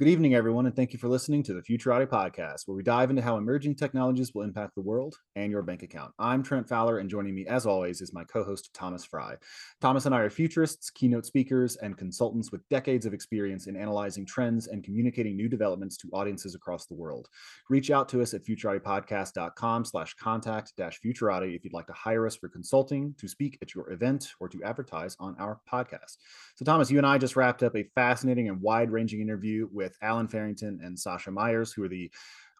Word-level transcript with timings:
Good 0.00 0.06
evening, 0.06 0.36
everyone, 0.36 0.66
and 0.66 0.76
thank 0.76 0.92
you 0.92 0.98
for 1.00 1.08
listening 1.08 1.42
to 1.42 1.54
the 1.54 1.60
Futurati 1.60 2.06
podcast, 2.06 2.68
where 2.68 2.76
we 2.76 2.84
dive 2.84 3.10
into 3.10 3.20
how 3.20 3.36
emerging 3.36 3.74
technologies 3.74 4.32
will 4.32 4.44
impact 4.44 4.76
the 4.76 4.80
world 4.80 5.16
and 5.34 5.50
your 5.50 5.62
bank 5.62 5.82
account. 5.82 6.12
I'm 6.20 6.44
Trent 6.44 6.68
Fowler, 6.68 6.98
and 6.98 7.10
joining 7.10 7.34
me, 7.34 7.48
as 7.48 7.66
always, 7.66 8.00
is 8.00 8.12
my 8.12 8.22
co 8.22 8.44
host, 8.44 8.70
Thomas 8.72 9.04
Frey. 9.04 9.34
Thomas 9.80 10.06
and 10.06 10.14
I 10.14 10.20
are 10.20 10.30
futurists, 10.30 10.90
keynote 10.90 11.26
speakers, 11.26 11.74
and 11.74 11.98
consultants 11.98 12.52
with 12.52 12.60
decades 12.68 13.06
of 13.06 13.12
experience 13.12 13.66
in 13.66 13.76
analyzing 13.76 14.24
trends 14.24 14.68
and 14.68 14.84
communicating 14.84 15.36
new 15.36 15.48
developments 15.48 15.96
to 15.96 16.08
audiences 16.12 16.54
across 16.54 16.86
the 16.86 16.94
world. 16.94 17.26
Reach 17.68 17.90
out 17.90 18.08
to 18.10 18.22
us 18.22 18.34
at 18.34 18.44
futuratipodcast.com 18.44 19.84
slash 19.84 20.14
contact 20.14 20.74
dash 20.76 21.00
futurati 21.04 21.56
if 21.56 21.64
you'd 21.64 21.72
like 21.72 21.88
to 21.88 21.92
hire 21.92 22.24
us 22.24 22.36
for 22.36 22.48
consulting, 22.48 23.16
to 23.18 23.26
speak 23.26 23.58
at 23.62 23.74
your 23.74 23.90
event, 23.90 24.28
or 24.38 24.48
to 24.48 24.62
advertise 24.62 25.16
on 25.18 25.34
our 25.40 25.58
podcast. 25.68 26.18
So, 26.54 26.64
Thomas, 26.64 26.88
you 26.88 26.98
and 26.98 27.06
I 27.06 27.18
just 27.18 27.34
wrapped 27.34 27.64
up 27.64 27.74
a 27.74 27.88
fascinating 27.96 28.48
and 28.48 28.60
wide 28.60 28.92
ranging 28.92 29.20
interview 29.20 29.68
with 29.72 29.87
Allen 30.02 30.28
Farrington 30.28 30.80
and 30.82 30.98
Sacha 30.98 31.30
Meyers, 31.30 31.72
who 31.72 31.84
are 31.84 31.88
the 31.88 32.10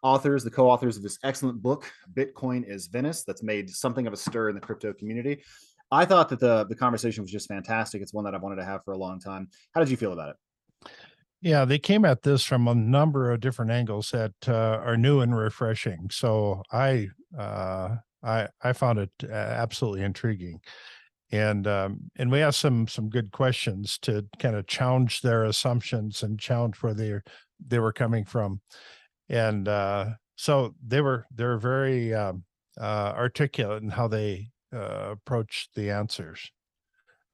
authors, 0.02 0.44
the 0.44 0.50
co 0.50 0.68
authors 0.68 0.96
of 0.96 1.02
this 1.02 1.18
excellent 1.24 1.62
book, 1.62 1.90
Bitcoin 2.14 2.68
is 2.68 2.86
Venice, 2.86 3.24
that's 3.24 3.42
made 3.42 3.70
something 3.70 4.06
of 4.06 4.12
a 4.12 4.16
stir 4.16 4.48
in 4.48 4.54
the 4.54 4.60
crypto 4.60 4.92
community. 4.92 5.42
I 5.90 6.04
thought 6.04 6.28
that 6.28 6.40
the, 6.40 6.64
the 6.64 6.74
conversation 6.74 7.22
was 7.22 7.30
just 7.30 7.48
fantastic. 7.48 8.02
It's 8.02 8.12
one 8.12 8.24
that 8.24 8.34
I've 8.34 8.42
wanted 8.42 8.56
to 8.56 8.64
have 8.64 8.84
for 8.84 8.92
a 8.92 8.98
long 8.98 9.18
time. 9.20 9.48
How 9.74 9.80
did 9.80 9.90
you 9.90 9.96
feel 9.96 10.12
about 10.12 10.30
it? 10.30 10.36
Yeah, 11.40 11.64
they 11.64 11.78
came 11.78 12.04
at 12.04 12.22
this 12.22 12.44
from 12.44 12.66
a 12.68 12.74
number 12.74 13.30
of 13.32 13.40
different 13.40 13.70
angles 13.70 14.10
that 14.10 14.34
uh, 14.46 14.80
are 14.84 14.96
new 14.96 15.20
and 15.20 15.36
refreshing. 15.36 16.10
So 16.10 16.62
I 16.72 17.08
uh, 17.38 17.96
I 18.22 18.48
I 18.62 18.72
found 18.72 18.98
it 18.98 19.10
uh, 19.24 19.32
absolutely 19.32 20.02
intriguing 20.02 20.60
and 21.30 21.66
um, 21.66 22.10
and 22.16 22.30
we 22.30 22.40
asked 22.40 22.60
some 22.60 22.88
some 22.88 23.08
good 23.08 23.32
questions 23.32 23.98
to 24.02 24.26
kind 24.38 24.56
of 24.56 24.66
challenge 24.66 25.20
their 25.20 25.44
assumptions 25.44 26.22
and 26.22 26.38
challenge 26.38 26.76
where 26.76 26.94
they 26.94 27.14
they 27.66 27.78
were 27.78 27.92
coming 27.92 28.24
from, 28.24 28.60
and 29.28 29.68
uh, 29.68 30.06
so 30.36 30.74
they 30.86 31.00
were 31.00 31.26
they 31.34 31.44
were 31.44 31.58
very 31.58 32.14
um, 32.14 32.44
uh, 32.80 33.12
articulate 33.16 33.82
in 33.82 33.90
how 33.90 34.08
they 34.08 34.50
uh, 34.74 35.10
approached 35.12 35.74
the 35.74 35.90
answers. 35.90 36.50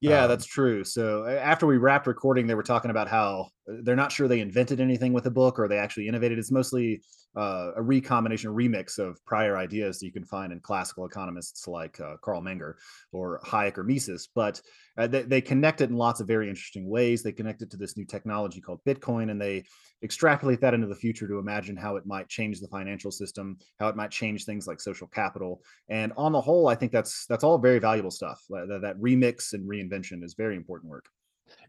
Yeah, 0.00 0.24
um, 0.24 0.28
that's 0.28 0.46
true. 0.46 0.84
So 0.84 1.26
after 1.26 1.66
we 1.66 1.78
wrapped 1.78 2.06
recording, 2.06 2.46
they 2.46 2.54
were 2.54 2.62
talking 2.62 2.90
about 2.90 3.08
how 3.08 3.48
uh, 3.68 3.76
they're 3.82 3.96
not 3.96 4.12
sure 4.12 4.28
they 4.28 4.40
invented 4.40 4.80
anything 4.80 5.12
with 5.12 5.24
the 5.24 5.30
book 5.30 5.58
or 5.58 5.68
they 5.68 5.78
actually 5.78 6.08
innovated. 6.08 6.38
It's 6.38 6.50
mostly 6.50 7.02
uh, 7.36 7.72
a 7.76 7.82
recombination, 7.82 8.50
remix 8.50 8.98
of 8.98 9.24
prior 9.24 9.56
ideas 9.56 9.98
that 9.98 10.06
you 10.06 10.12
can 10.12 10.24
find 10.24 10.52
in 10.52 10.60
classical 10.60 11.06
economists 11.06 11.66
like 11.66 12.00
uh, 12.00 12.16
Carl 12.22 12.42
Menger 12.42 12.74
or 13.12 13.40
Hayek 13.44 13.78
or 13.78 13.84
Mises. 13.84 14.28
But 14.34 14.60
uh, 14.96 15.06
they, 15.06 15.22
they 15.22 15.40
connect 15.40 15.80
it 15.80 15.90
in 15.90 15.96
lots 15.96 16.20
of 16.20 16.26
very 16.26 16.48
interesting 16.48 16.88
ways. 16.88 17.22
They 17.22 17.32
connect 17.32 17.62
it 17.62 17.70
to 17.72 17.76
this 17.76 17.96
new 17.96 18.04
technology 18.04 18.60
called 18.60 18.80
Bitcoin, 18.86 19.30
and 19.30 19.40
they 19.40 19.64
extrapolate 20.02 20.60
that 20.60 20.74
into 20.74 20.86
the 20.86 20.94
future 20.94 21.26
to 21.26 21.38
imagine 21.38 21.76
how 21.76 21.96
it 21.96 22.06
might 22.06 22.28
change 22.28 22.60
the 22.60 22.68
financial 22.68 23.10
system, 23.10 23.56
how 23.80 23.88
it 23.88 23.96
might 23.96 24.10
change 24.10 24.44
things 24.44 24.66
like 24.66 24.80
social 24.80 25.06
capital. 25.08 25.62
And 25.88 26.12
on 26.16 26.32
the 26.32 26.40
whole, 26.40 26.68
I 26.68 26.74
think 26.74 26.92
that's 26.92 27.26
that's 27.26 27.42
all 27.42 27.58
very 27.58 27.78
valuable 27.78 28.10
stuff. 28.10 28.42
That, 28.50 28.80
that 28.82 29.00
remix 29.00 29.54
and 29.54 29.68
reinvention 29.68 30.22
is 30.22 30.34
very 30.34 30.56
important 30.56 30.90
work. 30.90 31.06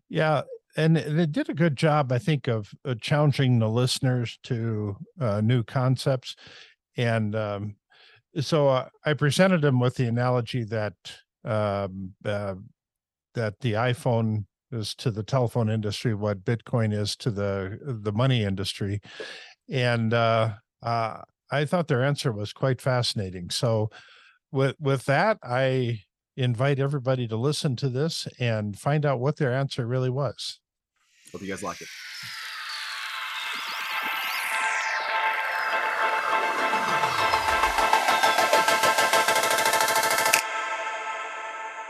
Yeah, 0.10 0.42
and 0.78 0.98
they 0.98 1.26
did 1.26 1.50
a 1.50 1.54
good 1.54 1.76
job, 1.76 2.12
I 2.12 2.20
think, 2.20 2.48
of 2.48 2.72
uh, 2.84 2.96
challenging 3.00 3.60
the 3.60 3.70
listeners 3.70 4.38
to 4.44 4.98
uh, 5.20 5.42
new 5.42 5.64
concepts. 5.64 6.36
And 6.98 7.36
um, 7.36 7.76
so 8.40 8.68
uh, 8.68 8.90
I 9.06 9.14
presented 9.14 9.62
them 9.62 9.80
with 9.80 9.96
the 9.96 10.08
analogy 10.08 10.64
that 10.66 10.94
um, 11.44 12.14
uh, 12.26 12.56
that 13.36 13.60
the 13.60 13.74
iPhone 13.74 14.46
is 14.72 14.96
to 14.96 15.12
the 15.12 15.24
telephone 15.24 15.70
industry 15.70 16.14
what 16.14 16.44
Bitcoin 16.44 16.94
is 16.94 17.16
to 17.18 17.32
the 17.32 17.80
the 17.84 18.12
money 18.12 18.44
industry, 18.44 19.00
and 19.70 20.14
uh, 20.14 20.50
I 20.82 21.66
thought 21.66 21.88
their 21.88 22.04
answer 22.04 22.32
was 22.32 22.54
quite 22.54 22.82
fascinating. 22.82 23.50
So 23.50 23.90
with 24.52 24.76
with 24.80 25.06
that, 25.06 25.38
I 25.44 26.02
invite 26.36 26.80
everybody 26.80 27.28
to 27.28 27.36
listen 27.36 27.76
to 27.78 27.90
this 27.90 28.28
and 28.40 28.78
find 28.78 29.06
out 29.06 29.20
what 29.20 29.38
their 29.38 29.54
answer 29.54 29.86
really 29.86 30.10
was. 30.10 30.60
Hope 31.32 31.42
you 31.42 31.48
guys 31.48 31.64
like 31.64 31.82
it. 31.82 31.88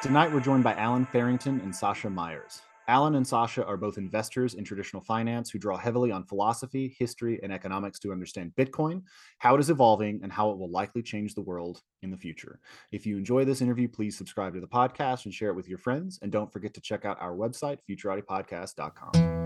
Tonight, 0.01 0.31
we're 0.31 0.39
joined 0.39 0.63
by 0.63 0.75
Allen 0.75 1.07
Farrington 1.11 1.59
and 1.61 1.75
Sacha 1.75 2.11
Meyers. 2.11 2.61
Allen 2.87 3.15
and 3.15 3.25
Sacha 3.25 3.65
are 3.65 3.77
both 3.77 3.97
investors 3.97 4.53
in 4.53 4.63
traditional 4.63 5.01
finance 5.01 5.49
who 5.49 5.57
draw 5.57 5.77
heavily 5.77 6.11
on 6.11 6.23
philosophy, 6.23 6.95
history, 6.99 7.39
and 7.41 7.51
economics 7.51 7.99
to 7.99 8.11
understand 8.11 8.53
Bitcoin, 8.55 9.01
how 9.39 9.55
it 9.55 9.59
is 9.59 9.69
evolving, 9.69 10.19
and 10.21 10.31
how 10.31 10.51
it 10.51 10.57
will 10.57 10.69
likely 10.69 11.01
change 11.01 11.33
the 11.33 11.41
world 11.41 11.81
in 12.03 12.11
the 12.11 12.17
future. 12.17 12.59
If 12.91 13.05
you 13.05 13.17
enjoy 13.17 13.45
this 13.45 13.61
interview, 13.61 13.87
please 13.87 14.17
subscribe 14.17 14.53
to 14.53 14.61
the 14.61 14.67
podcast 14.67 15.25
and 15.25 15.33
share 15.33 15.49
it 15.49 15.55
with 15.55 15.67
your 15.67 15.79
friends. 15.79 16.19
And 16.21 16.31
don't 16.31 16.51
forget 16.53 16.73
to 16.75 16.81
check 16.81 17.05
out 17.05 17.21
our 17.21 17.35
website, 17.35 17.79
futuratipodcast.com. 17.89 19.45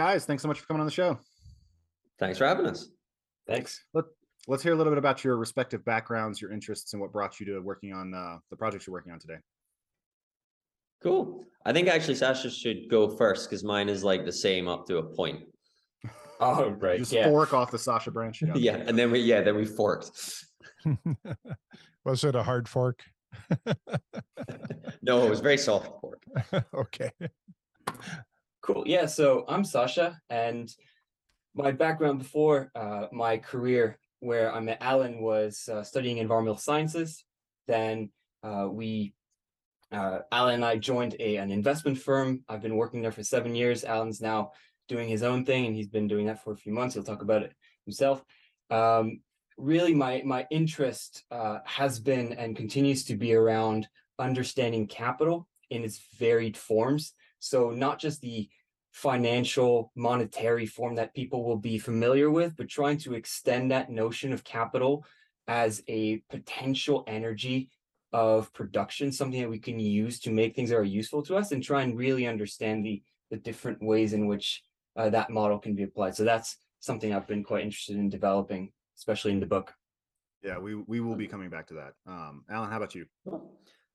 guys, 0.00 0.24
thanks 0.24 0.42
so 0.42 0.48
much 0.48 0.58
for 0.58 0.66
coming 0.66 0.80
on 0.80 0.86
the 0.86 0.92
show. 0.92 1.18
Thanks 2.20 2.38
for 2.38 2.46
having 2.46 2.66
us. 2.66 2.90
Thanks. 3.48 3.82
Let, 3.94 4.04
us 4.48 4.62
hear 4.62 4.74
a 4.74 4.76
little 4.76 4.92
bit 4.92 4.98
about 4.98 5.24
your 5.24 5.36
respective 5.36 5.84
backgrounds, 5.84 6.40
your 6.40 6.52
interests, 6.52 6.92
and 6.92 7.00
what 7.00 7.12
brought 7.12 7.40
you 7.40 7.46
to 7.46 7.60
working 7.60 7.92
on 7.92 8.14
uh, 8.14 8.38
the 8.50 8.56
projects 8.56 8.86
you're 8.86 8.92
working 8.92 9.12
on 9.12 9.18
today. 9.18 9.38
Cool. 11.02 11.44
I 11.64 11.72
think 11.72 11.88
actually 11.88 12.14
Sacha 12.14 12.50
should 12.50 12.90
go 12.90 13.08
first 13.08 13.48
because 13.48 13.64
mine 13.64 13.88
is 13.88 14.04
like 14.04 14.26
the 14.26 14.32
same 14.32 14.68
up 14.68 14.86
to 14.86 14.98
a 14.98 15.02
point. 15.02 15.44
Oh, 16.42 16.70
right. 16.70 16.98
Just 16.98 17.12
yeah. 17.12 17.28
fork 17.28 17.52
off 17.52 17.70
the 17.70 17.78
Sacha 17.78 18.10
branch. 18.10 18.40
Yeah. 18.46 18.54
yeah. 18.56 18.76
And 18.86 18.98
then 18.98 19.10
we, 19.10 19.20
yeah, 19.20 19.42
then 19.42 19.56
we 19.56 19.66
forked. 19.66 20.10
was 22.06 22.24
it 22.24 22.34
a 22.34 22.42
hard 22.42 22.66
fork? 22.66 23.02
no, 25.02 25.22
it 25.22 25.28
was 25.28 25.40
very 25.40 25.58
soft 25.58 26.00
fork. 26.00 26.22
okay. 26.72 27.10
Cool. 28.62 28.84
Yeah. 28.86 29.04
So 29.04 29.44
I'm 29.48 29.64
Sacha, 29.64 30.18
and 30.30 30.74
my 31.54 31.72
background 31.72 32.18
before 32.18 32.70
uh, 32.74 33.06
my 33.12 33.38
career, 33.38 33.98
where 34.20 34.52
I 34.52 34.60
met 34.60 34.78
Allen, 34.80 35.20
was 35.20 35.68
uh, 35.70 35.82
studying 35.82 36.18
environmental 36.18 36.58
sciences. 36.58 37.24
Then 37.66 38.10
uh, 38.42 38.68
we, 38.70 39.14
uh, 39.92 40.20
Allen 40.30 40.56
and 40.56 40.64
I 40.64 40.76
joined 40.76 41.16
a 41.18 41.36
an 41.36 41.50
investment 41.50 41.98
firm. 41.98 42.44
I've 42.48 42.62
been 42.62 42.76
working 42.76 43.02
there 43.02 43.12
for 43.12 43.22
seven 43.22 43.54
years. 43.54 43.84
Allen's 43.84 44.20
now 44.20 44.52
doing 44.88 45.08
his 45.08 45.22
own 45.22 45.44
thing, 45.44 45.66
and 45.66 45.74
he's 45.74 45.88
been 45.88 46.08
doing 46.08 46.26
that 46.26 46.42
for 46.42 46.52
a 46.52 46.56
few 46.56 46.72
months. 46.72 46.94
He'll 46.94 47.04
talk 47.04 47.22
about 47.22 47.42
it 47.42 47.52
himself. 47.84 48.24
Um, 48.70 49.20
really, 49.56 49.94
my 49.94 50.22
my 50.24 50.46
interest 50.50 51.24
uh, 51.30 51.58
has 51.64 51.98
been 51.98 52.32
and 52.34 52.56
continues 52.56 53.04
to 53.04 53.16
be 53.16 53.34
around 53.34 53.88
understanding 54.18 54.86
capital 54.86 55.48
in 55.70 55.82
its 55.82 56.00
varied 56.18 56.56
forms 56.56 57.14
so 57.40 57.70
not 57.70 57.98
just 57.98 58.20
the 58.20 58.48
financial 58.92 59.92
monetary 59.94 60.66
form 60.66 60.94
that 60.96 61.14
people 61.14 61.44
will 61.44 61.56
be 61.56 61.78
familiar 61.78 62.30
with, 62.30 62.56
but 62.56 62.68
trying 62.68 62.98
to 62.98 63.14
extend 63.14 63.70
that 63.70 63.90
notion 63.90 64.32
of 64.32 64.44
capital 64.44 65.04
as 65.46 65.82
a 65.88 66.18
potential 66.30 67.04
energy 67.06 67.70
of 68.12 68.52
production, 68.52 69.12
something 69.12 69.40
that 69.40 69.50
we 69.50 69.58
can 69.58 69.78
use 69.78 70.18
to 70.20 70.30
make 70.30 70.54
things 70.54 70.70
that 70.70 70.76
are 70.76 70.84
useful 70.84 71.22
to 71.22 71.36
us 71.36 71.52
and 71.52 71.62
try 71.62 71.82
and 71.82 71.96
really 71.96 72.26
understand 72.26 72.84
the 72.84 73.02
the 73.30 73.36
different 73.36 73.80
ways 73.80 74.12
in 74.12 74.26
which 74.26 74.64
uh, 74.96 75.08
that 75.08 75.30
model 75.30 75.58
can 75.58 75.74
be 75.76 75.84
applied. 75.84 76.16
So 76.16 76.24
that's 76.24 76.56
something 76.80 77.14
I've 77.14 77.28
been 77.28 77.44
quite 77.44 77.62
interested 77.62 77.96
in 77.96 78.08
developing, 78.08 78.72
especially 78.98 79.30
in 79.30 79.38
the 79.38 79.46
book. 79.46 79.72
Yeah, 80.42 80.58
we 80.58 80.74
we 80.74 81.00
will 81.00 81.14
be 81.14 81.28
coming 81.28 81.50
back 81.50 81.66
to 81.68 81.74
that. 81.74 81.92
Um, 82.06 82.44
Allen, 82.50 82.70
how 82.70 82.78
about 82.78 82.94
you? 82.94 83.06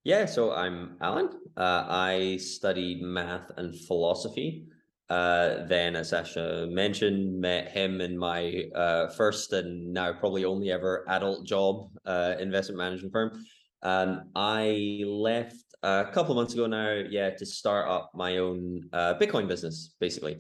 Yeah, 0.03 0.25
so 0.25 0.53
I'm 0.53 0.98
Allen. 1.01 1.30
Uh, 1.57 1.86
I 1.88 2.38
studied 2.38 3.01
math 3.01 3.51
and 3.57 3.75
philosophy. 3.88 4.68
Uh, 5.09 5.65
then, 5.67 5.95
as 5.95 6.09
Sacha 6.09 6.67
mentioned, 6.69 7.39
met 7.39 7.69
him 7.69 8.01
in 8.01 8.17
my 8.17 8.63
uh, 8.73 9.07
first 9.09 9.53
and 9.53 9.93
now 9.93 10.11
probably 10.11 10.45
only 10.45 10.71
ever 10.71 11.05
adult 11.07 11.45
job, 11.45 11.89
uh, 12.05 12.35
investment 12.39 12.79
management 12.79 13.13
firm. 13.13 13.45
Um, 13.83 14.31
I 14.35 15.03
left 15.05 15.63
a 15.83 16.05
couple 16.11 16.31
of 16.31 16.37
months 16.37 16.55
ago 16.55 16.65
now, 16.65 17.03
yeah, 17.07 17.29
to 17.29 17.45
start 17.45 17.87
up 17.87 18.11
my 18.15 18.37
own 18.37 18.89
uh, 18.93 19.13
Bitcoin 19.19 19.47
business, 19.47 19.93
basically. 19.99 20.39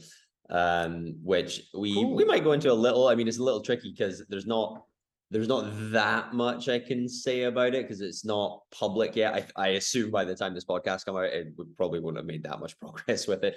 Um, 0.49 1.15
which 1.23 1.63
we 1.73 1.93
cool. 1.95 2.15
we 2.15 2.23
might 2.23 2.43
go 2.43 2.51
into 2.51 2.71
a 2.71 2.73
little. 2.73 3.07
I 3.07 3.15
mean, 3.15 3.27
it's 3.27 3.39
a 3.39 3.43
little 3.43 3.61
tricky 3.61 3.91
because 3.91 4.23
there's 4.29 4.45
not 4.45 4.83
there's 5.31 5.47
not 5.47 5.65
that 5.91 6.33
much 6.33 6.69
I 6.69 6.79
can 6.79 7.09
say 7.09 7.43
about 7.43 7.73
it 7.73 7.83
because 7.83 8.01
it's 8.01 8.23
not 8.23 8.61
public 8.71 9.15
yet. 9.15 9.33
I, 9.33 9.63
I 9.63 9.67
assume 9.69 10.11
by 10.11 10.23
the 10.23 10.35
time 10.35 10.53
this 10.53 10.65
podcast 10.65 11.05
comes 11.05 11.17
out, 11.17 11.25
it 11.25 11.47
would 11.57 11.75
probably 11.75 11.99
wouldn't 11.99 12.19
have 12.19 12.27
made 12.27 12.43
that 12.43 12.59
much 12.59 12.79
progress 12.79 13.27
with 13.27 13.43
it. 13.43 13.55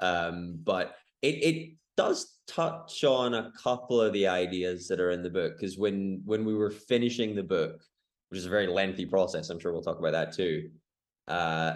Um, 0.00 0.58
but 0.64 0.96
it 1.22 1.44
it 1.44 1.72
does 1.96 2.38
touch 2.46 3.04
on 3.04 3.34
a 3.34 3.52
couple 3.62 4.00
of 4.00 4.12
the 4.12 4.26
ideas 4.26 4.88
that 4.88 5.00
are 5.00 5.10
in 5.10 5.22
the 5.22 5.30
book 5.30 5.54
because 5.56 5.78
when 5.78 6.22
when 6.24 6.44
we 6.44 6.54
were 6.54 6.70
finishing 6.70 7.34
the 7.34 7.42
book, 7.42 7.82
which 8.28 8.38
is 8.38 8.46
a 8.46 8.50
very 8.50 8.66
lengthy 8.66 9.06
process, 9.06 9.50
I'm 9.50 9.60
sure 9.60 9.72
we'll 9.72 9.82
talk 9.82 9.98
about 9.98 10.12
that 10.12 10.32
too. 10.32 10.70
Uh, 11.28 11.74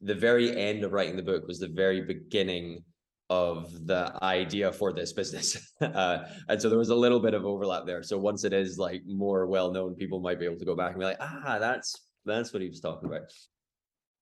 the 0.00 0.14
very 0.14 0.56
end 0.56 0.84
of 0.84 0.92
writing 0.92 1.16
the 1.16 1.22
book 1.22 1.46
was 1.46 1.58
the 1.58 1.68
very 1.68 2.02
beginning 2.02 2.82
of 3.28 3.86
the 3.86 4.16
idea 4.22 4.72
for 4.72 4.92
this 4.92 5.12
business. 5.12 5.72
uh, 5.80 6.18
and 6.48 6.60
so 6.60 6.68
there 6.68 6.78
was 6.78 6.90
a 6.90 6.94
little 6.94 7.20
bit 7.20 7.34
of 7.34 7.44
overlap 7.44 7.84
there. 7.86 8.02
So 8.02 8.18
once 8.18 8.44
it 8.44 8.52
is 8.52 8.78
like 8.78 9.02
more 9.06 9.46
well 9.46 9.72
known, 9.72 9.94
people 9.94 10.20
might 10.20 10.38
be 10.38 10.44
able 10.44 10.58
to 10.58 10.64
go 10.64 10.76
back 10.76 10.92
and 10.92 11.00
be 11.00 11.06
like, 11.06 11.18
ah, 11.20 11.58
that's 11.58 11.94
that's 12.24 12.52
what 12.52 12.62
he 12.62 12.68
was 12.68 12.80
talking 12.80 13.08
about. 13.08 13.22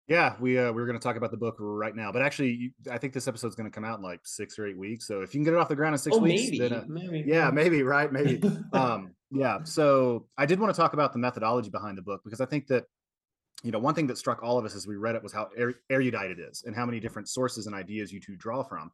Yeah, 0.07 0.35
we 0.39 0.59
uh, 0.59 0.71
we 0.71 0.83
are 0.83 0.87
going 0.87 0.99
to 0.99 1.03
talk 1.03 1.17
about 1.17 1.31
the 1.31 1.39
book 1.39 1.57
right 1.59 1.97
now, 1.97 2.13
but 2.13 2.21
actually, 2.21 2.51
you, 2.51 2.71
I 2.91 2.99
think 2.99 3.15
this 3.15 3.27
episode 3.27 3.49
is 3.49 3.55
going 3.55 3.71
to 3.71 3.75
come 3.75 3.87
out 3.87 3.99
in 3.99 4.05
like 4.05 4.21
six 4.25 4.59
or 4.59 4.67
eight 4.67 4.77
weeks. 4.77 5.07
So 5.07 5.23
if 5.23 5.35
you 5.35 5.39
can 5.39 5.45
get 5.45 5.55
it 5.55 5.57
off 5.57 5.69
the 5.69 5.77
ground 5.77 5.95
in 5.95 5.99
six 5.99 6.15
oh, 6.15 6.19
weeks, 6.19 6.43
maybe, 6.43 6.59
then, 6.59 6.73
uh, 6.75 6.85
maybe, 6.87 7.25
yeah, 7.27 7.51
maybe 7.51 7.83
right, 7.83 8.13
maybe. 8.13 8.43
um, 8.75 9.15
yeah. 9.31 9.65
So 9.65 10.27
I 10.37 10.45
did 10.45 10.61
want 10.61 10.75
to 10.75 10.79
talk 10.79 10.93
about 10.93 11.15
the 11.15 11.19
methodology 11.19 11.71
behind 11.71 11.97
the 11.97 12.03
book 12.03 12.21
because 12.23 12.43
I 12.43 12.47
think 12.47 12.67
that 12.67 12.85
you 13.63 13.71
know 13.71 13.79
one 13.79 13.95
thing 13.95 14.07
that 14.09 14.19
struck 14.19 14.43
all 14.43 14.59
of 14.59 14.67
us 14.67 14.75
as 14.75 14.87
we 14.87 14.97
read 14.97 15.15
it 15.15 15.23
was 15.23 15.33
how 15.33 15.49
er- 15.59 15.81
erudite 15.89 16.31
it 16.31 16.39
is 16.39 16.65
and 16.67 16.77
how 16.77 16.85
many 16.85 17.01
different 17.01 17.29
sources 17.29 17.67
and 17.67 17.75
ideas 17.75 18.13
you 18.13 18.21
two 18.21 18.37
draw 18.37 18.63
from. 18.63 18.91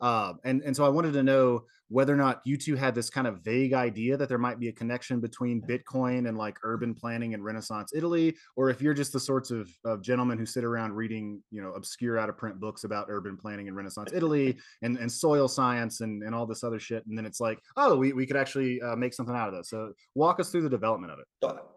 Um, 0.00 0.38
and 0.44 0.62
and 0.62 0.74
so 0.74 0.84
I 0.84 0.88
wanted 0.88 1.12
to 1.14 1.22
know 1.22 1.64
whether 1.90 2.14
or 2.14 2.16
not 2.16 2.40
you 2.44 2.56
two 2.56 2.76
had 2.76 2.94
this 2.94 3.10
kind 3.10 3.26
of 3.26 3.40
vague 3.40 3.72
idea 3.72 4.16
that 4.16 4.28
there 4.28 4.38
might 4.38 4.60
be 4.60 4.68
a 4.68 4.72
connection 4.72 5.20
between 5.20 5.60
Bitcoin 5.60 6.28
and 6.28 6.38
like 6.38 6.56
urban 6.62 6.94
planning 6.94 7.34
and 7.34 7.44
Renaissance 7.44 7.90
Italy, 7.92 8.36
or 8.56 8.70
if 8.70 8.80
you're 8.80 8.94
just 8.94 9.12
the 9.12 9.18
sorts 9.18 9.50
of, 9.50 9.68
of 9.84 10.00
gentlemen 10.00 10.38
who 10.38 10.46
sit 10.46 10.62
around 10.62 10.92
reading, 10.92 11.42
you 11.50 11.60
know, 11.60 11.72
obscure 11.72 12.16
out 12.16 12.28
of 12.28 12.38
print 12.38 12.60
books 12.60 12.84
about 12.84 13.06
urban 13.08 13.36
planning 13.36 13.66
and 13.66 13.76
Renaissance 13.76 14.12
Italy 14.14 14.56
and, 14.82 14.98
and 14.98 15.10
soil 15.10 15.48
science 15.48 16.00
and, 16.00 16.22
and 16.22 16.32
all 16.32 16.46
this 16.46 16.62
other 16.62 16.78
shit. 16.78 17.04
And 17.06 17.18
then 17.18 17.26
it's 17.26 17.40
like, 17.40 17.58
oh, 17.76 17.96
we, 17.96 18.12
we 18.12 18.24
could 18.24 18.36
actually 18.36 18.80
uh, 18.80 18.94
make 18.94 19.12
something 19.12 19.34
out 19.34 19.48
of 19.48 19.54
this. 19.54 19.68
So 19.68 19.92
walk 20.14 20.38
us 20.38 20.50
through 20.50 20.62
the 20.62 20.70
development 20.70 21.12
of 21.12 21.18
it. 21.18 21.26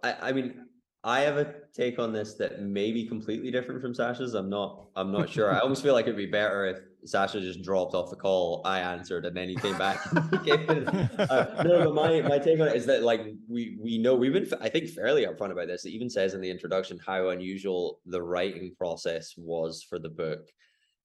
I, 0.04 0.30
I 0.30 0.32
mean, 0.32 0.66
I 1.06 1.22
have 1.22 1.38
a 1.38 1.54
take 1.74 2.00
on 2.00 2.14
this 2.14 2.36
that 2.36 2.62
may 2.62 2.94
be 2.94 3.06
completely 3.06 3.52
different 3.52 3.82
from 3.82 3.94
Sacha's. 3.94 4.36
I'm 4.36 4.50
not. 4.50 4.88
I'm 4.96 5.12
not 5.12 5.30
sure. 5.30 5.54
I 5.54 5.60
almost 5.60 5.84
feel 5.84 5.94
like 5.94 6.06
it'd 6.06 6.16
be 6.16 6.28
better 6.28 6.66
if 6.66 6.80
Sacha 7.04 7.42
just 7.42 7.62
dropped 7.62 7.94
off 7.94 8.10
the 8.10 8.16
call. 8.16 8.62
I 8.64 8.80
answered, 8.80 9.26
and 9.26 9.36
then 9.36 9.50
he 9.50 9.56
came 9.56 9.78
back. 9.78 10.00
uh, 10.14 11.64
no, 11.66 11.84
but 11.86 11.94
my 11.94 12.22
my 12.22 12.40
take 12.40 12.60
on 12.62 12.70
it 12.70 12.76
is 12.78 12.86
that 12.86 13.04
like 13.04 13.22
we 13.50 13.78
we 13.82 13.98
know 13.98 14.16
we've 14.16 14.32
been 14.32 14.48
I 14.62 14.70
think 14.70 14.90
fairly 14.90 15.26
upfront 15.26 15.52
about 15.52 15.68
this. 15.68 15.84
It 15.84 15.90
even 15.90 16.10
says 16.10 16.36
in 16.36 16.42
the 16.42 16.50
introduction 16.50 17.00
how 17.06 17.30
unusual 17.30 18.00
the 18.06 18.22
writing 18.22 18.74
process 18.78 19.34
was 19.38 19.84
for 19.84 20.00
the 20.00 20.10
book. 20.10 20.48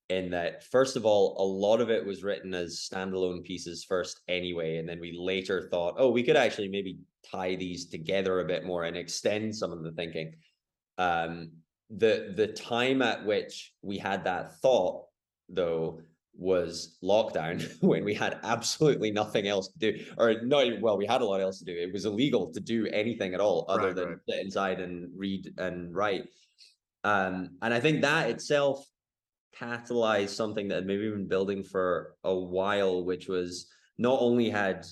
In 0.08 0.30
that, 0.30 0.64
first 0.64 0.96
of 0.96 1.04
all, 1.04 1.36
a 1.38 1.44
lot 1.44 1.82
of 1.82 1.90
it 1.90 2.04
was 2.04 2.24
written 2.24 2.54
as 2.54 2.88
standalone 2.90 3.44
pieces 3.44 3.84
first, 3.84 4.22
anyway, 4.26 4.78
and 4.78 4.88
then 4.88 5.00
we 5.00 5.12
later 5.12 5.68
thought, 5.70 5.96
oh, 5.98 6.10
we 6.10 6.22
could 6.22 6.36
actually 6.36 6.68
maybe 6.68 6.98
tie 7.30 7.56
these 7.56 7.86
together 7.86 8.40
a 8.40 8.46
bit 8.46 8.64
more 8.64 8.84
and 8.84 8.96
extend 8.96 9.54
some 9.54 9.70
of 9.70 9.82
the 9.82 9.92
thinking. 9.92 10.32
Um, 10.96 11.50
the 11.90 12.32
the 12.36 12.46
time 12.48 13.02
at 13.02 13.24
which 13.24 13.72
we 13.82 13.98
had 13.98 14.24
that 14.24 14.58
thought, 14.60 15.04
though, 15.48 16.00
was 16.38 16.96
lockdown 17.02 17.66
when 17.82 18.04
we 18.04 18.14
had 18.14 18.38
absolutely 18.44 19.10
nothing 19.10 19.48
else 19.48 19.68
to 19.68 19.78
do, 19.78 20.04
or 20.16 20.40
not 20.42 20.66
even 20.66 20.80
well, 20.80 20.96
we 20.96 21.06
had 21.06 21.20
a 21.20 21.24
lot 21.24 21.40
else 21.40 21.58
to 21.58 21.64
do. 21.64 21.72
It 21.72 21.92
was 21.92 22.04
illegal 22.04 22.52
to 22.52 22.60
do 22.60 22.86
anything 22.86 23.34
at 23.34 23.40
all 23.40 23.66
other 23.68 23.88
right, 23.88 23.96
than 23.96 24.08
right. 24.08 24.18
sit 24.28 24.40
inside 24.40 24.80
and 24.80 25.10
read 25.14 25.52
and 25.58 25.94
write. 25.94 26.24
Um, 27.04 27.50
and 27.62 27.72
I 27.72 27.80
think 27.80 28.02
that 28.02 28.30
itself 28.30 28.86
catalyzed 29.58 30.30
something 30.30 30.68
that 30.68 30.86
maybe 30.86 31.10
been 31.10 31.28
building 31.28 31.62
for 31.62 32.14
a 32.24 32.34
while, 32.34 33.04
which 33.04 33.28
was 33.28 33.66
not 33.98 34.18
only 34.20 34.48
had 34.48 34.86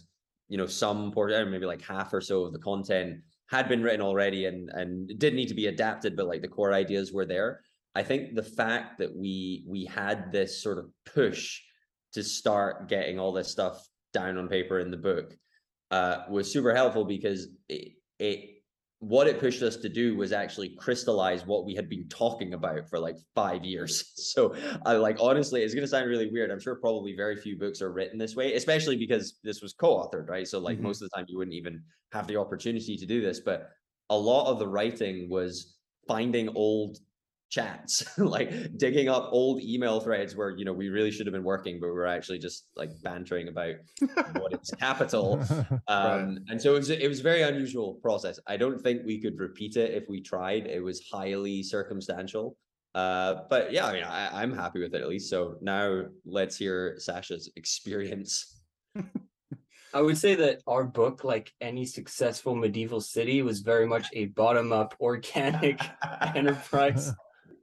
you 0.48 0.56
know 0.58 0.66
some 0.66 1.12
portion 1.12 1.50
maybe 1.50 1.66
like 1.66 1.82
half 1.82 2.12
or 2.12 2.20
so 2.20 2.44
of 2.44 2.52
the 2.52 2.58
content 2.58 3.20
had 3.48 3.68
been 3.68 3.82
written 3.82 4.00
already 4.00 4.46
and 4.46 4.70
and 4.70 5.08
didn't 5.18 5.36
need 5.36 5.48
to 5.48 5.54
be 5.54 5.66
adapted 5.66 6.16
but 6.16 6.26
like 6.26 6.42
the 6.42 6.48
core 6.48 6.72
ideas 6.72 7.12
were 7.12 7.26
there. 7.26 7.60
I 7.94 8.02
think 8.02 8.34
the 8.34 8.42
fact 8.42 8.98
that 8.98 9.14
we 9.14 9.64
we 9.66 9.86
had 9.86 10.30
this 10.32 10.62
sort 10.62 10.78
of 10.78 10.90
push 11.04 11.60
to 12.12 12.22
start 12.22 12.88
getting 12.88 13.18
all 13.18 13.32
this 13.32 13.48
stuff 13.48 13.86
down 14.12 14.38
on 14.38 14.48
paper 14.48 14.80
in 14.80 14.90
the 14.90 14.96
book 14.96 15.36
uh, 15.90 16.24
was 16.30 16.50
super 16.50 16.74
helpful 16.74 17.04
because 17.04 17.48
it, 17.68 17.92
it 18.18 18.55
what 19.00 19.26
it 19.26 19.38
pushed 19.38 19.62
us 19.62 19.76
to 19.76 19.88
do 19.88 20.16
was 20.16 20.32
actually 20.32 20.74
crystallize 20.78 21.46
what 21.46 21.66
we 21.66 21.74
had 21.74 21.88
been 21.88 22.08
talking 22.08 22.54
about 22.54 22.88
for 22.88 22.98
like 22.98 23.16
five 23.34 23.64
years. 23.64 24.12
So 24.26 24.54
I 24.84 24.94
like 24.94 25.18
honestly, 25.20 25.62
it's 25.62 25.74
gonna 25.74 25.86
sound 25.86 26.08
really 26.08 26.30
weird. 26.30 26.50
I'm 26.50 26.60
sure 26.60 26.74
probably 26.74 27.14
very 27.14 27.36
few 27.36 27.56
books 27.56 27.80
are 27.80 27.92
written 27.92 28.18
this 28.18 28.34
way, 28.34 28.54
especially 28.54 28.96
because 28.96 29.38
this 29.44 29.62
was 29.62 29.72
co-authored, 29.72 30.28
right? 30.28 30.46
So 30.46 30.58
like 30.58 30.76
mm-hmm. 30.76 30.88
most 30.88 31.00
of 31.00 31.08
the 31.08 31.16
time 31.16 31.26
you 31.28 31.38
wouldn't 31.38 31.54
even 31.54 31.82
have 32.12 32.26
the 32.26 32.36
opportunity 32.36 32.96
to 32.96 33.06
do 33.06 33.22
this. 33.22 33.40
But 33.40 33.70
a 34.10 34.18
lot 34.18 34.50
of 34.50 34.58
the 34.58 34.68
writing 34.68 35.28
was 35.30 35.76
finding 36.08 36.48
old 36.54 36.98
chats 37.48 38.04
like 38.18 38.76
digging 38.76 39.08
up 39.08 39.28
old 39.30 39.62
email 39.62 40.00
threads 40.00 40.34
where 40.34 40.50
you 40.50 40.64
know 40.64 40.72
we 40.72 40.88
really 40.88 41.10
should 41.10 41.26
have 41.26 41.32
been 41.32 41.44
working 41.44 41.78
but 41.80 41.86
we 41.86 41.98
are 41.98 42.06
actually 42.06 42.38
just 42.38 42.68
like 42.76 42.90
bantering 43.02 43.48
about 43.48 43.74
what 44.34 44.52
is 44.52 44.70
capital. 44.80 45.40
Um 45.88 45.88
right. 45.88 46.38
and 46.48 46.60
so 46.60 46.74
it 46.74 46.78
was 46.78 46.90
it 46.90 47.08
was 47.08 47.20
a 47.20 47.22
very 47.22 47.42
unusual 47.42 47.94
process. 47.94 48.40
I 48.46 48.56
don't 48.56 48.80
think 48.80 49.02
we 49.04 49.20
could 49.20 49.38
repeat 49.38 49.76
it 49.76 49.92
if 49.92 50.08
we 50.08 50.20
tried. 50.20 50.66
It 50.66 50.82
was 50.82 51.06
highly 51.10 51.62
circumstantial. 51.62 52.56
Uh 52.94 53.42
but 53.48 53.72
yeah 53.72 53.86
i 53.86 53.92
mean 53.92 54.04
I, 54.04 54.42
i'm 54.42 54.54
happy 54.54 54.80
with 54.80 54.94
it 54.94 55.02
at 55.02 55.08
least. 55.08 55.30
So 55.30 55.56
now 55.60 56.04
let's 56.24 56.56
hear 56.56 56.96
sacha's 56.98 57.50
experience. 57.56 58.60
I 59.94 60.02
would 60.02 60.18
say 60.18 60.34
that 60.34 60.60
our 60.66 60.84
book, 60.84 61.24
like 61.24 61.54
any 61.60 61.86
successful 61.86 62.54
medieval 62.54 63.00
city, 63.00 63.40
was 63.40 63.60
very 63.60 63.86
much 63.86 64.06
a 64.12 64.26
bottom 64.26 64.70
up 64.70 64.94
organic 65.00 65.80
enterprise. 66.34 67.12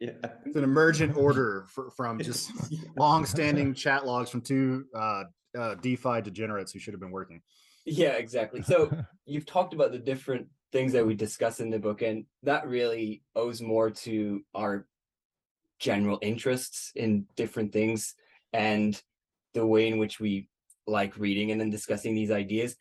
Yeah. 0.04 0.32
It's 0.46 0.58
an 0.58 0.66
emergent 0.66 1.16
order 1.16 1.66
for, 1.70 1.90
from 1.92 2.20
just 2.20 2.52
long-standing 2.98 3.74
chat 3.74 4.06
logs 4.06 4.30
from 4.30 4.42
two 4.42 4.84
uh, 4.94 5.24
uh, 5.58 5.76
DeFi 5.76 6.20
degenerates 6.22 6.74
who 6.74 6.80
should 6.80 6.94
have 6.94 7.00
been 7.00 7.12
working. 7.12 7.42
Yeah, 7.86 8.12
exactly. 8.12 8.62
So 8.64 8.92
you've 9.26 9.46
talked 9.46 9.74
about 9.74 9.94
the 9.94 10.00
different 10.00 10.48
things 10.74 10.92
that 10.92 11.08
we 11.08 11.16
discuss 11.16 11.62
in 11.62 11.70
the 11.70 11.80
book, 11.80 12.02
and 12.02 12.26
that 12.44 12.68
really 12.68 13.24
owes 13.34 13.62
more 13.62 13.92
to 13.92 14.42
our 14.54 14.86
general 15.80 16.20
interests 16.22 16.92
in 16.96 17.26
different 17.38 17.72
things 17.72 18.14
and 18.52 19.02
the 19.54 19.66
way 19.66 19.88
in 19.88 20.00
which 20.00 20.20
we 20.20 20.50
like 20.86 21.18
reading 21.18 21.52
and 21.52 21.62
then 21.62 21.70
discussing 21.70 22.14
these 22.14 22.32
ideas 22.32 22.76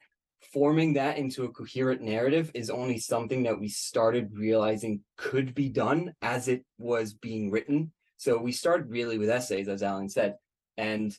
forming 0.52 0.94
that 0.94 1.18
into 1.18 1.44
a 1.44 1.50
coherent 1.50 2.00
narrative 2.00 2.50
is 2.54 2.70
only 2.70 2.98
something 2.98 3.44
that 3.44 3.58
we 3.58 3.68
started 3.68 4.30
realizing 4.32 5.00
could 5.16 5.54
be 5.54 5.68
done 5.68 6.14
as 6.22 6.48
it 6.48 6.64
was 6.78 7.14
being 7.14 7.50
written. 7.50 7.92
So 8.16 8.38
we 8.38 8.52
started 8.52 8.90
really 8.90 9.18
with 9.18 9.30
essays, 9.30 9.68
as 9.68 9.82
Allen 9.82 10.08
said, 10.08 10.36
and 10.76 11.16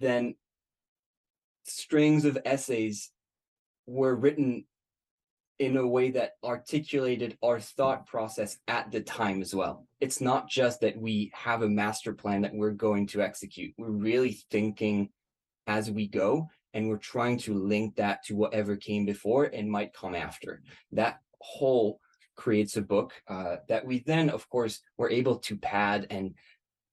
then 0.00 0.34
strings 1.64 2.24
of 2.24 2.38
essays 2.44 3.10
were 3.86 4.14
written 4.14 4.64
in 5.58 5.76
a 5.76 5.86
way 5.86 6.10
that 6.10 6.32
articulated 6.42 7.38
our 7.42 7.60
thought 7.60 8.06
process 8.06 8.58
at 8.66 8.90
the 8.90 9.00
time 9.00 9.40
as 9.40 9.54
well. 9.54 9.86
It's 10.00 10.20
not 10.20 10.48
just 10.48 10.80
that 10.80 10.96
we 10.96 11.30
have 11.32 11.62
a 11.62 11.68
master 11.68 12.12
plan 12.12 12.42
that 12.42 12.54
we're 12.54 12.72
going 12.72 13.06
to 13.08 13.22
execute. 13.22 13.72
We're 13.78 13.90
really 13.90 14.40
thinking 14.50 15.10
as 15.66 15.90
we 15.90 16.08
go 16.08 16.50
and 16.74 16.88
we're 16.88 16.98
trying 16.98 17.38
to 17.38 17.54
link 17.54 17.96
that 17.96 18.24
to 18.24 18.36
whatever 18.36 18.76
came 18.76 19.06
before 19.06 19.44
and 19.44 19.70
might 19.70 19.94
come 19.94 20.14
after. 20.14 20.62
That 20.92 21.20
whole 21.40 22.00
creates 22.36 22.76
a 22.76 22.82
book 22.82 23.12
uh, 23.28 23.56
that 23.68 23.86
we 23.86 24.00
then, 24.00 24.28
of 24.28 24.48
course, 24.50 24.80
were 24.98 25.08
able 25.08 25.38
to 25.38 25.56
pad 25.56 26.08
and 26.10 26.34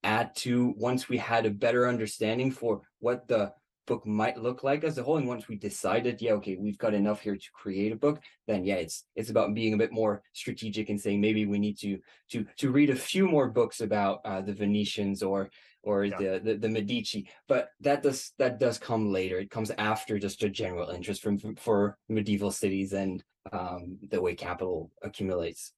add 0.03 0.35
to 0.35 0.73
once 0.77 1.09
we 1.09 1.17
had 1.17 1.45
a 1.45 1.51
better 1.51 1.87
understanding 1.87 2.51
for 2.51 2.81
what 2.99 3.27
the 3.27 3.51
book 3.87 4.05
might 4.05 4.37
look 4.37 4.63
like 4.63 4.83
as 4.83 4.97
a 4.97 5.03
whole 5.03 5.17
and 5.17 5.27
once 5.27 5.47
we 5.47 5.55
decided 5.55 6.21
yeah 6.21 6.33
okay 6.33 6.55
we've 6.55 6.77
got 6.77 6.93
enough 6.93 7.19
here 7.21 7.35
to 7.35 7.51
create 7.51 7.91
a 7.91 7.95
book 7.95 8.21
then 8.47 8.63
yeah 8.63 8.75
it's 8.75 9.05
it's 9.15 9.31
about 9.31 9.53
being 9.55 9.73
a 9.73 9.77
bit 9.77 9.91
more 9.91 10.21
strategic 10.33 10.89
and 10.89 11.01
saying 11.01 11.19
maybe 11.19 11.45
we 11.45 11.59
need 11.59 11.77
to 11.77 11.99
to 12.29 12.45
to 12.57 12.71
read 12.71 12.89
a 12.89 12.95
few 12.95 13.27
more 13.27 13.49
books 13.49 13.81
about 13.81 14.21
uh, 14.23 14.39
the 14.39 14.53
venetians 14.53 15.23
or 15.23 15.49
or 15.83 16.05
yeah. 16.05 16.17
the, 16.17 16.41
the, 16.43 16.55
the 16.55 16.69
Medici, 16.69 17.29
but 17.47 17.69
that 17.81 18.03
does 18.03 18.31
that 18.37 18.59
does 18.59 18.77
come 18.77 19.11
later. 19.11 19.39
It 19.39 19.49
comes 19.49 19.71
after 19.71 20.19
just 20.19 20.43
a 20.43 20.49
general 20.49 20.89
interest 20.89 21.21
from, 21.21 21.37
from 21.37 21.55
for 21.55 21.97
medieval 22.09 22.51
cities 22.51 22.93
and 22.93 23.23
um, 23.51 23.97
the 24.09 24.21
way 24.21 24.35
capital 24.35 24.91
accumulates. 25.03 25.73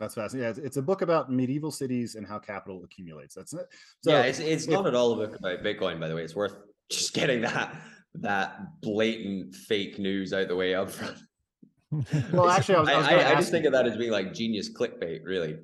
That's 0.00 0.14
fascinating. 0.14 0.56
Yeah, 0.56 0.66
it's, 0.66 0.76
a 0.76 0.82
book 0.82 1.00
about 1.00 1.32
medieval 1.32 1.70
cities 1.70 2.16
and 2.16 2.26
how 2.26 2.38
capital 2.38 2.84
accumulates. 2.84 3.34
That's 3.34 3.54
it. 3.54 3.66
So, 4.02 4.10
yeah, 4.12 4.22
it's 4.22 4.40
it's 4.40 4.66
not 4.66 4.86
at 4.86 4.94
all 4.94 5.12
a 5.12 5.16
book 5.16 5.38
about 5.38 5.62
Bitcoin. 5.62 5.98
By 5.98 6.08
the 6.08 6.14
way, 6.14 6.22
it's 6.22 6.36
worth 6.36 6.54
just 6.90 7.14
getting 7.14 7.40
that 7.42 7.74
that 8.16 8.80
blatant 8.82 9.54
fake 9.54 9.98
news 9.98 10.32
out 10.32 10.48
the 10.48 10.56
way 10.56 10.74
up 10.74 10.90
front. 10.90 11.16
well, 12.32 12.48
actually, 12.48 12.76
I, 12.76 12.80
was, 12.80 13.06
I, 13.06 13.14
I, 13.14 13.30
I 13.32 13.34
just 13.36 13.50
think 13.50 13.64
of 13.64 13.72
that 13.72 13.86
as 13.86 13.96
being 13.96 14.10
like 14.10 14.34
genius 14.34 14.70
clickbait, 14.72 15.20
really. 15.24 15.56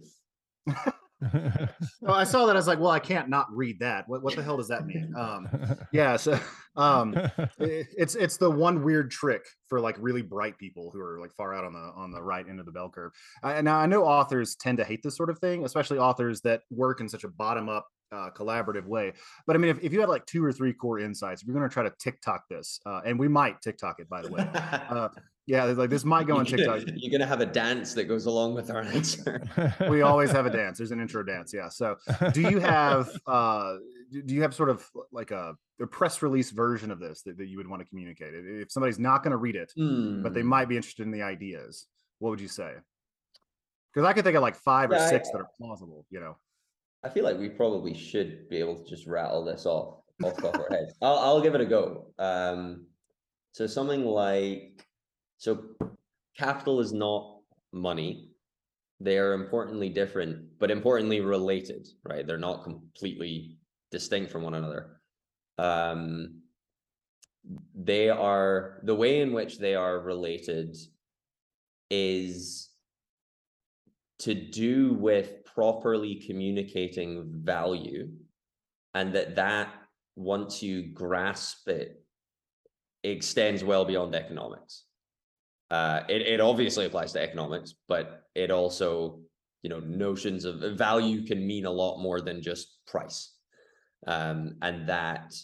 Oh, 2.06 2.12
I 2.12 2.24
saw 2.24 2.46
that. 2.46 2.56
I 2.56 2.58
was 2.58 2.66
like, 2.66 2.78
well, 2.78 2.90
I 2.90 2.98
can't 2.98 3.28
not 3.28 3.46
read 3.50 3.78
that. 3.80 4.08
What 4.08 4.22
what 4.22 4.36
the 4.36 4.42
hell 4.42 4.56
does 4.56 4.68
that 4.68 4.86
mean? 4.86 5.12
Um, 5.16 5.48
yeah, 5.92 6.16
so 6.16 6.38
um, 6.76 7.14
it, 7.58 7.88
it's 7.96 8.14
it's 8.14 8.36
the 8.36 8.50
one 8.50 8.82
weird 8.82 9.10
trick 9.10 9.44
for 9.68 9.80
like 9.80 9.96
really 9.98 10.22
bright 10.22 10.58
people 10.58 10.90
who 10.92 11.00
are 11.00 11.20
like 11.20 11.32
far 11.32 11.54
out 11.54 11.64
on 11.64 11.72
the 11.72 11.92
on 11.96 12.10
the 12.10 12.22
right 12.22 12.46
end 12.48 12.60
of 12.60 12.66
the 12.66 12.72
bell 12.72 12.90
curve. 12.90 13.12
I, 13.42 13.60
now 13.62 13.78
I 13.78 13.86
know 13.86 14.04
authors 14.04 14.56
tend 14.56 14.78
to 14.78 14.84
hate 14.84 15.02
this 15.02 15.16
sort 15.16 15.30
of 15.30 15.38
thing, 15.38 15.64
especially 15.64 15.98
authors 15.98 16.40
that 16.42 16.62
work 16.70 17.00
in 17.00 17.08
such 17.08 17.24
a 17.24 17.28
bottom 17.28 17.68
up 17.68 17.86
uh, 18.12 18.30
collaborative 18.30 18.86
way. 18.86 19.12
But 19.46 19.56
I 19.56 19.58
mean, 19.58 19.70
if, 19.70 19.82
if 19.82 19.92
you 19.92 20.00
had 20.00 20.08
like 20.08 20.26
two 20.26 20.44
or 20.44 20.52
three 20.52 20.72
core 20.72 20.98
insights, 20.98 21.42
if 21.42 21.48
you're 21.48 21.56
going 21.56 21.68
to 21.68 21.72
try 21.72 21.82
to 21.82 21.92
TikTok 21.98 22.44
this, 22.48 22.78
uh, 22.86 23.00
and 23.04 23.18
we 23.18 23.28
might 23.28 23.60
TikTok 23.62 24.00
it, 24.00 24.08
by 24.08 24.22
the 24.22 24.30
way. 24.30 24.48
Uh, 24.52 25.08
yeah, 25.46 25.64
like 25.64 25.90
this 25.90 26.04
might 26.04 26.26
go 26.26 26.36
on 26.36 26.44
TikTok. 26.46 26.82
You're 26.94 27.10
gonna 27.10 27.26
have 27.28 27.40
a 27.40 27.46
dance 27.46 27.94
that 27.94 28.04
goes 28.04 28.26
along 28.26 28.54
with 28.54 28.70
our 28.70 28.82
answer. 28.82 29.42
we 29.90 30.02
always 30.02 30.30
have 30.30 30.46
a 30.46 30.50
dance. 30.50 30.78
There's 30.78 30.92
an 30.92 31.00
intro 31.00 31.22
dance. 31.22 31.52
Yeah. 31.52 31.68
So, 31.68 31.96
do 32.32 32.40
you 32.42 32.58
have 32.60 33.10
uh, 33.26 33.76
do 34.10 34.34
you 34.34 34.42
have 34.42 34.54
sort 34.54 34.70
of 34.70 34.88
like 35.10 35.30
a, 35.30 35.54
a 35.80 35.86
press 35.86 36.22
release 36.22 36.50
version 36.50 36.90
of 36.90 37.00
this 37.00 37.22
that, 37.22 37.38
that 37.38 37.46
you 37.46 37.56
would 37.56 37.68
want 37.68 37.80
to 37.82 37.88
communicate? 37.88 38.34
If 38.34 38.70
somebody's 38.70 38.98
not 38.98 39.22
going 39.22 39.32
to 39.32 39.36
read 39.38 39.56
it, 39.56 39.72
Hmm. 39.76 40.22
but 40.22 40.34
they 40.34 40.42
might 40.42 40.68
be 40.68 40.76
interested 40.76 41.04
in 41.06 41.10
the 41.12 41.22
ideas, 41.22 41.86
what 42.18 42.30
would 42.30 42.40
you 42.40 42.48
say? 42.48 42.72
Because 43.92 44.06
I 44.06 44.12
could 44.12 44.24
think 44.24 44.36
of 44.36 44.42
like 44.42 44.56
five 44.56 44.90
or 44.90 44.94
Yeah, 44.94 45.04
I- 45.06 45.10
six 45.10 45.30
that 45.30 45.38
are 45.38 45.48
plausible. 45.58 46.06
You 46.10 46.20
know. 46.20 46.36
I 47.04 47.08
feel 47.08 47.24
like 47.24 47.36
we 47.36 47.48
probably 47.48 47.94
should 47.94 48.48
be 48.48 48.58
able 48.58 48.76
to 48.76 48.88
just 48.88 49.08
rattle 49.08 49.44
this 49.44 49.66
off 49.66 49.96
off 50.22 50.36
the 50.36 50.42
top 50.42 50.54
of 50.54 50.60
our 50.60 50.68
heads. 50.70 50.94
I'll 51.02 51.18
I'll 51.18 51.40
give 51.42 51.56
it 51.56 51.60
a 51.60 51.66
go. 51.66 52.06
Um, 52.18 52.86
so 53.50 53.66
something 53.66 54.04
like 54.04 54.86
so 55.42 55.64
capital 56.38 56.78
is 56.78 56.92
not 56.92 57.40
money. 57.72 58.30
They 59.00 59.18
are 59.18 59.32
importantly 59.32 59.88
different, 59.88 60.56
but 60.60 60.70
importantly 60.70 61.20
related, 61.20 61.88
right? 62.04 62.24
They're 62.24 62.38
not 62.38 62.62
completely 62.62 63.56
distinct 63.90 64.30
from 64.30 64.44
one 64.44 64.54
another. 64.54 65.00
Um, 65.58 66.42
they 67.74 68.08
are 68.08 68.78
the 68.84 68.94
way 68.94 69.20
in 69.20 69.32
which 69.32 69.58
they 69.58 69.74
are 69.74 69.98
related 69.98 70.76
is 71.90 72.68
to 74.20 74.34
do 74.34 74.94
with 74.94 75.44
properly 75.44 76.22
communicating 76.24 77.32
value 77.42 78.10
and 78.94 79.12
that 79.16 79.34
that 79.34 79.74
once 80.14 80.62
you 80.62 80.92
grasp 80.92 81.68
it 81.68 82.00
extends 83.02 83.64
well 83.64 83.84
beyond 83.84 84.14
economics 84.14 84.84
uh 85.72 86.02
it, 86.08 86.22
it 86.22 86.40
obviously 86.40 86.86
applies 86.86 87.12
to 87.12 87.20
economics 87.20 87.74
but 87.88 88.22
it 88.34 88.50
also 88.50 89.18
you 89.62 89.70
know 89.70 89.80
notions 89.80 90.44
of 90.44 90.60
value 90.76 91.24
can 91.24 91.44
mean 91.44 91.66
a 91.66 91.70
lot 91.70 92.00
more 92.00 92.20
than 92.20 92.40
just 92.40 92.78
price 92.86 93.34
um 94.06 94.54
and 94.62 94.88
that 94.88 95.34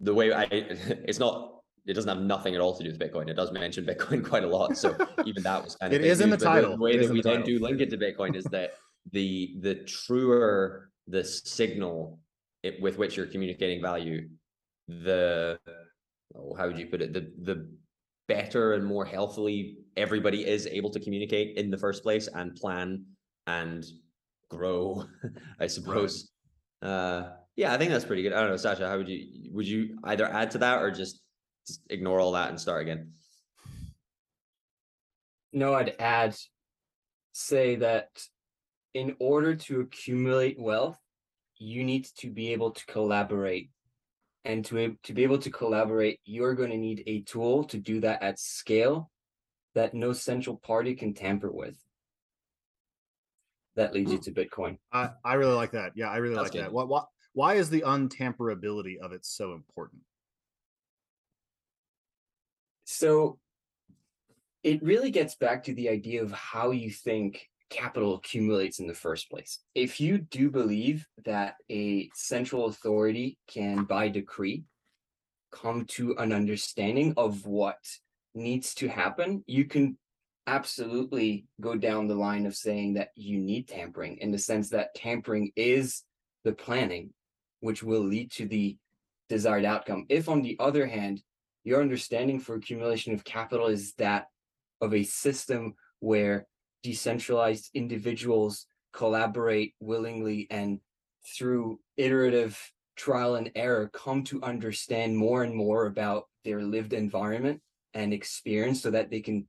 the 0.00 0.14
way 0.14 0.32
i 0.32 0.44
it's 0.50 1.18
not 1.18 1.52
it 1.86 1.94
doesn't 1.94 2.08
have 2.08 2.24
nothing 2.24 2.54
at 2.54 2.60
all 2.60 2.76
to 2.76 2.84
do 2.84 2.90
with 2.90 2.98
Bitcoin. 2.98 3.28
It 3.28 3.34
does 3.34 3.50
mention 3.50 3.84
Bitcoin 3.92 4.24
quite 4.24 4.44
a 4.44 4.46
lot. 4.46 4.76
So 4.76 4.96
even 5.24 5.42
that 5.42 5.64
was 5.64 5.76
kind 5.76 5.92
of 5.92 6.00
It 6.00 6.06
is 6.06 6.20
in 6.20 6.30
the 6.30 6.36
title. 6.36 6.76
The 6.76 6.82
way 6.82 6.96
that 6.96 7.10
we 7.10 7.20
the 7.20 7.30
then 7.30 7.42
do 7.42 7.58
link 7.58 7.80
it 7.80 7.90
to 7.90 7.98
Bitcoin 7.98 8.36
is 8.36 8.44
that 8.44 8.74
the 9.10 9.56
the 9.60 9.74
truer 9.74 10.90
the 11.08 11.24
signal 11.24 12.20
it, 12.62 12.80
with 12.80 12.98
which 12.98 13.16
you're 13.16 13.26
communicating 13.26 13.82
value, 13.82 14.28
the 14.86 15.58
oh, 16.36 16.54
how 16.54 16.68
would 16.68 16.78
you 16.78 16.86
put 16.86 17.02
it? 17.02 17.12
The 17.12 17.32
the 17.42 17.68
better 18.28 18.74
and 18.74 18.84
more 18.84 19.04
healthily 19.04 19.78
everybody 19.96 20.46
is 20.46 20.66
able 20.66 20.90
to 20.90 21.00
communicate 21.00 21.56
in 21.56 21.70
the 21.70 21.78
first 21.78 22.02
place 22.02 22.28
and 22.34 22.54
plan 22.54 23.04
and 23.46 23.84
grow, 24.48 25.04
I 25.60 25.66
suppose. 25.66 26.30
Uh 26.80 27.30
yeah, 27.56 27.74
I 27.74 27.78
think 27.78 27.90
that's 27.90 28.04
pretty 28.04 28.22
good. 28.22 28.32
I 28.32 28.40
don't 28.40 28.50
know, 28.50 28.56
Sacha, 28.56 28.88
how 28.88 28.96
would 28.96 29.08
you 29.08 29.50
would 29.52 29.66
you 29.66 29.98
either 30.04 30.26
add 30.26 30.50
to 30.52 30.58
that 30.58 30.82
or 30.82 30.90
just, 30.90 31.20
just 31.66 31.82
ignore 31.90 32.20
all 32.20 32.32
that 32.32 32.48
and 32.48 32.58
start 32.58 32.82
again? 32.82 33.12
No, 35.52 35.74
I'd 35.74 35.94
add, 35.98 36.34
say 37.32 37.76
that 37.76 38.08
in 38.94 39.16
order 39.18 39.54
to 39.54 39.80
accumulate 39.80 40.58
wealth, 40.58 40.98
you 41.58 41.84
need 41.84 42.06
to 42.18 42.30
be 42.30 42.52
able 42.52 42.70
to 42.70 42.86
collaborate. 42.86 43.70
And 44.44 44.64
to, 44.66 44.96
to 45.04 45.12
be 45.12 45.22
able 45.22 45.38
to 45.38 45.50
collaborate, 45.50 46.18
you're 46.24 46.54
going 46.54 46.70
to 46.70 46.76
need 46.76 47.04
a 47.06 47.22
tool 47.22 47.64
to 47.64 47.78
do 47.78 48.00
that 48.00 48.22
at 48.22 48.40
scale 48.40 49.10
that 49.74 49.94
no 49.94 50.12
central 50.12 50.56
party 50.56 50.94
can 50.94 51.14
tamper 51.14 51.50
with. 51.50 51.76
That 53.76 53.94
leads 53.94 54.12
you 54.12 54.18
to 54.18 54.32
Bitcoin. 54.32 54.78
I, 54.92 55.10
I 55.24 55.34
really 55.34 55.54
like 55.54 55.70
that. 55.72 55.92
Yeah, 55.94 56.10
I 56.10 56.18
really 56.18 56.34
That's 56.34 56.46
like 56.46 56.52
good. 56.52 56.64
that. 56.64 56.72
What, 56.72 56.88
what, 56.88 57.06
why 57.32 57.54
is 57.54 57.70
the 57.70 57.82
untamperability 57.82 58.98
of 59.00 59.12
it 59.12 59.24
so 59.24 59.54
important? 59.54 60.02
So 62.84 63.38
it 64.62 64.82
really 64.82 65.10
gets 65.10 65.36
back 65.36 65.64
to 65.64 65.74
the 65.74 65.88
idea 65.88 66.22
of 66.22 66.32
how 66.32 66.72
you 66.72 66.90
think 66.90 67.48
capital 67.72 68.14
accumulates 68.14 68.78
in 68.78 68.86
the 68.86 68.94
first 68.94 69.30
place. 69.30 69.60
If 69.74 70.00
you 70.00 70.18
do 70.18 70.50
believe 70.50 71.06
that 71.24 71.54
a 71.70 72.10
central 72.14 72.66
authority 72.66 73.38
can, 73.48 73.84
by 73.84 74.08
decree, 74.08 74.64
come 75.50 75.86
to 75.86 76.14
an 76.18 76.32
understanding 76.32 77.14
of 77.16 77.46
what 77.46 77.78
needs 78.34 78.74
to 78.74 78.88
happen, 78.88 79.42
you 79.46 79.64
can 79.64 79.96
absolutely 80.46 81.46
go 81.60 81.74
down 81.74 82.06
the 82.06 82.14
line 82.14 82.46
of 82.46 82.54
saying 82.54 82.94
that 82.94 83.10
you 83.14 83.38
need 83.38 83.68
tampering 83.68 84.18
in 84.18 84.30
the 84.30 84.38
sense 84.38 84.68
that 84.70 84.94
tampering 84.94 85.52
is 85.56 86.02
the 86.44 86.52
planning, 86.52 87.10
which 87.60 87.82
will 87.82 88.02
lead 88.02 88.30
to 88.32 88.46
the 88.46 88.76
desired 89.28 89.64
outcome. 89.64 90.04
If, 90.08 90.28
on 90.28 90.42
the 90.42 90.56
other 90.58 90.86
hand, 90.86 91.22
your 91.64 91.80
understanding 91.80 92.40
for 92.40 92.56
accumulation 92.56 93.14
of 93.14 93.24
capital 93.24 93.68
is 93.68 93.94
that 93.94 94.26
of 94.80 94.92
a 94.92 95.04
system 95.04 95.74
where 96.00 96.46
decentralized 96.82 97.70
individuals 97.74 98.66
collaborate 98.92 99.74
willingly 99.80 100.46
and 100.50 100.80
through 101.36 101.78
iterative 101.96 102.58
trial 102.96 103.36
and 103.36 103.50
error 103.54 103.90
come 103.92 104.22
to 104.24 104.42
understand 104.42 105.16
more 105.16 105.44
and 105.44 105.54
more 105.54 105.86
about 105.86 106.24
their 106.44 106.62
lived 106.62 106.92
environment 106.92 107.60
and 107.94 108.12
experience 108.12 108.82
so 108.82 108.90
that 108.90 109.10
they 109.10 109.20
can 109.20 109.46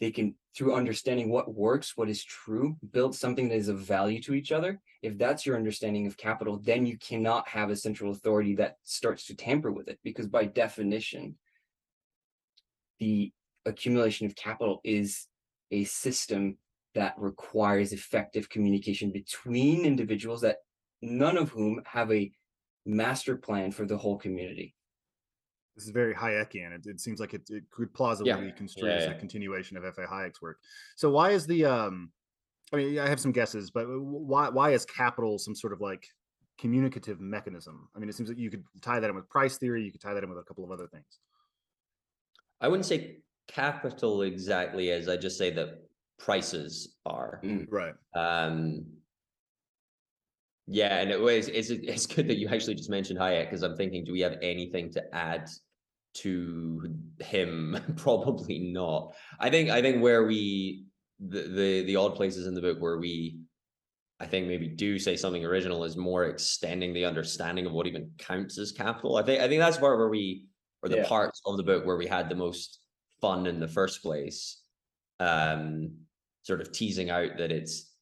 they 0.00 0.10
can 0.10 0.34
through 0.56 0.74
understanding 0.74 1.28
what 1.30 1.52
works 1.52 1.96
what 1.96 2.08
is 2.08 2.22
true 2.22 2.76
build 2.92 3.14
something 3.14 3.48
that 3.48 3.56
is 3.56 3.68
of 3.68 3.78
value 3.78 4.22
to 4.22 4.34
each 4.34 4.52
other. 4.52 4.80
If 5.02 5.16
that's 5.18 5.46
your 5.46 5.56
understanding 5.56 6.06
of 6.06 6.16
capital 6.16 6.60
then 6.62 6.86
you 6.86 6.98
cannot 6.98 7.48
have 7.48 7.70
a 7.70 7.76
central 7.76 8.12
authority 8.12 8.54
that 8.56 8.76
starts 8.84 9.26
to 9.26 9.36
tamper 9.36 9.72
with 9.72 9.88
it 9.88 9.98
because 10.04 10.26
by 10.26 10.44
definition 10.44 11.36
the 13.00 13.32
accumulation 13.64 14.26
of 14.26 14.36
capital 14.36 14.80
is 14.84 15.26
a 15.70 15.84
system 15.84 16.56
that 16.94 17.14
requires 17.18 17.92
effective 17.92 18.48
communication 18.48 19.12
between 19.12 19.84
individuals 19.84 20.40
that 20.40 20.58
none 21.02 21.36
of 21.36 21.50
whom 21.50 21.82
have 21.86 22.10
a 22.10 22.32
master 22.86 23.36
plan 23.36 23.70
for 23.70 23.84
the 23.84 23.96
whole 23.96 24.16
community. 24.18 24.74
This 25.76 25.84
is 25.84 25.90
very 25.90 26.14
Hayekian. 26.14 26.72
It, 26.72 26.86
it 26.86 27.00
seems 27.00 27.20
like 27.20 27.34
it, 27.34 27.42
it 27.50 27.64
could 27.70 27.94
plausibly 27.94 28.30
Yeah. 28.30 28.40
be 28.40 28.52
construed 28.52 28.90
Yeah, 28.90 28.96
as 28.96 29.04
yeah. 29.04 29.10
a 29.12 29.14
continuation 29.18 29.76
of 29.76 29.84
F.A. 29.84 30.06
Hayek's 30.06 30.42
work. 30.42 30.58
So 30.96 31.10
why 31.10 31.30
is 31.30 31.46
the 31.46 31.66
um 31.66 32.10
I 32.72 32.76
mean, 32.76 32.98
I 32.98 33.08
have 33.08 33.20
some 33.20 33.32
guesses, 33.32 33.70
but 33.70 33.86
why 33.88 34.48
why 34.48 34.70
is 34.72 34.84
capital 34.84 35.38
some 35.38 35.54
sort 35.54 35.72
of 35.72 35.80
like 35.80 36.06
communicative 36.58 37.20
mechanism? 37.20 37.88
I 37.94 37.98
mean, 38.00 38.08
it 38.08 38.14
seems 38.16 38.28
like 38.28 38.38
you 38.38 38.50
could 38.50 38.64
tie 38.82 38.98
that 38.98 39.08
in 39.08 39.14
with 39.16 39.28
price 39.28 39.56
theory, 39.56 39.84
you 39.84 39.92
could 39.92 40.00
tie 40.00 40.14
that 40.14 40.24
in 40.24 40.28
with 40.28 40.38
a 40.38 40.42
couple 40.42 40.64
of 40.64 40.70
other 40.72 40.88
things. 40.88 41.20
I 42.60 42.66
wouldn't 42.68 42.86
say 42.86 43.18
capital 43.48 44.22
exactly 44.22 44.90
as 44.90 45.08
I 45.08 45.16
just 45.16 45.38
say 45.38 45.50
that 45.50 45.82
prices 46.18 46.96
are. 47.06 47.40
Right. 47.68 47.94
Um, 48.14 48.84
yeah, 50.66 50.98
and 50.98 51.10
it 51.10 51.20
was 51.20 51.48
it's 51.48 51.70
it's 51.70 52.06
good 52.06 52.28
that 52.28 52.36
you 52.36 52.48
actually 52.48 52.74
just 52.74 52.90
mentioned 52.90 53.18
Hayek 53.18 53.46
because 53.46 53.62
I'm 53.62 53.76
thinking, 53.76 54.04
do 54.04 54.12
we 54.12 54.20
have 54.20 54.36
anything 54.42 54.92
to 54.92 55.14
add 55.14 55.48
to 56.14 56.94
him? 57.20 57.78
Probably 57.96 58.58
not. 58.58 59.14
I 59.40 59.48
think 59.50 59.70
I 59.70 59.80
think 59.80 60.02
where 60.02 60.24
we 60.26 60.84
the 61.20 61.42
the 61.42 61.84
the 61.84 61.96
odd 61.96 62.14
places 62.14 62.46
in 62.46 62.54
the 62.54 62.60
book 62.60 62.78
where 62.80 62.98
we 62.98 63.40
I 64.20 64.26
think 64.26 64.46
maybe 64.46 64.68
do 64.68 64.98
say 64.98 65.16
something 65.16 65.44
original 65.44 65.84
is 65.84 65.96
more 65.96 66.24
extending 66.26 66.92
the 66.92 67.04
understanding 67.04 67.66
of 67.66 67.72
what 67.72 67.86
even 67.86 68.10
counts 68.18 68.58
as 68.58 68.72
capital. 68.72 69.16
I 69.16 69.22
think 69.22 69.40
I 69.40 69.48
think 69.48 69.60
that's 69.60 69.76
the 69.76 69.80
part 69.80 69.98
where 69.98 70.08
we 70.08 70.48
or 70.82 70.88
the 70.88 70.96
Yeah. 70.96 71.08
parts 71.08 71.40
of 71.46 71.56
the 71.56 71.62
book 71.62 71.86
where 71.86 71.96
we 71.96 72.06
had 72.06 72.28
the 72.28 72.34
most 72.34 72.80
fun 73.20 73.46
in 73.46 73.60
the 73.60 73.68
first 73.68 74.02
place. 74.02 74.62
Um 75.20 75.98
sort 76.42 76.60
of 76.60 76.72
teasing 76.72 77.10
out 77.10 77.36
that 77.38 77.52
it's 77.52 77.94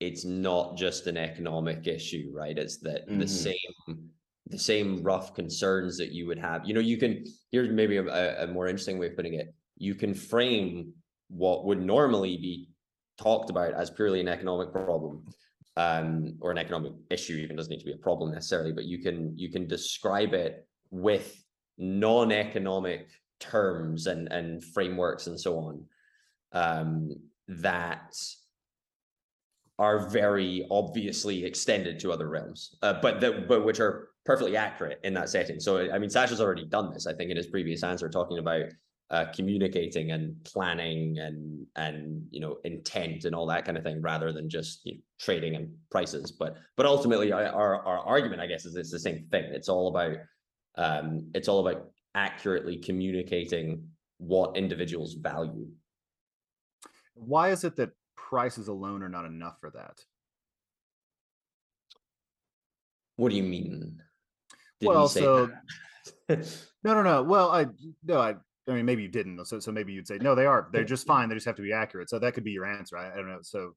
it's 0.00 0.24
not 0.24 0.76
just 0.76 1.06
an 1.06 1.16
economic 1.16 1.86
issue, 1.86 2.32
right? 2.34 2.58
It's 2.58 2.78
that 2.78 3.06
the 3.06 3.24
Mhm. 3.24 3.28
same 3.28 4.10
the 4.46 4.58
same 4.58 5.02
rough 5.02 5.34
concerns 5.34 5.96
that 5.98 6.10
you 6.12 6.26
would 6.26 6.38
have. 6.38 6.66
You 6.66 6.74
know, 6.74 6.80
you 6.80 6.96
can 6.98 7.24
here's 7.52 7.70
maybe 7.70 7.96
a, 7.98 8.44
a 8.44 8.46
more 8.48 8.66
interesting 8.66 8.98
way 8.98 9.06
of 9.08 9.16
putting 9.16 9.34
it. 9.34 9.54
You 9.78 9.94
can 9.94 10.14
frame 10.14 10.94
what 11.28 11.64
would 11.64 11.80
normally 11.80 12.36
be 12.36 12.68
talked 13.18 13.50
about 13.50 13.74
as 13.74 13.90
purely 13.90 14.20
an 14.20 14.28
economic 14.28 14.72
problem 14.72 15.24
um, 15.76 16.36
or 16.40 16.50
an 16.50 16.58
economic 16.58 16.92
issue 17.10 17.34
even 17.34 17.56
doesn't 17.56 17.70
need 17.70 17.78
to 17.78 17.86
be 17.86 17.92
a 17.92 17.96
problem 17.96 18.32
necessarily, 18.32 18.72
but 18.72 18.84
you 18.84 18.98
can 18.98 19.36
you 19.38 19.50
can 19.50 19.66
describe 19.66 20.34
it 20.34 20.66
with 20.90 21.42
non-economic 21.78 23.08
terms 23.42 24.06
and 24.06 24.28
and 24.32 24.64
frameworks 24.64 25.26
and 25.26 25.38
so 25.38 25.58
on 25.58 25.84
um, 26.52 27.10
that 27.48 28.14
are 29.78 30.08
very 30.08 30.66
obviously 30.70 31.44
extended 31.44 31.98
to 31.98 32.12
other 32.12 32.28
realms, 32.28 32.76
uh, 32.82 32.94
but 33.02 33.20
that 33.20 33.48
but 33.48 33.64
which 33.64 33.80
are 33.80 34.10
perfectly 34.24 34.56
accurate 34.56 35.00
in 35.02 35.12
that 35.14 35.28
setting. 35.28 35.58
So 35.58 35.90
I 35.92 35.98
mean, 35.98 36.10
Sacha's 36.10 36.40
already 36.40 36.66
done 36.66 36.92
this, 36.92 37.06
I 37.06 37.14
think, 37.14 37.30
in 37.30 37.36
his 37.36 37.48
previous 37.48 37.82
answer, 37.82 38.08
talking 38.08 38.38
about 38.38 38.66
uh, 39.10 39.26
communicating 39.34 40.12
and 40.12 40.36
planning 40.44 41.18
and 41.18 41.66
and 41.76 42.26
you 42.30 42.40
know 42.40 42.58
intent 42.64 43.24
and 43.24 43.34
all 43.34 43.46
that 43.46 43.64
kind 43.64 43.76
of 43.76 43.82
thing, 43.82 44.00
rather 44.00 44.32
than 44.32 44.48
just 44.48 44.86
you 44.86 44.94
know, 44.94 45.00
trading 45.18 45.56
and 45.56 45.74
prices. 45.90 46.30
But 46.30 46.56
but 46.76 46.86
ultimately, 46.86 47.32
our 47.32 47.44
our 47.84 47.98
argument, 47.98 48.40
I 48.40 48.46
guess, 48.46 48.64
is 48.64 48.76
it's 48.76 48.92
the 48.92 48.98
same 48.98 49.26
thing. 49.30 49.44
It's 49.46 49.68
all 49.68 49.88
about 49.88 50.16
um, 50.76 51.30
it's 51.34 51.48
all 51.48 51.66
about 51.66 51.91
accurately 52.14 52.76
communicating 52.78 53.88
what 54.18 54.56
individuals 54.56 55.14
value. 55.14 55.68
Why 57.14 57.50
is 57.50 57.64
it 57.64 57.76
that 57.76 57.90
prices 58.16 58.68
alone 58.68 59.02
are 59.02 59.08
not 59.08 59.24
enough 59.24 59.58
for 59.60 59.70
that? 59.70 59.98
What 63.16 63.30
do 63.30 63.36
you 63.36 63.42
mean? 63.42 64.00
Did 64.80 64.88
well, 64.88 65.08
so 65.08 65.50
no, 66.28 66.36
no, 66.82 67.02
no. 67.02 67.22
Well, 67.22 67.50
I 67.50 67.66
no, 68.04 68.18
I. 68.18 68.34
I 68.68 68.74
mean, 68.74 68.84
maybe 68.84 69.02
you 69.02 69.08
didn't. 69.08 69.44
So, 69.46 69.58
so 69.58 69.72
maybe 69.72 69.92
you'd 69.92 70.06
say 70.06 70.18
no. 70.18 70.36
They 70.36 70.46
are. 70.46 70.68
They're 70.72 70.84
just 70.94 71.06
fine. 71.06 71.28
They 71.28 71.34
just 71.34 71.46
have 71.46 71.56
to 71.56 71.62
be 71.62 71.72
accurate. 71.72 72.08
So 72.08 72.18
that 72.20 72.34
could 72.34 72.44
be 72.44 72.52
your 72.52 72.64
answer. 72.64 72.96
I, 72.96 73.12
I 73.12 73.16
don't 73.16 73.28
know. 73.28 73.40
So, 73.42 73.74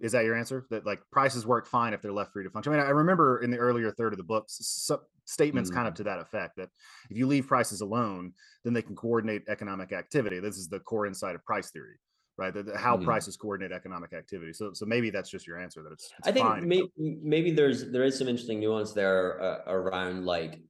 is 0.00 0.12
that 0.12 0.24
your 0.24 0.36
answer? 0.36 0.66
That 0.70 0.84
like 0.84 1.00
prices 1.10 1.46
work 1.46 1.66
fine 1.66 1.94
if 1.94 2.02
they're 2.02 2.12
left 2.12 2.32
free 2.32 2.44
to 2.44 2.50
function. 2.50 2.72
I 2.72 2.76
mean, 2.76 2.86
I 2.86 2.90
remember 2.90 3.42
in 3.42 3.50
the 3.50 3.58
earlier 3.58 3.90
third 3.90 4.12
of 4.12 4.16
the 4.16 4.24
book, 4.24 4.44
so, 4.48 5.00
statements 5.26 5.70
mm. 5.70 5.74
kind 5.74 5.88
of 5.88 5.94
to 5.94 6.04
that 6.04 6.18
effect 6.20 6.56
that 6.56 6.68
if 7.10 7.16
you 7.16 7.26
leave 7.26 7.46
prices 7.46 7.80
alone, 7.80 8.32
then 8.64 8.74
they 8.74 8.82
can 8.82 8.94
coordinate 8.94 9.42
economic 9.48 9.92
activity. 9.92 10.40
This 10.40 10.56
is 10.56 10.68
the 10.68 10.80
core 10.80 11.06
insight 11.06 11.34
of 11.34 11.44
price 11.44 11.70
theory 11.70 11.96
right? 12.36 12.52
The, 12.52 12.62
the, 12.62 12.76
how 12.76 12.96
mm 12.96 13.04
prices 13.04 13.36
coordinate 13.36 13.70
economic 13.70 14.12
activity. 14.12 14.52
So, 14.52 14.72
so 14.72 14.86
maybe 14.86 15.10
that's 15.10 15.28
just 15.30 15.46
your 15.46 15.60
answer 15.60 15.82
that 15.82 15.92
it's. 15.92 16.10
it's 16.18 16.28
I 16.28 16.32
think 16.32 16.62
maybe, 16.62 16.90
maybe 16.96 17.50
there's 17.50 17.90
there 17.90 18.02
is 18.02 18.18
some 18.18 18.28
interesting 18.28 18.60
nuance 18.60 18.92
there 18.92 19.40
uh, 19.42 19.58
around 19.66 20.24
like 20.24 20.60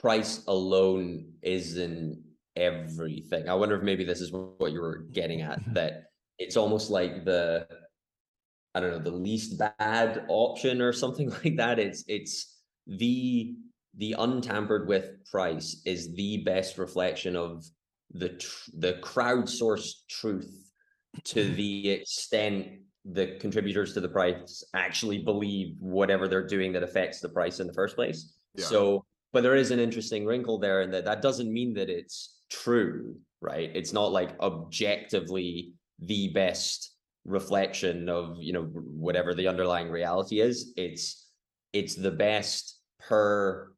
price 0.00 0.44
alone 0.48 1.32
isn't 1.42 2.22
everything. 2.56 3.48
I 3.48 3.54
wonder 3.54 3.76
if 3.76 3.82
maybe 3.82 4.04
this 4.04 4.20
is 4.20 4.32
what 4.32 4.72
you 4.72 4.80
were 4.80 5.06
getting 5.12 5.42
at 5.42 5.60
that 5.74 6.11
it's 6.38 6.56
almost 6.56 6.90
like 6.90 7.24
the 7.24 7.66
I 8.74 8.80
don't 8.80 8.90
know 8.90 8.98
the 8.98 9.16
least 9.16 9.58
bad 9.58 10.24
option 10.28 10.80
or 10.80 10.92
something 10.92 11.30
like 11.44 11.56
that. 11.56 11.78
It's 11.78 12.04
it's 12.08 12.60
the 12.86 13.54
the 13.98 14.14
untampered 14.18 14.88
with 14.88 15.10
price 15.30 15.82
is 15.84 16.14
the 16.14 16.38
best 16.44 16.78
reflection 16.78 17.36
of 17.36 17.64
the 18.12 18.30
tr- 18.30 18.70
the 18.78 18.94
crowdsourced 18.94 20.06
truth 20.08 20.70
to 21.24 21.44
the 21.54 21.90
extent 21.90 22.66
the 23.04 23.36
contributors 23.40 23.94
to 23.94 24.00
the 24.00 24.08
price 24.08 24.62
actually 24.74 25.18
believe 25.18 25.74
whatever 25.80 26.28
they're 26.28 26.46
doing 26.46 26.72
that 26.72 26.84
affects 26.84 27.20
the 27.20 27.28
price 27.28 27.58
in 27.58 27.66
the 27.66 27.72
first 27.72 27.96
place. 27.96 28.36
Yeah. 28.54 28.64
So, 28.64 29.04
but 29.32 29.42
there 29.42 29.56
is 29.56 29.70
an 29.70 29.80
interesting 29.80 30.24
wrinkle 30.24 30.58
there, 30.58 30.82
and 30.82 30.94
that 30.94 31.04
that 31.04 31.20
doesn't 31.20 31.52
mean 31.52 31.74
that 31.74 31.90
it's 31.90 32.42
true, 32.50 33.16
right? 33.40 33.70
It's 33.74 33.92
not 33.92 34.12
like 34.12 34.38
objectively 34.40 35.72
the 36.06 36.28
best 36.28 36.90
reflection 37.24 38.08
of 38.08 38.36
you 38.40 38.52
know 38.52 38.64
whatever 38.64 39.34
the 39.34 39.48
underlying 39.48 39.90
reality 39.90 40.40
is. 40.40 40.72
It's 40.76 41.28
it's 41.72 41.94
the 41.94 42.10
best 42.10 42.80
per 43.00 43.72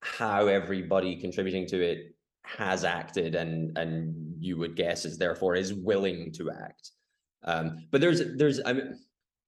how 0.00 0.46
everybody 0.46 1.16
contributing 1.16 1.66
to 1.66 1.80
it 1.82 2.14
has 2.44 2.84
acted 2.84 3.34
and 3.34 3.76
and 3.76 4.14
you 4.40 4.56
would 4.56 4.76
guess 4.76 5.04
is 5.04 5.18
therefore 5.18 5.54
is 5.54 5.74
willing 5.74 6.32
to 6.32 6.50
act. 6.50 6.90
Um, 7.44 7.86
but 7.90 8.00
there's 8.00 8.22
there's 8.36 8.60
I'm 8.64 8.94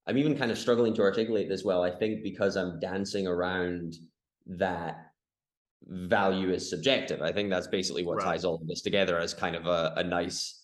I'm 0.07 0.17
even 0.17 0.37
kind 0.37 0.51
of 0.51 0.57
struggling 0.57 0.93
to 0.95 1.01
articulate 1.01 1.49
this 1.49 1.63
well. 1.63 1.83
I 1.83 1.91
think 1.91 2.23
because 2.23 2.57
I'm 2.57 2.79
dancing 2.79 3.27
around 3.27 3.95
that 4.47 5.11
value 5.87 6.51
is 6.51 6.69
subjective. 6.69 7.21
I 7.21 7.31
think 7.31 7.49
that's 7.49 7.67
basically 7.67 8.03
what 8.03 8.17
right. 8.17 8.25
ties 8.25 8.45
all 8.45 8.55
of 8.55 8.67
this 8.67 8.81
together 8.81 9.19
as 9.19 9.33
kind 9.33 9.55
of 9.55 9.65
a, 9.67 9.93
a 9.97 10.03
nice 10.03 10.60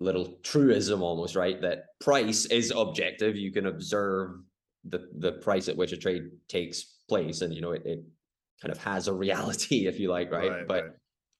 little 0.00 0.38
truism 0.42 1.02
almost, 1.02 1.36
right? 1.36 1.60
That 1.62 1.84
price 2.00 2.46
is 2.46 2.72
objective. 2.76 3.36
You 3.36 3.52
can 3.52 3.66
observe 3.66 4.40
the 4.84 5.08
the 5.18 5.32
price 5.32 5.68
at 5.68 5.76
which 5.76 5.92
a 5.92 5.96
trade 5.96 6.24
takes 6.48 6.96
place, 7.08 7.40
and 7.40 7.54
you 7.54 7.60
know 7.60 7.72
it, 7.72 7.82
it 7.84 8.04
kind 8.60 8.72
of 8.72 8.82
has 8.82 9.08
a 9.08 9.12
reality, 9.12 9.86
if 9.88 9.98
you 9.98 10.10
like, 10.10 10.30
right? 10.30 10.50
right 10.50 10.68
but 10.68 10.84
right 10.84 10.92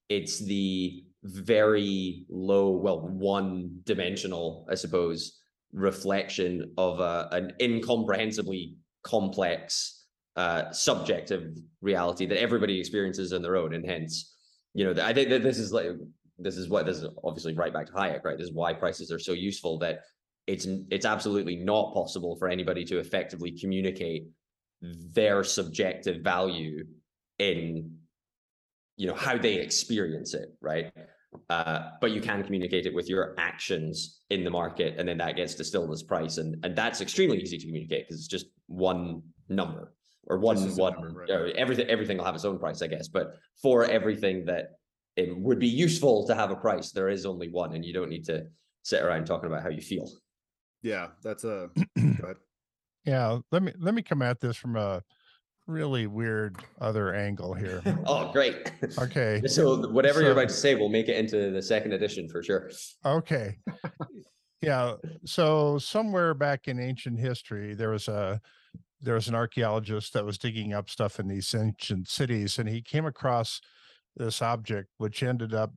it's 0.08 0.44
the 0.44 1.04
very 1.24 2.24
low, 2.28 2.70
well, 2.70 3.00
one 3.00 3.80
dimensional, 3.84 4.66
I 4.70 4.74
suppose, 4.74 5.40
reflection 5.72 6.72
of 6.78 7.00
a, 7.00 7.28
an 7.32 7.52
incomprehensibly 7.60 8.76
complex 9.02 10.04
uh, 10.36 10.70
subjective 10.70 11.56
reality 11.80 12.26
that 12.26 12.40
everybody 12.40 12.78
experiences 12.78 13.32
on 13.32 13.42
their 13.42 13.56
own. 13.56 13.74
And 13.74 13.84
hence, 13.84 14.34
you 14.74 14.84
know, 14.84 15.02
I 15.02 15.12
think 15.12 15.30
that 15.30 15.42
this 15.42 15.58
is 15.58 15.72
like, 15.72 15.86
this 16.38 16.56
is 16.56 16.68
what 16.68 16.86
this 16.86 16.98
is 16.98 17.06
obviously 17.24 17.54
right 17.54 17.72
back 17.72 17.86
to 17.86 17.92
Hayek, 17.92 18.24
right? 18.24 18.36
This 18.36 18.48
is 18.48 18.52
why 18.52 18.72
prices 18.72 19.10
are 19.10 19.18
so 19.18 19.32
useful 19.32 19.78
that 19.78 20.00
it's 20.46 20.66
it's 20.90 21.06
absolutely 21.06 21.56
not 21.56 21.92
possible 21.92 22.36
for 22.36 22.48
anybody 22.48 22.84
to 22.84 22.98
effectively 22.98 23.50
communicate 23.50 24.26
their 24.82 25.42
subjective 25.42 26.22
value 26.22 26.84
in 27.38 27.96
you 28.96 29.06
know 29.06 29.14
how 29.14 29.36
they 29.36 29.54
experience 29.54 30.34
it 30.34 30.54
right 30.60 30.92
uh, 31.50 31.90
but 32.00 32.12
you 32.12 32.20
can 32.20 32.42
communicate 32.42 32.86
it 32.86 32.94
with 32.94 33.08
your 33.08 33.34
actions 33.38 34.20
in 34.30 34.42
the 34.42 34.50
market 34.50 34.94
and 34.98 35.06
then 35.06 35.18
that 35.18 35.36
gets 35.36 35.54
distilled 35.54 35.90
as 35.90 36.02
price 36.02 36.38
and 36.38 36.56
and 36.64 36.76
that's 36.76 37.00
extremely 37.00 37.38
easy 37.38 37.58
to 37.58 37.66
communicate 37.66 38.06
because 38.06 38.18
it's 38.18 38.28
just 38.28 38.46
one 38.66 39.22
number 39.48 39.92
or 40.28 40.38
one 40.38 40.56
one 40.76 40.94
number, 40.94 41.26
right. 41.28 41.56
everything 41.56 41.86
everything 41.88 42.16
will 42.16 42.24
have 42.24 42.34
its 42.34 42.44
own 42.44 42.58
price 42.58 42.82
i 42.82 42.86
guess 42.86 43.08
but 43.08 43.34
for 43.60 43.84
everything 43.84 44.44
that 44.44 44.78
it 45.16 45.36
would 45.36 45.58
be 45.58 45.68
useful 45.68 46.26
to 46.26 46.34
have 46.34 46.50
a 46.50 46.56
price 46.56 46.92
there 46.92 47.08
is 47.08 47.26
only 47.26 47.48
one 47.48 47.74
and 47.74 47.84
you 47.84 47.92
don't 47.92 48.10
need 48.10 48.24
to 48.24 48.44
sit 48.82 49.02
around 49.02 49.24
talking 49.24 49.46
about 49.48 49.62
how 49.62 49.68
you 49.68 49.80
feel 49.80 50.08
yeah 50.82 51.08
that's 51.22 51.44
a 51.44 51.68
good. 51.96 52.36
yeah 53.04 53.38
let 53.50 53.62
me 53.62 53.72
let 53.78 53.94
me 53.94 54.02
come 54.02 54.22
at 54.22 54.40
this 54.40 54.56
from 54.56 54.76
a 54.76 55.02
really 55.66 56.06
weird 56.06 56.56
other 56.80 57.14
angle 57.14 57.54
here. 57.54 57.82
oh, 58.06 58.30
great. 58.32 58.72
Okay. 58.98 59.42
So 59.48 59.88
whatever 59.88 60.18
so, 60.18 60.24
you're 60.24 60.32
about 60.32 60.48
to 60.48 60.54
say, 60.54 60.74
we'll 60.74 60.88
make 60.88 61.08
it 61.08 61.16
into 61.16 61.50
the 61.50 61.62
second 61.62 61.92
edition 61.92 62.28
for 62.28 62.42
sure. 62.42 62.70
Okay. 63.04 63.58
yeah. 64.60 64.94
So 65.24 65.78
somewhere 65.78 66.34
back 66.34 66.68
in 66.68 66.78
ancient 66.78 67.18
history, 67.18 67.74
there 67.74 67.90
was 67.90 68.08
a 68.08 68.40
there 69.00 69.14
was 69.14 69.28
an 69.28 69.34
archaeologist 69.34 70.12
that 70.14 70.24
was 70.24 70.38
digging 70.38 70.72
up 70.72 70.88
stuff 70.90 71.20
in 71.20 71.28
these 71.28 71.54
ancient 71.54 72.08
cities, 72.08 72.58
and 72.58 72.68
he 72.68 72.80
came 72.82 73.06
across 73.06 73.60
this 74.16 74.42
object, 74.42 74.88
which 74.98 75.22
ended 75.22 75.54
up 75.54 75.72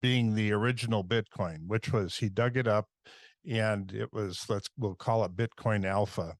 being 0.00 0.34
the 0.34 0.52
original 0.52 1.04
Bitcoin, 1.04 1.66
which 1.66 1.92
was 1.92 2.16
he 2.16 2.28
dug 2.28 2.56
it 2.56 2.68
up 2.68 2.86
and 3.48 3.92
it 3.92 4.12
was 4.12 4.44
let's 4.48 4.68
we'll 4.76 4.94
call 4.94 5.24
it 5.24 5.36
Bitcoin 5.36 5.84
Alpha, 5.84 6.34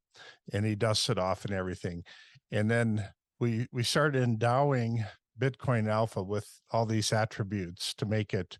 and 0.52 0.64
he 0.64 0.74
dusted 0.74 1.18
off 1.18 1.44
and 1.44 1.54
everything. 1.54 2.04
And 2.50 2.70
then 2.70 3.04
we 3.40 3.66
we 3.72 3.82
started 3.82 4.22
endowing 4.22 5.04
bitcoin 5.40 5.88
alpha 5.88 6.22
with 6.22 6.48
all 6.72 6.84
these 6.84 7.12
attributes 7.12 7.94
to 7.94 8.06
make 8.06 8.34
it 8.34 8.58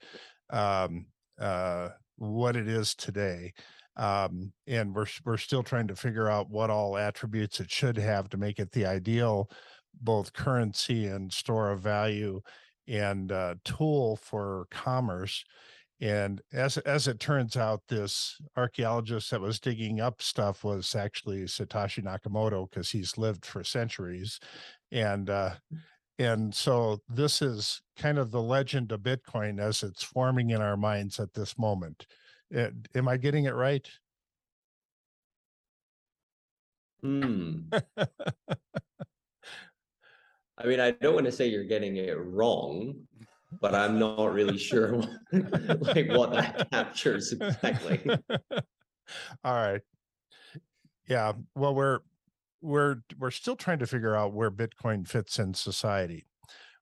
um, 0.51 1.07
uh, 1.41 1.89
what 2.17 2.57
it 2.57 2.69
is 2.69 2.95
today. 2.95 3.53
Um, 3.97 4.53
and 4.67 4.95
we're 4.95 5.07
we're 5.25 5.37
still 5.39 5.65
trying 5.65 5.89
to 5.89 5.97
figure 5.97 6.29
out 6.29 6.51
what 6.51 6.71
all 6.71 6.97
attributes 6.97 7.59
it 7.61 7.71
should 7.71 7.97
have 7.97 8.29
to 8.31 8.37
make 8.37 8.61
it 8.61 8.71
the 8.71 8.87
ideal 8.87 9.51
both 10.01 10.33
currency 10.33 11.07
and 11.07 11.33
store 11.33 11.71
of 11.71 11.81
value 11.81 12.41
and 12.87 13.33
uh, 13.33 13.55
tool 13.65 14.17
for 14.17 14.67
commerce 14.71 15.45
and 16.01 16.41
as 16.53 16.79
as 16.79 17.09
it 17.09 17.19
turns 17.19 17.57
out, 17.57 17.83
this 17.89 18.41
archaeologist 18.57 19.31
that 19.33 19.41
was 19.41 19.59
digging 19.59 20.01
up 20.01 20.23
stuff 20.23 20.63
was 20.63 20.95
actually 20.95 21.43
Satoshi 21.45 22.05
Nakamoto 22.05 22.71
because 22.71 22.91
he's 22.91 23.19
lived 23.19 23.45
for 23.45 23.65
centuries, 23.65 24.39
and 24.93 25.29
uh, 25.29 25.55
and 26.19 26.55
so 26.55 27.01
this 27.09 27.43
is 27.43 27.83
kind 27.97 28.19
of 28.19 28.31
the 28.31 28.43
legend 28.43 28.93
of 28.93 29.01
Bitcoin 29.01 29.61
as 29.61 29.83
it's 29.83 30.05
forming 30.05 30.51
in 30.51 30.61
our 30.63 30.77
minds 30.77 31.19
at 31.19 31.35
this 31.35 31.59
moment. 31.59 32.07
It, 32.51 32.75
eh, 32.95 32.99
am 32.99 33.09
I 33.09 33.17
getting 33.17 33.47
it 33.47 33.55
right? 33.55 33.89
Hmm. 37.03 37.71
I 40.59 40.67
mean, 40.67 40.81
I 40.81 40.91
don't 40.93 41.15
want 41.15 41.27
to 41.27 41.33
say 41.33 41.49
you're 41.49 41.65
getting 41.65 41.97
it 41.97 42.19
wrong, 42.19 42.95
but 43.61 43.75
I'm 43.75 43.99
not 43.99 44.33
really 44.33 44.59
sure 44.59 44.97
what, 44.97 45.11
like 45.97 46.11
what 46.11 46.33
that 46.33 46.71
captures 46.73 47.33
exactly. 47.33 48.01
All 49.45 49.55
right. 49.55 49.81
Yeah, 51.09 51.33
well, 51.55 51.75
we're 51.75 52.01
we're 52.61 52.97
we're 53.19 53.31
still 53.31 53.57
trying 53.57 53.79
to 53.79 53.87
figure 53.87 54.17
out 54.17 54.35
where 54.35 54.51
Bitcoin 54.51 55.07
fits 55.07 55.39
in 55.39 55.55
society. 55.55 56.27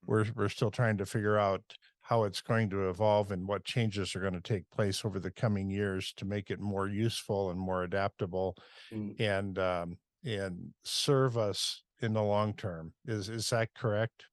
We're 0.04 0.26
we're 0.34 0.48
still 0.48 0.70
trying 0.70 0.96
to 0.98 1.06
figure 1.06 1.38
out 1.38 1.62
how 2.00 2.22
it's 2.22 2.40
going 2.40 2.70
to 2.70 2.88
evolve 2.88 3.32
and 3.32 3.48
what 3.48 3.64
changes 3.64 4.14
are 4.14 4.20
going 4.20 4.32
to 4.32 4.40
take 4.40 4.70
place 4.70 5.04
over 5.04 5.18
the 5.18 5.30
coming 5.30 5.68
years 5.68 6.12
to 6.16 6.24
make 6.24 6.50
it 6.50 6.60
more 6.60 6.88
useful 6.88 7.50
and 7.50 7.58
more 7.58 7.82
adaptable 7.82 8.56
Mm. 8.92 9.20
and 9.20 9.58
um, 9.58 9.98
and 10.24 10.72
serve 10.84 11.36
us 11.36 11.82
in 12.00 12.12
the 12.12 12.22
long 12.22 12.54
term. 12.54 12.92
Is 13.06 13.28
is 13.28 13.48
that 13.50 13.74
correct? 13.74 14.24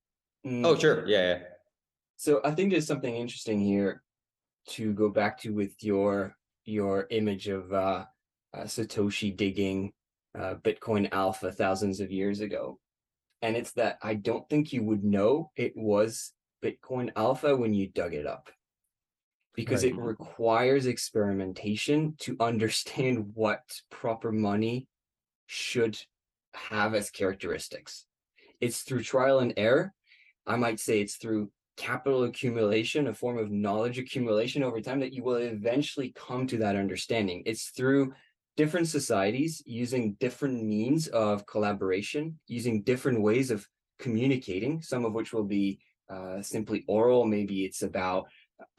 Mm. 0.45 0.65
Oh, 0.65 0.77
sure. 0.77 1.07
Yeah. 1.07 1.35
yeah. 1.35 1.39
So 2.17 2.41
I 2.43 2.51
think 2.51 2.71
there's 2.71 2.87
something 2.87 3.15
interesting 3.15 3.59
here 3.59 4.03
to 4.69 4.93
go 4.93 5.09
back 5.09 5.39
to 5.41 5.53
with 5.53 5.83
your 5.83 6.35
your 6.65 7.07
image 7.09 7.47
of 7.47 7.71
uh, 7.73 8.05
uh, 8.53 8.61
Satoshi 8.63 9.35
digging 9.35 9.91
uh, 10.37 10.55
Bitcoin 10.55 11.09
Alpha 11.11 11.51
thousands 11.51 11.99
of 11.99 12.11
years 12.11 12.39
ago, 12.39 12.79
and 13.41 13.55
it's 13.55 13.73
that 13.73 13.97
I 14.01 14.15
don't 14.15 14.47
think 14.49 14.71
you 14.73 14.83
would 14.83 15.03
know 15.03 15.51
it 15.55 15.73
was 15.75 16.31
Bitcoin 16.63 17.11
Alpha 17.15 17.55
when 17.55 17.73
you 17.73 17.87
dug 17.87 18.13
it 18.13 18.25
up, 18.25 18.49
because 19.53 19.83
Right. 19.83 19.91
it 19.93 19.97
requires 19.99 20.85
experimentation 20.85 22.15
to 22.19 22.37
understand 22.39 23.31
what 23.33 23.81
proper 23.89 24.31
money 24.31 24.87
should 25.47 25.99
have 26.53 26.93
as 26.93 27.09
characteristics. 27.09 28.05
It's 28.61 28.81
through 28.81 29.03
trial 29.03 29.39
and 29.39 29.53
error. 29.57 29.93
I 30.45 30.55
might 30.55 30.79
say 30.79 30.99
it's 30.99 31.15
through 31.15 31.51
capital 31.77 32.23
accumulation, 32.23 33.07
a 33.07 33.13
form 33.13 33.37
of 33.37 33.51
knowledge 33.51 33.97
accumulation 33.97 34.63
over 34.63 34.79
time 34.81 34.99
that 34.99 35.13
you 35.13 35.23
will 35.23 35.35
eventually 35.35 36.13
come 36.15 36.47
to 36.47 36.57
that 36.57 36.75
understanding. 36.75 37.43
It's 37.45 37.69
through 37.69 38.13
different 38.55 38.87
societies 38.87 39.63
using 39.65 40.13
different 40.19 40.63
means 40.63 41.07
of 41.07 41.45
collaboration, 41.45 42.39
using 42.47 42.83
different 42.83 43.21
ways 43.21 43.49
of 43.49 43.67
communicating, 43.99 44.81
some 44.81 45.05
of 45.05 45.13
which 45.13 45.33
will 45.33 45.45
be 45.45 45.79
uh, 46.09 46.41
simply 46.41 46.83
oral. 46.87 47.25
Maybe 47.25 47.65
it's 47.65 47.81
about 47.81 48.27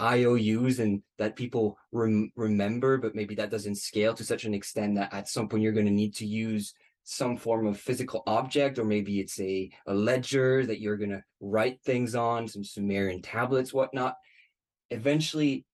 IOUs 0.01 0.79
and 0.79 1.03
that 1.19 1.37
people 1.37 1.77
rem- 1.93 2.31
remember, 2.37 2.99
but 2.99 3.15
maybe 3.15 3.35
that 3.35 3.51
doesn't 3.51 3.77
scale 3.77 4.15
to 4.15 4.25
such 4.25 4.45
an 4.45 4.55
extent 4.55 4.95
that 4.97 5.13
at 5.13 5.29
some 5.29 5.49
point 5.49 5.63
you're 5.63 5.73
going 5.73 5.87
to 5.87 5.93
need 5.93 6.15
to 6.17 6.27
use 6.27 6.75
some 7.05 7.37
form 7.37 7.67
of 7.67 7.79
physical 7.79 8.23
object, 8.27 8.79
or 8.79 8.85
maybe 8.85 9.21
it's 9.21 9.39
a, 9.39 9.71
a 9.87 9.95
ledger 9.95 10.65
that 10.67 10.81
you're 10.81 10.97
going 10.97 11.11
to 11.11 11.23
write 11.41 11.81
things 11.83 12.15
on, 12.15 12.49
some 12.49 12.65
Sumerian 12.65 13.21
tablets, 13.21 13.75
whatnot. 13.75 14.17
Eventually, 14.91 15.67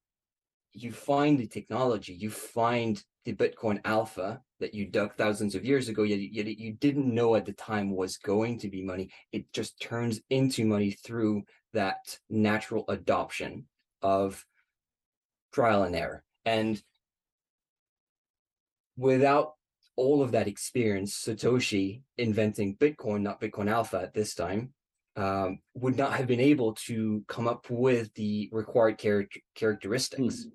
you 0.72 0.92
find 0.92 1.38
the 1.38 1.46
technology, 1.46 2.14
you 2.14 2.30
find 2.30 3.02
the 3.24 3.32
Bitcoin 3.32 3.80
Alpha 3.84 4.40
that 4.58 4.74
you 4.74 4.86
dug 4.86 5.14
thousands 5.14 5.54
of 5.54 5.64
years 5.64 5.88
ago, 5.88 6.02
yet, 6.02 6.18
yet 6.18 6.46
you 6.46 6.72
didn't 6.72 7.12
know 7.12 7.36
at 7.36 7.46
the 7.46 7.52
time 7.52 7.94
was 7.94 8.16
going 8.16 8.58
to 8.58 8.68
be 8.68 8.82
money. 8.82 9.10
It 9.32 9.52
just 9.52 9.80
turns 9.80 10.20
into 10.30 10.64
money 10.64 10.90
through 10.90 11.42
that 11.72 12.18
natural 12.28 12.84
adoption 12.88 13.66
of 14.02 14.44
trial 15.52 15.84
and 15.84 15.94
error. 15.94 16.24
And 16.44 16.82
without 18.96 19.54
all 20.00 20.22
of 20.22 20.32
that 20.32 20.48
experience, 20.48 21.12
Satoshi 21.14 22.00
inventing 22.16 22.76
Bitcoin, 22.76 23.20
not 23.20 23.38
Bitcoin 23.38 23.70
Alpha 23.70 24.00
at 24.00 24.14
this 24.14 24.34
time, 24.34 24.72
um, 25.16 25.58
would 25.74 25.98
not 25.98 26.14
have 26.14 26.26
been 26.26 26.40
able 26.40 26.72
to 26.86 27.22
come 27.28 27.46
up 27.46 27.68
with 27.68 28.12
the 28.14 28.48
required 28.50 28.98
char- 28.98 29.28
characteristics, 29.54 30.46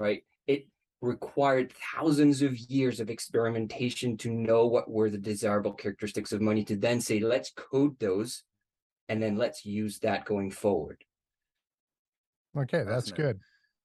right? 0.00 0.22
It 0.48 0.66
required 1.00 1.72
thousands 1.94 2.42
of 2.42 2.58
years 2.58 2.98
of 2.98 3.08
experimentation 3.08 4.16
to 4.18 4.30
know 4.32 4.66
what 4.66 4.90
were 4.90 5.10
the 5.10 5.18
desirable 5.18 5.72
characteristics 5.72 6.32
of 6.32 6.40
money 6.40 6.64
to 6.64 6.74
then 6.74 7.00
say, 7.00 7.20
let's 7.20 7.52
code 7.52 7.96
those 8.00 8.42
and 9.08 9.22
then 9.22 9.36
let's 9.36 9.64
use 9.64 10.00
that 10.00 10.24
going 10.24 10.50
forward. 10.50 11.04
Okay, 12.58 12.82
that's 12.84 13.12
good. 13.12 13.38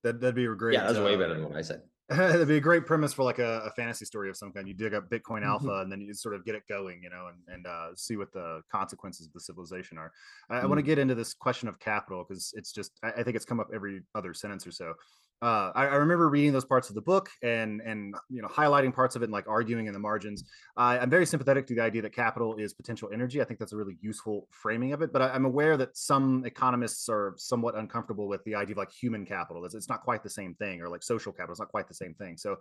That 0.03 0.19
that'd 0.19 0.33
be 0.33 0.45
a 0.45 0.55
great. 0.55 0.73
yeah, 0.73 0.87
that's 0.87 0.97
way 0.97 1.13
uh, 1.13 1.17
better 1.19 1.35
than 1.35 1.43
what 1.43 1.57
I 1.57 1.61
said. 1.61 1.81
That'd 2.17 2.47
be 2.47 2.57
a 2.57 2.61
great 2.61 2.85
premise 2.85 3.13
for 3.13 3.23
like 3.23 3.39
a, 3.39 3.61
a 3.65 3.71
fantasy 3.71 4.05
story 4.05 4.29
of 4.29 4.35
some 4.35 4.51
kind. 4.51 4.67
You 4.67 4.73
dig 4.73 4.93
up 4.93 5.09
Bitcoin 5.09 5.41
Mhm. 5.41 5.47
Alpha, 5.47 5.81
and 5.81 5.91
then 5.91 6.01
you 6.01 6.13
sort 6.13 6.35
of 6.35 6.43
get 6.45 6.55
it 6.55 6.63
going, 6.67 7.01
you 7.03 7.09
know, 7.09 7.27
and 7.27 7.37
and 7.47 7.65
uh, 7.67 7.95
see 7.95 8.17
what 8.17 8.31
the 8.33 8.61
consequences 8.71 9.27
of 9.27 9.33
the 9.33 9.39
civilization 9.39 9.97
are. 9.97 10.11
I, 10.49 10.59
I 10.59 10.65
want 10.65 10.79
to 10.79 10.83
get 10.83 10.99
into 10.99 11.15
this 11.15 11.33
question 11.33 11.69
of 11.69 11.79
capital 11.79 12.25
because 12.27 12.53
it's 12.55 12.71
just 12.73 12.99
I, 13.03 13.11
I 13.11 13.23
think 13.23 13.35
it's 13.35 13.45
come 13.45 13.59
up 13.59 13.69
every 13.73 14.01
other 14.15 14.33
sentence 14.33 14.67
or 14.67 14.71
so. 14.71 14.93
Uh, 15.41 15.71
I, 15.73 15.87
I 15.87 15.95
remember 15.95 16.29
reading 16.29 16.53
those 16.53 16.65
parts 16.65 16.89
of 16.89 16.95
the 16.95 17.01
book 17.01 17.29
and 17.41 17.81
and 17.81 18.13
you 18.29 18.43
know 18.43 18.47
highlighting 18.47 18.93
parts 18.93 19.15
of 19.15 19.23
it 19.23 19.25
and 19.25 19.33
like 19.33 19.47
arguing 19.47 19.87
in 19.87 19.93
the 19.93 19.99
margins. 19.99 20.43
I, 20.77 20.99
I'm 20.99 21.09
very 21.09 21.25
sympathetic 21.25 21.65
to 21.67 21.75
the 21.75 21.81
idea 21.81 22.03
that 22.03 22.13
capital 22.13 22.57
is 22.57 22.73
potential 22.73 23.09
energy. 23.11 23.41
I 23.41 23.45
think 23.45 23.59
that's 23.59 23.73
a 23.73 23.77
really 23.77 23.97
useful 24.01 24.47
framing 24.51 24.93
of 24.93 25.01
it. 25.01 25.11
But 25.11 25.23
I, 25.23 25.29
I'm 25.29 25.45
aware 25.45 25.77
that 25.77 25.97
some 25.97 26.45
economists 26.45 27.09
are 27.09 27.33
somewhat 27.37 27.75
uncomfortable 27.75 28.27
with 28.27 28.43
the 28.43 28.53
idea 28.53 28.73
of 28.73 28.77
like 28.77 28.91
human 28.91 29.25
capital. 29.25 29.65
It's, 29.65 29.73
it's 29.73 29.89
not 29.89 30.03
quite 30.03 30.21
the 30.21 30.29
same 30.29 30.53
thing, 30.53 30.79
or 30.79 30.89
like 30.89 31.01
social 31.01 31.31
capital. 31.31 31.53
It's 31.53 31.59
not 31.59 31.69
quite 31.69 31.87
the 31.87 31.95
same 31.95 32.13
thing. 32.13 32.37
So, 32.37 32.57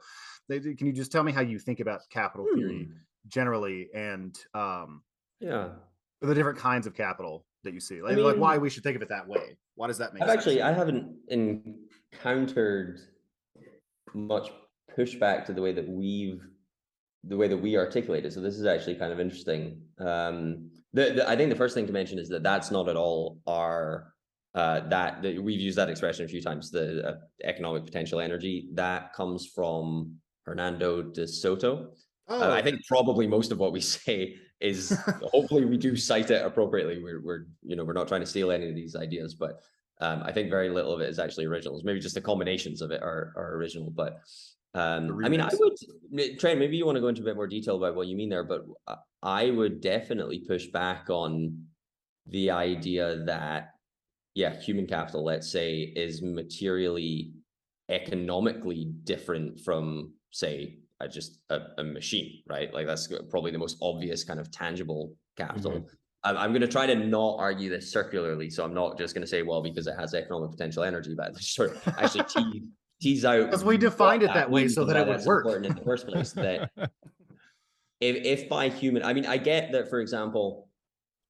they, 0.48 0.60
can 0.60 0.86
you 0.86 0.92
just 0.92 1.12
tell 1.12 1.22
me 1.22 1.32
how 1.32 1.42
you 1.42 1.58
think 1.58 1.80
about 1.80 2.00
capital 2.10 2.46
theory 2.54 2.86
Hmm. 2.86 2.92
generally 3.28 3.90
and 3.94 4.38
um, 4.54 5.02
Yeah. 5.40 5.72
the 6.22 6.34
different 6.34 6.58
kinds 6.58 6.86
of 6.86 6.94
capital 6.94 7.46
that 7.64 7.74
you 7.74 7.80
see? 7.80 8.02
Like, 8.02 8.16
mean- 8.16 8.24
like 8.24 8.36
why 8.36 8.58
we 8.58 8.70
should 8.70 8.82
think 8.82 8.96
of 8.96 9.02
it 9.02 9.08
that 9.08 9.26
way? 9.26 9.56
Why 9.74 9.86
does 9.86 9.98
that 9.98 10.12
make 10.12 10.22
I've 10.22 10.28
sense? 10.28 10.38
actually 10.38 10.62
I 10.62 10.72
haven't 10.72 11.16
encountered 11.28 13.00
much 14.14 14.50
pushback 14.96 15.44
to 15.46 15.52
the 15.52 15.62
way 15.62 15.72
that 15.72 15.88
we've 15.88 16.42
the 17.24 17.36
way 17.36 17.48
that 17.48 17.56
we 17.56 17.76
articulate 17.76 18.24
it. 18.24 18.32
So 18.32 18.40
this 18.40 18.54
is 18.58 18.64
actually 18.64 18.94
kind 18.94 19.12
of 19.12 19.20
interesting. 19.20 19.82
Um, 19.98 20.70
the, 20.94 21.12
the 21.16 21.28
I 21.28 21.36
think 21.36 21.50
the 21.50 21.56
first 21.56 21.74
thing 21.74 21.86
to 21.86 21.92
mention 21.92 22.18
is 22.18 22.28
that 22.30 22.42
that's 22.42 22.70
not 22.70 22.88
at 22.88 22.96
all 22.96 23.38
our 23.46 24.14
uh, 24.54 24.80
that, 24.88 25.22
that 25.22 25.40
we've 25.40 25.60
used 25.60 25.78
that 25.78 25.88
expression 25.88 26.24
a 26.24 26.28
few 26.28 26.40
times. 26.42 26.70
The 26.70 27.06
uh, 27.06 27.14
economic 27.44 27.84
potential 27.84 28.20
energy 28.20 28.68
that 28.74 29.12
comes 29.12 29.46
from 29.54 30.16
Hernando 30.44 31.02
de 31.02 31.28
Soto. 31.28 31.90
oh, 32.28 32.40
Uh, 32.40 32.52
I 32.52 32.62
think 32.62 32.80
probably 32.88 33.26
most 33.26 33.52
of 33.52 33.58
what 33.58 33.72
we 33.72 33.80
say 33.96 34.36
is 34.60 34.96
hopefully 35.22 35.64
we 35.64 35.76
do 35.76 35.96
cite 35.96 36.30
it 36.30 36.44
appropriately. 36.44 37.02
We're 37.02 37.20
we're 37.20 37.46
you 37.62 37.76
know 37.76 37.84
we're 37.84 37.92
not 37.92 38.08
trying 38.08 38.20
to 38.20 38.26
steal 38.26 38.50
any 38.50 38.68
of 38.68 38.74
these 38.74 38.96
ideas, 38.96 39.34
but 39.34 39.60
um, 40.00 40.22
I 40.24 40.32
think 40.32 40.50
very 40.50 40.70
little 40.70 40.92
of 40.92 41.00
it 41.00 41.08
is 41.08 41.18
actually 41.18 41.46
originals. 41.46 41.84
Maybe 41.84 42.00
just 42.00 42.14
the 42.14 42.20
combinations 42.20 42.82
of 42.82 42.90
it 42.90 43.02
are 43.02 43.32
are 43.36 43.54
original. 43.54 43.90
But 43.90 44.20
um, 44.74 45.24
I 45.24 45.28
mean, 45.28 45.40
I 45.40 45.50
would 45.52 46.38
Trent. 46.38 46.58
Maybe 46.58 46.76
you 46.76 46.86
want 46.86 46.96
to 46.96 47.00
go 47.00 47.08
into 47.08 47.22
a 47.22 47.24
bit 47.24 47.36
more 47.36 47.46
detail 47.46 47.76
about 47.76 47.96
what 47.96 48.06
you 48.06 48.16
mean 48.16 48.28
there, 48.28 48.44
but 48.44 48.64
I 49.22 49.50
would 49.50 49.80
definitely 49.80 50.40
push 50.40 50.66
back 50.66 51.10
on 51.10 51.64
the 52.26 52.50
idea 52.50 53.24
that 53.26 53.70
yeah, 54.34 54.58
human 54.60 54.86
capital, 54.86 55.24
let's 55.24 55.50
say, 55.50 55.92
is 55.96 56.22
materially 56.22 57.32
economically 57.88 58.92
different 59.04 59.60
from 59.60 60.12
say 60.30 60.78
a, 61.00 61.08
just 61.08 61.40
a, 61.50 61.60
a 61.78 61.84
machine, 61.84 62.42
right? 62.46 62.72
Like 62.72 62.86
that's 62.86 63.08
probably 63.30 63.50
the 63.50 63.58
most 63.58 63.78
obvious 63.82 64.24
kind 64.24 64.38
of 64.38 64.50
tangible 64.50 65.14
capital. 65.36 65.72
Mm-hmm. 65.72 65.94
I'm, 66.24 66.36
I'm 66.36 66.50
going 66.50 66.60
to 66.60 66.68
try 66.68 66.86
to 66.86 66.94
not 66.94 67.36
argue 67.38 67.70
this 67.70 67.90
circularly, 67.90 68.50
so 68.50 68.64
I'm 68.64 68.74
not 68.74 68.98
just 68.98 69.14
going 69.14 69.22
to 69.22 69.28
say, 69.28 69.42
well, 69.42 69.62
because 69.62 69.86
it 69.86 69.94
has 69.98 70.14
economic 70.14 70.50
potential 70.50 70.82
energy, 70.84 71.14
but 71.16 71.36
sort 71.40 71.76
of 71.76 71.94
actually 71.98 72.24
tease, 72.24 72.62
tease 73.00 73.24
out 73.24 73.50
'Cause 73.50 73.64
we 73.64 73.78
defined 73.78 74.22
it 74.22 74.32
that 74.34 74.50
way 74.50 74.68
so 74.68 74.84
that 74.84 74.96
it 74.96 75.06
would 75.08 75.24
work. 75.24 75.46
important 75.46 75.66
in 75.66 75.74
the 75.74 75.82
first 75.82 76.06
place. 76.06 76.32
That 76.32 76.70
if 78.00 78.16
if 78.42 78.48
by 78.48 78.68
human, 78.68 79.02
I 79.02 79.12
mean, 79.14 79.26
I 79.26 79.38
get 79.38 79.72
that, 79.72 79.88
for 79.88 80.00
example, 80.00 80.68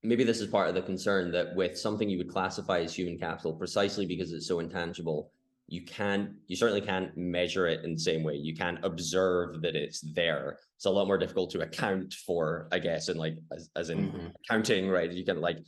maybe 0.03 0.25
this 0.25 0.41
is 0.41 0.49
part 0.49 0.69
of 0.69 0.75
the 0.75 0.83
concern 0.83 1.31
that 1.33 1.55
with 1.55 1.79
something 1.79 2.09
you 2.09 2.19
would 2.19 2.31
classify 2.31 2.81
as 2.81 2.95
human 2.95 3.19
capital, 3.19 3.53
precisely 3.53 4.07
because 4.07 4.33
it's 4.33 4.49
so 4.49 4.59
intangible, 4.59 5.31
you 5.71 5.83
can't, 5.83 6.33
you 6.49 6.57
certainly 6.57 6.81
can't 6.81 7.17
measure 7.17 7.69
it 7.69 7.85
in 7.85 7.95
the 7.95 8.01
same 8.01 8.25
way. 8.25 8.35
You 8.35 8.57
can't 8.57 8.85
observe 8.85 9.63
that 9.63 9.77
it's 9.77 10.01
there. 10.15 10.59
It's 10.77 10.85
a 10.85 10.91
lot 10.91 11.07
more 11.07 11.17
difficult 11.17 11.51
to 11.51 11.61
account 11.61 12.13
for, 12.27 12.67
I 12.73 12.81
guess, 12.81 13.09
and 13.09 13.21
like 13.21 13.37
as, 13.53 13.71
as 13.77 13.89
in 13.89 14.11
Mhm. 14.11 14.33
accounting, 14.45 14.89
right? 14.89 15.11
You 15.13 15.25
can 15.25 15.41
like 15.41 15.59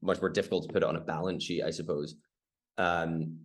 much 0.00 0.18
more 0.22 0.30
difficult 0.30 0.66
to 0.66 0.72
put 0.72 0.82
it 0.82 0.88
on 0.88 0.96
a 0.96 1.00
balance 1.00 1.44
sheet, 1.44 1.62
I 1.62 1.70
suppose. 1.70 2.14
Um, 2.78 3.38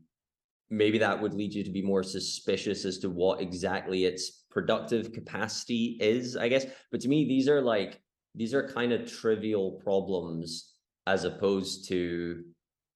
maybe 0.70 1.00
that 1.00 1.22
would 1.22 1.34
lead 1.34 1.54
you 1.54 1.66
to 1.66 1.70
be 1.72 1.82
more 1.82 2.04
suspicious 2.04 2.86
as 2.86 3.00
to 3.00 3.10
what 3.10 3.42
exactly 3.42 4.06
its 4.06 4.46
productive 4.50 5.12
capacity 5.12 5.98
is, 6.00 6.38
I 6.38 6.48
guess. 6.48 6.66
But 6.92 7.02
to 7.02 7.10
me, 7.10 7.26
these 7.26 7.50
are 7.50 7.62
like 7.62 8.02
these 8.36 8.54
are 8.54 8.66
kind 8.70 8.94
of 8.94 9.12
trivial 9.12 9.82
problems 9.84 10.76
as 11.08 11.26
opposed 11.26 11.90
to 11.90 12.46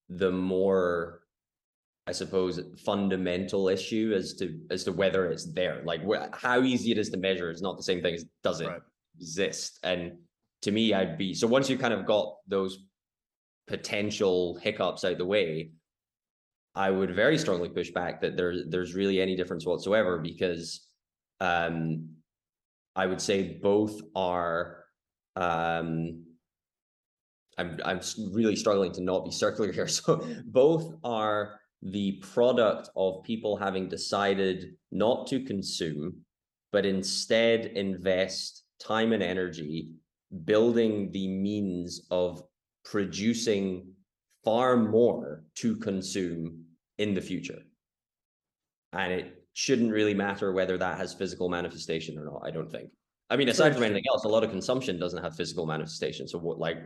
the 0.07 0.31
more 0.31 1.22
I 2.05 2.11
suppose 2.11 2.59
fundamental 2.85 3.69
issue 3.69 4.13
as 4.15 4.33
to 4.35 4.59
as 4.69 4.83
to 4.83 4.91
whether 4.91 5.31
it's 5.31 5.51
there. 5.53 5.81
Like 5.85 6.01
wh- 6.03 6.27
how 6.33 6.61
easy 6.61 6.91
it 6.91 6.97
is 6.97 7.09
to 7.11 7.17
measure 7.17 7.49
is 7.49 7.61
not 7.61 7.77
the 7.77 7.83
same 7.83 8.01
thing 8.01 8.15
as 8.15 8.25
does 8.43 8.59
it 8.61 8.67
Right. 8.67 8.81
exist. 9.15 9.79
And 9.83 10.17
to 10.63 10.71
me, 10.71 10.93
I'd 10.93 11.17
be 11.17 11.33
so 11.33 11.47
once 11.47 11.69
you 11.69 11.77
kind 11.77 11.93
of 11.93 12.05
got 12.05 12.35
those 12.47 12.79
potential 13.67 14.57
hiccups 14.57 15.05
out 15.05 15.17
the 15.17 15.25
way, 15.25 15.71
I 16.75 16.91
would 16.91 17.15
very 17.15 17.37
strongly 17.37 17.69
push 17.69 17.91
back 17.91 18.19
that 18.21 18.35
there 18.35 18.65
there's 18.67 18.93
really 18.95 19.21
any 19.21 19.37
difference 19.37 19.65
whatsoever 19.65 20.17
because 20.19 20.85
um 21.39 22.09
I 22.95 23.05
would 23.07 23.21
say 23.21 23.59
both 23.61 24.01
are. 24.15 24.83
Um, 25.35 26.25
I'm 27.57 27.79
I'm 27.83 28.01
really 28.33 28.55
struggling 28.55 28.91
to 28.93 29.01
not 29.01 29.23
be 29.25 29.31
circular 29.43 29.71
here. 29.71 29.87
So 29.87 30.17
both 30.45 30.95
are 31.03 31.59
the 31.83 32.13
product 32.13 32.89
of 32.95 33.23
people 33.23 33.57
having 33.57 33.89
decided 33.89 34.75
not 34.91 35.27
to 35.27 35.43
consume, 35.43 36.21
but 36.71 36.85
instead 36.85 37.65
invest 37.65 38.63
time 38.79 39.11
and 39.11 39.21
energy 39.21 39.89
building 40.45 41.11
the 41.11 41.27
means 41.27 42.07
of 42.09 42.41
producing 42.85 43.87
far 44.43 44.77
more 44.77 45.43
to 45.55 45.75
consume 45.75 46.63
in 46.97 47.13
the 47.13 47.21
future. 47.21 47.59
And 48.93 49.11
it 49.11 49.43
shouldn't 49.53 49.91
really 49.91 50.13
matter 50.13 50.53
whether 50.53 50.77
that 50.77 50.97
has 50.97 51.13
physical 51.13 51.49
manifestation 51.49 52.17
or 52.17 52.25
not, 52.25 52.41
I 52.43 52.51
don't 52.51 52.71
think. 52.71 52.89
I 53.29 53.35
mean, 53.35 53.49
aside 53.49 53.73
from 53.73 53.83
anything 53.83 54.03
else, 54.09 54.25
a 54.25 54.29
lot 54.29 54.43
of 54.43 54.51
consumption 54.51 54.99
doesn't 54.99 55.23
have 55.23 55.35
physical 55.35 55.65
manifestation. 55.65 56.27
So 56.27 56.39
what 56.39 56.59
like 56.59 56.77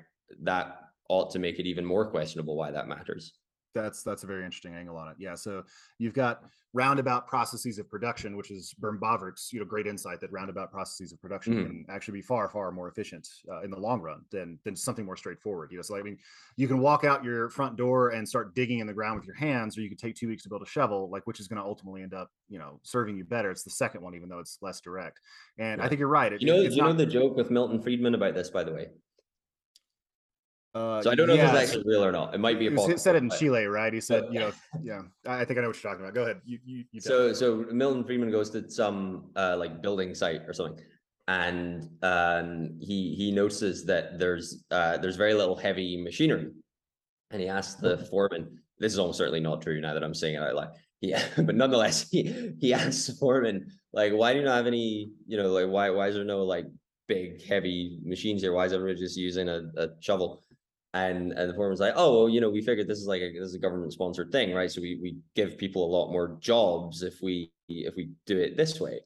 that 0.43 0.77
ought 1.09 1.31
to 1.31 1.39
make 1.39 1.59
it 1.59 1.67
even 1.67 1.85
more 1.85 2.09
questionable 2.09 2.55
why 2.55 2.71
that 2.71 2.87
matters 2.87 3.33
that's 3.73 4.03
that's 4.03 4.23
a 4.23 4.27
very 4.27 4.43
interesting 4.43 4.75
angle 4.75 4.97
on 4.97 5.09
it. 5.09 5.15
Yeah, 5.19 5.35
so 5.35 5.63
you've 5.99 6.13
got 6.13 6.43
roundabout 6.73 7.27
processes 7.27 7.79
of 7.79 7.89
production, 7.89 8.35
which 8.35 8.51
is 8.51 8.75
Böhm-Bawerk's 8.81 9.51
you 9.51 9.59
know 9.59 9.65
great 9.65 9.87
insight 9.87 10.19
that 10.21 10.31
roundabout 10.31 10.71
processes 10.71 11.11
of 11.11 11.21
production 11.21 11.53
mm. 11.53 11.65
can 11.65 11.85
actually 11.89 12.19
be 12.19 12.21
far 12.21 12.49
far 12.49 12.71
more 12.71 12.87
efficient 12.87 13.27
uh, 13.51 13.61
in 13.61 13.71
the 13.71 13.79
long 13.79 14.01
run 14.01 14.21
than 14.31 14.59
than 14.63 14.75
something 14.75 15.05
more 15.05 15.15
straightforward. 15.15 15.71
You 15.71 15.77
know, 15.77 15.83
so 15.83 15.97
I 15.97 16.01
mean, 16.01 16.17
you 16.55 16.67
can 16.67 16.79
walk 16.79 17.03
out 17.03 17.23
your 17.23 17.49
front 17.49 17.77
door 17.77 18.09
and 18.09 18.27
start 18.27 18.55
digging 18.55 18.79
in 18.79 18.87
the 18.87 18.93
ground 18.93 19.19
with 19.19 19.25
your 19.25 19.35
hands, 19.35 19.77
or 19.77 19.81
you 19.81 19.89
could 19.89 19.99
take 19.99 20.15
two 20.15 20.27
weeks 20.27 20.43
to 20.43 20.49
build 20.49 20.61
a 20.61 20.67
shovel, 20.67 21.09
like 21.09 21.25
which 21.27 21.39
is 21.39 21.47
going 21.47 21.61
to 21.61 21.67
ultimately 21.67 22.01
end 22.03 22.13
up 22.13 22.31
you 22.49 22.59
know 22.59 22.79
serving 22.83 23.17
you 23.17 23.23
better. 23.23 23.51
It's 23.51 23.63
the 23.63 23.69
second 23.69 24.01
one, 24.01 24.15
even 24.15 24.29
though 24.29 24.39
it's 24.39 24.57
less 24.61 24.81
direct. 24.81 25.19
And 25.57 25.79
yeah. 25.79 25.85
I 25.85 25.89
think 25.89 25.99
you're 25.99 26.07
right. 26.07 26.31
It, 26.31 26.41
you 26.41 26.47
know, 26.47 26.61
you 26.61 26.75
not... 26.77 26.87
know 26.87 26.93
the 26.93 27.05
joke 27.05 27.35
with 27.35 27.51
Milton 27.51 27.81
Friedman 27.81 28.15
about 28.15 28.35
this, 28.35 28.49
by 28.49 28.63
the 28.63 28.73
way. 28.73 28.87
Uh, 30.77 31.01
so 31.01 31.09
I 31.09 31.15
don't 31.15 31.27
know 31.27 31.33
if 31.33 31.41
it's 31.41 31.57
actually 31.57 31.83
real 31.87 32.05
or 32.05 32.11
not. 32.11 32.35
It 32.35 32.39
might 32.39 32.59
be 32.59 32.67
a. 32.67 32.71
He 32.71 32.97
said 32.97 33.15
it 33.15 33.23
in 33.23 33.31
Chile, 33.31 33.65
right? 33.65 33.91
He 33.91 33.99
said, 33.99 34.25
you 34.29 34.39
know, 34.39 34.51
yeah. 34.83 35.01
I 35.25 35.43
think 35.43 35.57
I 35.57 35.61
know 35.63 35.69
what 35.69 35.81
you're 35.81 35.91
talking 35.91 36.05
about. 36.05 36.13
Go 36.13 36.23
ahead. 36.23 36.41
You, 36.45 36.59
you, 36.63 36.83
you 36.91 37.01
so, 37.01 37.33
so 37.33 37.65
Milton 37.71 38.03
Friedman 38.03 38.29
goes 38.29 38.51
to 38.51 38.69
some 38.69 39.31
uh, 39.35 39.55
like 39.57 39.81
building 39.81 40.13
site 40.13 40.41
or 40.47 40.53
something, 40.53 40.83
and 41.27 41.89
um, 42.03 42.77
he 42.79 43.15
he 43.15 43.31
notices 43.31 43.85
that 43.85 44.19
there's 44.19 44.63
uh, 44.69 44.97
there's 44.97 45.15
very 45.15 45.33
little 45.33 45.55
heavy 45.55 45.99
machinery, 46.01 46.51
and 47.31 47.41
he 47.41 47.47
asks 47.47 47.81
the 47.81 47.97
foreman. 48.09 48.59
This 48.77 48.93
is 48.93 48.99
almost 48.99 49.17
certainly 49.17 49.39
not 49.39 49.63
true 49.63 49.81
now 49.81 49.95
that 49.95 50.03
I'm 50.03 50.13
saying 50.13 50.35
it 50.35 50.43
out 50.43 50.53
loud. 50.53 50.69
Yeah, 51.01 51.23
but 51.37 51.55
nonetheless, 51.55 52.07
he 52.07 52.53
he 52.59 52.71
asks 52.73 53.07
the 53.07 53.13
foreman 53.13 53.71
like, 53.93 54.13
why 54.13 54.33
do 54.33 54.39
you 54.39 54.45
not 54.45 54.57
have 54.57 54.67
any? 54.67 55.09
You 55.25 55.37
know, 55.37 55.49
like 55.49 55.69
why 55.69 55.89
why 55.89 56.07
is 56.09 56.15
there 56.15 56.23
no 56.23 56.43
like 56.43 56.65
big 57.07 57.43
heavy 57.43 57.99
machines 58.03 58.43
here? 58.43 58.53
Why 58.53 58.65
is 58.65 58.73
everybody 58.73 58.99
just 58.99 59.17
using 59.17 59.49
a, 59.49 59.63
a 59.75 59.87
shovel? 60.01 60.43
And 61.05 61.31
and 61.33 61.49
the 61.49 61.53
forum 61.53 61.71
was 61.71 61.79
like, 61.79 61.93
oh 61.95 62.17
well, 62.17 62.29
you 62.29 62.41
know, 62.41 62.49
we 62.49 62.61
figured 62.61 62.87
this 62.87 62.99
is 62.99 63.07
like 63.07 63.21
a 63.21 63.31
this 63.31 63.49
is 63.49 63.55
a 63.55 63.59
government 63.59 63.93
sponsored 63.93 64.31
thing, 64.31 64.53
right? 64.53 64.71
So 64.71 64.81
we 64.81 64.99
we 65.01 65.17
give 65.35 65.57
people 65.57 65.85
a 65.85 65.91
lot 65.95 66.11
more 66.11 66.37
jobs 66.39 67.03
if 67.03 67.21
we 67.21 67.51
if 67.69 67.95
we 67.95 68.11
do 68.25 68.39
it 68.39 68.57
this 68.57 68.79
way. 68.79 69.01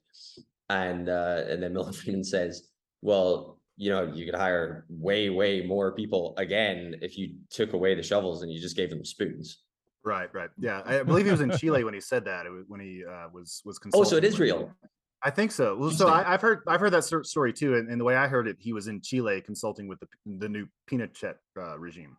And 0.69 1.10
uh, 1.10 1.43
and 1.47 1.62
then 1.62 1.73
Milton 1.73 1.93
Friedman 1.93 2.23
says, 2.23 2.69
well, 3.01 3.60
you 3.77 3.89
know, 3.89 4.12
you 4.13 4.25
could 4.25 4.36
hire 4.36 4.86
way 4.89 5.30
way 5.30 5.65
more 5.65 5.91
people 5.93 6.34
again 6.38 6.95
if 7.01 7.17
you 7.17 7.36
took 7.49 7.73
away 7.73 7.95
the 7.95 8.04
shovels 8.04 8.43
and 8.43 8.51
you 8.51 8.62
just 8.62 8.77
gave 8.77 8.89
them 8.89 9.04
spoons. 9.04 9.63
Right, 10.04 10.34
right, 10.34 10.49
yeah. 10.58 10.82
I 10.84 11.04
believe 11.04 11.25
he 11.25 11.32
was 11.32 11.41
in 11.41 11.51
Chile 11.58 11.84
when 11.84 11.93
he 11.93 12.01
said 12.01 12.25
that. 12.25 12.47
It 12.47 12.49
was 12.49 12.65
when 12.67 12.80
he 12.80 13.04
uh, 13.08 13.27
was 13.32 13.62
was. 13.65 13.80
Oh, 13.93 14.04
so 14.04 14.15
it 14.15 14.23
is 14.23 14.39
real. 14.39 14.71
I 15.23 15.29
think 15.29 15.51
so. 15.51 15.75
Well, 15.75 15.91
so 15.91 16.07
I, 16.07 16.23
have 16.23 16.41
heard 16.41 16.62
I've 16.67 16.79
heard 16.79 16.93
that 16.93 17.03
story 17.03 17.53
too, 17.53 17.75
and, 17.75 17.89
and, 17.89 17.99
the 17.99 18.05
way 18.05 18.15
I 18.15 18.27
heard 18.27 18.47
it, 18.47 18.57
he 18.60 18.73
was 18.73 18.88
in 18.88 19.01
Chile 19.01 19.41
consulting 19.41 19.88
with 19.88 19.99
the 19.99 20.07
the 20.25 20.49
new 20.49 20.67
Pinochet 20.89 21.36
uh, 21.60 21.77
regime, 21.77 22.17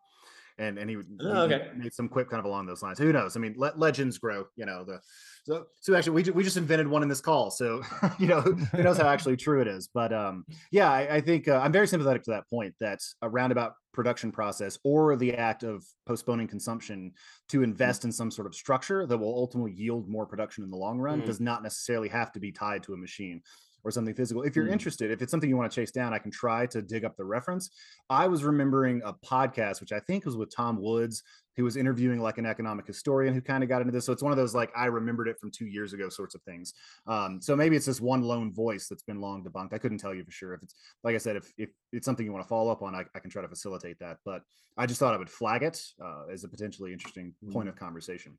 and 0.59 0.79
and 0.79 0.89
he, 0.89 0.97
oh, 1.21 1.43
okay. 1.43 1.69
he, 1.73 1.81
made 1.81 1.93
some 1.93 2.09
quip 2.09 2.31
kind 2.31 2.39
of 2.39 2.45
along 2.45 2.67
those 2.67 2.83
lines. 2.83 2.99
Who 2.99 3.13
knows? 3.13 3.37
I 3.37 3.41
mean, 3.41 3.55
le- 3.57 3.73
legends 3.77 4.19
grow. 4.19 4.47
You 4.55 4.67
know 4.67 4.85
the 4.85 5.01
so 5.45 5.67
so 5.81 5.97
actually 5.97 6.23
we 6.23 6.31
we 6.31 6.45
just 6.45 6.57
invented 6.57 6.87
one 6.87 7.03
in 7.03 7.09
this 7.09 7.21
call, 7.21 7.51
so 7.51 7.83
you 8.21 8.29
know 8.29 8.41
who 8.41 8.83
knows 8.83 8.99
how 8.99 9.09
actually 9.09 9.37
true 9.37 9.61
it 9.61 9.67
is. 9.67 9.89
But 9.93 10.13
um 10.13 10.45
yeah, 10.71 10.91
I, 10.91 11.17
I 11.17 11.21
think 11.21 11.49
uh, 11.49 11.61
I'm 11.63 11.73
very 11.73 11.89
sympathetic 11.89 12.23
to 12.25 12.31
that 12.33 12.49
point. 12.49 12.75
That 12.81 13.01
a 13.21 13.29
roundabout 13.29 13.75
production 13.93 14.33
process 14.33 14.79
or 14.85 15.17
the 15.17 15.35
act 15.35 15.63
of 15.63 15.85
postponing 16.07 16.49
consumption 16.49 17.13
to 17.49 17.61
mm. 17.61 17.65
invest 17.65 18.05
in 18.05 18.13
some 18.13 18.31
sort 18.31 18.47
of 18.47 18.55
structure 18.55 19.07
that 19.07 19.19
will 19.19 19.35
ultimately 19.35 19.73
yield 19.73 20.09
more 20.09 20.27
production 20.27 20.65
in 20.65 20.71
the 20.71 20.77
long 20.77 20.99
run 20.99 21.23
mm. 21.23 21.27
does 21.27 21.41
not 21.41 21.63
necessarily 21.63 22.09
have 22.09 22.33
to 22.33 22.41
be 22.41 22.53
tied 22.53 22.83
to 22.83 22.95
a 22.95 22.97
machine 22.97 23.43
or 23.85 23.91
something 23.91 24.15
physical. 24.15 24.43
If 24.43 24.55
you're 24.55 24.67
mm. 24.67 24.73
interested, 24.73 25.11
if 25.11 25.23
it's 25.23 25.31
something 25.31 25.51
you 25.51 25.57
want 25.57 25.71
to 25.71 25.75
chase 25.75 25.91
down, 25.91 26.15
I 26.15 26.19
can 26.19 26.31
try 26.31 26.67
to 26.67 26.83
dig 26.83 27.05
up 27.05 27.17
the 27.17 27.25
reference. 27.25 27.71
I 28.09 28.29
was 28.29 28.45
remembering 28.45 29.03
a 29.05 29.13
podcast, 29.13 29.81
which 29.81 29.93
I 29.93 30.01
think 30.01 30.25
was 30.25 30.37
with 30.37 30.55
Tom 30.55 30.81
Woods, 30.81 31.23
who 31.57 31.65
was 31.65 31.77
interviewing 31.77 32.21
like 32.21 32.39
an 32.39 32.47
economic 32.47 32.87
historian 32.87 33.35
who 33.35 33.41
kind 33.41 33.63
of 33.63 33.69
got 33.69 33.81
into 33.81 33.93
this. 33.93 34.07
So 34.07 34.13
it's 34.13 34.23
one 34.23 34.33
of 34.33 34.39
those 34.39 34.55
like 34.55 34.71
I 34.77 34.87
remembered 34.87 35.29
it 35.29 35.39
from 35.39 35.51
two 35.51 35.67
years 35.67 35.93
ago 35.93 36.09
sorts 36.09 36.35
of 36.35 36.43
things. 36.43 36.75
Um, 37.07 37.41
so 37.41 37.55
maybe 37.55 37.77
it's 37.77 37.87
just 37.87 38.01
one 38.01 38.23
lone 38.23 38.53
voice 38.53 38.89
that's 38.89 39.03
been 39.03 39.21
long 39.21 39.45
debunked. 39.45 39.73
I 39.73 39.79
couldn't 39.79 39.99
tell 39.99 40.15
you 40.15 40.25
for 40.25 40.31
sure. 40.31 40.55
If 40.55 40.63
it's 40.63 40.75
like 41.05 41.15
I 41.15 41.19
said, 41.19 41.37
if 41.37 41.53
if 41.59 41.71
it's 41.93 42.05
something 42.05 42.25
you 42.25 42.33
want 42.33 42.45
to 42.45 42.49
follow 42.49 42.71
up 42.71 42.83
on, 42.83 42.95
I, 42.95 43.05
I 43.15 43.19
can 43.19 43.31
try 43.31 43.43
to 43.43 43.49
facilitate 43.49 43.99
that. 44.01 44.19
But 44.25 44.43
I 44.77 44.87
just 44.87 44.99
thought 44.99 45.15
I 45.15 45.19
would 45.19 45.31
flag 45.31 45.63
it 45.63 45.83
uh, 46.03 46.25
as 46.33 46.45
a 46.45 46.49
potentially 46.49 46.93
interesting 46.93 47.35
point 47.53 47.67
mm. 47.67 47.71
of 47.71 47.77
conversation. 47.77 48.39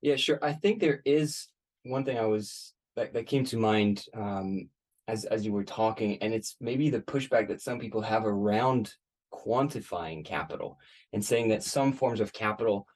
Yeah, 0.00 0.16
sure. 0.16 0.38
I 0.42 0.52
think 0.52 0.80
there 0.80 1.02
is 1.04 1.48
one 1.84 2.04
thing 2.04 2.18
I 2.18 2.26
was 2.26 2.74
that, 2.96 3.12
that 3.14 3.26
came 3.26 3.44
to 3.46 3.56
mind 3.56 4.04
um, 4.14 4.68
as 5.06 5.24
as 5.24 5.44
you 5.44 5.52
were 5.52 5.64
talking, 5.64 6.20
and 6.22 6.34
it's 6.34 6.56
maybe 6.60 6.90
the 6.90 7.00
pushback 7.00 7.48
that 7.48 7.62
some 7.62 7.78
people 7.78 8.02
have 8.02 8.26
around 8.26 8.92
quantifying 9.32 10.24
capital 10.24 10.78
and 11.12 11.24
saying 11.24 11.48
that 11.48 11.62
some 11.62 11.92
forms 11.92 12.20
of 12.20 12.32
capital 12.32 12.86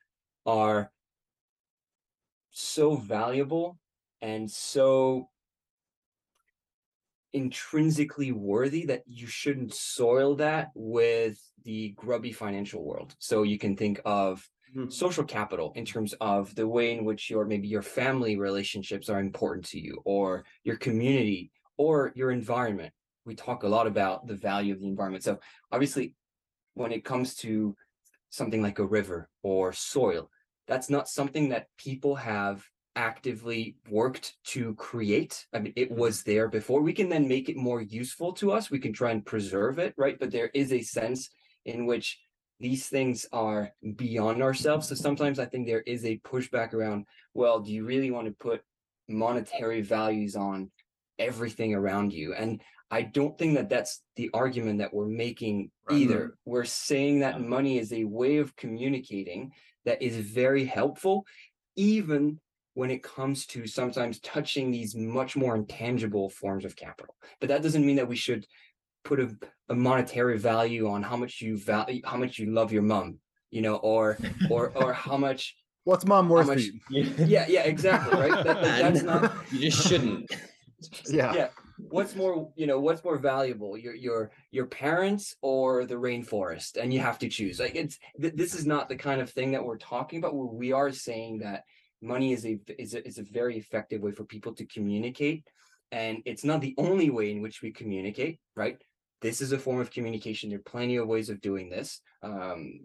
are 0.46 0.90
so 2.50 2.96
valuable 2.96 3.78
and 4.20 4.50
so 4.50 5.28
intrinsically 7.32 8.32
worthy 8.32 8.84
that 8.86 9.02
you 9.06 9.26
shouldn't 9.26 9.74
soil 9.74 10.36
that 10.36 10.70
with 10.74 11.40
the 11.64 11.90
grubby 11.90 12.32
financial 12.32 12.84
world. 12.84 13.14
So 13.18 13.42
you 13.42 13.58
can 13.58 13.76
think 13.76 14.00
of 14.04 14.46
mm-hmm. 14.76 14.90
social 14.90 15.24
capital 15.24 15.72
in 15.74 15.84
terms 15.84 16.14
of 16.20 16.54
the 16.54 16.68
way 16.68 16.92
in 16.92 17.04
which 17.04 17.30
your 17.30 17.46
maybe 17.46 17.68
your 17.68 17.82
family 17.82 18.36
relationships 18.36 19.08
are 19.08 19.20
important 19.20 19.64
to 19.66 19.80
you 19.80 20.02
or 20.04 20.44
your 20.64 20.76
community 20.76 21.50
or 21.78 22.12
your 22.14 22.30
environment. 22.30 22.92
We 23.24 23.34
talk 23.34 23.62
a 23.62 23.68
lot 23.68 23.86
about 23.86 24.26
the 24.26 24.34
value 24.34 24.74
of 24.74 24.80
the 24.80 24.88
environment. 24.88 25.24
So 25.24 25.38
obviously 25.70 26.14
when 26.74 26.92
it 26.92 27.04
comes 27.04 27.34
to 27.36 27.76
something 28.30 28.62
like 28.62 28.78
a 28.78 28.86
river 28.86 29.28
or 29.42 29.72
soil. 29.72 30.30
That's 30.66 30.88
not 30.88 31.08
something 31.08 31.50
that 31.50 31.68
people 31.76 32.16
have 32.16 32.64
actively 32.94 33.76
worked 33.90 34.34
to 34.44 34.74
create. 34.74 35.46
I 35.52 35.58
mean, 35.58 35.72
it 35.76 35.90
mm-hmm. 35.90 36.00
was 36.00 36.22
there 36.22 36.48
before. 36.48 36.80
We 36.82 36.92
can 36.92 37.08
then 37.08 37.28
make 37.28 37.48
it 37.48 37.56
more 37.56 37.80
useful 37.80 38.32
to 38.34 38.52
us. 38.52 38.70
We 38.70 38.78
can 38.78 38.92
try 38.92 39.10
and 39.10 39.24
preserve 39.24 39.78
it, 39.78 39.94
right? 39.96 40.18
But 40.18 40.30
there 40.30 40.50
is 40.54 40.72
a 40.72 40.82
sense 40.82 41.30
in 41.64 41.86
which 41.86 42.18
these 42.60 42.86
things 42.86 43.26
are 43.32 43.72
beyond 43.96 44.42
ourselves. 44.42 44.88
So 44.88 44.94
sometimes 44.94 45.38
I 45.38 45.46
think 45.46 45.66
there 45.66 45.80
is 45.80 46.04
a 46.04 46.18
pushback 46.18 46.74
around, 46.74 47.06
well, 47.34 47.60
do 47.60 47.72
you 47.72 47.84
really 47.84 48.10
want 48.10 48.26
to 48.28 48.32
put 48.32 48.62
monetary 49.08 49.82
values 49.82 50.36
on 50.36 50.70
everything 51.18 51.74
around 51.74 52.12
you? 52.12 52.34
And 52.34 52.60
I 52.92 53.00
don't 53.00 53.36
think 53.38 53.54
that 53.54 53.70
that's 53.70 54.02
the 54.16 54.28
argument 54.34 54.80
that 54.80 54.92
we're 54.92 55.06
making 55.06 55.70
right. 55.88 55.98
either. 55.98 56.36
We're 56.44 56.64
saying 56.64 57.20
that 57.20 57.40
money 57.40 57.78
is 57.78 57.90
a 57.90 58.04
way 58.04 58.36
of 58.36 58.54
communicating 58.54 59.52
that 59.86 60.02
is 60.02 60.14
very 60.16 60.66
helpful, 60.66 61.24
even 61.74 62.38
when 62.74 62.90
it 62.90 63.02
comes 63.02 63.46
to 63.46 63.66
sometimes 63.66 64.20
touching 64.20 64.70
these 64.70 64.94
much 64.94 65.36
more 65.36 65.56
intangible 65.56 66.28
forms 66.28 66.66
of 66.66 66.76
capital. 66.76 67.16
But 67.40 67.48
that 67.48 67.62
doesn't 67.62 67.84
mean 67.84 67.96
that 67.96 68.08
we 68.08 68.16
should 68.16 68.46
put 69.04 69.20
a, 69.20 69.34
a 69.70 69.74
monetary 69.74 70.38
value 70.38 70.86
on 70.90 71.02
how 71.02 71.16
much 71.16 71.40
you 71.40 71.56
value, 71.56 72.02
how 72.04 72.18
much 72.18 72.38
you 72.38 72.52
love 72.52 72.72
your 72.72 72.82
mom, 72.82 73.20
you 73.50 73.62
know, 73.62 73.76
or 73.76 74.18
or 74.50 74.70
or 74.74 74.92
how 75.06 75.16
much. 75.16 75.56
What's 75.84 76.04
mom 76.04 76.28
worth? 76.28 76.46
Much, 76.46 76.64
yeah, 76.90 77.46
yeah, 77.48 77.62
exactly, 77.62 78.20
right. 78.20 78.44
That, 78.44 78.62
that, 78.62 78.62
that's 78.92 79.02
not. 79.02 79.34
You 79.50 79.70
just 79.70 79.88
shouldn't. 79.88 80.30
yeah. 81.10 81.34
Yeah 81.34 81.48
what's 81.90 82.14
more 82.14 82.52
you 82.56 82.66
know 82.66 82.80
what's 82.80 83.04
more 83.04 83.18
valuable 83.18 83.76
your 83.76 83.94
your 83.94 84.30
your 84.50 84.66
parents 84.66 85.36
or 85.42 85.84
the 85.84 85.94
rainforest? 85.94 86.76
And 86.76 86.92
you 86.92 87.00
have 87.00 87.18
to 87.20 87.28
choose. 87.28 87.58
Like 87.60 87.74
it's 87.74 87.98
th- 88.20 88.34
this 88.34 88.54
is 88.54 88.66
not 88.66 88.88
the 88.88 88.96
kind 88.96 89.20
of 89.20 89.30
thing 89.30 89.52
that 89.52 89.64
we're 89.64 89.78
talking 89.78 90.18
about 90.18 90.34
where 90.34 90.46
we 90.46 90.72
are 90.72 90.92
saying 90.92 91.38
that 91.40 91.64
money 92.00 92.32
is 92.32 92.44
a 92.46 92.58
is 92.78 92.94
a, 92.94 93.06
is 93.06 93.18
a 93.18 93.24
very 93.24 93.56
effective 93.56 94.02
way 94.02 94.12
for 94.12 94.24
people 94.24 94.54
to 94.54 94.66
communicate. 94.66 95.44
And 95.90 96.22
it's 96.24 96.44
not 96.44 96.62
the 96.62 96.74
only 96.78 97.10
way 97.10 97.30
in 97.30 97.42
which 97.42 97.60
we 97.60 97.70
communicate 97.70 98.38
right? 98.56 98.78
This 99.20 99.40
is 99.40 99.52
a 99.52 99.58
form 99.58 99.80
of 99.80 99.90
communication. 99.90 100.50
There 100.50 100.58
are 100.58 100.62
plenty 100.62 100.96
of 100.96 101.06
ways 101.06 101.30
of 101.30 101.40
doing 101.40 101.70
this. 101.70 102.00
Um, 102.22 102.80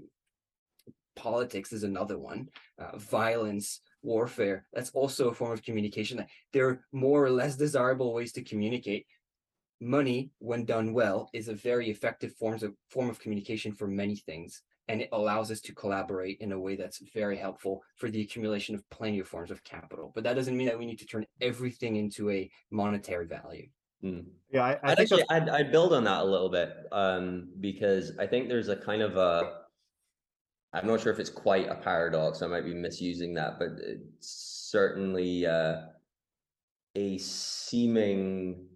politics 1.15 1.73
is 1.73 1.83
another 1.83 2.17
one. 2.17 2.49
Uh, 2.79 2.97
violence 2.97 3.81
warfare 4.03 4.65
that's 4.73 4.91
also 4.91 5.29
a 5.29 5.33
form 5.33 5.51
of 5.51 5.63
communication 5.63 6.23
there 6.53 6.69
are 6.69 6.85
more 6.91 7.23
or 7.23 7.29
less 7.29 7.55
desirable 7.55 8.13
ways 8.13 8.31
to 8.31 8.43
communicate 8.43 9.05
money, 9.79 10.31
when 10.39 10.65
done 10.65 10.93
well, 10.93 11.29
is 11.33 11.47
a 11.47 11.53
very 11.53 11.89
effective 11.89 12.33
forms 12.35 12.63
of 12.63 12.73
form 12.89 13.09
of 13.09 13.19
communication 13.19 13.71
for 13.71 13.87
many 13.87 14.15
things. 14.15 14.63
And 14.89 15.01
it 15.01 15.09
allows 15.11 15.51
us 15.51 15.59
to 15.61 15.75
collaborate 15.75 16.37
in 16.39 16.53
a 16.53 16.59
way 16.59 16.77
that's 16.77 17.01
very 17.13 17.35
helpful 17.35 17.83
for 17.97 18.09
the 18.09 18.21
accumulation 18.21 18.73
of 18.73 18.89
plenty 18.89 19.19
of 19.19 19.27
forms 19.27 19.51
of 19.51 19.63
capital. 19.63 20.13
But 20.15 20.23
that 20.23 20.35
doesn't 20.35 20.55
mean 20.55 20.67
that 20.67 20.79
we 20.79 20.85
need 20.85 20.99
to 20.99 21.05
turn 21.05 21.25
everything 21.41 21.97
into 21.97 22.29
a 22.31 22.49
monetary 22.71 23.25
value. 23.25 23.67
Mm. 24.01 24.25
Yeah, 24.49 24.63
I, 24.63 24.71
I 24.71 24.79
I'd 24.83 24.97
think 24.97 25.11
actually 25.11 25.23
I'd, 25.29 25.49
I'd 25.49 25.71
build 25.71 25.91
on 25.91 26.05
that 26.05 26.21
a 26.21 26.23
little 26.23 26.49
bit 26.49 26.71
um, 26.93 27.49
because 27.59 28.13
I 28.17 28.27
think 28.27 28.47
there's 28.47 28.69
a 28.69 28.77
kind 28.77 29.01
of 29.01 29.17
a 29.17 29.63
I'm 30.77 30.87
not 30.87 31.01
sure 31.01 31.11
if 31.11 31.19
it's 31.19 31.29
quite 31.29 31.67
a 31.69 31.75
paradox. 31.75 32.41
I 32.41 32.47
might 32.47 32.65
be 32.65 32.73
misusing 32.73 33.33
that, 33.35 33.59
but 33.59 33.69
it's 33.79 34.69
certainly 34.71 35.45
uh, 35.45 35.81
a 36.95 37.17
seeming 37.17 38.67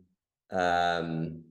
um, 0.52 1.44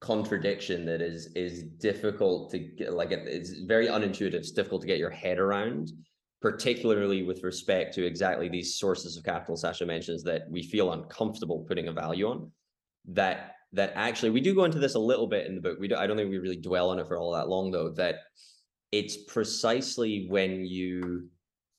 contradiction 0.00 0.84
that 0.86 1.00
is 1.00 1.26
is 1.34 1.62
difficult 1.62 2.50
to 2.52 2.58
get. 2.58 2.92
Like 2.92 3.10
it's 3.10 3.50
very 3.60 3.86
unintuitive. 3.86 4.34
It's 4.34 4.52
difficult 4.52 4.82
to 4.82 4.86
get 4.86 4.98
your 4.98 5.10
head 5.10 5.38
around, 5.38 5.92
particularly 6.40 7.22
with 7.22 7.42
respect 7.42 7.94
to 7.94 8.06
exactly 8.06 8.48
these 8.48 8.78
sources 8.78 9.16
of 9.16 9.24
capital 9.24 9.56
Sacha 9.56 9.86
mentions 9.86 10.22
that 10.24 10.42
we 10.50 10.62
feel 10.62 10.92
uncomfortable 10.92 11.64
putting 11.68 11.88
a 11.88 11.92
value 11.92 12.28
on 12.28 12.50
that 13.06 13.54
that 13.72 13.92
actually 13.96 14.30
we 14.30 14.40
do 14.40 14.54
go 14.54 14.64
into 14.64 14.78
this 14.78 14.94
a 14.94 14.98
little 14.98 15.26
bit 15.26 15.46
in 15.46 15.56
the 15.56 15.60
book. 15.60 15.78
We 15.80 15.88
do, 15.88 15.96
I 15.96 16.06
don't 16.06 16.16
think 16.16 16.30
we 16.30 16.38
really 16.38 16.60
dwell 16.60 16.90
on 16.90 16.98
it 16.98 17.08
for 17.08 17.18
all 17.18 17.32
that 17.32 17.48
long 17.48 17.70
though. 17.70 17.90
That 17.90 18.16
it's 18.98 19.16
precisely 19.36 20.12
when 20.34 20.52
you 20.76 20.92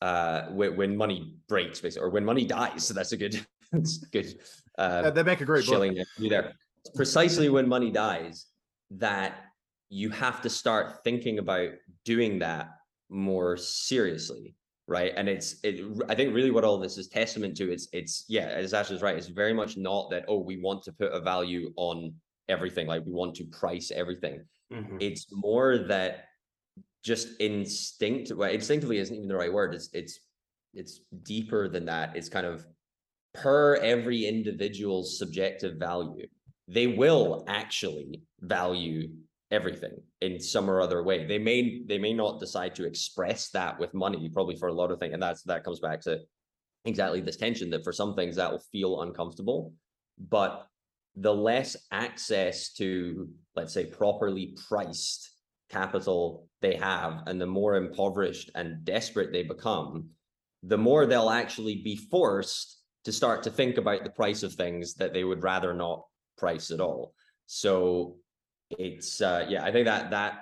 uh 0.01 0.39
when, 0.57 0.71
when 0.79 0.91
money 1.03 1.19
breaks 1.51 1.77
basically 1.83 2.05
or 2.05 2.09
when 2.15 2.25
money 2.31 2.45
dies. 2.45 2.79
So 2.87 2.91
that's 2.97 3.13
a 3.17 3.17
good 3.23 3.35
that's 3.71 3.97
good 4.15 4.27
uh 4.77 5.01
that- 5.03 5.15
that 5.15 5.25
make 5.31 5.41
a 5.41 5.45
great 5.51 5.65
book. 5.65 5.73
shilling 5.73 5.93
there. 6.33 6.45
It's 6.83 6.91
precisely 7.01 7.47
when 7.55 7.65
money 7.77 7.91
dies 7.91 8.35
that 9.05 9.31
you 9.89 10.07
have 10.23 10.37
to 10.45 10.49
start 10.61 10.85
thinking 11.05 11.39
about 11.45 11.69
doing 12.13 12.39
that 12.39 12.65
more 13.09 13.55
seriously 13.57 14.45
right 14.87 15.13
and 15.17 15.25
it's 15.35 15.49
it 15.63 15.75
i 16.11 16.13
think 16.17 16.29
really 16.37 16.51
what 16.55 16.63
all 16.67 16.77
this 16.85 16.95
is 17.01 17.07
testament 17.07 17.53
to 17.59 17.65
it's 17.75 17.87
it's 17.99 18.15
yeah 18.35 18.47
as 18.63 18.73
ash 18.79 18.91
is 18.95 19.01
right 19.05 19.17
it's 19.19 19.27
very 19.43 19.53
much 19.61 19.71
not 19.77 20.03
that 20.11 20.23
oh 20.27 20.39
we 20.49 20.55
want 20.67 20.79
to 20.83 20.91
put 21.01 21.11
a 21.11 21.19
value 21.33 21.71
on 21.89 21.97
everything 22.55 22.85
like 22.91 23.03
we 23.05 23.13
want 23.21 23.33
to 23.39 23.45
price 23.61 23.87
everything 24.01 24.37
Mhm. 24.73 24.97
it's 25.07 25.23
more 25.47 25.71
that 25.93 26.11
just 27.05 27.27
instinct 27.39 28.31
well 28.35 28.49
instinctively 28.49 28.97
isn't 28.97 29.15
even 29.15 29.27
the 29.27 29.35
right 29.35 29.53
word. 29.53 29.75
It's 29.75 29.89
it's 29.93 30.19
it's 30.73 31.01
deeper 31.23 31.69
than 31.69 31.85
that. 31.85 32.15
It's 32.15 32.29
kind 32.29 32.45
of 32.45 32.65
per 33.33 33.75
every 33.75 34.25
individual's 34.25 35.17
subjective 35.19 35.77
value 35.77 36.25
they 36.67 36.87
will 36.87 37.43
actually 37.47 38.21
value 38.41 39.09
everything 39.51 39.93
in 40.21 40.39
some 40.39 40.69
or 40.69 40.81
other 40.81 41.03
way. 41.03 41.25
They 41.25 41.37
may 41.37 41.83
they 41.85 41.97
may 41.97 42.13
not 42.13 42.39
decide 42.39 42.75
to 42.75 42.85
express 42.85 43.49
that 43.49 43.79
with 43.79 43.93
money 43.93 44.29
probably 44.29 44.55
for 44.55 44.69
a 44.69 44.73
lot 44.73 44.91
of 44.91 44.99
things 44.99 45.13
and 45.13 45.21
that's 45.21 45.43
that 45.43 45.63
comes 45.63 45.79
back 45.79 46.01
to 46.01 46.19
exactly 46.85 47.21
this 47.21 47.37
tension 47.37 47.69
that 47.71 47.83
for 47.83 47.91
some 47.91 48.15
things 48.15 48.35
that 48.35 48.51
will 48.51 48.63
feel 48.71 49.01
uncomfortable 49.01 49.73
but 50.29 50.67
the 51.15 51.33
less 51.33 51.75
access 51.91 52.73
to 52.73 53.27
let's 53.55 53.73
say 53.73 53.85
properly 53.85 54.55
priced 54.67 55.31
capital 55.69 56.47
they 56.65 56.75
have 56.75 57.23
and 57.27 57.39
the 57.39 57.45
more 57.45 57.75
impoverished 57.75 58.49
and 58.55 58.83
desperate 58.83 59.31
they 59.31 59.43
become 59.43 60.09
the 60.63 60.77
more 60.77 61.05
they'll 61.05 61.29
actually 61.29 61.81
be 61.83 61.95
forced 61.95 62.81
to 63.03 63.11
start 63.11 63.43
to 63.43 63.51
think 63.51 63.77
about 63.77 64.03
the 64.03 64.09
price 64.09 64.41
of 64.41 64.53
things 64.53 64.95
that 64.95 65.13
they 65.13 65.23
would 65.23 65.43
rather 65.43 65.75
not 65.75 66.01
price 66.37 66.71
at 66.71 66.79
all. 66.79 67.13
So 67.45 68.15
it's 68.71 69.21
uh 69.21 69.45
yeah 69.47 69.63
i 69.63 69.71
think 69.71 69.85
that 69.85 70.09
that 70.09 70.39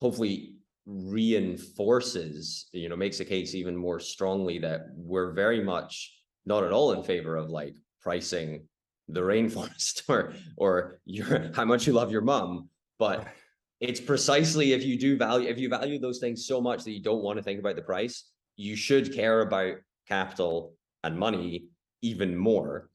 hopefully 0.00 0.54
reinforces 0.86 2.66
you 2.72 2.88
know 2.88 2.96
makes 2.96 3.18
the 3.18 3.24
case 3.24 3.54
even 3.54 3.76
more 3.76 3.98
strongly 3.98 4.58
that 4.58 4.82
we're 4.94 5.32
very 5.32 5.62
much 5.62 6.14
not 6.44 6.62
at 6.62 6.72
all 6.72 6.92
in 6.92 7.02
favor 7.02 7.36
of 7.36 7.50
like 7.50 7.74
pricing 8.00 8.66
the 9.08 9.20
rainforest 9.20 10.02
or 10.08 10.32
or 10.56 11.00
your 11.04 11.50
how 11.54 11.64
much 11.64 11.86
you 11.88 11.92
love 11.92 12.12
your 12.12 12.20
mom 12.22 12.68
but 12.98 13.26
it's 13.80 14.00
precisely 14.00 14.72
if 14.72 14.84
you 14.84 14.98
do 14.98 15.16
value 15.16 15.48
if 15.48 15.58
you 15.58 15.68
value 15.68 15.98
those 15.98 16.18
things 16.18 16.46
so 16.46 16.60
much 16.60 16.84
that 16.84 16.92
you 16.92 17.02
don't 17.02 17.22
want 17.22 17.36
to 17.36 17.42
think 17.42 17.60
about 17.60 17.76
the 17.76 17.82
price 17.82 18.30
you 18.56 18.74
should 18.76 19.14
care 19.14 19.42
about 19.42 19.74
capital 20.08 20.74
and 21.04 21.18
money 21.18 21.66
even 22.02 22.36
more 22.36 22.90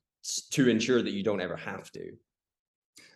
to 0.51 0.69
ensure 0.69 1.01
that 1.01 1.11
you 1.11 1.23
don't 1.23 1.41
ever 1.41 1.55
have 1.55 1.91
to 1.91 2.11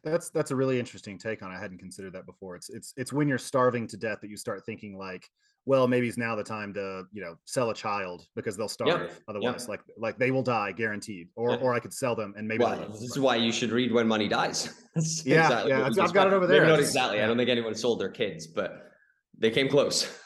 That's 0.03 0.29
that's 0.29 0.51
a 0.51 0.55
really 0.55 0.79
interesting 0.79 1.17
take 1.17 1.41
on. 1.41 1.51
I 1.51 1.59
hadn't 1.59 1.79
considered 1.79 2.13
that 2.13 2.27
before. 2.27 2.55
It's 2.55 2.69
it's 2.69 2.93
it's 2.95 3.11
when 3.11 3.27
you're 3.27 3.39
starving 3.39 3.87
to 3.87 3.97
death 3.97 4.19
that 4.21 4.29
you 4.29 4.37
start 4.37 4.63
thinking 4.65 4.97
like, 4.97 5.27
well, 5.67 5.87
maybe 5.87 6.07
it's 6.07 6.17
now 6.17 6.35
the 6.35 6.43
time 6.43 6.73
to 6.75 7.03
you 7.11 7.21
know 7.21 7.35
sell 7.45 7.69
a 7.71 7.73
child 7.73 8.25
because 8.35 8.55
they'll 8.55 8.67
starve 8.67 9.19
otherwise. 9.27 9.67
Like 9.67 9.81
like 9.97 10.17
they 10.17 10.31
will 10.31 10.43
die 10.43 10.71
guaranteed, 10.71 11.29
or 11.35 11.57
or 11.57 11.73
I 11.73 11.79
could 11.79 11.93
sell 11.93 12.15
them 12.15 12.33
and 12.37 12.47
maybe. 12.47 12.63
well 12.63 12.87
this 12.89 13.01
is 13.01 13.19
why 13.19 13.35
you 13.35 13.51
should 13.51 13.71
read 13.71 13.91
when 13.91 14.07
money 14.07 14.27
dies 14.27 14.69
Yeah, 15.25 15.43
exactly 15.43 15.71
yeah, 15.71 15.85
I've- 15.85 16.13
got 16.13 16.27
it 16.27 16.33
over 16.33 16.47
Maybe 16.47 16.59
there. 16.59 16.67
not 16.67 16.73
It's- 16.79 16.89
exactly 16.89 17.21
i 17.21 17.27
don't 17.27 17.35
think 17.37 17.49
anyone 17.49 17.75
sold 17.75 17.99
their 17.99 18.09
kids 18.09 18.47
but 18.47 18.91
they 19.37 19.49
came 19.51 19.67
close 19.69 20.07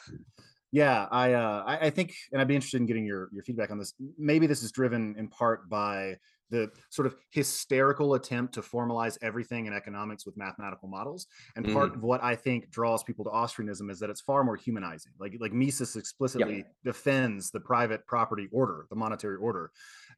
Yeah, 0.72 1.08
I, 1.10 1.32
uh, 1.32 1.64
I 1.66 1.86
I 1.86 1.90
think, 1.90 2.14
and 2.30 2.40
I'd 2.40 2.46
be 2.46 2.54
interested 2.54 2.80
in 2.80 2.86
getting 2.86 3.04
your 3.04 3.28
your 3.32 3.42
feedback 3.42 3.72
on 3.72 3.78
this. 3.80 3.92
Maybe 4.16 4.46
this 4.46 4.62
is 4.62 4.70
driven 4.70 5.16
in 5.18 5.26
part 5.26 5.68
by 5.68 6.14
the 6.50 6.70
sort 6.90 7.06
of 7.06 7.16
hysterical 7.30 8.14
attempt 8.14 8.54
to 8.54 8.60
formalize 8.60 9.16
everything 9.22 9.66
in 9.66 9.72
economics 9.72 10.26
with 10.26 10.36
mathematical 10.36 10.88
models, 10.88 11.26
and 11.56 11.64
part 11.72 11.90
mm-hmm. 11.90 11.98
of 11.98 12.02
what 12.02 12.22
I 12.22 12.34
think 12.34 12.70
draws 12.70 13.02
people 13.02 13.24
to 13.24 13.30
Austrianism 13.30 13.90
is 13.90 13.98
that 14.00 14.10
it's 14.10 14.20
far 14.20 14.44
more 14.44 14.56
humanizing. 14.56 15.12
Like 15.18 15.36
like 15.40 15.52
Mises 15.52 15.96
explicitly 15.96 16.64
defends 16.84 17.50
the 17.50 17.60
private 17.60 18.06
property 18.06 18.48
order, 18.52 18.86
the 18.90 18.96
monetary 18.96 19.36
order, 19.36 19.70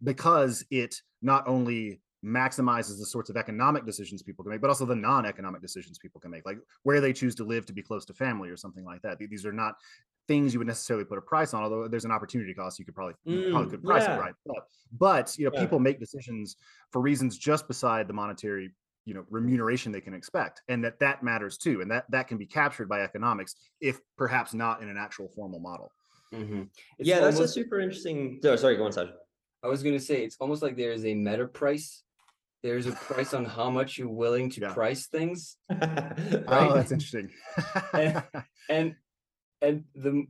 because 0.03 0.64
it 0.71 1.01
not 1.21 1.47
only 1.47 2.01
maximizes 2.25 2.99
the 2.99 3.07
sorts 3.07 3.31
of 3.31 3.37
economic 3.37 3.85
decisions 3.85 4.23
people 4.23 4.45
can 4.45 4.53
make, 4.53 4.61
but 4.61 4.71
also 4.71 4.85
the 4.85 4.95
non-economic 4.95 5.61
decisions 5.61 5.99
people 5.99 6.21
can 6.21 6.31
make, 6.31 6.47
like 6.47 6.59
where 6.85 7.01
they 7.01 7.12
choose 7.12 7.35
to 7.35 7.45
live 7.45 7.66
to 7.66 7.73
be 7.73 7.83
close 7.83 8.05
to 8.05 8.14
family 8.14 8.49
or 8.49 8.57
something 8.57 8.85
like 8.85 9.03
that. 9.03 9.18
These 9.18 9.45
are 9.45 9.53
not 9.53 9.75
things 10.28 10.52
you 10.52 10.61
would 10.61 10.68
necessarily 10.68 11.04
put 11.04 11.18
a 11.18 11.22
price 11.22 11.52
on, 11.54 11.62
although 11.62 11.88
there's 11.88 12.04
an 12.04 12.11
opportunity 12.12 12.54
cost 12.54 12.78
you 12.78 12.85
could 12.85 12.94
probably 12.94 13.14
you 13.24 13.42
probably 13.50 13.66
Mm, 13.66 13.70
could 13.70 13.85
price 13.85 14.04
yeah. 14.06 14.14
it 14.14 14.18
right. 14.18 14.35
But, 14.46 14.56
but 14.98 15.38
you 15.38 15.44
know, 15.46 15.50
Yeah. 15.54 15.61
people 15.61 15.78
make 15.78 15.98
decisions 15.98 16.56
for 16.90 17.00
reasons 17.02 17.37
just 17.38 17.66
beside 17.68 18.06
the 18.08 18.14
monetary 18.14 18.70
you 19.04 19.14
know 19.14 19.24
remuneration 19.30 19.90
they 19.90 20.00
can 20.00 20.14
expect 20.14 20.62
and 20.68 20.85
that 20.85 21.00
that 21.00 21.24
matters 21.24 21.58
too 21.58 21.80
and 21.80 21.90
that 21.90 22.08
that 22.08 22.28
can 22.28 22.38
be 22.38 22.46
captured 22.46 22.88
by 22.88 23.00
economics 23.00 23.56
if 23.80 23.98
perhaps 24.16 24.54
not 24.54 24.80
in 24.80 24.88
an 24.88 24.96
actual 24.96 25.26
formal 25.28 25.58
model 25.58 25.90
Mhm. 26.32 26.68
It's 27.00 27.08
yeah 27.08 27.18
that's 27.18 27.40
a 27.40 27.48
super 27.48 27.80
interesting 27.80 28.38
oh, 28.44 28.54
sorry 28.54 28.76
go 28.76 28.85
on 28.85 28.92
Saj. 28.92 29.08
I 29.64 29.66
was 29.66 29.82
gonna 29.82 29.98
say 29.98 30.22
it's 30.22 30.37
almost 30.38 30.62
like 30.62 30.76
there 30.76 30.92
is 30.92 31.04
a 31.04 31.14
meta 31.14 31.48
price. 31.48 32.04
There's 32.62 32.87
a 32.87 32.92
price 32.92 33.35
on 33.35 33.44
how 33.44 33.70
much 33.70 33.98
you're 33.98 34.08
willing 34.08 34.48
to 34.50 34.61
Yeah. 34.61 34.72
price 34.72 35.08
things, 35.08 35.56
oh 35.70 36.72
that's 36.72 36.92
interesting 36.92 37.28
and 37.92 38.22
and 38.70 38.94
the 39.94 40.27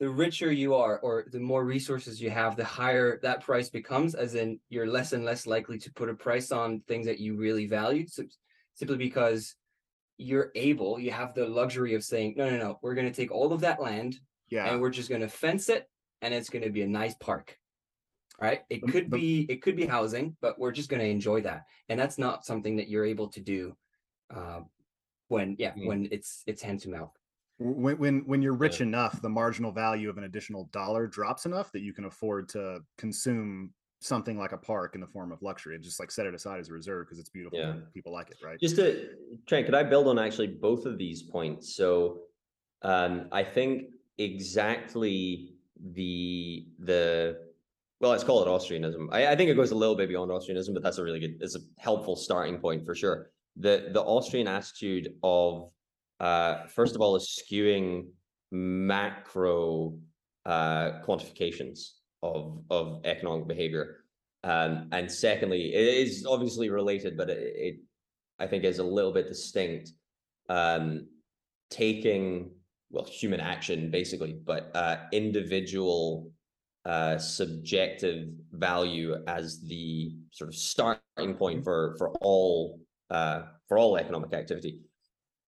the 0.00 0.08
richer 0.08 0.50
you 0.52 0.74
are, 0.74 0.98
or 1.00 1.26
the 1.30 1.40
more 1.40 1.64
resources 1.64 2.20
you 2.20 2.28
have, 2.30 2.56
the 2.56 2.64
higher 2.64 3.20
that 3.22 3.42
price 3.42 3.70
becomes. 3.70 4.14
As 4.14 4.34
in, 4.34 4.58
you're 4.68 4.86
less 4.86 5.12
and 5.12 5.24
less 5.24 5.46
likely 5.46 5.78
to 5.78 5.92
put 5.92 6.08
a 6.08 6.14
price 6.14 6.50
on 6.52 6.80
things 6.88 7.06
that 7.06 7.20
you 7.20 7.36
really 7.36 7.66
value, 7.66 8.06
simply 8.74 8.96
because 8.96 9.54
you're 10.18 10.50
able. 10.54 10.98
You 10.98 11.12
have 11.12 11.34
the 11.34 11.46
luxury 11.46 11.94
of 11.94 12.04
saying, 12.04 12.34
no, 12.36 12.50
no, 12.50 12.58
no, 12.58 12.78
we're 12.82 12.94
gonna 12.94 13.12
take 13.12 13.30
all 13.32 13.52
of 13.52 13.60
that 13.60 13.80
land 13.80 14.18
yeah 14.50 14.66
and 14.70 14.80
we're 14.80 14.90
just 14.90 15.08
gonna 15.10 15.28
fence 15.28 15.68
it 15.68 15.88
and 16.22 16.34
it's 16.34 16.50
gonna 16.50 16.70
be 16.70 16.82
a 16.82 16.86
nice 16.86 17.14
park 17.14 17.56
right 18.40 18.62
it 18.68 18.82
could 18.86 19.08
be 19.10 19.46
it 19.48 19.62
could 19.62 19.76
be 19.76 19.86
housing 19.86 20.36
but 20.40 20.58
we're 20.58 20.72
just 20.72 20.90
gonna 20.90 21.02
enjoy 21.04 21.40
that 21.40 21.62
and 21.88 21.98
that's 21.98 22.18
not 22.18 22.44
something 22.44 22.76
that 22.76 22.88
you're 22.88 23.04
able 23.06 23.28
to 23.28 23.40
do 23.40 23.74
uh, 24.34 24.60
when 25.28 25.56
yeah 25.58 25.72
Mm. 25.72 25.86
when 25.86 26.08
it's 26.10 26.42
it's 26.46 26.62
hand 26.62 26.80
to 26.80 26.90
mouth 26.90 27.12
when 27.58 27.96
when 27.98 28.18
when 28.26 28.42
you're 28.42 28.54
rich 28.54 28.80
enough 28.80 29.22
the 29.22 29.28
marginal 29.28 29.70
value 29.70 30.10
of 30.10 30.18
an 30.18 30.24
additional 30.24 30.68
dollar 30.72 31.06
drops 31.06 31.46
enough 31.46 31.70
that 31.72 31.82
you 31.82 31.92
can 31.92 32.04
afford 32.06 32.48
to 32.48 32.78
consume 32.98 33.70
something 34.00 34.36
like 34.38 34.52
a 34.52 34.58
park 34.58 34.94
in 34.94 35.00
the 35.00 35.06
form 35.06 35.32
of 35.32 35.40
luxury 35.40 35.74
and 35.74 35.82
just 35.82 35.98
like 36.00 36.10
set 36.10 36.26
it 36.26 36.34
aside 36.34 36.58
as 36.60 36.68
a 36.68 36.72
reserve 36.72 37.06
because 37.06 37.18
it's 37.18 37.30
beautiful 37.30 37.58
Yeah. 37.58 37.70
and 37.70 37.92
people 37.94 38.12
like 38.12 38.28
it 38.30 38.36
right 38.44 38.58
Just 38.60 38.76
to 38.76 39.08
Trent, 39.46 39.64
could 39.66 39.74
I 39.74 39.82
build 39.82 40.08
on 40.08 40.18
actually 40.18 40.48
both 40.48 40.84
of 40.84 40.98
these 40.98 41.22
points? 41.22 41.74
So 41.74 42.18
um, 42.82 43.28
I 43.32 43.42
think 43.44 43.84
exactly 44.18 45.54
the 45.94 46.66
the 46.80 47.38
well, 48.00 48.10
let's 48.10 48.24
call 48.24 48.42
it 48.42 48.48
Austrianism. 48.48 49.08
I, 49.12 49.28
I 49.28 49.36
think 49.36 49.48
it 49.48 49.54
goes 49.54 49.70
a 49.70 49.74
little 49.74 49.94
bit 49.94 50.08
beyond 50.08 50.30
Austrianism, 50.30 50.74
but 50.74 50.82
that's 50.82 50.98
a 50.98 51.02
really 51.02 51.20
good, 51.20 51.38
it's 51.40 51.56
a 51.56 51.60
helpful 51.78 52.16
starting 52.16 52.58
point 52.58 52.84
for 52.84 52.94
sure. 52.94 53.30
The 53.56 53.88
the 53.92 54.02
Austrian 54.02 54.48
attitude 54.48 55.14
of 55.22 55.70
uh, 56.20 56.66
first 56.66 56.94
of 56.94 57.00
all 57.00 57.16
is 57.16 57.42
skewing 57.42 58.06
macro 58.50 59.96
uh, 60.46 61.00
quantifications 61.06 61.90
of 62.22 62.62
of 62.70 63.00
economic 63.04 63.46
behavior. 63.46 64.04
Um, 64.42 64.88
and 64.92 65.10
secondly, 65.10 65.74
it 65.74 66.06
is 66.06 66.26
obviously 66.26 66.68
related, 66.68 67.16
but 67.16 67.30
it, 67.30 67.54
it 67.56 67.76
I 68.38 68.46
think 68.46 68.64
is 68.64 68.78
a 68.78 68.84
little 68.84 69.12
bit 69.12 69.28
distinct. 69.28 69.92
Um, 70.48 71.06
taking 71.70 72.50
well 72.90 73.04
human 73.04 73.40
action 73.40 73.90
basically, 73.90 74.36
but 74.44 74.70
uh, 74.74 74.98
individual 75.12 76.30
uh, 76.84 77.18
subjective 77.18 78.28
value 78.52 79.16
as 79.26 79.60
the 79.62 80.14
sort 80.30 80.48
of 80.48 80.54
starting 80.54 81.34
point 81.34 81.64
for 81.64 81.94
for 81.98 82.10
all 82.20 82.80
uh, 83.10 83.42
for 83.68 83.78
all 83.78 83.96
economic 83.96 84.32
activity. 84.32 84.80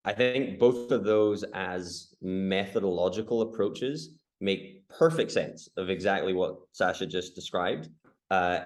I 0.06 0.14
think 0.14 0.60
both 0.60 0.92
of 0.92 1.04
those 1.04 1.44
as 1.54 2.14
methodological 2.22 3.42
approaches 3.42 4.12
make 4.40 4.88
perfect 4.88 5.32
sense 5.32 5.68
of 5.78 5.90
exactly 5.90 6.34
what 6.34 6.58
Sacha 6.74 7.08
just 7.08 7.34
described. 7.34 7.90
Uh, 8.30 8.60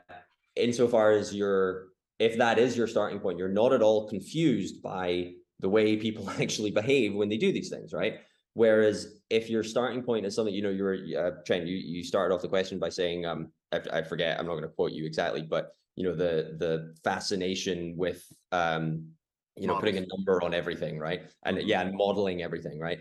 insofar 0.57 1.11
as 1.11 1.33
you're, 1.33 1.87
if 2.19 2.37
that 2.37 2.59
is 2.59 2.75
your 2.75 2.87
starting 2.87 3.19
point, 3.19 3.37
you're 3.37 3.47
not 3.47 3.71
at 3.71 3.81
all 3.81 4.09
confused 4.09 4.81
by 4.81 5.31
the 5.61 5.69
way 5.69 5.95
people 5.95 6.29
actually 6.41 6.71
behave 6.71 7.15
when 7.15 7.29
they 7.29 7.37
do 7.37 7.53
these 7.53 7.69
things, 7.69 7.93
right? 7.93 8.19
Whereas 8.53 9.19
if 9.29 9.49
your 9.49 9.63
starting 9.63 10.03
point 10.03 10.25
is 10.25 10.35
something, 10.35 10.53
you 10.53 10.61
know, 10.61 10.69
you're 10.69 10.97
uh, 11.17 11.31
Trent, 11.45 11.67
you 11.67 11.77
you 11.77 12.03
started 12.03 12.33
off 12.33 12.41
the 12.41 12.49
question 12.49 12.79
by 12.79 12.89
saying, 12.89 13.25
um, 13.25 13.51
I, 13.71 13.79
I 13.93 14.01
forget, 14.01 14.37
I'm 14.37 14.45
not 14.45 14.53
going 14.53 14.63
to 14.63 14.69
quote 14.69 14.91
you 14.91 15.05
exactly, 15.05 15.43
but 15.43 15.71
you 15.95 16.03
know, 16.03 16.15
the 16.15 16.55
the 16.57 16.95
fascination 17.03 17.93
with 17.95 18.25
um, 18.51 19.11
you 19.59 19.67
know, 19.67 19.79
putting 19.79 19.97
a 19.97 20.05
number 20.15 20.41
on 20.43 20.53
everything, 20.53 20.99
right? 20.99 21.21
And 21.43 21.61
yeah, 21.63 21.81
and 21.81 21.95
modeling 21.95 22.41
everything, 22.41 22.79
right? 22.79 22.99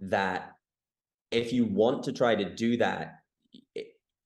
That 0.00 0.52
if 1.30 1.52
you 1.52 1.64
want 1.64 2.04
to 2.04 2.12
try 2.12 2.34
to 2.34 2.54
do 2.54 2.76
that, 2.78 3.20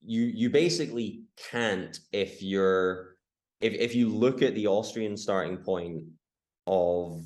you 0.05 0.21
you 0.21 0.49
basically 0.49 1.23
can't 1.51 1.99
if 2.11 2.41
you're 2.41 3.15
if 3.61 3.73
if 3.73 3.95
you 3.95 4.09
look 4.09 4.41
at 4.41 4.55
the 4.55 4.67
Austrian 4.67 5.17
starting 5.17 5.57
point 5.57 6.03
of 6.67 7.21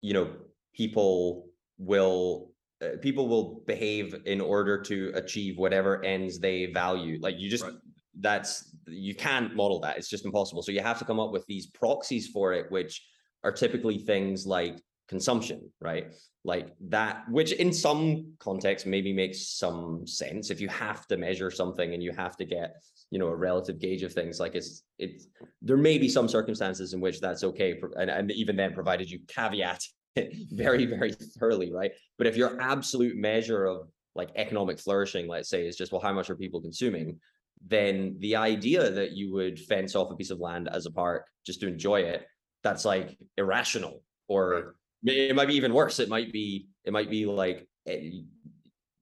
you 0.00 0.14
know 0.14 0.30
people 0.74 1.48
will 1.78 2.52
uh, 2.82 2.96
people 3.00 3.28
will 3.28 3.62
behave 3.66 4.14
in 4.26 4.40
order 4.40 4.80
to 4.80 5.12
achieve 5.14 5.58
whatever 5.58 6.02
ends 6.04 6.38
they 6.38 6.66
value 6.66 7.18
like 7.20 7.38
you 7.38 7.48
just 7.48 7.64
right. 7.64 7.74
that's 8.20 8.76
you 8.86 9.14
can't 9.14 9.54
model 9.54 9.80
that 9.80 9.96
it's 9.96 10.08
just 10.08 10.24
impossible 10.24 10.62
so 10.62 10.72
you 10.72 10.80
have 10.80 10.98
to 10.98 11.04
come 11.04 11.20
up 11.20 11.30
with 11.30 11.46
these 11.46 11.66
proxies 11.66 12.28
for 12.28 12.52
it 12.52 12.70
which 12.70 13.04
are 13.44 13.52
typically 13.52 13.98
things 13.98 14.46
like 14.46 14.80
consumption 15.08 15.70
right 15.80 16.12
like 16.44 16.68
that 16.80 17.28
which 17.28 17.52
in 17.52 17.72
some 17.72 18.32
context 18.38 18.86
maybe 18.86 19.12
makes 19.12 19.48
some 19.58 20.06
sense 20.06 20.50
if 20.50 20.60
you 20.60 20.68
have 20.68 21.06
to 21.06 21.16
measure 21.16 21.50
something 21.50 21.92
and 21.92 22.02
you 22.02 22.12
have 22.12 22.36
to 22.36 22.44
get 22.44 22.76
you 23.10 23.18
know 23.18 23.26
a 23.26 23.36
relative 23.36 23.78
gauge 23.78 24.02
of 24.02 24.12
things 24.12 24.40
like 24.40 24.54
it's 24.54 24.84
it's 24.98 25.26
there 25.60 25.76
may 25.76 25.98
be 25.98 26.08
some 26.08 26.28
circumstances 26.28 26.94
in 26.94 27.00
which 27.00 27.20
that's 27.20 27.44
okay 27.44 27.78
and, 27.98 28.08
and 28.08 28.30
even 28.30 28.56
then 28.56 28.72
provided 28.72 29.10
you 29.10 29.18
caveat 29.28 29.82
it 30.16 30.34
very, 30.50 30.86
very 30.86 31.12
thoroughly, 31.12 31.72
right? 31.72 31.92
But 32.18 32.26
if 32.26 32.36
your 32.36 32.60
absolute 32.60 33.16
measure 33.16 33.64
of 33.64 33.88
like 34.14 34.30
economic 34.36 34.78
flourishing, 34.78 35.26
let's 35.26 35.48
say, 35.48 35.66
is 35.66 35.76
just, 35.76 35.92
well, 35.92 36.00
how 36.00 36.12
much 36.12 36.30
are 36.30 36.36
people 36.36 36.60
consuming? 36.60 37.18
Then 37.66 38.16
the 38.18 38.36
idea 38.36 38.90
that 38.90 39.12
you 39.12 39.32
would 39.32 39.58
fence 39.58 39.94
off 39.94 40.10
a 40.10 40.16
piece 40.16 40.30
of 40.30 40.40
land 40.40 40.68
as 40.68 40.86
a 40.86 40.90
park 40.90 41.28
just 41.46 41.60
to 41.60 41.68
enjoy 41.68 42.00
it, 42.00 42.26
that's 42.62 42.84
like 42.84 43.16
irrational. 43.36 44.02
Or 44.28 44.76
it 45.04 45.34
might 45.34 45.48
be 45.48 45.56
even 45.56 45.74
worse. 45.74 45.98
It 45.98 46.08
might 46.08 46.32
be, 46.32 46.68
it 46.84 46.92
might 46.92 47.10
be 47.10 47.26
like, 47.26 47.66
eh, 47.86 48.10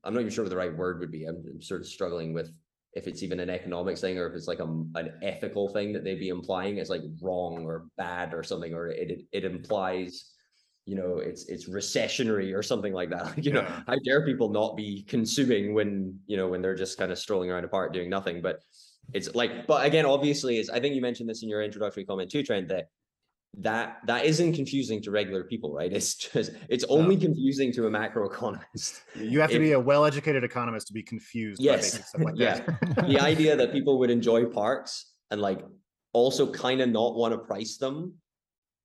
I'm 0.03 0.15
not 0.15 0.21
even 0.21 0.33
sure 0.33 0.45
what 0.45 0.51
the 0.51 0.57
right 0.57 0.75
word 0.75 1.01
would 1.01 1.11
be. 1.11 1.27
I'm, 1.27 1.45
I'm 1.49 1.63
sort 1.63 1.83
of 1.83 1.87
struggling 1.87 2.33
with 2.33 2.51
if 2.95 3.07
it's 3.07 3.23
even 3.23 3.39
an 3.39 3.51
economics 3.51 4.01
thing 4.01 4.19
or 4.19 4.27
if 4.27 4.35
it's 4.35 4.49
like 4.49 4.59
a, 4.59 4.65
an 4.65 5.13
ethical 5.23 5.69
thing 5.69 5.93
that 5.93 6.03
they'd 6.03 6.19
be 6.19 6.31
implying 6.31 6.81
as 6.81 6.91
like 6.91 7.03
wrong 7.21 7.65
or 7.65 7.87
bad 7.97 8.35
or 8.35 8.43
something, 8.43 8.75
or 8.75 8.89
it, 8.89 9.11
it, 9.11 9.21
it 9.33 9.45
implies 9.45 10.33
you 10.87 10.97
know 10.97 11.19
it's 11.19 11.45
it's 11.49 11.69
recessionary 11.69 12.53
or 12.53 12.63
something 12.63 12.93
like 12.93 13.11
that 13.11 13.25
like, 13.37 13.45
you 13.45 13.53
know 13.53 13.67
how 13.87 13.95
dare 14.05 14.25
people 14.25 14.49
not 14.49 14.77
be 14.77 15.05
consuming 15.09 15.75
when 15.75 16.19
you 16.27 16.37
know 16.37 16.49
when 16.49 16.63
they're 16.63 16.75
just 16.75 16.99
kind 16.99 17.13
of 17.13 17.19
strolling 17.19 17.51
around 17.51 17.65
a 17.65 17.69
park 17.69 17.93
doing 17.93 18.11
nothing 18.11 18.41
but 18.41 18.61
it's 19.13 19.33
like 19.35 19.67
but 19.67 19.87
again 19.87 20.07
obviously 20.07 20.59
is 20.59 20.71
i 20.71 20.81
think 20.81 20.95
you 20.95 21.01
mentioned 21.01 21.29
this 21.29 21.43
in 21.43 21.49
your 21.49 21.63
introductory 21.63 22.05
comment 22.05 22.31
too 22.31 22.43
trent 22.43 22.67
that 22.67 22.89
that 23.59 23.99
that 24.07 24.25
isn't 24.25 24.53
confusing 24.53 25.03
to 25.03 25.11
regular 25.11 25.45
people 25.45 25.73
right? 25.73 25.93
It's 25.93 26.15
just 26.15 26.53
it's 26.69 26.85
only 26.85 27.17
no. 27.17 27.23
confusing 27.23 27.73
to 27.73 27.87
a 27.87 27.91
macroeconomist 27.91 29.01
you 29.17 29.41
have 29.41 29.51
to 29.51 29.57
if, 29.57 29.63
be 29.63 29.73
a 29.73 29.81
well-educated 29.81 30.45
economist 30.45 30.87
to 30.89 30.93
be 30.93 31.03
confused 31.03 31.61
yes. 31.61 32.15
like 32.19 32.35
yeah. 32.37 32.61
the 33.07 33.19
idea 33.21 33.57
that 33.57 33.73
people 33.73 33.99
would 33.99 34.11
enjoy 34.11 34.45
parks 34.47 35.15
and 35.31 35.41
like 35.41 35.65
also 36.13 36.51
kind 36.53 36.81
of 36.81 36.89
not 36.89 37.17
want 37.17 37.33
to 37.33 37.39
price 37.39 37.77
them 37.77 38.15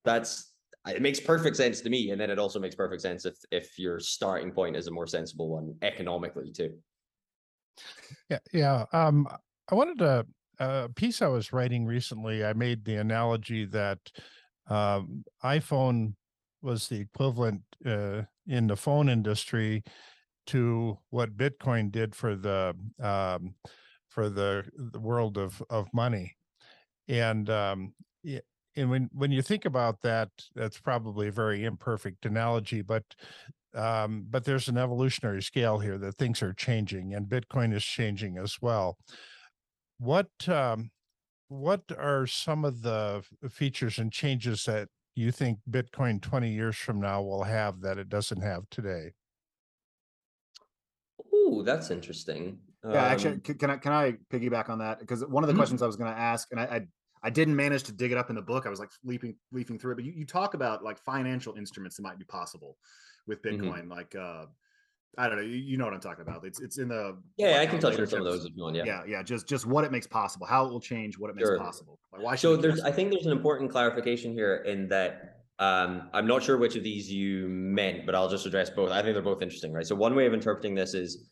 that's 0.03 0.53
it 0.87 1.01
makes 1.01 1.19
perfect 1.19 1.55
sense 1.55 1.81
to 1.81 1.89
me 1.89 2.11
and 2.11 2.21
then 2.21 2.29
it 2.29 2.39
also 2.39 2.59
makes 2.59 2.75
perfect 2.75 3.01
sense 3.01 3.25
if 3.25 3.35
if 3.51 3.77
your 3.77 3.99
starting 3.99 4.51
point 4.51 4.75
is 4.75 4.87
a 4.87 4.91
more 4.91 5.07
sensible 5.07 5.49
one 5.49 5.75
economically 5.81 6.51
too. 6.51 6.73
Yeah 8.29 8.39
yeah 8.53 8.85
um 8.93 9.27
i 9.69 9.75
wanted 9.75 9.97
to 9.99 10.25
a 10.59 10.89
piece 10.95 11.21
i 11.21 11.27
was 11.27 11.51
writing 11.51 11.85
recently 11.85 12.45
i 12.45 12.53
made 12.53 12.85
the 12.85 12.95
analogy 12.95 13.65
that 13.65 13.99
um, 14.67 15.23
iphone 15.43 16.13
was 16.61 16.87
the 16.87 16.99
equivalent 16.99 17.61
uh, 17.85 18.21
in 18.47 18.67
the 18.67 18.75
phone 18.75 19.09
industry 19.09 19.83
to 20.47 20.97
what 21.09 21.37
bitcoin 21.37 21.91
did 21.91 22.15
for 22.15 22.35
the 22.35 22.75
um, 23.01 23.55
for 24.09 24.29
the 24.29 24.63
the 24.75 24.99
world 24.99 25.37
of 25.37 25.61
of 25.69 25.87
money 25.93 26.35
and 27.07 27.49
um, 27.49 27.93
and 28.75 28.89
when 28.89 29.09
when 29.13 29.31
you 29.31 29.41
think 29.41 29.65
about 29.65 30.01
that, 30.01 30.29
that's 30.53 30.79
probably 30.79 31.27
a 31.27 31.31
very 31.31 31.63
imperfect 31.63 32.25
analogy, 32.25 32.81
but 32.81 33.03
um, 33.73 34.25
but 34.29 34.45
there's 34.45 34.67
an 34.67 34.77
evolutionary 34.77 35.41
scale 35.41 35.79
here 35.79 35.97
that 35.97 36.15
things 36.15 36.41
are 36.41 36.53
changing, 36.53 37.13
and 37.13 37.27
Bitcoin 37.27 37.73
is 37.73 37.83
changing 37.83 38.37
as 38.37 38.57
well. 38.61 38.97
What 39.99 40.29
um, 40.47 40.91
what 41.47 41.83
are 41.97 42.27
some 42.27 42.65
of 42.65 42.81
the 42.81 43.23
features 43.49 43.99
and 43.99 44.11
changes 44.11 44.65
that 44.65 44.89
you 45.15 45.31
think 45.31 45.59
Bitcoin 45.69 46.21
20 46.21 46.51
years 46.51 46.75
from 46.75 46.99
now 46.99 47.21
will 47.21 47.43
have 47.43 47.81
that 47.81 47.97
it 47.97 48.09
doesn't 48.09 48.41
have 48.41 48.69
today? 48.69 49.13
Oh, 51.33 51.63
that's 51.63 51.91
interesting. 51.91 52.59
Yeah, 52.83 52.91
um, 52.91 52.95
actually, 52.97 53.39
can 53.39 53.69
I 53.69 53.77
can 53.77 53.91
I 53.91 54.13
piggyback 54.31 54.69
on 54.69 54.79
that? 54.79 54.99
Because 54.99 55.25
one 55.25 55.43
of 55.43 55.47
the 55.47 55.53
mm-hmm. 55.53 55.59
questions 55.59 55.81
I 55.81 55.87
was 55.87 55.95
going 55.95 56.11
to 56.11 56.19
ask, 56.19 56.47
and 56.51 56.59
I, 56.59 56.63
I 56.63 56.81
I 57.23 57.29
didn't 57.31 57.55
manage 57.55 57.83
to 57.83 57.91
dig 57.91 58.11
it 58.11 58.17
up 58.17 58.29
in 58.29 58.35
the 58.35 58.41
book. 58.41 58.67
I 58.67 58.69
was 58.69 58.79
like 58.79 58.91
leaping 59.03 59.35
leaping 59.51 59.79
through 59.79 59.93
it, 59.93 59.95
but 59.95 60.05
you, 60.05 60.13
you 60.15 60.25
talk 60.25 60.53
about 60.53 60.83
like 60.83 60.99
financial 60.99 61.55
instruments 61.55 61.95
that 61.95 62.03
might 62.03 62.19
be 62.19 62.25
possible 62.25 62.77
with 63.25 63.41
mm-hmm. 63.41 63.63
Bitcoin, 63.63 63.81
mm-hmm. 63.81 63.91
like 63.91 64.15
uh 64.15 64.45
I 65.17 65.27
don't 65.27 65.37
know, 65.37 65.43
you, 65.43 65.57
you, 65.57 65.77
know 65.77 65.85
what 65.85 65.93
I'm 65.93 65.99
talking 65.99 66.21
about. 66.21 66.45
It's 66.45 66.59
it's 66.59 66.77
in 66.77 66.89
the 66.89 67.17
Yeah, 67.37 67.51
like, 67.51 67.55
I 67.57 67.65
can 67.67 67.79
touch 67.79 67.99
on 67.99 68.07
some 68.07 68.19
of 68.19 68.25
those 68.25 68.45
if 68.45 68.55
you 68.55 68.63
want. 68.63 68.75
Yeah. 68.75 68.83
Yeah, 68.85 69.01
yeah, 69.07 69.23
just 69.23 69.47
just 69.47 69.65
what 69.65 69.83
it 69.83 69.91
makes 69.91 70.07
possible, 70.07 70.45
how 70.45 70.65
it 70.65 70.71
will 70.71 70.81
change 70.81 71.17
what 71.17 71.29
it 71.29 71.35
makes 71.35 71.47
sure. 71.47 71.57
possible. 71.57 71.99
Like 72.11 72.21
why 72.21 72.35
So 72.35 72.55
there's 72.55 72.81
I 72.81 72.91
think 72.91 73.11
there's 73.11 73.25
an 73.25 73.31
important 73.31 73.71
clarification 73.71 74.33
here 74.33 74.57
in 74.65 74.87
that 74.89 75.35
um, 75.59 76.09
I'm 76.13 76.27
not 76.27 76.43
sure 76.43 76.57
which 76.57 76.75
of 76.75 76.83
these 76.83 77.11
you 77.11 77.47
meant, 77.47 78.05
but 78.05 78.13
I'll 78.13 78.29
just 78.29 78.45
address 78.45 78.69
both. 78.69 78.91
I 78.91 79.01
think 79.01 79.13
they're 79.13 79.21
both 79.21 79.41
interesting, 79.41 79.71
right? 79.71 79.85
So 79.85 79.95
one 79.95 80.15
way 80.15 80.25
of 80.25 80.33
interpreting 80.33 80.75
this 80.75 80.93
is 80.93 81.29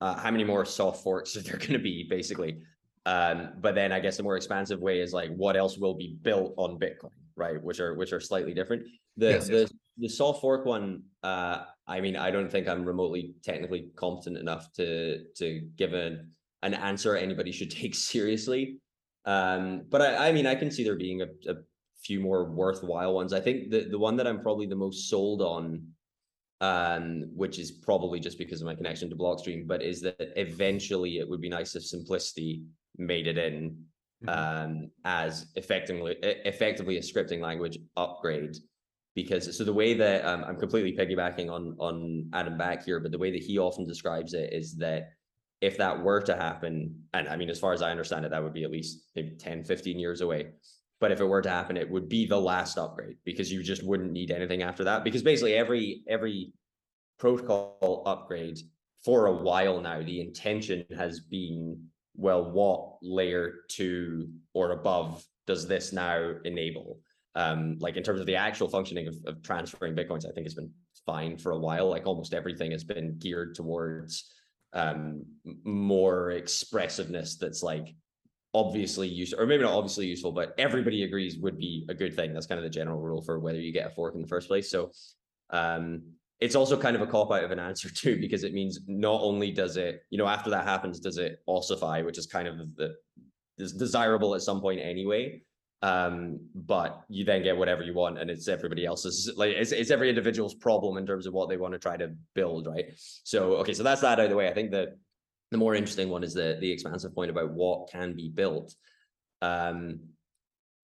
uh, 0.00 0.14
how 0.14 0.30
many 0.30 0.44
more 0.44 0.64
soft 0.64 1.02
forks 1.02 1.36
are 1.36 1.42
there 1.42 1.56
going 1.56 1.72
to 1.72 1.78
be, 1.78 2.06
basically. 2.08 2.58
Um, 3.06 3.54
but 3.60 3.74
then 3.74 3.92
I 3.92 4.00
guess 4.00 4.16
the 4.16 4.22
more 4.22 4.36
expansive 4.36 4.80
way 4.80 5.00
is 5.00 5.12
like 5.12 5.34
what 5.34 5.56
else 5.56 5.76
will 5.76 5.94
be 5.94 6.16
built 6.22 6.54
on 6.56 6.78
Bitcoin, 6.78 7.10
right? 7.36 7.62
Which 7.62 7.80
are 7.80 7.94
which 7.94 8.12
are 8.12 8.20
slightly 8.20 8.54
different. 8.54 8.84
The 9.16 9.30
yes, 9.30 9.48
the 9.48 9.58
yes. 9.60 9.72
The 9.98 10.08
soft 10.08 10.40
fork 10.40 10.64
one, 10.64 11.02
uh, 11.22 11.64
I 11.86 12.00
mean, 12.00 12.16
I 12.16 12.30
don't 12.30 12.50
think 12.50 12.68
I'm 12.68 12.84
remotely 12.84 13.34
technically 13.42 13.90
competent 13.96 14.38
enough 14.38 14.72
to 14.74 15.24
to 15.36 15.68
give 15.76 15.92
an 15.92 16.30
an 16.62 16.74
answer 16.74 17.16
anybody 17.16 17.52
should 17.52 17.70
take 17.82 17.94
seriously. 17.94 18.78
Um, 19.26 19.84
but 19.88 20.02
I, 20.02 20.28
I 20.28 20.32
mean, 20.32 20.46
I 20.46 20.54
can 20.54 20.70
see 20.70 20.84
there 20.84 20.96
being 20.96 21.22
a, 21.22 21.26
a 21.48 21.54
few 22.02 22.20
more 22.20 22.50
worthwhile 22.50 23.14
ones. 23.14 23.32
I 23.32 23.40
think 23.40 23.70
the 23.70 23.88
the 23.90 23.98
one 23.98 24.16
that 24.16 24.26
I'm 24.26 24.40
probably 24.40 24.66
the 24.66 24.76
most 24.76 25.08
sold 25.08 25.42
on 25.42 25.94
um, 26.60 27.24
which 27.34 27.58
is 27.58 27.70
probably 27.70 28.20
just 28.20 28.38
because 28.38 28.60
of 28.60 28.66
my 28.66 28.74
connection 28.74 29.10
to 29.10 29.16
Blockstream, 29.16 29.66
but 29.66 29.82
is 29.82 30.00
that 30.02 30.32
eventually 30.36 31.18
it 31.18 31.28
would 31.28 31.40
be 31.40 31.48
nice 31.48 31.74
if 31.74 31.84
simplicity 31.84 32.62
made 32.96 33.26
it 33.26 33.36
in 33.36 33.76
mm-hmm. 34.24 34.28
um, 34.28 34.90
as 35.04 35.46
effectively 35.56 36.16
effectively 36.22 36.96
a 36.96 37.00
scripting 37.00 37.40
language 37.40 37.78
upgrade 37.96 38.56
because 39.14 39.56
so 39.56 39.64
the 39.64 39.72
way 39.72 39.94
that 39.94 40.24
um, 40.24 40.44
I'm 40.44 40.56
completely 40.56 40.92
piggybacking 40.92 41.50
on 41.50 41.76
on 41.78 42.28
Adam 42.32 42.58
Back 42.58 42.84
here, 42.84 43.00
but 43.00 43.12
the 43.12 43.18
way 43.18 43.30
that 43.30 43.42
he 43.42 43.58
often 43.58 43.86
describes 43.86 44.34
it 44.34 44.52
is 44.52 44.76
that 44.76 45.10
if 45.60 45.78
that 45.78 46.02
were 46.02 46.20
to 46.22 46.34
happen, 46.34 46.94
and 47.14 47.28
I 47.28 47.36
mean, 47.36 47.48
as 47.48 47.58
far 47.58 47.72
as 47.72 47.80
I 47.80 47.90
understand 47.90 48.24
it, 48.24 48.30
that 48.30 48.42
would 48.42 48.52
be 48.52 48.64
at 48.64 48.70
least 48.70 49.10
maybe 49.16 49.36
10, 49.36 49.64
15 49.64 49.98
years 49.98 50.20
away. 50.20 50.48
But 51.00 51.12
if 51.12 51.20
it 51.20 51.24
were 51.24 51.42
to 51.42 51.50
happen, 51.50 51.76
it 51.76 51.90
would 51.90 52.08
be 52.08 52.26
the 52.26 52.40
last 52.40 52.76
upgrade 52.76 53.16
because 53.24 53.50
you 53.52 53.62
just 53.62 53.84
wouldn't 53.84 54.12
need 54.12 54.30
anything 54.30 54.62
after 54.62 54.84
that. 54.84 55.04
Because 55.04 55.22
basically 55.22 55.54
every 55.54 56.02
every 56.08 56.52
protocol 57.18 58.02
upgrade 58.06 58.58
for 59.04 59.26
a 59.26 59.32
while 59.32 59.80
now, 59.80 60.02
the 60.02 60.20
intention 60.20 60.84
has 60.96 61.20
been 61.20 61.88
well, 62.16 62.50
what 62.50 62.96
layer 63.02 63.64
two 63.68 64.28
or 64.52 64.70
above 64.72 65.24
does 65.46 65.66
this 65.66 65.92
now 65.92 66.34
enable? 66.44 67.00
Um, 67.34 67.76
like 67.80 67.96
in 67.96 68.02
terms 68.02 68.20
of 68.20 68.26
the 68.26 68.36
actual 68.36 68.68
functioning 68.68 69.08
of, 69.08 69.16
of 69.26 69.42
transferring 69.42 69.94
bitcoins, 69.94 70.28
I 70.28 70.32
think 70.32 70.46
it's 70.46 70.54
been 70.54 70.70
fine 71.04 71.36
for 71.36 71.52
a 71.52 71.58
while. 71.58 71.88
Like 71.88 72.06
almost 72.06 72.34
everything 72.34 72.70
has 72.70 72.84
been 72.84 73.18
geared 73.18 73.54
towards 73.54 74.32
um, 74.72 75.24
more 75.64 76.32
expressiveness 76.32 77.36
that's 77.36 77.62
like 77.62 77.94
obviously 78.54 79.08
useful, 79.08 79.40
or 79.40 79.46
maybe 79.46 79.64
not 79.64 79.72
obviously 79.72 80.06
useful, 80.06 80.32
but 80.32 80.54
everybody 80.58 81.02
agrees 81.02 81.38
would 81.38 81.58
be 81.58 81.84
a 81.88 81.94
good 81.94 82.14
thing. 82.14 82.32
That's 82.32 82.46
kind 82.46 82.58
of 82.58 82.64
the 82.64 82.70
general 82.70 83.00
rule 83.00 83.22
for 83.22 83.40
whether 83.40 83.60
you 83.60 83.72
get 83.72 83.86
a 83.86 83.90
fork 83.90 84.14
in 84.14 84.20
the 84.20 84.28
first 84.28 84.48
place. 84.48 84.70
So 84.70 84.92
um, 85.50 86.02
it's 86.40 86.54
also 86.54 86.78
kind 86.78 86.94
of 86.94 87.02
a 87.02 87.06
cop 87.06 87.32
out 87.32 87.44
of 87.44 87.50
an 87.50 87.58
answer 87.58 87.88
too, 87.94 88.18
because 88.20 88.44
it 88.44 88.52
means 88.52 88.80
not 88.86 89.20
only 89.20 89.50
does 89.50 89.76
it, 89.76 90.02
you 90.10 90.18
know, 90.18 90.26
after 90.26 90.50
that 90.50 90.64
happens, 90.64 91.00
does 91.00 91.18
it 91.18 91.40
ossify, 91.48 92.02
which 92.02 92.18
is 92.18 92.26
kind 92.26 92.46
of 92.46 92.58
the 92.76 92.94
is 93.56 93.72
desirable 93.72 94.34
at 94.34 94.42
some 94.42 94.60
point 94.60 94.80
anyway. 94.80 95.40
Um, 95.84 96.40
but 96.54 97.02
you 97.10 97.26
then 97.26 97.42
get 97.42 97.58
whatever 97.58 97.82
you 97.82 97.92
want, 97.92 98.18
and 98.18 98.30
it's 98.30 98.48
everybody 98.48 98.86
else's 98.86 99.30
like 99.36 99.50
it's, 99.50 99.70
it's 99.70 99.90
every 99.90 100.08
individual's 100.08 100.54
problem 100.54 100.96
in 100.96 101.06
terms 101.06 101.26
of 101.26 101.34
what 101.34 101.50
they 101.50 101.58
want 101.58 101.74
to 101.74 101.78
try 101.78 101.94
to 101.98 102.14
build, 102.34 102.66
right? 102.66 102.86
So 103.24 103.56
okay, 103.56 103.74
so 103.74 103.82
that's 103.82 104.00
that 104.00 104.18
out 104.18 104.24
of 104.24 104.30
the 104.30 104.36
way. 104.36 104.48
I 104.48 104.54
think 104.54 104.70
that 104.70 104.96
the 105.50 105.58
more 105.58 105.74
interesting 105.74 106.08
one 106.08 106.24
is 106.24 106.32
the 106.32 106.56
the 106.58 106.72
expansive 106.72 107.14
point 107.14 107.30
about 107.30 107.52
what 107.52 107.90
can 107.90 108.14
be 108.14 108.30
built. 108.30 108.74
Um, 109.42 110.00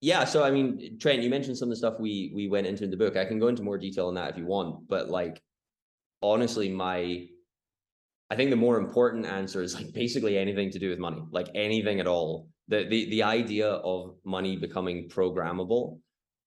yeah, 0.03 0.25
so 0.25 0.45
I 0.45 0.51
mean, 0.51 0.99
Trent, 0.99 1.23
you 1.23 1.31
mentioned 1.31 1.57
some 1.57 1.69
of 1.69 1.71
the 1.71 1.77
stuff 1.77 1.95
we 1.99 2.31
we 2.35 2.49
went 2.49 2.67
into 2.67 2.85
in 2.85 2.91
the 2.91 2.99
book. 2.99 3.17
I 3.17 3.25
can 3.25 3.39
go 3.39 3.49
into 3.49 3.63
more 3.63 3.79
detail 3.79 4.09
on 4.09 4.15
that 4.17 4.29
if 4.33 4.37
you 4.37 4.45
want, 4.45 4.87
but 4.87 5.09
like 5.09 5.41
honestly, 6.21 6.69
my 6.69 7.27
I 8.31 8.37
think 8.37 8.51
the 8.51 8.57
more 8.57 8.77
important 8.77 9.25
answer 9.25 9.63
is 9.63 9.75
like 9.75 9.95
basically 9.95 10.37
anything 10.37 10.71
to 10.73 10.79
do 10.79 10.91
with 10.91 10.99
money, 10.99 11.23
like 11.31 11.49
anything 11.55 12.01
at 12.01 12.07
all. 12.07 12.51
The 12.71 12.87
the 12.89 13.11
the 13.11 13.23
idea 13.23 13.69
of 13.69 14.17
money 14.25 14.57
becoming 14.57 15.09
programmable, 15.09 15.99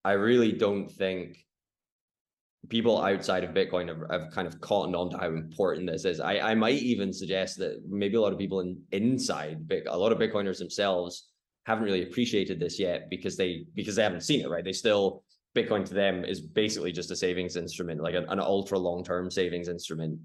I 0.04 0.14
really 0.14 0.52
don't 0.52 0.90
think 0.90 1.38
people 2.70 3.02
outside 3.04 3.44
of 3.44 3.52
Bitcoin 3.52 3.90
have, 3.90 4.04
have 4.10 4.32
kind 4.32 4.48
of 4.48 4.60
caught 4.62 4.94
on 4.96 5.10
to 5.12 5.18
how 5.18 5.28
important 5.28 5.90
this 5.90 6.06
is. 6.06 6.20
I, 6.20 6.40
I 6.40 6.56
might 6.56 6.82
even 6.82 7.12
suggest 7.12 7.58
that 7.60 7.82
maybe 7.88 8.16
a 8.16 8.22
lot 8.22 8.34
of 8.34 8.40
people 8.40 8.62
in 8.62 8.82
inside 8.92 9.58
a 9.88 9.98
lot 9.98 10.12
of 10.12 10.18
Bitcoiners 10.18 10.60
themselves 10.60 11.30
haven't 11.66 11.84
really 11.84 12.04
appreciated 12.04 12.60
this 12.60 12.80
yet 12.80 13.10
because 13.10 13.38
they 13.38 13.66
because 13.76 13.96
they 13.96 14.04
haven't 14.04 14.24
seen 14.24 14.42
it, 14.42 14.50
right? 14.50 14.64
They 14.64 14.74
still 14.74 15.24
Bitcoin 15.56 15.86
to 15.86 15.94
them 15.94 16.26
is 16.26 16.42
basically 16.42 16.92
just 16.92 17.12
a 17.12 17.16
savings 17.16 17.56
instrument, 17.56 18.02
like 18.02 18.16
an, 18.16 18.26
an 18.30 18.40
ultra 18.40 18.80
long 18.80 19.04
term 19.04 19.30
savings 19.30 19.68
instrument. 19.68 20.20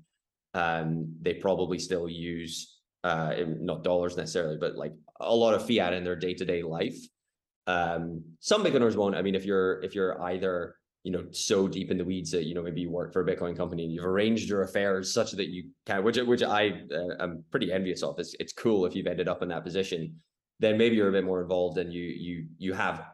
Um, 0.54 1.14
they 1.20 1.34
probably 1.34 1.78
still 1.78 2.08
use 2.08 2.78
uh, 3.04 3.34
not 3.60 3.84
dollars 3.84 4.16
necessarily, 4.16 4.56
but 4.58 4.76
like 4.76 4.94
a 5.20 5.34
lot 5.34 5.54
of 5.54 5.66
fiat 5.66 5.92
in 5.92 6.04
their 6.04 6.16
day 6.16 6.34
to 6.34 6.44
day 6.44 6.62
life. 6.62 6.96
Um, 7.66 8.24
some 8.40 8.64
Bitcoiners 8.64 8.96
won't. 8.96 9.14
I 9.14 9.22
mean, 9.22 9.34
if 9.34 9.44
you're 9.44 9.82
if 9.82 9.94
you're 9.94 10.20
either 10.22 10.76
you 11.04 11.12
know 11.12 11.26
so 11.30 11.68
deep 11.68 11.90
in 11.90 11.98
the 11.98 12.04
weeds 12.04 12.30
that 12.32 12.44
you 12.44 12.54
know 12.54 12.62
maybe 12.62 12.80
you 12.80 12.90
work 12.90 13.12
for 13.12 13.22
a 13.22 13.26
Bitcoin 13.26 13.56
company 13.56 13.84
and 13.84 13.92
you've 13.92 14.04
arranged 14.04 14.48
your 14.48 14.62
affairs 14.62 15.12
such 15.12 15.32
that 15.32 15.48
you 15.48 15.70
can, 15.86 16.02
which 16.04 16.16
which 16.18 16.42
I 16.42 16.82
uh, 16.92 17.22
am 17.22 17.44
pretty 17.50 17.72
envious 17.72 18.02
of. 18.02 18.18
It's 18.18 18.34
it's 18.40 18.52
cool 18.52 18.86
if 18.86 18.94
you've 18.94 19.06
ended 19.06 19.28
up 19.28 19.42
in 19.42 19.48
that 19.48 19.64
position. 19.64 20.16
Then 20.60 20.76
maybe 20.76 20.96
you're 20.96 21.08
a 21.08 21.12
bit 21.12 21.24
more 21.24 21.40
involved 21.42 21.78
and 21.78 21.92
you 21.92 22.02
you 22.02 22.46
you 22.58 22.72
have 22.72 23.04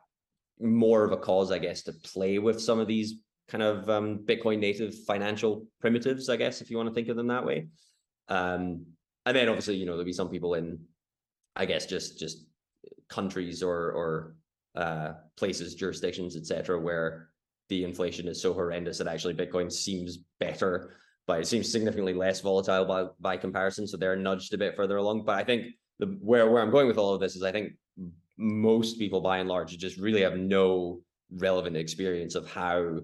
more 0.61 1.05
of 1.05 1.12
a 1.12 1.16
cause, 1.16 1.50
I 1.50 1.59
guess, 1.59 1.82
to 1.82 1.92
play 1.92 2.38
with 2.38 2.61
some 2.61 2.78
of 2.78 2.86
these 2.86 3.14
kind 3.48 3.62
of 3.62 3.88
um, 3.90 4.18
Bitcoin 4.24 4.59
native 4.59 4.94
financial 5.05 5.66
primitives, 5.80 6.28
I 6.28 6.36
guess, 6.36 6.61
if 6.61 6.70
you 6.70 6.76
want 6.76 6.88
to 6.88 6.94
think 6.94 7.09
of 7.09 7.16
them 7.16 7.26
that 7.28 7.44
way. 7.44 7.68
Um, 8.28 8.86
and 9.26 9.36
then 9.36 9.48
obviously, 9.48 9.76
you 9.76 9.86
know, 9.86 9.92
there'll 9.92 10.05
be 10.05 10.12
some 10.12 10.30
people 10.30 10.55
in, 10.55 10.78
I 11.57 11.66
guess, 11.66 11.86
just 11.86 12.18
just 12.18 12.46
countries 13.09 13.62
or 13.62 13.92
or 13.92 14.36
uh, 14.74 15.12
places, 15.36 15.74
jurisdictions, 15.74 16.36
etc., 16.36 16.78
where 16.78 17.28
the 17.68 17.84
inflation 17.84 18.28
is 18.28 18.42
so 18.42 18.52
horrendous 18.52 18.98
that 18.98 19.07
actually 19.07 19.34
Bitcoin 19.34 19.72
seems 19.72 20.18
better, 20.38 20.96
but 21.26 21.40
it 21.40 21.46
seems 21.46 21.70
significantly 21.70 22.14
less 22.14 22.40
volatile 22.40 22.84
by 22.84 23.07
by 23.20 23.36
comparison. 23.36 23.86
So 23.86 23.96
they're 23.96 24.16
nudged 24.16 24.52
a 24.55 24.59
bit 24.59 24.76
further 24.76 24.96
along. 24.96 25.24
But 25.24 25.36
I 25.36 25.44
think 25.44 25.66
the 25.98 26.18
where 26.20 26.50
where 26.50 26.62
I'm 26.62 26.70
going 26.70 26.88
with 26.88 26.98
all 26.98 27.14
of 27.14 27.20
this 27.20 27.36
is 27.36 27.42
I 27.42 27.52
think 27.52 27.72
most 28.36 28.98
people 28.98 29.20
by 29.20 29.38
and 29.38 29.48
large 29.48 29.76
just 29.78 29.98
really 29.98 30.22
have 30.22 30.36
no 30.36 31.00
relevant 31.30 31.76
experience 31.76 32.34
of 32.34 32.48
how 32.48 32.98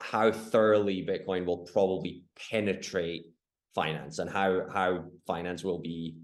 how 0.00 0.30
thoroughly 0.30 1.06
bitcoin 1.06 1.46
will 1.46 1.58
probably 1.58 2.22
penetrate 2.50 3.24
finance 3.74 4.18
and 4.18 4.28
how 4.28 4.68
how 4.72 5.04
finance 5.26 5.64
will 5.64 5.78
be 5.78 6.16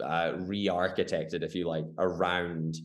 uh, 0.00 0.32
re-architected 0.36 1.42
if 1.42 1.54
you 1.54 1.66
like 1.66 1.84
around 1.98 2.76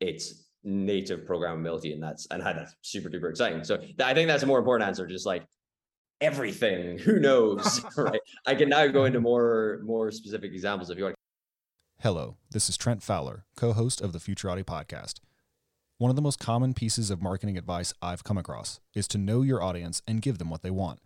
its 0.00 0.44
native 0.64 1.20
programmability 1.20 1.92
and 1.92 2.02
that's 2.02 2.26
and 2.30 2.42
that's 2.44 2.74
super 2.82 3.08
duper 3.08 3.30
exciting 3.30 3.62
so 3.62 3.80
i 4.02 4.12
think 4.12 4.26
that's 4.28 4.42
a 4.42 4.46
more 4.46 4.58
important 4.58 4.86
answer 4.86 5.06
just 5.06 5.26
like 5.26 5.44
everything 6.20 6.98
who 7.04 7.18
knows 7.20 7.84
right 7.96 8.20
i 8.46 8.54
can 8.54 8.68
now 8.68 8.86
go 8.86 9.04
into 9.04 9.20
more 9.20 9.80
more 9.84 10.10
specific 10.10 10.52
examples 10.52 10.90
if 10.90 10.98
you 10.98 11.04
want 11.04 11.16
Hello, 12.00 12.36
this 12.50 12.68
is 12.68 12.76
Trent 12.76 13.02
Fowler, 13.02 13.46
co 13.56 13.72
host 13.72 14.02
of 14.02 14.12
the 14.12 14.18
Futurati 14.18 14.62
podcast. 14.62 15.14
One 15.96 16.10
of 16.10 16.14
the 16.14 16.20
most 16.22 16.38
common 16.38 16.74
pieces 16.74 17.10
of 17.10 17.22
marketing 17.22 17.56
advice 17.56 17.94
I've 18.02 18.22
come 18.22 18.36
across 18.36 18.80
is 18.94 19.08
to 19.08 19.18
know 19.18 19.40
your 19.40 19.62
audience 19.62 20.02
and 20.06 20.20
give 20.20 20.36
them 20.36 20.50
what 20.50 20.62
they 20.62 20.70
want. 20.70 21.00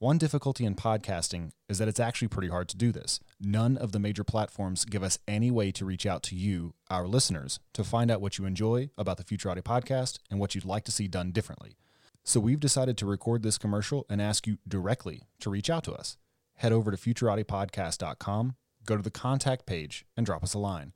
One 0.00 0.16
difficulty 0.16 0.64
in 0.64 0.76
podcasting 0.76 1.50
is 1.68 1.76
that 1.76 1.86
it's 1.86 2.00
actually 2.00 2.28
pretty 2.28 2.48
hard 2.48 2.70
to 2.70 2.76
do 2.78 2.90
this. 2.90 3.20
None 3.38 3.76
of 3.76 3.92
the 3.92 3.98
major 3.98 4.24
platforms 4.24 4.86
give 4.86 5.02
us 5.02 5.18
any 5.28 5.50
way 5.50 5.70
to 5.72 5.84
reach 5.84 6.06
out 6.06 6.22
to 6.22 6.34
you, 6.34 6.72
our 6.88 7.06
listeners, 7.06 7.60
to 7.74 7.84
find 7.84 8.10
out 8.10 8.22
what 8.22 8.38
you 8.38 8.46
enjoy 8.46 8.88
about 8.96 9.18
the 9.18 9.24
Futurati 9.24 9.60
podcast 9.60 10.18
and 10.30 10.40
what 10.40 10.54
you'd 10.54 10.64
like 10.64 10.84
to 10.84 10.90
see 10.90 11.06
done 11.06 11.32
differently. 11.32 11.76
So 12.24 12.40
we've 12.40 12.58
decided 12.58 12.96
to 12.96 13.04
record 13.04 13.42
this 13.42 13.58
commercial 13.58 14.06
and 14.08 14.22
ask 14.22 14.46
you 14.46 14.56
directly 14.66 15.24
to 15.40 15.50
reach 15.50 15.68
out 15.68 15.84
to 15.84 15.92
us. 15.92 16.16
Head 16.54 16.72
over 16.72 16.90
to 16.90 16.96
futuratipodcast.com 16.96 18.54
go 18.86 18.96
to 18.96 19.02
the 19.02 19.10
contact 19.10 19.66
page 19.66 20.06
and 20.16 20.24
drop 20.24 20.42
us 20.42 20.54
a 20.54 20.58
line. 20.58 20.92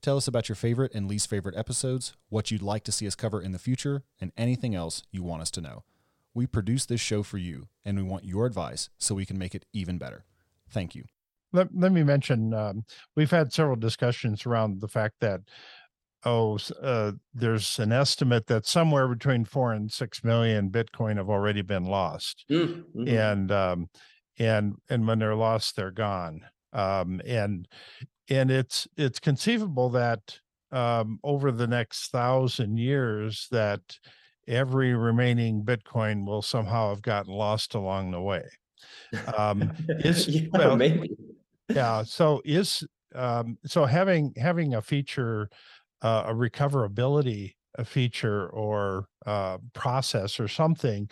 Tell 0.00 0.16
us 0.16 0.26
about 0.26 0.48
your 0.48 0.56
favorite 0.56 0.94
and 0.94 1.06
least 1.06 1.28
favorite 1.28 1.56
episodes, 1.56 2.14
what 2.30 2.50
you'd 2.50 2.62
like 2.62 2.84
to 2.84 2.92
see 2.92 3.06
us 3.06 3.14
cover 3.14 3.42
in 3.42 3.52
the 3.52 3.58
future, 3.58 4.02
and 4.18 4.32
anything 4.36 4.74
else 4.74 5.02
you 5.10 5.22
want 5.22 5.42
us 5.42 5.50
to 5.52 5.60
know. 5.60 5.84
We 6.36 6.46
produce 6.46 6.84
this 6.84 7.00
show 7.00 7.22
for 7.22 7.38
you, 7.38 7.68
and 7.82 7.96
we 7.96 8.02
want 8.02 8.26
your 8.26 8.44
advice 8.44 8.90
so 8.98 9.14
we 9.14 9.24
can 9.24 9.38
make 9.38 9.54
it 9.54 9.64
even 9.72 9.96
better. 9.96 10.26
Thank 10.68 10.94
you. 10.94 11.04
Let, 11.50 11.68
let 11.74 11.92
me 11.92 12.02
mention 12.02 12.52
um, 12.52 12.84
we've 13.14 13.30
had 13.30 13.54
several 13.54 13.76
discussions 13.76 14.44
around 14.44 14.82
the 14.82 14.88
fact 14.88 15.14
that 15.20 15.40
oh 16.26 16.58
uh, 16.82 17.12
there's 17.32 17.78
an 17.78 17.90
estimate 17.90 18.48
that 18.48 18.66
somewhere 18.66 19.08
between 19.08 19.46
four 19.46 19.72
and 19.72 19.90
six 19.90 20.22
million 20.22 20.70
bitcoin 20.70 21.16
have 21.16 21.30
already 21.30 21.62
been 21.62 21.84
lost 21.84 22.44
mm-hmm. 22.50 23.08
and 23.08 23.50
um, 23.50 23.88
and 24.38 24.74
and 24.90 25.06
when 25.06 25.18
they're 25.18 25.34
lost 25.34 25.76
they're 25.76 25.90
gone 25.90 26.42
um, 26.72 27.22
and 27.24 27.68
and 28.28 28.50
it's 28.50 28.86
it's 28.96 29.20
conceivable 29.20 29.88
that 29.90 30.40
um, 30.72 31.18
over 31.22 31.50
the 31.52 31.66
next 31.66 32.10
thousand 32.10 32.76
years 32.76 33.46
that 33.50 33.80
every 34.48 34.94
remaining 34.94 35.64
Bitcoin 35.64 36.26
will 36.26 36.42
somehow 36.42 36.90
have 36.90 37.02
gotten 37.02 37.32
lost 37.32 37.74
along 37.74 38.10
the 38.10 38.20
way. 38.20 38.44
Um, 39.36 39.72
is 39.88 40.28
yeah, 40.28 40.48
well, 40.52 40.76
maybe. 40.76 41.16
yeah. 41.68 42.02
So 42.04 42.42
is 42.44 42.84
um, 43.14 43.58
so 43.64 43.84
having 43.84 44.32
having 44.36 44.74
a 44.74 44.82
feature, 44.82 45.48
uh, 46.02 46.24
a 46.26 46.34
recoverability 46.34 47.54
a 47.76 47.84
feature 47.84 48.48
or 48.48 49.06
uh, 49.26 49.58
process 49.74 50.40
or 50.40 50.48
something 50.48 51.08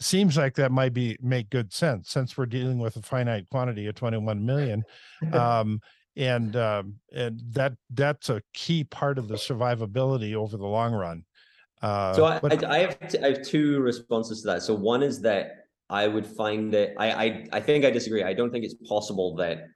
seems 0.00 0.36
like 0.36 0.54
that 0.54 0.72
might 0.72 0.92
be 0.92 1.16
make 1.20 1.50
good 1.50 1.72
sense 1.72 2.10
since 2.10 2.36
we're 2.36 2.46
dealing 2.46 2.78
with 2.78 2.96
a 2.96 3.02
finite 3.02 3.48
quantity 3.50 3.86
of 3.86 3.94
21 3.94 4.44
million 4.44 4.82
um, 5.32 5.80
and 6.16 6.56
um, 6.56 6.94
and 7.14 7.40
that 7.50 7.72
that's 7.92 8.28
a 8.28 8.42
key 8.52 8.84
part 8.84 9.18
of 9.18 9.28
the 9.28 9.34
survivability 9.34 10.34
over 10.34 10.56
the 10.56 10.66
long 10.66 10.92
run 10.92 11.24
uh, 11.84 12.14
so 12.14 12.24
I, 12.24 12.38
but, 12.40 12.64
I, 12.64 12.76
I, 12.76 12.78
have 12.78 13.08
t- 13.08 13.18
I 13.18 13.28
have 13.28 13.42
two 13.42 13.80
responses 13.80 14.40
to 14.42 14.46
that. 14.48 14.62
So 14.62 14.74
one 14.74 15.02
is 15.02 15.20
that 15.22 15.66
i 15.90 16.08
would 16.08 16.26
find 16.26 16.72
that 16.72 16.94
I, 16.98 17.12
I 17.12 17.46
i 17.52 17.60
think 17.60 17.84
i 17.84 17.90
disagree. 17.90 18.22
I 18.22 18.32
don't 18.32 18.50
think 18.50 18.64
it's 18.64 18.88
possible 18.88 19.36
that 19.36 19.66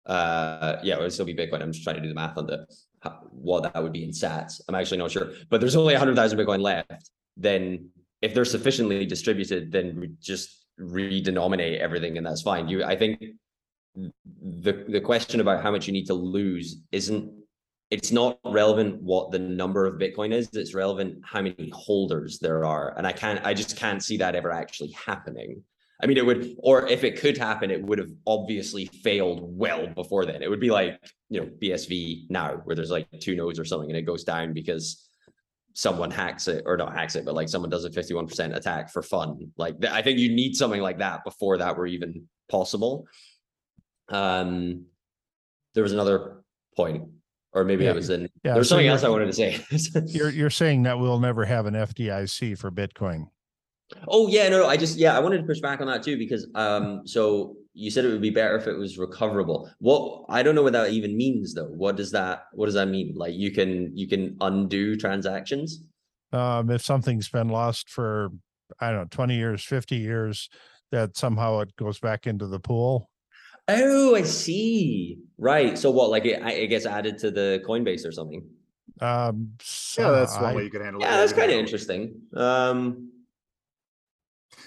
uh 0.07 0.77
yeah, 0.83 0.95
it 0.95 1.01
would 1.01 1.13
still 1.13 1.25
be 1.25 1.35
Bitcoin. 1.35 1.61
I'm 1.61 1.71
just 1.71 1.83
trying 1.83 1.97
to 1.97 2.01
do 2.01 2.09
the 2.09 2.15
math 2.15 2.37
on 2.37 2.47
the 2.47 2.65
what 3.31 3.63
that 3.63 3.81
would 3.81 3.93
be 3.93 4.03
in 4.03 4.09
sats. 4.11 4.59
I'm 4.67 4.75
actually 4.75 4.97
not 4.97 5.11
sure, 5.11 5.31
but 5.49 5.61
there's 5.61 5.75
only 5.75 5.93
100,000 5.93 6.37
Bitcoin 6.37 6.61
left. 6.61 7.09
Then 7.37 7.89
if 8.21 8.33
they're 8.33 8.45
sufficiently 8.45 9.05
distributed, 9.05 9.71
then 9.71 9.99
we 9.99 10.11
just 10.19 10.65
redenominate 10.79 11.79
everything 11.79 12.17
and 12.17 12.25
that's 12.25 12.41
fine. 12.41 12.67
You, 12.67 12.83
I 12.83 12.95
think 12.95 13.23
the 13.95 14.85
the 14.87 15.01
question 15.01 15.39
about 15.39 15.63
how 15.63 15.71
much 15.71 15.87
you 15.87 15.93
need 15.93 16.07
to 16.07 16.13
lose 16.13 16.81
isn't 16.91 17.31
it's 17.89 18.11
not 18.11 18.39
relevant 18.45 19.01
what 19.01 19.31
the 19.31 19.39
number 19.39 19.85
of 19.85 19.95
Bitcoin 19.95 20.33
is. 20.33 20.49
It's 20.53 20.73
relevant 20.73 21.19
how 21.23 21.41
many 21.41 21.71
holders 21.73 22.37
there 22.39 22.65
are. 22.65 22.93
And 22.97 23.07
I 23.07 23.13
can't, 23.13 23.43
I 23.45 23.53
just 23.53 23.77
can't 23.77 24.03
see 24.03 24.17
that 24.17 24.35
ever 24.35 24.51
actually 24.51 24.91
happening. 24.91 25.63
I 26.01 26.05
mean, 26.05 26.17
it 26.17 26.25
would, 26.25 26.55
or 26.59 26.85
if 26.87 27.03
it 27.03 27.19
could 27.19 27.37
happen, 27.37 27.71
it 27.71 27.81
would 27.81 27.97
have 27.97 28.11
obviously 28.27 28.85
failed 28.85 29.39
well 29.43 29.87
before 29.87 30.25
then. 30.25 30.43
It 30.43 30.49
would 30.49 30.59
be 30.59 30.69
like, 30.69 30.99
you 31.29 31.41
know, 31.41 31.49
BSV 31.61 32.29
now, 32.29 32.61
where 32.65 32.75
there's 32.75 32.91
like 32.91 33.07
two 33.19 33.35
nodes 33.35 33.57
or 33.59 33.65
something 33.65 33.89
and 33.89 33.97
it 33.97 34.03
goes 34.03 34.23
down 34.23 34.53
because 34.53 35.09
someone 35.73 36.11
hacks 36.11 36.47
it 36.47 36.63
or 36.67 36.77
not 36.77 36.93
hacks 36.95 37.15
it, 37.15 37.25
but 37.25 37.33
like 37.33 37.49
someone 37.49 37.69
does 37.69 37.85
a 37.85 37.89
51% 37.89 38.55
attack 38.55 38.91
for 38.91 39.01
fun. 39.01 39.51
Like 39.57 39.83
I 39.85 40.01
think 40.03 40.19
you 40.19 40.33
need 40.33 40.55
something 40.55 40.81
like 40.81 40.99
that 40.99 41.23
before 41.23 41.57
that 41.57 41.75
were 41.77 41.87
even 41.87 42.27
possible. 42.47 43.07
Um, 44.09 44.85
there 45.73 45.83
was 45.83 45.93
another 45.93 46.43
point 46.75 47.09
or 47.53 47.63
maybe 47.63 47.85
Yeah. 47.85 47.91
it 47.91 47.95
was 47.95 48.09
in 48.09 48.29
Yeah, 48.43 48.53
there's 48.53 48.69
so 48.69 48.75
something 48.75 48.87
else 48.87 49.03
I 49.03 49.09
wanted 49.09 49.25
to 49.27 49.33
say. 49.33 49.59
You're 50.07 50.29
you're 50.29 50.49
saying 50.49 50.83
that 50.83 50.99
we'll 50.99 51.19
never 51.19 51.43
have 51.45 51.65
an 51.65 51.73
FDIC 51.73 52.57
for 52.57 52.71
Bitcoin. 52.71 53.27
Oh 54.07 54.27
yeah, 54.27 54.49
no, 54.49 54.59
no, 54.59 54.67
I 54.67 54.77
just 54.77 54.97
yeah, 54.97 55.15
I 55.15 55.19
wanted 55.19 55.37
to 55.39 55.43
push 55.43 55.59
back 55.59 55.81
on 55.81 55.87
that 55.87 56.03
too 56.03 56.17
because 56.17 56.47
um 56.55 57.05
so 57.05 57.55
you 57.73 57.91
said 57.91 58.05
it 58.05 58.09
would 58.09 58.21
be 58.21 58.31
better 58.31 58.55
if 58.57 58.65
it 58.67 58.73
was 58.77 58.97
recoverable. 58.97 59.69
What 59.79 60.25
I 60.29 60.41
don't 60.43 60.55
know 60.55 60.63
what 60.63 60.73
that 60.73 60.89
even 60.91 61.15
means 61.15 61.53
though. 61.53 61.67
What 61.67 61.95
does 61.95 62.11
that 62.11 62.45
what 62.53 62.65
does 62.65 62.75
that 62.75 62.87
mean? 62.87 63.13
Like 63.15 63.35
you 63.35 63.51
can 63.51 63.95
you 63.95 64.07
can 64.07 64.35
undo 64.41 64.95
transactions? 64.95 65.83
Um, 66.33 66.69
if 66.71 66.81
something's 66.81 67.29
been 67.29 67.49
lost 67.49 67.89
for, 67.89 68.29
I 68.81 68.89
don't 68.91 69.01
know, 69.01 69.07
twenty 69.09 69.35
years, 69.37 69.63
fifty 69.63 69.97
years, 69.97 70.49
that 70.91 71.15
somehow 71.15 71.59
it 71.59 71.75
goes 71.75 71.99
back 71.99 72.27
into 72.27 72.47
the 72.47 72.59
pool. 72.59 73.09
Oh, 73.69 74.15
I 74.15 74.23
see. 74.23 75.19
Right. 75.37 75.77
So 75.77 75.91
what 75.91 76.09
like 76.09 76.25
it, 76.25 76.41
it 76.41 76.67
gets 76.67 76.85
added 76.85 77.17
to 77.19 77.31
the 77.31 77.61
Coinbase 77.67 78.07
or 78.07 78.11
something? 78.11 78.43
Um, 79.01 79.51
Yeah, 79.97 80.09
that's 80.11 80.35
one 80.35 80.45
I- 80.45 80.55
way 80.55 80.63
you 80.63 80.69
could 80.71 80.81
handle 80.81 81.01
it. 81.01 81.05
Yeah, 81.05 81.17
that's 81.17 81.33
kind 81.33 81.51
of 81.51 81.57
interesting. 81.57 82.21
Um 82.35 83.11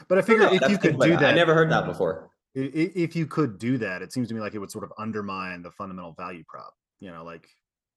But 0.09 0.19
I 0.19 0.23
figure 0.23 0.47
no, 0.47 0.53
if 0.53 0.69
you 0.69 0.79
could 0.79 0.99
do 0.99 1.17
that, 1.17 1.25
I 1.25 1.33
never 1.33 1.55
heard 1.55 1.71
that 1.71 1.87
before. 1.87 2.31
i- 2.57 2.61
i- 2.61 2.93
if 2.95 3.15
you 3.15 3.27
could 3.27 3.59
do 3.59 3.79
that, 3.79 4.03
it 4.03 4.13
seems 4.13 4.29
to 4.29 4.35
me 4.35 4.41
like 4.41 4.55
it 4.55 4.59
would 4.59 4.71
sort 4.71 4.85
of 4.85 4.93
undermine 4.99 5.63
the 5.63 5.71
fundamental 5.71 6.13
value 6.13 6.45
prop. 6.49 6.75
You 6.99 7.11
know, 7.11 7.25
like 7.25 7.49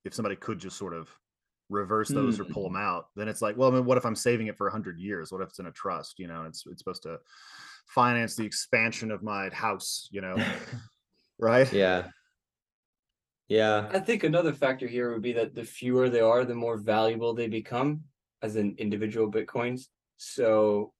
if 0.05 0.13
somebody 0.13 0.35
could 0.35 0.59
just 0.59 0.77
sort 0.77 0.93
of 0.93 1.09
reverse 1.69 2.09
those 2.09 2.39
or 2.39 2.45
pull 2.45 2.67
hmm. 2.67 2.73
them 2.73 2.81
out, 2.81 3.07
then 3.15 3.27
it's 3.27 3.41
like, 3.41 3.57
well, 3.57 3.69
I 3.69 3.75
mean, 3.75 3.85
what 3.85 3.97
if 3.97 4.05
I'm 4.05 4.15
saving 4.15 4.47
it 4.47 4.57
for 4.57 4.69
hundred 4.69 4.99
years? 4.99 5.31
What 5.31 5.41
if 5.41 5.49
it's 5.49 5.59
in 5.59 5.67
a 5.67 5.71
trust? 5.71 6.19
You 6.19 6.27
know, 6.27 6.43
it's 6.43 6.65
it's 6.67 6.79
supposed 6.79 7.03
to 7.03 7.19
finance 7.87 8.35
the 8.35 8.45
expansion 8.45 9.11
of 9.11 9.23
my 9.23 9.49
house. 9.49 10.07
You 10.11 10.21
know, 10.21 10.35
right? 11.39 11.71
Yeah. 11.71 12.07
Yeah. 13.47 13.89
I 13.91 13.99
think 13.99 14.23
another 14.23 14.53
factor 14.53 14.87
here 14.87 15.11
would 15.11 15.21
be 15.21 15.33
that 15.33 15.53
the 15.53 15.63
fewer 15.63 16.09
they 16.09 16.21
are, 16.21 16.45
the 16.45 16.55
more 16.55 16.77
valuable 16.77 17.33
they 17.33 17.47
become 17.47 18.03
as 18.41 18.55
an 18.55 18.75
individual 18.77 19.31
bitcoins. 19.31 19.87
So 20.17 20.93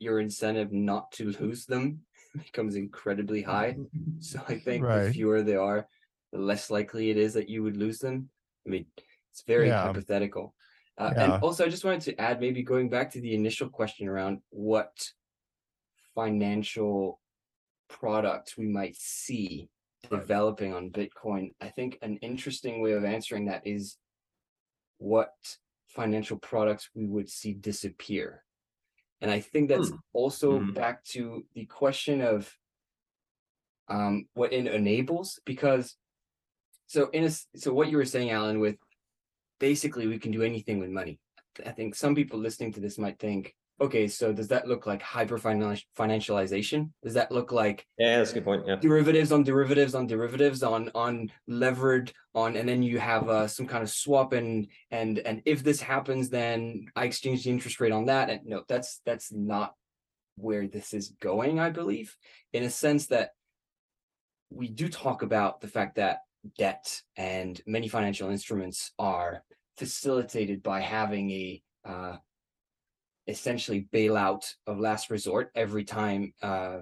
your 0.00 0.18
incentive 0.18 0.72
not 0.72 1.12
to 1.12 1.30
lose 1.40 1.66
them 1.66 2.00
becomes 2.44 2.74
incredibly 2.74 3.42
high. 3.42 3.76
So 4.18 4.40
I 4.48 4.58
think 4.58 4.82
the 4.82 5.10
fewer 5.12 5.42
they 5.42 5.56
are, 5.56 5.86
the 6.32 6.38
less 6.38 6.70
likely 6.70 7.10
it 7.10 7.16
is 7.16 7.34
that 7.34 7.48
you 7.48 7.62
would 7.62 7.76
lose 7.76 7.98
them. 7.98 8.30
I 8.66 8.70
mean, 8.70 8.86
it's 9.30 9.42
very 9.46 9.68
Yeah. 9.68 9.82
hypothetical. 9.82 10.54
Uh, 10.98 11.12
Yeah. 11.14 11.34
And 11.34 11.42
also, 11.42 11.64
I 11.64 11.68
just 11.68 11.84
wanted 11.84 12.02
to 12.02 12.20
add, 12.20 12.40
maybe 12.40 12.62
going 12.62 12.88
back 12.88 13.10
to 13.12 13.20
the 13.20 13.34
initial 13.34 13.68
question 13.68 14.08
around 14.08 14.42
what 14.50 15.12
financial 16.14 17.20
products 17.88 18.56
we 18.56 18.66
might 18.66 18.96
see 18.96 19.68
Right. 20.10 20.20
developing 20.20 20.72
on 20.72 20.90
Bitcoin. 20.90 21.54
I 21.60 21.68
think 21.68 21.98
an 22.00 22.16
interesting 22.18 22.80
way 22.80 22.92
of 22.92 23.04
answering 23.04 23.46
that 23.46 23.66
is 23.66 23.98
what 24.98 25.32
financial 25.88 26.38
products 26.38 26.88
we 26.94 27.06
would 27.06 27.28
see 27.28 27.52
disappear. 27.52 28.44
And 29.20 29.30
I 29.30 29.40
think 29.40 29.68
that's 29.68 29.92
also 30.12 30.60
Mhm. 30.60 30.74
back 30.74 31.04
to 31.04 31.46
the 31.54 31.66
question 31.66 32.20
of 32.20 32.56
um, 33.88 34.28
what 34.34 34.52
it 34.52 34.66
enables, 34.66 35.40
because 35.44 35.96
so 36.86 37.10
in 37.10 37.24
a, 37.24 37.30
so 37.30 37.72
what 37.72 37.90
you 37.90 37.96
were 37.96 38.04
saying, 38.04 38.30
Allen, 38.30 38.60
with 38.60 38.78
basically 39.58 40.06
we 40.06 40.18
can 40.18 40.30
do 40.30 40.42
anything 40.42 40.78
with 40.78 40.90
money. 40.90 41.18
I 41.66 41.72
think 41.72 41.96
some 41.96 42.14
people 42.14 42.38
listening 42.38 42.72
to 42.74 42.80
this 42.80 42.98
might 42.98 43.18
think, 43.18 43.54
okay, 43.80 44.06
so 44.08 44.32
does 44.32 44.48
that 44.48 44.68
look 44.68 44.86
like 44.86 45.02
hyper 45.02 45.38
financialization? 45.38 46.90
Does 47.02 47.14
that 47.14 47.32
look 47.32 47.50
like 47.52 47.86
Yeah, 47.98 48.18
that's 48.18 48.32
a 48.32 48.34
good 48.34 48.44
point. 48.44 48.64
Yeah. 48.66 48.76
derivatives 48.76 49.32
on 49.32 49.42
derivatives 49.42 49.94
on 49.94 50.06
derivatives 50.06 50.62
on 50.62 50.90
on 50.94 51.30
levered 51.48 52.12
on 52.34 52.56
and 52.56 52.68
then 52.68 52.82
you 52.82 52.98
have 52.98 53.28
uh, 53.28 53.48
some 53.48 53.66
kind 53.66 53.82
of 53.82 53.90
swap 53.90 54.32
and 54.32 54.68
and 54.90 55.18
and 55.20 55.42
if 55.44 55.64
this 55.64 55.80
happens 55.80 56.28
then 56.30 56.86
i 56.94 57.04
exchange 57.04 57.44
the 57.44 57.50
interest 57.50 57.80
rate 57.80 57.92
on 57.92 58.04
that 58.06 58.30
and 58.30 58.46
no 58.46 58.62
that's 58.68 59.00
that's 59.04 59.32
not 59.32 59.74
where 60.36 60.66
this 60.68 60.94
is 60.94 61.08
going 61.20 61.58
i 61.58 61.70
believe 61.70 62.16
in 62.52 62.62
a 62.62 62.70
sense 62.70 63.06
that 63.06 63.30
we 64.50 64.68
do 64.68 64.88
talk 64.88 65.22
about 65.22 65.60
the 65.60 65.68
fact 65.68 65.96
that 65.96 66.20
debt 66.58 67.02
and 67.16 67.60
many 67.66 67.88
financial 67.88 68.30
instruments 68.30 68.92
are 68.98 69.42
facilitated 69.76 70.62
by 70.62 70.80
having 70.80 71.30
a 71.30 71.62
uh, 71.84 72.16
essentially 73.30 73.88
bailout 73.92 74.44
of 74.66 74.78
last 74.78 75.10
resort 75.10 75.50
every 75.54 75.84
time 75.84 76.34
uh, 76.42 76.78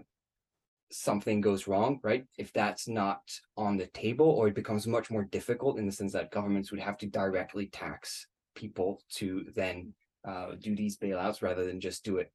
something 0.90 1.40
goes 1.40 1.68
wrong, 1.68 2.00
right? 2.02 2.24
If 2.38 2.52
that's 2.52 2.88
not 2.88 3.20
on 3.56 3.76
the 3.76 3.86
table, 3.88 4.26
or 4.30 4.48
it 4.48 4.54
becomes 4.54 4.86
much 4.86 5.10
more 5.10 5.24
difficult 5.24 5.78
in 5.78 5.86
the 5.86 5.92
sense 5.92 6.12
that 6.14 6.30
governments 6.30 6.70
would 6.70 6.80
have 6.80 6.96
to 6.98 7.06
directly 7.06 7.66
tax 7.66 8.26
people 8.54 9.02
to 9.16 9.46
then 9.54 9.92
uh, 10.26 10.52
do 10.60 10.74
these 10.74 10.96
bailouts 10.96 11.42
rather 11.42 11.64
than 11.64 11.80
just 11.80 12.04
do 12.04 12.16
it 12.16 12.32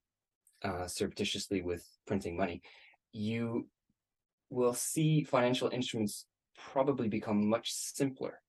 uh, 0.63 0.87
surreptitiously 0.87 1.61
with 1.61 1.85
printing 2.05 2.37
money, 2.37 2.61
you 3.11 3.67
will 4.49 4.73
see 4.73 5.23
financial 5.23 5.69
instruments 5.69 6.25
probably 6.71 7.07
become 7.07 7.49
much 7.49 7.73
simpler. 7.73 8.42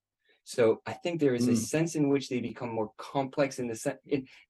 So 0.45 0.83
I 0.87 0.93
think 0.93 1.21
there 1.21 1.35
is 1.35 1.49
a 1.49 1.53
Mm. 1.53 1.57
sense 1.57 1.95
in 1.95 2.09
which 2.11 2.29
they 2.29 2.41
become 2.41 2.71
more 2.71 2.93
complex 2.99 3.59
in 3.59 3.67
the 3.67 3.75
sense, 3.75 3.99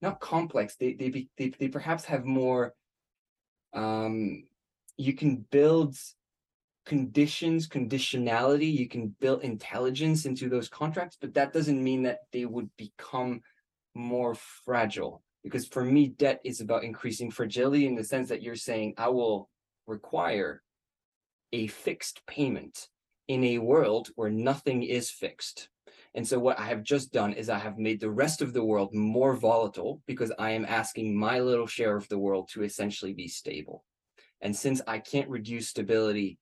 not 0.03 0.21
complex. 0.21 0.77
They 0.77 0.95
they, 0.95 1.09
be, 1.09 1.29
they 1.39 1.49
they 1.51 1.69
perhaps 1.69 2.05
have 2.07 2.25
more. 2.25 2.75
Um, 3.73 4.45
you 4.97 5.15
can 5.15 5.47
build 5.51 5.97
conditions, 6.85 7.69
conditionality. 7.69 8.73
You 8.73 8.89
can 8.89 9.09
build 9.21 9.43
intelligence 9.43 10.27
into 10.27 10.49
those 10.49 10.69
contracts, 10.69 11.17
but 11.21 11.35
that 11.35 11.53
doesn't 11.53 11.83
mean 11.83 12.03
that 12.03 12.21
they 12.33 12.45
would 12.45 12.71
become 12.77 13.41
more 13.95 14.35
fragile. 14.35 15.23
Because 15.43 15.67
for 15.67 15.85
me, 15.85 16.09
debt 16.09 16.41
is 16.45 16.61
about 16.61 16.85
increasing 16.85 17.31
fragility 17.31 17.87
in 17.87 17.95
the 17.95 18.05
sense 18.05 18.29
that 18.29 18.43
you're 18.43 18.57
saying 18.57 18.95
I 18.97 19.09
will 19.09 19.49
require 19.87 20.63
a 21.53 21.67
fixed 21.69 22.27
payment 22.27 22.89
in 23.29 23.45
a 23.45 23.59
world 23.59 24.09
where 24.17 24.31
nothing 24.31 24.83
is 24.83 25.11
fixed. 25.11 25.69
And 26.15 26.27
so 26.27 26.39
what 26.39 26.59
I 26.59 26.67
have 26.67 26.83
just 26.83 27.13
done 27.13 27.33
is 27.33 27.51
I 27.51 27.59
have 27.59 27.79
made 27.79 28.01
the 28.01 28.11
rest 28.11 28.41
of 28.41 28.53
the 28.53 28.65
world 28.65 28.95
more 28.95 29.35
volatile 29.35 30.01
because 30.07 30.33
I 30.39 30.51
am 30.51 30.65
asking 30.65 31.17
my 31.17 31.41
little 31.41 31.67
share 31.67 31.97
of 31.97 32.09
the 32.09 32.19
world 32.19 32.49
to 32.53 32.63
essentially 32.63 33.13
be 33.13 33.27
stable. 33.27 33.85
And 34.41 34.55
since 34.55 34.81
I 34.87 34.99
can't 34.99 35.29
reduce 35.29 35.71
stability, 35.71 36.39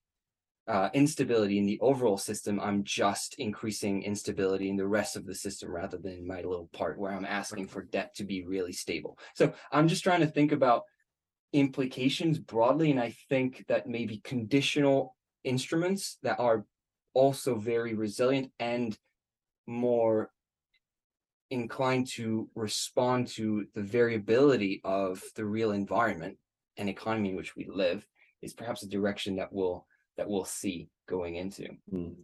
uh, 0.68 0.90
instability 0.92 1.58
in 1.58 1.66
the 1.66 1.80
overall 1.80 2.18
system, 2.18 2.60
I'm 2.60 2.84
just 2.84 3.36
increasing 3.38 4.02
instability 4.02 4.68
in 4.68 4.76
the 4.76 4.86
rest 4.86 5.16
of 5.16 5.24
the 5.24 5.34
system 5.34 5.70
rather 5.70 5.96
than 5.96 6.26
my 6.26 6.42
little 6.42 6.68
part 6.72 6.98
where 6.98 7.12
I'm 7.12 7.24
asking 7.24 7.68
for 7.68 7.82
debt 7.82 8.14
to 8.16 8.24
be 8.24 8.44
really 8.44 8.72
stable. 8.72 9.18
So 9.34 9.54
I'm 9.70 9.88
just 9.88 10.04
trying 10.04 10.20
to 10.20 10.26
think 10.26 10.52
about 10.52 10.82
implications 11.52 12.38
broadly. 12.38 12.90
And 12.90 13.00
I 13.00 13.14
think 13.28 13.64
that 13.68 13.88
maybe 13.88 14.20
conditional 14.22 15.16
instruments 15.44 16.18
that 16.22 16.38
are 16.38 16.64
also 17.14 17.56
very 17.56 17.94
resilient 17.94 18.50
and 18.58 18.96
more 19.66 20.30
inclined 21.50 22.06
to 22.08 22.48
respond 22.54 23.28
to 23.28 23.66
the 23.74 23.82
variability 23.82 24.80
of 24.84 25.22
the 25.36 25.44
real 25.44 25.72
environment 25.72 26.36
and 26.78 26.88
economy 26.88 27.30
in 27.30 27.36
which 27.36 27.54
we 27.54 27.68
live 27.72 28.06
is 28.40 28.54
perhaps 28.54 28.82
a 28.82 28.88
direction 28.88 29.36
that 29.36 29.52
we'll 29.52 29.86
that 30.16 30.28
we'll 30.28 30.44
see 30.44 30.88
going 31.08 31.36
into. 31.36 31.68
Mm. 31.92 32.14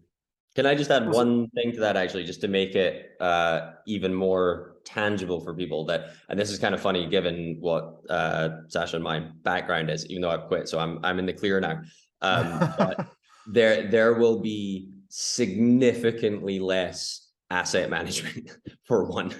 Can 0.55 0.67
I 0.67 0.75
just 0.75 0.91
add 0.91 1.09
one 1.09 1.49
thing 1.51 1.73
to 1.73 1.81
that 1.81 1.97
actually, 1.97 2.25
just 2.25 2.41
to 2.41 2.49
make 2.49 2.75
it 2.75 3.13
uh, 3.21 3.73
even 3.87 4.13
more 4.13 4.77
tangible 4.85 5.41
for 5.41 5.55
people 5.55 5.85
that, 5.87 6.15
and 6.29 6.39
this 6.39 6.51
is 6.51 6.59
kind 6.59 6.75
of 6.75 6.81
funny 6.81 7.07
given 7.07 7.59
what 7.61 8.01
uh, 8.11 8.49
Sacha 8.67 8.97
and 8.97 9.05
my 9.05 9.21
background 9.43 9.89
is, 9.89 10.07
even 10.07 10.23
though 10.23 10.31
I've 10.31 10.47
quit, 10.49 10.69
so 10.69 10.79
I'm 10.79 10.99
I'm 11.05 11.19
in 11.19 11.27
the 11.27 11.33
clear 11.33 11.61
now. 11.61 11.81
Um, 12.23 12.75
but 12.77 13.07
there 13.47 13.87
there 13.89 14.15
will 14.15 14.41
be 14.41 14.91
significantly 15.11 16.59
less 16.59 17.28
asset 17.51 17.91
management 17.91 18.51
for 18.85 19.05
one. 19.05 19.35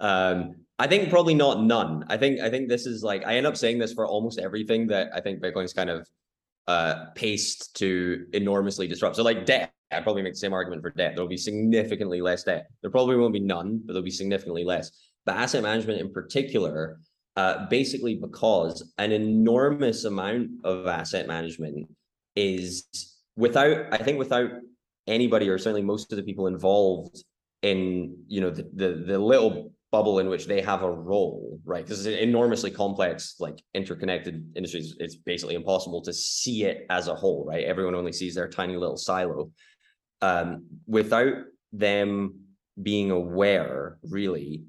Um, 0.00 0.56
I 0.78 0.86
think 0.86 1.10
probably 1.10 1.34
not 1.34 1.62
none. 1.62 2.04
I 2.08 2.16
think 2.16 2.40
I 2.40 2.48
think 2.48 2.68
this 2.68 2.86
is 2.86 3.02
like 3.02 3.24
I 3.26 3.36
end 3.36 3.46
up 3.46 3.56
saying 3.56 3.78
this 3.78 3.92
for 3.92 4.06
almost 4.06 4.38
everything 4.38 4.86
that 4.88 5.10
I 5.14 5.20
think 5.20 5.42
Bitcoin's 5.42 5.74
kind 5.74 5.90
of 5.90 6.08
uh 6.66 7.06
paced 7.14 7.76
to 7.76 8.26
enormously 8.32 8.86
disrupt. 8.86 9.16
So 9.16 9.22
like 9.22 9.44
debt 9.44 9.72
I'd 9.92 10.04
probably 10.04 10.22
make 10.22 10.34
the 10.34 10.38
same 10.38 10.52
argument 10.52 10.82
for 10.82 10.90
debt. 10.90 11.14
There'll 11.14 11.28
be 11.28 11.36
significantly 11.36 12.20
less 12.20 12.44
debt. 12.44 12.68
There 12.80 12.90
probably 12.90 13.16
won't 13.16 13.32
be 13.32 13.40
none, 13.40 13.80
but 13.84 13.92
there'll 13.92 14.04
be 14.04 14.10
significantly 14.10 14.64
less. 14.64 14.90
But 15.26 15.36
asset 15.36 15.62
management 15.62 16.00
in 16.00 16.12
particular, 16.12 17.00
uh, 17.36 17.66
basically 17.68 18.14
because 18.14 18.92
an 18.98 19.12
enormous 19.12 20.04
amount 20.04 20.50
of 20.64 20.86
asset 20.86 21.26
management 21.26 21.88
is 22.36 22.84
without, 23.36 23.92
I 23.92 23.98
think, 23.98 24.18
without 24.18 24.50
anybody 25.06 25.48
or 25.48 25.58
certainly 25.58 25.82
most 25.82 26.12
of 26.12 26.16
the 26.16 26.22
people 26.22 26.46
involved 26.46 27.24
in 27.62 28.16
you 28.26 28.40
know 28.40 28.50
the 28.50 28.68
the, 28.74 29.04
the 29.06 29.18
little 29.18 29.72
bubble 29.90 30.20
in 30.20 30.28
which 30.28 30.46
they 30.46 30.60
have 30.60 30.82
a 30.82 30.90
role, 30.90 31.58
right? 31.64 31.84
Because 31.84 32.06
it's 32.06 32.22
enormously 32.22 32.70
complex, 32.70 33.34
like 33.40 33.60
interconnected 33.74 34.52
industries. 34.54 34.94
It's 35.00 35.16
basically 35.16 35.56
impossible 35.56 36.00
to 36.02 36.12
see 36.12 36.64
it 36.64 36.86
as 36.90 37.08
a 37.08 37.14
whole, 37.14 37.44
right? 37.44 37.64
Everyone 37.64 37.96
only 37.96 38.12
sees 38.12 38.34
their 38.34 38.48
tiny 38.48 38.76
little 38.76 38.96
silo. 38.96 39.50
Um, 40.22 40.66
without 40.86 41.34
them 41.72 42.40
being 42.80 43.10
aware, 43.10 43.98
really, 44.08 44.62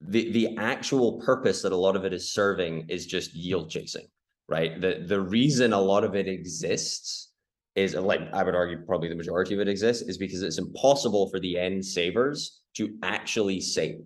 the 0.00 0.32
the 0.32 0.56
actual 0.56 1.20
purpose 1.20 1.62
that 1.62 1.72
a 1.72 1.76
lot 1.76 1.96
of 1.96 2.04
it 2.04 2.12
is 2.12 2.32
serving 2.32 2.86
is 2.88 3.06
just 3.06 3.34
yield 3.34 3.70
chasing, 3.70 4.06
right? 4.48 4.80
The 4.80 5.04
the 5.06 5.20
reason 5.20 5.72
a 5.72 5.80
lot 5.80 6.04
of 6.04 6.14
it 6.16 6.26
exists 6.26 7.29
is 7.76 7.94
like 7.94 8.20
I 8.32 8.42
would 8.42 8.54
argue 8.54 8.78
probably 8.86 9.08
the 9.08 9.14
majority 9.14 9.54
of 9.54 9.60
it 9.60 9.68
exists 9.68 10.02
is 10.08 10.18
because 10.18 10.42
it's 10.42 10.58
impossible 10.58 11.28
for 11.30 11.38
the 11.40 11.56
end 11.58 11.84
savers 11.84 12.60
to 12.76 12.96
actually 13.02 13.60
save. 13.60 14.00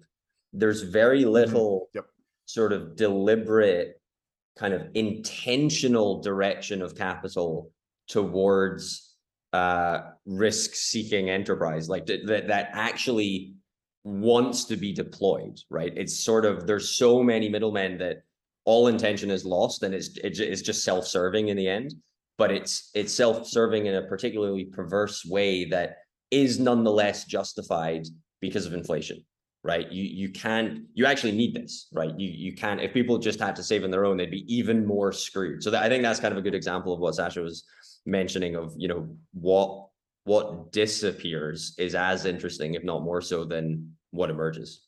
There's 0.53 0.83
very 0.83 1.21
Mm-hmm. 1.23 1.31
little 1.31 1.89
Yep. 1.95 2.07
sort 2.47 2.73
of 2.73 2.95
deliberate 2.97 4.01
kind 4.59 4.75
of 4.75 4.83
intentional 4.95 6.21
direction 6.23 6.83
of 6.83 6.95
capital 6.95 7.73
towards 8.09 9.17
uh 9.53 10.01
risk 10.27 10.75
seeking 10.75 11.31
enterprise 11.31 11.89
like 11.89 12.07
th- 12.07 12.27
that 12.27 12.47
that 12.49 12.69
actually 12.73 13.55
wants 14.05 14.65
to 14.65 14.77
be 14.77 14.93
deployed 14.93 15.59
right 15.71 15.93
it's 15.97 16.19
sort 16.25 16.45
of 16.45 16.67
there's 16.67 16.91
so 16.97 17.23
many 17.23 17.49
middlemen 17.49 17.97
that 17.99 18.19
all 18.65 18.89
intention 18.89 19.31
is 19.31 19.45
lost 19.45 19.83
and 19.83 19.95
it's 19.95 20.11
it's, 20.23 20.39
it's 20.39 20.61
just 20.63 20.85
self-serving 20.85 21.49
in 21.49 21.57
the 21.57 21.67
end 21.69 21.95
but 22.39 22.51
it's 22.51 22.91
it's 22.95 23.13
self-serving 23.13 23.87
in 23.87 23.95
a 23.95 24.03
particularly 24.03 24.65
perverse 24.65 25.25
way 25.25 25.65
that 25.67 25.97
is 26.31 26.59
nonetheless 26.59 27.25
justified 27.25 28.07
because 28.41 28.67
of 28.67 28.75
inflation 28.75 29.25
right? 29.65 29.91
You 29.91 30.05
you 30.05 30.29
can't 30.29 30.83
you 30.93 31.07
actually 31.07 31.33
need 31.33 31.55
this 31.55 31.89
right? 31.93 32.13
You 32.19 32.29
you 32.29 32.55
can't 32.55 32.81
if 32.81 32.93
people 32.93 33.19
just 33.19 33.41
had 33.41 33.57
to 33.57 33.63
save 33.63 33.83
on 33.83 33.91
their 33.91 34.05
own 34.05 34.19
they'd 34.19 34.31
be 34.31 34.45
even 34.55 34.87
more 34.87 35.11
screwed. 35.11 35.63
So 35.63 35.71
that, 35.71 35.83
i 35.83 35.89
think 35.89 36.03
that's 36.03 36.21
kind 36.21 36.33
of 36.33 36.39
a 36.39 36.43
good 36.43 36.55
example 36.55 36.93
of 36.93 37.01
what 37.01 37.15
sacha 37.15 37.41
was 37.41 37.65
mentioning 38.07 38.55
of 38.55 38.75
you 38.77 38.87
know 38.87 39.09
what 39.33 39.89
what 40.25 40.71
disappears 40.73 41.75
is 41.79 41.95
as 41.95 42.25
interesting 42.27 42.75
if 42.75 42.85
not 42.85 43.03
more 43.03 43.21
so 43.21 43.45
than 43.45 43.95
what 44.11 44.31
emerges. 44.31 44.83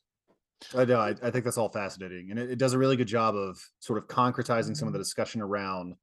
I 0.74 0.84
know. 0.84 0.98
I, 0.98 1.14
I 1.22 1.30
think 1.30 1.44
that's 1.44 1.58
all 1.58 1.68
fascinating, 1.68 2.30
and 2.30 2.38
it, 2.38 2.52
it 2.52 2.58
does 2.58 2.72
a 2.72 2.78
really 2.78 2.96
good 2.96 3.08
job 3.08 3.34
of 3.34 3.58
sort 3.80 3.98
of 3.98 4.08
concretizing 4.08 4.76
some 4.76 4.88
of 4.88 4.92
the 4.92 4.98
discussion 4.98 5.42
around 5.42 5.94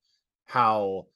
how 0.45 1.07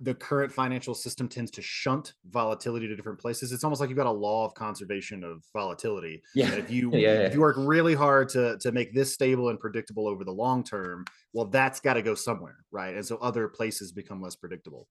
the 0.00 0.14
current 0.14 0.52
financial 0.52 0.94
system 0.94 1.28
tends 1.28 1.50
to 1.52 1.62
shunt 1.62 2.14
volatility 2.30 2.86
to 2.88 2.96
different 2.96 3.18
places. 3.18 3.52
It's 3.52 3.64
almost 3.64 3.80
like 3.80 3.90
you've 3.90 3.96
got 3.96 4.06
a 4.06 4.10
law 4.10 4.44
of 4.44 4.54
conservation 4.54 5.24
of 5.24 5.42
volatility. 5.52 6.22
yeah 6.34 6.50
that 6.50 6.58
if 6.58 6.70
you 6.70 6.90
Yeah, 6.94 6.98
yeah. 6.98 7.18
if 7.20 7.34
you 7.34 7.40
work 7.40 7.56
really 7.58 7.94
hard 7.94 8.28
to 8.30 8.58
to 8.58 8.72
make 8.72 8.94
this 8.94 9.12
stable 9.12 9.48
and 9.48 9.58
predictable 9.58 10.06
over 10.08 10.24
the 10.24 10.32
long 10.32 10.64
term, 10.64 11.04
well, 11.32 11.46
that's 11.46 11.80
got 11.80 11.94
to 11.94 12.02
go 12.02 12.14
somewhere, 12.14 12.56
right? 12.70 12.94
And 12.94 13.04
so 13.04 13.16
other 13.18 13.48
places 13.48 13.92
become 13.92 14.20
less 14.22 14.36
predictable. 14.36 14.88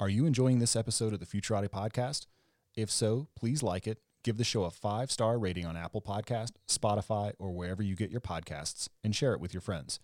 Are 0.00 0.08
you 0.08 0.26
enjoying 0.26 0.58
this 0.58 0.76
episode 0.76 1.12
of 1.12 1.20
the 1.20 1.26
Futurati 1.26 1.68
podcast? 1.68 2.26
If 2.76 2.90
so, 2.90 3.28
please 3.36 3.62
like 3.62 3.86
it, 3.86 3.98
give 4.24 4.38
the 4.38 4.44
show 4.44 4.64
a 4.64 4.70
five 4.70 5.12
star 5.12 5.38
rating 5.38 5.66
on 5.66 5.76
Apple 5.76 6.02
Podcast, 6.02 6.52
Spotify, 6.66 7.32
or 7.38 7.52
wherever 7.52 7.82
you 7.82 7.94
get 7.94 8.10
your 8.10 8.20
podcasts, 8.20 8.88
and 9.04 9.14
share 9.14 9.34
it 9.34 9.40
with 9.40 9.54
your 9.54 9.60
friends. 9.60 10.00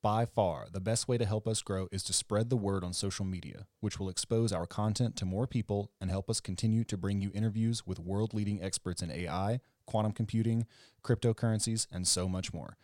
By 0.00 0.26
far, 0.26 0.66
the 0.70 0.80
best 0.80 1.08
way 1.08 1.18
to 1.18 1.24
help 1.24 1.48
us 1.48 1.62
grow 1.62 1.88
is 1.90 2.02
to 2.04 2.12
spread 2.12 2.50
the 2.50 2.56
word 2.56 2.84
on 2.84 2.92
social 2.92 3.24
media, 3.24 3.66
which 3.80 3.98
will 3.98 4.10
expose 4.10 4.52
our 4.52 4.66
content 4.66 5.16
to 5.16 5.24
more 5.24 5.46
people 5.46 5.90
and 6.00 6.10
help 6.10 6.28
us 6.30 6.40
continue 6.40 6.84
to 6.84 6.96
bring 6.96 7.20
you 7.20 7.30
interviews 7.34 7.86
with 7.86 7.98
world 7.98 8.34
leading 8.34 8.62
experts 8.62 9.02
in 9.02 9.10
AI, 9.10 9.60
quantum 9.86 10.12
computing, 10.12 10.66
cryptocurrencies, 11.02 11.86
and 11.90 12.06
so 12.06 12.28
much 12.28 12.52
more. 12.52 12.76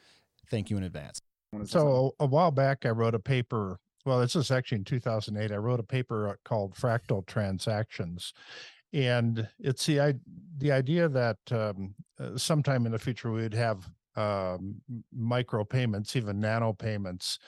Thank 0.51 0.71
you 0.71 0.77
in 0.77 0.83
advance. 0.83 1.21
Wanna 1.53 1.67
say 1.67 1.73
something? 1.73 1.89
So 1.89 2.15
a 2.19 2.27
while 2.27 2.51
back, 2.51 2.87
I 2.87 2.91
wrote 2.91 3.15
a 3.15 3.21
paper. 3.21 3.79
Well, 4.07 4.21
this 4.21 4.35
is 4.35 4.51
actually 4.51 4.79
in 4.79 4.85
2008. 4.85 5.53
I 5.53 5.57
wrote 5.57 5.79
a 5.79 5.85
paper 5.85 6.29
uh, 6.29 6.35
called 6.43 6.75
"Fractal 6.75 7.27
Transactions," 7.27 8.33
and 8.93 9.49
it's 9.59 9.87
the 9.87 10.19
the 10.59 10.73
idea 10.73 11.09
that 11.09 11.39
um, 11.51 11.95
uh, 12.19 12.37
sometime 12.37 12.87
in 12.87 12.93
the 12.93 12.99
future 12.99 13.31
we 13.31 13.43
would 13.43 13.55
have 13.55 13.89
um, 14.17 14.77
micro 15.13 15.65
payments, 15.65 16.17
even 16.17 16.41
nano 16.41 16.73
payments, 16.73 17.39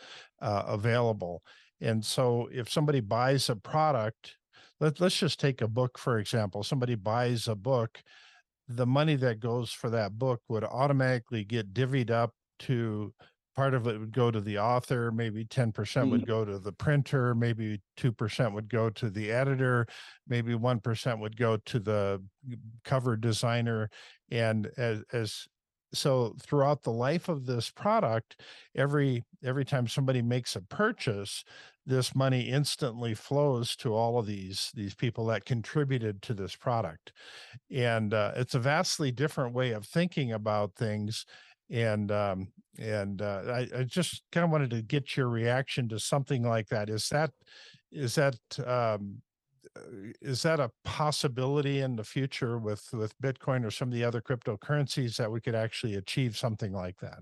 uh, 0.41 0.63
available. 0.67 1.43
And 1.81 2.05
so, 2.05 2.49
if 2.53 2.71
somebody 2.71 3.01
buys 3.01 3.49
a 3.51 3.57
product, 3.57 4.37
let, 4.81 5.01
let's 5.01 5.19
just 5.19 5.41
take 5.41 5.61
a 5.61 5.69
book 5.69 5.99
for 5.99 6.19
example. 6.19 6.63
Somebody 6.63 6.95
buys 6.95 7.49
a 7.49 7.55
book, 7.55 8.01
the 8.69 8.87
money 8.87 9.17
that 9.17 9.41
goes 9.41 9.73
for 9.73 9.91
that 9.91 10.19
book 10.19 10.41
would 10.49 10.65
automatically 10.65 11.45
get 11.45 11.75
divvied 11.75 12.11
up 12.11 12.33
to 12.61 13.13
part 13.55 13.75
of 13.75 13.87
it 13.87 13.99
would 13.99 14.13
go 14.13 14.31
to 14.31 14.41
the 14.41 14.59
author 14.59 15.11
maybe 15.11 15.45
10% 15.45 16.11
would 16.11 16.27
go 16.27 16.45
to 16.45 16.59
the 16.59 16.73
printer 16.73 17.35
maybe 17.35 17.81
2% 17.99 18.53
would 18.53 18.69
go 18.69 18.91
to 18.91 19.11
the 19.11 19.31
editor 19.31 19.87
maybe 20.29 20.55
1% 20.55 21.21
would 21.21 21.37
go 21.37 21.57
to 21.59 21.79
the 21.79 22.23
cover 22.85 23.17
designer 23.17 23.91
and 24.31 24.71
as, 24.77 25.03
as 25.13 25.47
so 25.95 26.35
throughout 26.41 26.83
the 26.83 26.91
life 26.91 27.29
of 27.29 27.45
this 27.45 27.71
product 27.71 28.41
every 28.75 29.23
every 29.45 29.65
time 29.65 29.87
somebody 29.87 30.23
makes 30.23 30.57
a 30.57 30.63
purchase 30.63 31.45
this 31.85 32.15
money 32.15 32.43
instantly 32.43 33.15
flows 33.15 33.75
to 33.77 33.95
all 33.95 34.19
of 34.19 34.27
these 34.27 34.71
these 34.75 34.95
people 34.95 35.27
that 35.27 35.45
contributed 35.45 36.23
to 36.23 36.35
this 36.35 36.55
product. 36.55 37.13
And 37.71 38.15
uh, 38.15 38.33
it's 38.37 38.55
a 38.55 38.61
vastly 38.61 39.11
different 39.11 39.55
way 39.55 39.73
of 39.73 39.85
thinking 39.85 40.33
about 40.33 40.75
things 40.75 41.27
and 41.71 42.11
um, 42.11 42.49
and 42.79 43.23
uh, 43.23 43.43
I, 43.47 43.69
I 43.79 43.83
just 43.85 44.23
kind 44.33 44.45
of 44.45 44.51
wanted 44.51 44.71
to 44.71 44.83
get 44.83 45.17
your 45.17 45.29
reaction 45.29 45.89
to 45.91 45.99
something 45.99 46.43
like 46.43 46.69
that. 46.69 46.89
Is 46.89 47.09
that 47.11 47.31
is 47.91 48.15
that 48.15 48.37
um, 48.67 49.23
uh, 49.77 49.81
is 50.21 50.43
that 50.43 50.61
a 50.61 50.71
possibility 50.85 51.81
in 51.81 51.97
the 51.97 52.05
future 52.05 52.59
with 52.59 52.89
with 52.93 53.19
Bitcoin 53.21 53.65
or 53.65 53.71
some 53.71 53.89
of 53.89 53.95
the 53.95 54.05
other 54.05 54.21
cryptocurrencies 54.21 55.17
that 55.17 55.31
we 55.31 55.41
could 55.41 55.55
actually 55.55 55.95
achieve 55.95 56.37
something 56.37 56.73
like 56.73 56.99
that? 57.01 57.19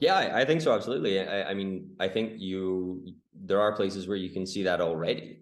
Yeah, 0.00 0.16
I, 0.16 0.40
I 0.40 0.44
think 0.44 0.60
so. 0.60 0.74
Absolutely. 0.74 1.20
I, 1.20 1.50
I 1.50 1.54
mean, 1.54 1.90
I 2.00 2.08
think 2.08 2.34
you 2.36 3.06
there 3.32 3.60
are 3.60 3.74
places 3.74 4.08
where 4.08 4.16
you 4.16 4.30
can 4.30 4.46
see 4.46 4.62
that 4.64 4.80
already. 4.80 5.40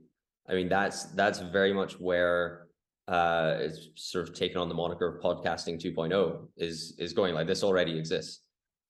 I 0.48 0.54
mean, 0.54 0.68
that's 0.68 1.04
that's 1.04 1.38
very 1.38 1.72
much 1.72 1.98
where 1.98 2.68
uh 3.08 3.56
it's 3.58 3.88
sort 3.96 4.28
of 4.28 4.34
taken 4.34 4.58
on 4.58 4.68
the 4.68 4.74
moniker 4.74 5.06
of 5.08 5.22
podcasting 5.22 5.80
2.0 5.82 6.46
is 6.56 6.94
is 6.98 7.12
going 7.12 7.34
like 7.34 7.46
this 7.46 7.64
already 7.64 7.98
exists. 7.98 8.42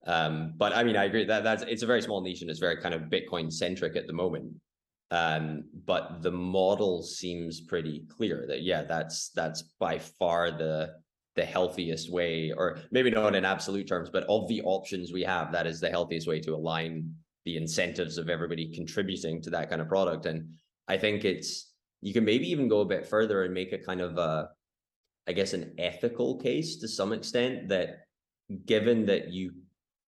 Um, 0.06 0.54
but 0.56 0.74
I 0.74 0.82
mean, 0.82 0.96
I 0.96 1.04
agree 1.04 1.24
that 1.24 1.44
that's 1.44 1.62
it's 1.62 1.82
a 1.82 1.86
very 1.86 2.02
small 2.02 2.20
niche 2.20 2.42
and 2.42 2.50
it's 2.50 2.58
very 2.58 2.76
kind 2.76 2.94
of 2.94 3.02
Bitcoin 3.02 3.52
centric 3.52 3.96
at 3.96 4.06
the 4.06 4.12
moment. 4.12 4.52
Um, 5.10 5.64
but 5.84 6.22
the 6.22 6.30
model 6.30 7.02
seems 7.02 7.60
pretty 7.60 8.06
clear 8.08 8.46
that 8.48 8.62
yeah, 8.62 8.82
that's 8.82 9.30
that's 9.30 9.62
by 9.78 9.98
far 9.98 10.50
the 10.50 10.94
the 11.34 11.44
healthiest 11.44 12.10
way, 12.10 12.52
or 12.56 12.78
maybe 12.90 13.10
not 13.10 13.34
in 13.34 13.44
absolute 13.44 13.86
terms, 13.86 14.10
but 14.10 14.24
of 14.28 14.48
the 14.48 14.62
options 14.62 15.12
we 15.12 15.22
have, 15.22 15.52
that 15.52 15.66
is 15.66 15.80
the 15.80 15.88
healthiest 15.88 16.26
way 16.26 16.40
to 16.40 16.54
align 16.54 17.14
the 17.44 17.56
incentives 17.56 18.18
of 18.18 18.28
everybody 18.28 18.72
contributing 18.74 19.40
to 19.42 19.50
that 19.50 19.70
kind 19.70 19.80
of 19.80 19.88
product. 19.88 20.26
And 20.26 20.48
I 20.88 20.98
think 20.98 21.24
it's 21.24 21.71
you 22.02 22.12
can 22.12 22.24
maybe 22.24 22.50
even 22.50 22.68
go 22.68 22.80
a 22.80 22.84
bit 22.84 23.06
further 23.06 23.44
and 23.44 23.54
make 23.54 23.72
a 23.72 23.78
kind 23.78 24.00
of 24.00 24.18
a, 24.18 24.50
I 25.26 25.32
guess, 25.32 25.54
an 25.54 25.74
ethical 25.78 26.36
case 26.36 26.76
to 26.76 26.88
some 26.88 27.12
extent 27.12 27.68
that 27.68 28.06
given 28.66 29.06
that 29.06 29.30
you 29.30 29.52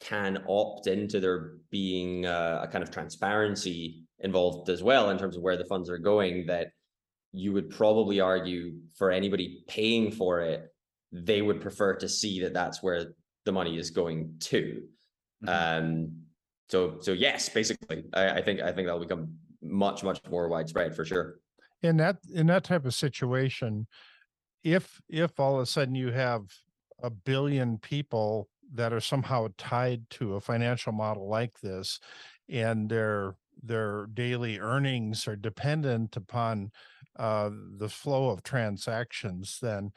can 0.00 0.44
opt 0.48 0.88
into 0.88 1.20
there 1.20 1.52
being 1.70 2.26
uh, 2.26 2.60
a 2.64 2.68
kind 2.68 2.82
of 2.82 2.90
transparency 2.90 4.04
involved 4.18 4.68
as 4.68 4.82
well 4.82 5.10
in 5.10 5.18
terms 5.18 5.36
of 5.36 5.42
where 5.42 5.56
the 5.56 5.64
funds 5.64 5.88
are 5.88 5.98
going, 5.98 6.46
that 6.46 6.68
you 7.32 7.52
would 7.52 7.70
probably 7.70 8.20
argue 8.20 8.74
for 8.96 9.10
anybody 9.10 9.64
paying 9.68 10.10
for 10.10 10.40
it, 10.40 10.68
they 11.12 11.42
would 11.42 11.60
prefer 11.60 11.94
to 11.94 12.08
see 12.08 12.40
that 12.40 12.52
that's 12.52 12.82
where 12.82 13.14
the 13.44 13.52
money 13.52 13.78
is 13.78 13.90
going 13.90 14.34
to. 14.40 14.82
Mhm. 15.44 15.48
Um, 15.48 16.12
so 16.68 16.98
so 17.00 17.12
yes, 17.12 17.48
basically, 17.48 18.04
I, 18.12 18.30
I 18.38 18.42
think 18.42 18.60
I 18.60 18.72
think 18.72 18.86
that'll 18.86 19.00
become 19.00 19.34
much 19.62 20.02
much 20.02 20.20
more 20.30 20.48
widespread 20.48 20.94
for 20.94 21.04
sure. 21.04 21.40
In 21.84 21.96
that 21.98 22.16
in 22.34 22.46
that 22.46 22.64
type 22.64 22.84
of 22.84 22.94
situation 22.94 23.86
if 24.62 25.00
if 25.08 25.38
all 25.38 25.56
of 25.56 25.62
a 25.62 25.66
sudden 25.66 25.94
you 25.94 26.10
have 26.10 26.42
a 27.02 27.10
billion 27.10 27.78
people 27.78 28.48
that 28.72 28.92
are 28.92 29.00
somehow 29.00 29.46
tied 29.58 30.08
to 30.10 30.34
a 30.34 30.40
financial 30.40 30.92
model 30.92 31.28
like 31.28 31.60
this 31.60 32.00
and 32.48 32.88
they're 32.88 33.36
their 33.62 34.06
daily 34.14 34.58
earnings 34.58 35.28
are 35.28 35.36
dependent 35.36 36.16
upon 36.16 36.70
uh, 37.16 37.50
the 37.78 37.88
flow 37.88 38.30
of 38.30 38.42
transactions, 38.42 39.58
then 39.62 39.92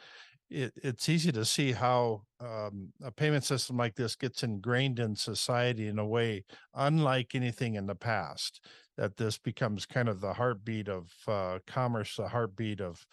it, 0.50 0.72
it's 0.82 1.10
easy 1.10 1.32
to 1.32 1.44
see 1.44 1.72
how 1.72 2.22
um, 2.40 2.90
a 3.04 3.12
payment 3.12 3.44
system 3.44 3.78
like 3.78 3.96
this 3.96 4.16
gets 4.16 4.44
ingrained 4.44 5.00
in 5.00 5.16
society 5.16 5.88
in 5.88 6.00
a 6.00 6.06
way 6.06 6.46
unlike 6.76 7.34
anything 7.34 7.76
in 7.76 7.88
the 7.88 7.96
past. 7.96 8.62
That 8.98 9.18
this 9.18 9.38
becomes 9.38 9.86
kind 9.86 10.10
of 10.10 10.22
the 10.22 10.34
heartbeat 10.34 10.90
of 10.90 11.14
uh, 11.28 11.60
commerce, 11.68 12.16
the 12.16 12.28
heartbeat 12.28 12.82
of 12.82 13.06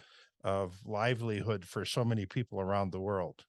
of 0.42 0.74
livelihood 0.84 1.64
for 1.64 1.84
so 1.84 2.04
many 2.04 2.26
people 2.26 2.60
around 2.60 2.92
the 2.92 3.00
world. 3.00 3.44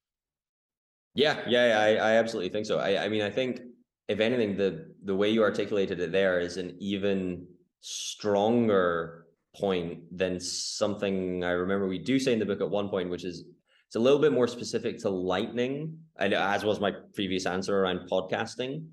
Yeah, 1.13 1.41
yeah, 1.47 1.79
I, 1.79 1.95
I 1.95 2.11
absolutely 2.13 2.49
think 2.49 2.65
so. 2.65 2.79
I, 2.79 3.05
I 3.05 3.09
mean, 3.09 3.21
I 3.21 3.29
think 3.29 3.61
if 4.07 4.19
anything, 4.19 4.57
the 4.57 4.93
the 5.03 5.15
way 5.15 5.29
you 5.29 5.43
articulated 5.43 5.99
it 5.99 6.11
there 6.11 6.39
is 6.39 6.57
an 6.57 6.75
even 6.79 7.47
stronger 7.81 9.27
point 9.55 9.99
than 10.11 10.39
something 10.39 11.43
I 11.43 11.51
remember 11.51 11.87
we 11.87 11.99
do 11.99 12.19
say 12.19 12.33
in 12.33 12.39
the 12.39 12.45
book 12.45 12.61
at 12.61 12.69
one 12.69 12.89
point, 12.89 13.09
which 13.09 13.23
is 13.23 13.45
it's 13.87 13.95
a 13.95 13.99
little 13.99 14.19
bit 14.19 14.33
more 14.33 14.47
specific 14.47 14.97
to 14.99 15.09
lightning, 15.09 15.97
and 16.17 16.33
as 16.33 16.65
was 16.65 16.79
my 16.79 16.91
previous 17.13 17.45
answer 17.45 17.79
around 17.79 18.09
podcasting. 18.09 18.87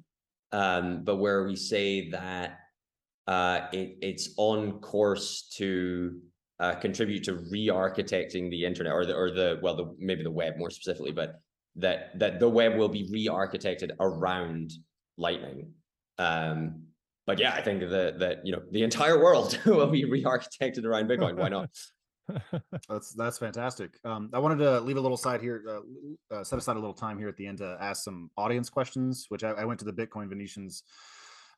Um, 0.52 1.02
but 1.02 1.16
where 1.16 1.44
we 1.44 1.56
say 1.56 2.10
that 2.10 2.58
uh, 3.26 3.66
it, 3.72 3.96
it's 4.00 4.34
on 4.36 4.80
course 4.80 5.48
to 5.56 6.20
uh, 6.60 6.74
contribute 6.76 7.24
to 7.24 7.34
re-architecting 7.50 8.50
the 8.50 8.64
internet 8.64 8.92
or 8.92 9.04
the 9.04 9.14
or 9.14 9.30
the 9.30 9.58
well 9.62 9.76
the 9.76 9.94
maybe 9.98 10.22
the 10.22 10.30
web 10.30 10.56
more 10.56 10.70
specifically, 10.70 11.12
but 11.12 11.40
that 11.76 12.18
that 12.18 12.40
the 12.40 12.48
web 12.48 12.76
will 12.76 12.88
be 12.88 13.08
re-architected 13.10 13.90
around 14.00 14.72
Lightning. 15.18 15.72
Um, 16.18 16.84
but 17.26 17.38
yeah, 17.38 17.52
I 17.52 17.62
think 17.62 17.80
that 17.80 18.18
that 18.18 18.46
you 18.46 18.52
know 18.52 18.62
the 18.70 18.82
entire 18.82 19.18
world 19.18 19.58
will 19.66 19.86
be 19.86 20.04
re-architected 20.04 20.84
around 20.84 21.08
Bitcoin. 21.08 21.36
Why 21.36 21.48
not? 21.48 21.70
that's 22.88 23.12
that's 23.12 23.38
fantastic. 23.38 23.98
Um, 24.04 24.30
I 24.32 24.38
wanted 24.38 24.58
to 24.58 24.80
leave 24.80 24.96
a 24.96 25.00
little 25.00 25.16
side 25.16 25.40
here, 25.40 25.64
uh, 25.68 26.34
uh, 26.36 26.44
set 26.44 26.58
aside 26.58 26.76
a 26.76 26.80
little 26.80 26.94
time 26.94 27.18
here 27.18 27.28
at 27.28 27.36
the 27.36 27.46
end 27.46 27.58
to 27.58 27.76
ask 27.80 28.04
some 28.04 28.30
audience 28.36 28.70
questions, 28.70 29.26
which 29.28 29.44
I, 29.44 29.50
I 29.50 29.64
went 29.64 29.78
to 29.80 29.84
the 29.84 29.92
Bitcoin 29.92 30.28
Venetians 30.28 30.84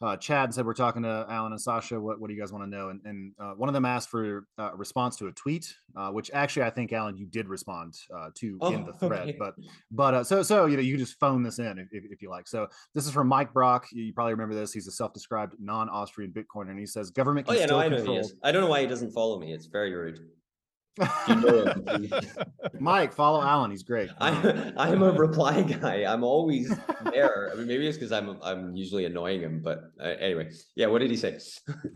uh, 0.05 0.17
Chad 0.19 0.53
said 0.53 0.67
we're 0.67 0.75
talking 0.75 1.03
to 1.03 1.27
Allen 1.31 1.53
and 1.53 1.61
Sacha. 1.61 1.99
What, 1.99 2.21
what 2.21 2.29
do 2.29 2.35
you 2.35 2.41
guys 2.41 2.53
want 2.53 2.65
to 2.65 2.71
know? 2.71 2.91
And, 2.91 3.01
and 3.05 3.33
uh, 3.41 3.53
one 3.53 3.71
of 3.71 3.73
them 3.73 3.87
asked 3.87 4.11
for 4.11 4.47
uh, 4.59 4.73
a 4.73 4.77
response 4.77 5.17
to 5.17 5.29
a 5.29 5.33
tweet, 5.33 5.75
uh, 5.97 6.11
which 6.11 6.31
actually 6.35 6.65
I 6.65 6.71
think 6.71 6.93
Allen 6.93 7.17
you 7.17 7.25
did 7.25 7.49
respond 7.49 7.95
uh, 8.15 8.29
to 8.35 8.59
oh, 8.61 8.73
in 8.73 8.85
the 8.85 8.93
thread. 8.93 9.23
Okay. 9.23 9.37
But 9.39 9.55
but 9.91 10.15
uh, 10.15 10.25
so 10.25 10.43
so 10.43 10.67
you 10.67 10.77
know 10.77 10.83
you 10.83 10.99
just 10.99 11.19
phone 11.19 11.43
this 11.43 11.59
in 11.59 11.79
if, 11.79 11.89
if, 11.91 12.21
you 12.21 12.29
like. 12.29 12.47
So 12.47 12.69
this 12.95 13.07
is 13.07 13.13
from 13.13 13.29
Mike 13.29 13.53
Brock. 13.55 13.87
You 13.93 14.13
probably 14.13 14.35
remember 14.35 14.55
this. 14.55 14.73
He's 14.73 14.87
a 14.87 14.93
self-described 14.93 15.55
non-Austrian 15.59 16.33
Bitcoiner, 16.33 16.71
and 16.71 16.79
he 16.79 16.87
says 16.87 17.11
government. 17.11 17.47
oh 17.49 17.55
yeah, 17.55 17.67
no, 17.67 17.79
I 17.79 17.89
know 17.89 18.03
he 18.05 18.17
is. 18.17 18.35
I 18.43 18.53
don't 18.53 18.63
know 18.63 18.69
why 18.69 18.83
he 18.83 18.87
doesn't 18.87 19.13
follow 19.13 19.39
me. 19.39 19.53
It's 19.53 19.67
very 19.67 19.95
rude. 19.95 20.21
You 21.29 21.35
know 21.37 21.75
Mike, 22.79 23.13
follow 23.13 23.43
Allen. 23.43 23.71
He's 23.71 23.83
great. 23.83 24.11
I'm 24.21 24.73
I'm 24.77 25.03
a 25.03 25.11
reply 25.11 25.63
guy. 25.63 26.05
I'm 26.05 26.23
always 26.23 26.73
there. 27.13 27.51
I 27.53 27.57
mean, 27.57 27.67
maybe 27.67 27.87
it's 27.89 27.99
because 27.99 28.13
I'm 28.13 28.39
I'm 28.43 28.77
usually 28.77 29.05
annoying 29.05 29.41
him. 29.41 29.61
But 29.61 29.91
uh, 30.01 30.15
anyway, 30.21 30.51
yeah. 30.77 30.87
What 30.87 31.01
did 31.01 31.11
he 31.11 31.17
say? 31.17 31.39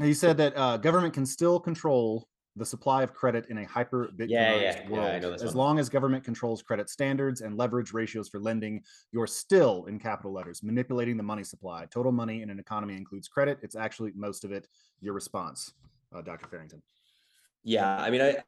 he 0.01 0.14
said 0.14 0.36
that 0.38 0.57
uh, 0.57 0.76
government 0.78 1.14
can 1.14 1.26
still 1.26 1.61
control 1.61 2.26
the 2.57 2.66
supply 2.66 3.05
of 3.05 3.14
credit 3.14 3.46
in 3.51 3.59
a 3.59 3.64
hyper 3.66 4.11
Bitcoinized 4.16 4.28
yeah, 4.30 4.55
yeah, 4.57 4.88
world. 4.90 5.22
Yeah, 5.22 5.28
as 5.34 5.44
one. 5.44 5.55
long 5.55 5.78
as 5.78 5.88
government 5.88 6.24
controls 6.24 6.61
credit 6.61 6.90
standards 6.90 7.40
and 7.40 7.57
leverage 7.57 7.92
ratios 7.92 8.28
for 8.28 8.40
lending, 8.40 8.82
you're 9.12 9.28
still 9.28 9.84
in 9.86 10.01
capital 10.01 10.32
letters 10.32 10.62
manipulating 10.62 11.16
the 11.16 11.22
money 11.22 11.44
supply. 11.44 11.86
Total 11.86 12.11
money 12.11 12.42
in 12.42 12.51
an 12.51 12.59
economy 12.59 12.96
includes 12.96 13.28
credit. 13.28 13.59
It's 13.62 13.76
actually 13.76 14.12
most 14.16 14.44
of 14.44 14.51
it. 14.51 14.66
Your 15.01 15.14
response, 15.14 15.72
uh, 16.12 16.20
Dr. 16.22 16.49
Farrington. 16.49 16.82
Yeah, 17.69 17.99
I 17.99 18.09
mean, 18.09 18.23
I 18.23 18.39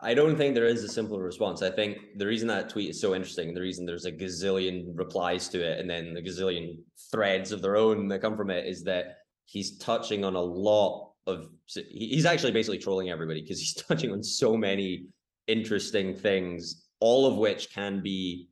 I 0.00 0.14
don't 0.14 0.34
think 0.34 0.54
there 0.54 0.64
is 0.64 0.82
a 0.82 0.88
simple 0.88 1.20
response. 1.20 1.60
I 1.60 1.68
think 1.68 2.16
the 2.16 2.26
reason 2.26 2.48
that 2.48 2.70
tweet 2.70 2.88
is 2.88 2.98
so 2.98 3.14
interesting, 3.14 3.52
the 3.52 3.60
reason 3.60 3.84
there's 3.84 4.06
a 4.06 4.10
gazillion 4.10 4.92
replies 4.94 5.50
to 5.50 5.62
it, 5.62 5.78
and 5.78 5.90
then 5.90 6.14
the 6.14 6.22
gazillion 6.22 6.78
threads 7.10 7.52
of 7.52 7.60
their 7.60 7.76
own 7.76 8.08
that 8.08 8.22
come 8.22 8.34
from 8.34 8.48
it, 8.48 8.64
is 8.66 8.82
that 8.84 9.18
he's 9.44 9.76
touching 9.76 10.24
on 10.24 10.36
a 10.36 10.40
lot 10.40 11.10
of. 11.26 11.50
He's 11.66 12.24
actually 12.24 12.52
basically 12.52 12.78
trolling 12.78 13.10
everybody 13.10 13.42
because 13.42 13.60
he's 13.60 13.74
touching 13.88 14.10
on 14.10 14.22
so 14.22 14.56
many 14.56 15.04
interesting 15.48 16.16
things, 16.16 16.86
all 16.98 17.26
of 17.26 17.36
which 17.36 17.74
can 17.74 18.00
be 18.00 18.48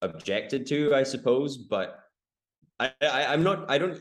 objected 0.00 0.64
to, 0.68 0.94
I 0.94 1.02
suppose. 1.02 1.56
But 1.56 1.98
I, 2.78 2.92
I 3.02 3.32
I'm 3.32 3.42
not. 3.42 3.68
I 3.68 3.78
don't 3.78 3.98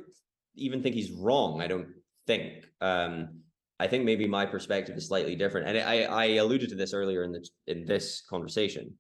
even 0.53 0.83
think 0.83 0.93
he's 0.93 1.09
wrong. 1.09 1.59
I 1.59 1.65
don't 1.65 1.87
think. 2.27 2.67
Um, 2.81 3.41
I 3.79 3.87
think 3.87 4.05
maybe 4.05 4.27
my 4.27 4.45
perspective 4.45 4.95
is 4.95 5.07
slightly 5.07 5.35
different. 5.35 5.67
And 5.67 5.77
I, 5.77 6.03
I 6.03 6.25
alluded 6.35 6.69
to 6.69 6.75
this 6.75 6.93
earlier 6.93 7.23
in 7.23 7.31
the 7.31 7.47
in 7.67 7.85
this 7.85 8.23
conversation 8.29 8.93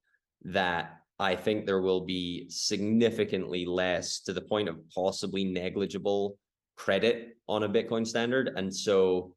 that 0.43 0.97
I 1.17 1.35
think 1.35 1.65
there 1.65 1.81
will 1.81 2.05
be 2.05 2.45
significantly 2.49 3.65
less 3.65 4.19
to 4.21 4.33
the 4.33 4.41
point 4.41 4.67
of 4.67 4.77
possibly 4.93 5.45
negligible 5.45 6.37
credit 6.75 7.37
on 7.47 7.63
a 7.63 7.69
Bitcoin 7.69 8.05
standard. 8.05 8.51
And 8.55 8.73
so 8.73 9.33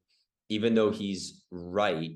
even 0.49 0.75
though 0.75 0.91
he's 0.91 1.45
right, 1.51 2.11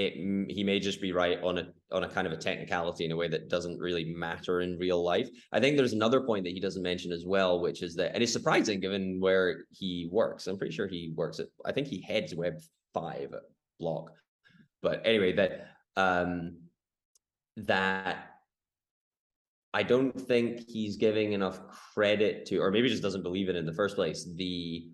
it 0.00 0.14
he 0.50 0.64
may 0.64 0.78
just 0.78 1.00
be 1.00 1.12
right 1.12 1.38
on 1.42 1.58
a 1.58 1.68
on 1.92 2.04
a 2.04 2.08
kind 2.08 2.26
of 2.26 2.32
a 2.32 2.36
technicality 2.36 3.04
in 3.04 3.12
a 3.12 3.16
way 3.16 3.28
that 3.28 3.48
doesn't 3.48 3.78
really 3.78 4.04
matter 4.04 4.62
in 4.62 4.78
real 4.78 5.02
life. 5.02 5.28
I 5.52 5.60
think 5.60 5.76
there's 5.76 5.92
another 5.92 6.20
point 6.22 6.44
that 6.44 6.52
he 6.52 6.60
doesn't 6.60 6.82
mention 6.82 7.12
as 7.12 7.24
well, 7.26 7.60
which 7.60 7.82
is 7.82 7.94
that 7.96 8.14
and 8.14 8.22
it's 8.22 8.32
surprising 8.32 8.80
given 8.80 9.20
where 9.20 9.64
he 9.70 10.08
works. 10.10 10.46
I'm 10.46 10.56
pretty 10.56 10.74
sure 10.74 10.86
he 10.86 11.12
works 11.14 11.38
at 11.38 11.48
I 11.66 11.72
think 11.72 11.86
he 11.86 12.00
heads 12.00 12.34
Web 12.34 12.54
five 12.94 13.34
block. 13.78 14.12
But 14.82 15.02
anyway, 15.04 15.32
that 15.34 15.68
um 15.96 16.56
that 17.56 18.30
I 19.74 19.82
don't 19.82 20.18
think 20.18 20.66
he's 20.66 20.96
giving 20.96 21.32
enough 21.32 21.60
credit 21.94 22.46
to, 22.46 22.58
or 22.58 22.70
maybe 22.70 22.88
just 22.88 23.02
doesn't 23.02 23.22
believe 23.22 23.48
it 23.48 23.56
in 23.56 23.66
the 23.66 23.72
first 23.72 23.96
place, 23.96 24.26
the 24.36 24.88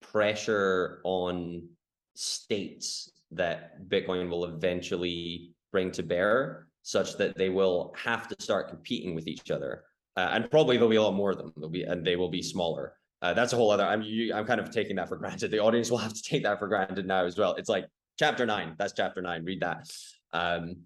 pressure 0.00 1.00
on 1.04 1.68
states 2.14 3.10
that 3.32 3.88
Bitcoin 3.88 4.28
will 4.28 4.44
eventually 4.44 5.54
bring 5.70 5.90
to 5.92 6.02
bear, 6.02 6.66
such 6.82 7.16
that 7.16 7.36
they 7.36 7.48
will 7.48 7.94
have 7.96 8.28
to 8.28 8.36
start 8.40 8.68
competing 8.68 9.14
with 9.14 9.26
each 9.26 9.50
other. 9.50 9.84
Uh, 10.16 10.30
and 10.32 10.50
probably 10.50 10.76
there'll 10.76 10.90
be 10.90 10.96
a 10.96 11.02
lot 11.02 11.14
more 11.14 11.30
of 11.30 11.38
them. 11.38 11.52
There'll 11.56 11.70
be, 11.70 11.84
and 11.84 12.04
they 12.04 12.16
will 12.16 12.28
be 12.28 12.42
smaller. 12.42 12.94
Uh, 13.22 13.32
that's 13.32 13.52
a 13.52 13.56
whole 13.56 13.70
other. 13.70 13.84
I'm 13.84 14.02
you, 14.02 14.34
I'm 14.34 14.44
kind 14.44 14.60
of 14.60 14.70
taking 14.70 14.96
that 14.96 15.08
for 15.08 15.16
granted. 15.16 15.50
The 15.50 15.60
audience 15.60 15.90
will 15.90 15.98
have 15.98 16.12
to 16.12 16.22
take 16.22 16.42
that 16.42 16.58
for 16.58 16.66
granted 16.66 17.06
now 17.06 17.24
as 17.24 17.38
well. 17.38 17.54
It's 17.54 17.68
like 17.68 17.86
chapter 18.18 18.44
nine. 18.44 18.74
That's 18.78 18.92
chapter 18.92 19.22
nine. 19.22 19.44
Read 19.44 19.60
that. 19.60 19.88
Um, 20.32 20.76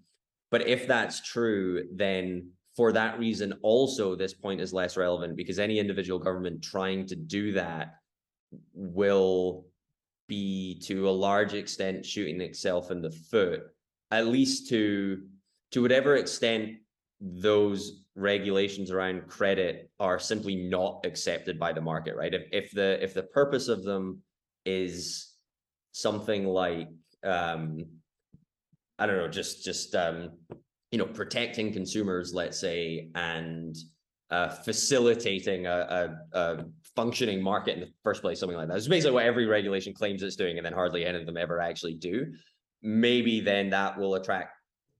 but 0.51 0.67
if 0.67 0.87
that's 0.87 1.21
true, 1.21 1.83
then 1.93 2.51
for 2.75 2.91
that 2.91 3.19
reason, 3.19 3.53
also 3.63 4.15
this 4.15 4.33
point 4.33 4.61
is 4.61 4.71
less 4.71 4.95
relevant 4.95 5.35
because 5.35 5.57
any 5.57 5.79
individual 5.79 6.19
government 6.19 6.61
trying 6.61 7.07
to 7.07 7.15
do 7.15 7.53
that 7.53 7.95
will 8.73 9.65
be 10.27 10.79
to 10.85 11.09
a 11.09 11.11
large 11.11 11.53
extent 11.53 12.05
shooting 12.05 12.41
itself 12.41 12.91
in 12.91 13.01
the 13.01 13.11
foot, 13.11 13.63
at 14.11 14.27
least 14.27 14.69
to 14.69 15.23
to 15.71 15.81
whatever 15.81 16.15
extent 16.15 16.77
those 17.19 18.03
regulations 18.15 18.91
around 18.91 19.27
credit 19.27 19.89
are 19.99 20.19
simply 20.19 20.55
not 20.55 21.05
accepted 21.05 21.59
by 21.59 21.73
the 21.73 21.81
market, 21.81 22.15
right? 22.15 22.33
If 22.33 22.43
if 22.51 22.71
the 22.71 23.01
if 23.03 23.13
the 23.13 23.23
purpose 23.23 23.67
of 23.67 23.83
them 23.83 24.21
is 24.65 25.33
something 25.91 26.45
like 26.45 26.89
um 27.23 27.85
I 28.99 29.05
don't 29.05 29.17
know, 29.17 29.27
just 29.27 29.63
just 29.63 29.95
um 29.95 30.31
you 30.91 30.97
know 30.97 31.05
protecting 31.05 31.73
consumers, 31.73 32.33
let's 32.33 32.59
say, 32.59 33.09
and 33.15 33.75
uh, 34.29 34.49
facilitating 34.49 35.67
a, 35.67 36.15
a, 36.33 36.37
a, 36.39 36.65
functioning 36.95 37.41
market 37.41 37.75
in 37.75 37.81
the 37.81 37.91
first 38.03 38.21
place, 38.21 38.39
something 38.39 38.57
like 38.57 38.67
that. 38.67 38.75
It's 38.75 38.87
basically 38.87 39.13
what 39.13 39.25
every 39.25 39.45
regulation 39.45 39.93
claims 39.93 40.23
it's 40.23 40.35
doing, 40.35 40.57
and 40.57 40.65
then 40.65 40.73
hardly 40.73 41.05
any 41.05 41.19
of 41.19 41.25
them 41.25 41.37
ever 41.37 41.61
actually 41.61 41.93
do. 41.93 42.33
Maybe 42.81 43.39
then 43.39 43.69
that 43.69 43.97
will 43.97 44.15
attract 44.15 44.53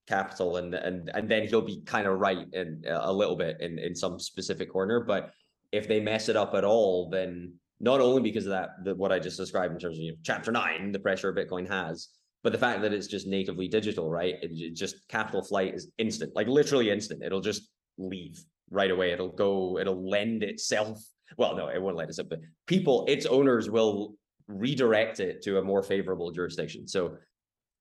capital, 0.08 0.58
and 0.58 0.74
and 0.76 1.10
and 1.14 1.28
then 1.28 1.48
he'll 1.48 1.62
be 1.62 1.82
kind 1.82 2.08
of 2.08 2.20
right 2.20 2.46
in 2.54 2.84
a 2.88 3.12
little 3.12 3.36
bit 3.36 3.58
in 3.60 3.80
in 3.80 3.96
some 3.96 4.20
specific 4.20 4.72
corner. 4.72 5.02
But 5.02 5.32
if 5.72 5.88
they 5.88 6.00
mess 6.00 6.30
it 6.30 6.36
up 6.36 6.54
at 6.54 6.64
all, 6.64 7.10
then 7.10 7.54
not 7.80 8.00
only 8.00 8.22
because 8.22 8.46
of 8.46 8.52
that, 8.52 8.70
the, 8.84 8.96
what 8.96 9.12
I 9.12 9.20
just 9.20 9.38
described 9.38 9.74
in 9.74 9.80
terms 9.80 9.98
of 9.98 10.04
you 10.04 10.12
know, 10.12 10.18
chapter 10.24 10.52
nine, 10.52 10.92
the 10.92 11.00
pressure 11.00 11.34
Bitcoin 11.34 11.68
has, 11.68 12.10
but 12.44 12.52
the 12.52 12.58
fact 12.58 12.82
that 12.82 12.94
it's 12.94 13.08
just 13.08 13.28
natively 13.28 13.68
digital, 13.68 14.10
right? 14.10 14.36
It, 14.42 14.52
it 14.54 14.76
just 14.76 15.08
capital 15.10 15.44
flight 15.44 15.74
is 15.74 15.92
instant, 15.98 16.36
like 16.36 16.48
literally 16.48 16.90
instant. 16.90 17.24
It'll 17.24 17.42
just 17.42 17.70
leave 17.98 18.40
right 18.70 18.92
away. 18.92 19.12
It'll 19.12 19.30
go, 19.30 19.78
it'll 19.80 20.10
lend 20.10 20.44
itself. 20.44 21.04
Well, 21.38 21.56
no, 21.56 21.68
it 21.68 21.82
won't 21.82 21.98
lend 21.98 22.10
itself, 22.10 22.30
but 22.30 22.40
people, 22.66 23.06
its 23.08 23.26
owners 23.26 23.70
will 23.70 24.16
redirect 24.48 25.20
it 25.20 25.42
to 25.44 25.60
a 25.60 25.64
more 25.64 25.84
favorable 25.84 26.32
jurisdiction. 26.32 26.88
So 26.88 27.18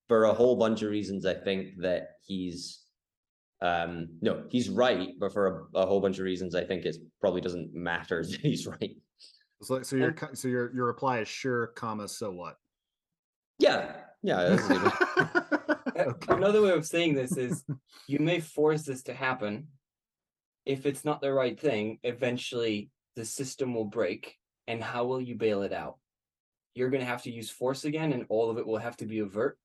for 0.07 0.25
a 0.25 0.33
whole 0.33 0.55
bunch 0.55 0.81
of 0.81 0.89
reasons, 0.89 1.25
I 1.25 1.33
think 1.33 1.77
that 1.79 2.09
he's 2.21 2.83
um 3.59 4.09
no, 4.21 4.43
he's 4.49 4.69
right, 4.69 5.09
but 5.19 5.33
for 5.33 5.67
a, 5.73 5.79
a 5.79 5.85
whole 5.85 5.99
bunch 5.99 6.19
of 6.19 6.25
reasons, 6.25 6.53
I 6.53 6.63
think 6.63 6.85
it 6.85 6.95
probably 7.19 7.41
doesn't 7.41 7.73
matter 7.73 8.23
that 8.29 8.39
he's 8.41 8.67
right. 8.67 8.95
So, 9.63 9.81
so 9.81 9.95
your 9.95 10.15
so 10.33 10.47
your 10.47 10.73
your 10.75 10.85
reply 10.85 11.19
is 11.19 11.27
sure, 11.27 11.67
comma, 11.67 12.07
so 12.07 12.31
what? 12.31 12.57
Yeah, 13.59 13.93
yeah. 14.21 14.43
That's 14.43 14.63
a 14.65 14.67
good 14.67 14.81
one. 14.81 16.07
okay. 16.09 16.33
Another 16.33 16.61
way 16.61 16.71
of 16.71 16.85
saying 16.85 17.15
this 17.15 17.35
is 17.35 17.65
you 18.07 18.19
may 18.19 18.39
force 18.39 18.83
this 18.83 19.01
to 19.03 19.13
happen. 19.13 19.67
If 20.67 20.85
it's 20.85 21.05
not 21.05 21.21
the 21.21 21.31
right 21.31 21.57
thing, 21.57 21.97
eventually 22.03 22.89
the 23.15 23.23
system 23.23 23.73
will 23.73 23.85
break. 23.85 24.35
And 24.67 24.83
how 24.83 25.05
will 25.05 25.21
you 25.21 25.35
bail 25.35 25.61
it 25.61 25.71
out? 25.71 25.95
You're 26.75 26.89
going 26.89 26.99
to 26.99 27.07
have 27.07 27.23
to 27.23 27.31
use 27.31 27.49
force 27.49 27.85
again, 27.85 28.11
and 28.11 28.25
all 28.27 28.49
of 28.49 28.57
it 28.57 28.67
will 28.67 28.77
have 28.77 28.97
to 28.97 29.05
be 29.05 29.21
overt. 29.21 29.57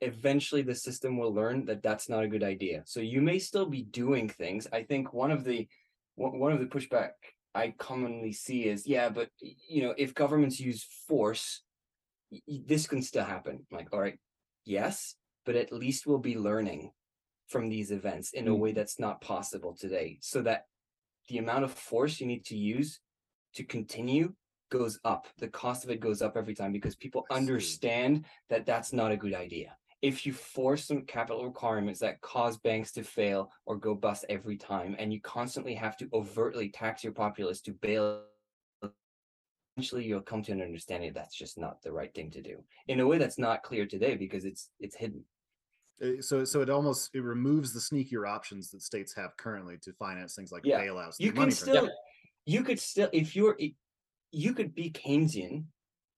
Eventually, 0.00 0.62
the 0.62 0.74
system 0.74 1.16
will 1.16 1.32
learn 1.32 1.66
that 1.66 1.84
that's 1.84 2.08
not 2.08 2.24
a 2.24 2.28
good 2.28 2.42
idea. 2.42 2.82
So 2.84 2.98
you 2.98 3.22
may 3.22 3.38
still 3.38 3.66
be 3.66 3.82
doing 3.82 4.28
things. 4.28 4.66
I 4.72 4.82
think 4.82 5.14
one 5.14 5.30
of 5.30 5.44
the 5.44 5.68
one 6.16 6.52
of 6.52 6.58
the 6.58 6.66
pushback 6.66 7.12
I 7.54 7.74
commonly 7.78 8.32
see 8.32 8.64
is, 8.64 8.88
yeah, 8.88 9.08
but 9.08 9.30
you 9.40 9.82
know, 9.82 9.94
if 9.96 10.14
governments 10.14 10.58
use 10.58 10.84
force, 11.06 11.62
this 12.48 12.88
can 12.88 13.02
still 13.02 13.24
happen. 13.24 13.64
I'm 13.70 13.78
like, 13.78 13.88
all 13.92 14.00
right, 14.00 14.18
yes, 14.64 15.14
but 15.44 15.54
at 15.54 15.72
least 15.72 16.06
we'll 16.06 16.18
be 16.18 16.36
learning 16.36 16.90
from 17.48 17.68
these 17.68 17.90
events 17.90 18.32
in 18.32 18.48
a 18.48 18.54
way 18.54 18.72
mm. 18.72 18.74
that's 18.74 18.98
not 18.98 19.20
possible 19.20 19.74
today. 19.78 20.18
So 20.20 20.42
that 20.42 20.66
the 21.28 21.38
amount 21.38 21.64
of 21.64 21.72
force 21.72 22.20
you 22.20 22.26
need 22.26 22.44
to 22.46 22.56
use 22.56 23.00
to 23.54 23.64
continue 23.64 24.34
goes 24.70 24.98
up. 25.04 25.26
The 25.38 25.48
cost 25.48 25.84
of 25.84 25.90
it 25.90 26.00
goes 26.00 26.22
up 26.22 26.36
every 26.36 26.54
time 26.54 26.72
because 26.72 26.96
people 26.96 27.26
understand 27.30 28.24
that 28.50 28.66
that's 28.66 28.92
not 28.92 29.12
a 29.12 29.16
good 29.16 29.34
idea 29.34 29.76
if 30.02 30.26
you 30.26 30.32
force 30.32 30.84
some 30.84 31.02
capital 31.02 31.44
requirements 31.44 32.00
that 32.00 32.20
cause 32.20 32.58
banks 32.58 32.92
to 32.92 33.02
fail 33.02 33.50
or 33.64 33.76
go 33.76 33.94
bust 33.94 34.24
every 34.28 34.56
time, 34.56 34.94
and 34.98 35.12
you 35.12 35.20
constantly 35.20 35.74
have 35.74 35.96
to 35.96 36.08
overtly 36.12 36.68
tax 36.68 37.02
your 37.02 37.12
populace 37.12 37.60
to 37.62 37.72
bail, 37.72 38.22
eventually 39.76 40.04
you'll 40.04 40.20
come 40.20 40.42
to 40.42 40.52
an 40.52 40.62
understanding 40.62 41.12
that's 41.12 41.36
just 41.36 41.58
not 41.58 41.82
the 41.82 41.92
right 41.92 42.14
thing 42.14 42.30
to 42.30 42.40
do 42.40 42.62
in 42.88 43.00
a 43.00 43.06
way 43.06 43.18
that's 43.18 43.38
not 43.38 43.62
clear 43.62 43.86
today 43.86 44.16
because 44.16 44.44
it's 44.44 44.70
it's 44.80 44.96
hidden. 44.96 45.24
Uh, 46.02 46.20
so, 46.20 46.44
so 46.44 46.60
it 46.60 46.70
almost 46.70 47.10
it 47.14 47.22
removes 47.22 47.72
the 47.72 47.80
sneakier 47.80 48.28
options 48.28 48.70
that 48.70 48.82
states 48.82 49.14
have 49.14 49.36
currently 49.36 49.78
to 49.82 49.92
finance 49.94 50.34
things 50.34 50.52
like 50.52 50.62
yeah. 50.64 50.80
bailouts. 50.80 51.16
You 51.18 51.32
can 51.32 51.50
still, 51.50 51.88
you 52.44 52.62
could 52.62 52.78
still, 52.78 53.08
if 53.12 53.34
you're, 53.34 53.58
you 54.32 54.52
could 54.52 54.74
be 54.74 54.90
Keynesian 54.90 55.64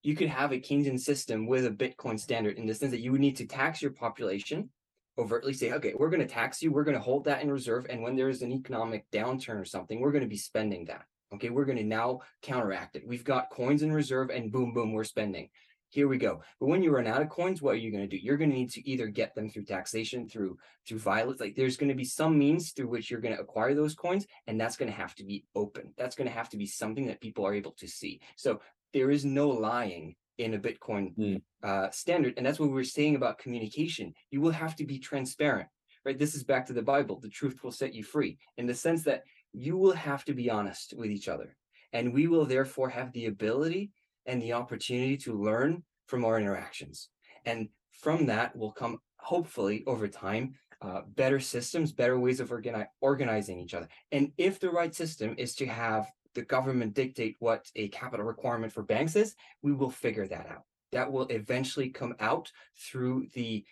you 0.03 0.15
could 0.15 0.29
have 0.29 0.53
a 0.53 0.61
Keynesian 0.61 0.99
system 0.99 1.47
with 1.47 1.67
a 1.67 1.71
Bitcoin 1.71 2.19
standard 2.19 2.57
in 2.57 2.67
the 2.67 2.75
sense 2.75 2.93
that 2.93 3.01
you 3.01 3.13
would 3.13 3.21
need 3.21 3.37
to 3.37 3.47
tax 3.47 3.83
your 3.83 3.91
population, 3.91 4.71
overtly 5.19 5.53
say, 5.53 5.73
okay, 5.73 5.95
we're 5.97 6.11
going 6.11 6.27
to 6.27 6.35
tax 6.35 6.63
you, 6.63 6.71
we're 6.71 6.85
going 6.85 6.97
to 6.97 7.03
hold 7.03 7.25
that 7.25 7.43
in 7.43 7.51
reserve. 7.51 7.87
And 7.91 8.03
when 8.03 8.17
there 8.17 8.29
is 8.29 8.43
an 8.43 8.53
economic 8.53 9.05
downturn 9.13 9.61
or 9.61 9.65
something, 9.65 10.01
we're 10.01 10.13
going 10.13 10.23
to 10.23 10.29
be 10.29 10.37
spending 10.37 10.85
that. 10.87 11.05
Okay, 11.35 11.51
we're 11.51 11.67
going 11.67 11.79
to 11.79 11.85
now 11.85 12.21
counteract 12.43 12.97
it. 12.97 13.07
We've 13.07 13.25
got 13.25 13.51
coins 13.51 13.83
in 13.83 13.93
reserve 13.93 14.31
and 14.31 14.51
boom, 14.51 14.73
boom, 14.73 14.93
we're 14.93 15.05
spending. 15.05 15.51
Here 15.91 16.07
we 16.07 16.19
go. 16.19 16.43
But 16.61 16.67
when 16.67 16.83
you 16.83 16.91
run 16.91 17.07
out 17.07 17.23
of 17.23 17.31
coins, 17.31 17.63
what 17.63 17.75
are 17.75 17.79
you 17.79 17.91
going 17.91 18.09
to 18.09 18.09
do? 18.09 18.23
You're 18.23 18.37
going 18.37 18.51
to 18.51 18.57
need 18.57 18.71
to 18.73 18.87
either 18.87 19.07
get 19.07 19.35
them 19.35 19.49
through 19.49 19.65
taxation, 19.65 20.29
through 20.29 20.59
through 20.87 20.99
violence. 20.99 21.41
Like 21.41 21.55
there's 21.55 21.79
going 21.79 21.89
to 21.89 21.95
be 21.95 22.05
some 22.05 22.39
means 22.39 22.73
through 22.73 22.89
which 22.89 23.11
you're 23.11 23.21
going 23.21 23.35
to 23.35 23.41
acquire 23.41 23.75
those 23.75 23.95
coins, 23.95 24.27
and 24.47 24.61
that's 24.61 24.77
going 24.77 24.91
to 24.91 24.97
have 24.97 25.15
to 25.17 25.25
be 25.25 25.45
open. 25.55 25.95
That's 25.97 26.15
going 26.15 26.29
to 26.29 26.35
have 26.35 26.51
to 26.51 26.59
be 26.59 26.67
something 26.67 27.07
that 27.07 27.21
people 27.21 27.47
are 27.47 27.55
able 27.55 27.73
to 27.79 27.89
see. 27.89 28.21
So 28.37 28.61
there 28.93 29.11
is 29.11 29.25
no 29.25 29.49
lying 29.49 30.15
in 30.39 30.55
a 30.55 30.59
Bitcoin 30.59 31.17
mm. 31.17 31.43
uh, 31.63 31.91
standard. 31.91 32.35
And 32.37 32.47
that's 32.47 32.59
what 32.59 32.69
we 32.69 32.75
were 32.75 32.85
saying 32.85 33.17
about 33.17 33.39
communication. 33.39 34.15
You 34.31 34.41
will 34.41 34.53
have 34.53 34.77
to 34.77 34.87
be 34.87 34.99
transparent, 34.99 35.69
right? 36.05 36.19
This 36.19 36.35
is 36.35 36.45
back 36.45 36.67
to 36.67 36.73
the 36.73 36.83
Bible. 36.83 37.21
The 37.21 37.29
truth 37.29 37.63
will 37.63 37.73
set 37.73 37.95
you 37.95 38.05
free 38.05 38.39
in 38.57 38.67
the 38.67 38.75
sense 38.75 39.03
that 39.05 39.25
you 39.53 39.77
will 39.77 39.93
have 39.93 40.25
to 40.27 40.35
be 40.35 40.49
honest 40.49 40.95
with 40.97 41.11
each 41.11 41.29
other. 41.29 41.57
And 41.93 42.13
we 42.13 42.29
will 42.29 42.45
therefore 42.45 42.89
have 42.91 43.13
the 43.13 43.27
ability 43.27 43.91
and 44.29 44.41
the 44.41 44.53
opportunity 44.53 45.17
to 45.17 45.33
learn 45.33 45.83
from 46.07 46.25
our 46.25 46.39
interactions. 46.39 47.09
And 47.45 47.69
from 47.91 48.27
that 48.27 48.55
will 48.55 48.71
come, 48.71 48.99
hopefully, 49.17 49.83
over 49.87 50.07
time, 50.07 50.55
uh, 50.81 51.01
better 51.17 51.41
systems, 51.41 51.91
better 51.91 52.21
ways 52.21 52.39
of 52.39 52.51
organi- 52.51 52.87
organizing 53.01 53.59
each 53.59 53.75
other. 53.75 53.89
And 54.13 54.31
if 54.39 54.61
the 54.61 54.71
right 54.71 54.95
system 54.95 55.35
is 55.37 55.57
to 55.57 55.67
have 55.67 56.07
the 56.35 56.43
government 56.43 56.95
dictate 56.95 57.37
what 57.41 57.67
a 57.75 57.89
capital 57.89 58.25
requirement 58.25 58.73
for 58.73 58.83
banks 58.85 59.17
is, 59.17 59.35
we 59.63 59.73
will 59.73 59.91
figure 59.91 60.29
that 60.29 60.47
out. 60.49 60.63
That 60.93 61.11
will 61.11 61.27
eventually 61.27 61.91
come 61.91 62.15
out 62.21 62.53
through 62.77 63.27
the 63.35 63.65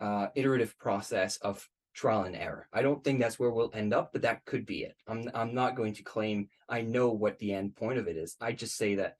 uh, 0.00 0.26
iterative 0.34 0.78
process 0.78 1.36
of 1.38 1.66
trial 1.94 2.24
and 2.24 2.36
error. 2.36 2.68
I 2.72 2.82
don't 2.82 3.02
think 3.02 3.20
that's 3.20 3.38
where 3.38 3.50
we'll 3.50 3.70
end 3.74 3.94
up, 3.94 4.12
but 4.12 4.22
that 4.22 4.44
could 4.44 4.66
be 4.66 4.82
it. 4.82 4.94
I'm 5.08 5.30
I'm 5.34 5.54
not 5.54 5.76
going 5.76 5.94
to 5.94 6.02
claim 6.02 6.48
I 6.68 6.82
know 6.82 7.10
what 7.10 7.38
the 7.38 7.52
end 7.52 7.76
point 7.76 7.98
of 7.98 8.06
it 8.06 8.16
is. 8.16 8.36
I 8.40 8.52
just 8.52 8.76
say 8.76 8.96
that 8.96 9.16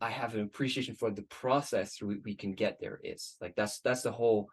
I, 0.00 0.10
have 0.10 0.34
an 0.34 0.42
appreciation 0.42 0.94
for 0.94 1.10
the 1.10 1.22
process 1.22 1.96
through 1.96 2.20
we 2.24 2.34
can 2.34 2.52
get 2.52 2.78
there 2.80 3.00
is. 3.02 3.36
Like 3.40 3.54
that's 3.56 3.80
that's 3.80 4.02
the 4.02 4.12
whole 4.12 4.48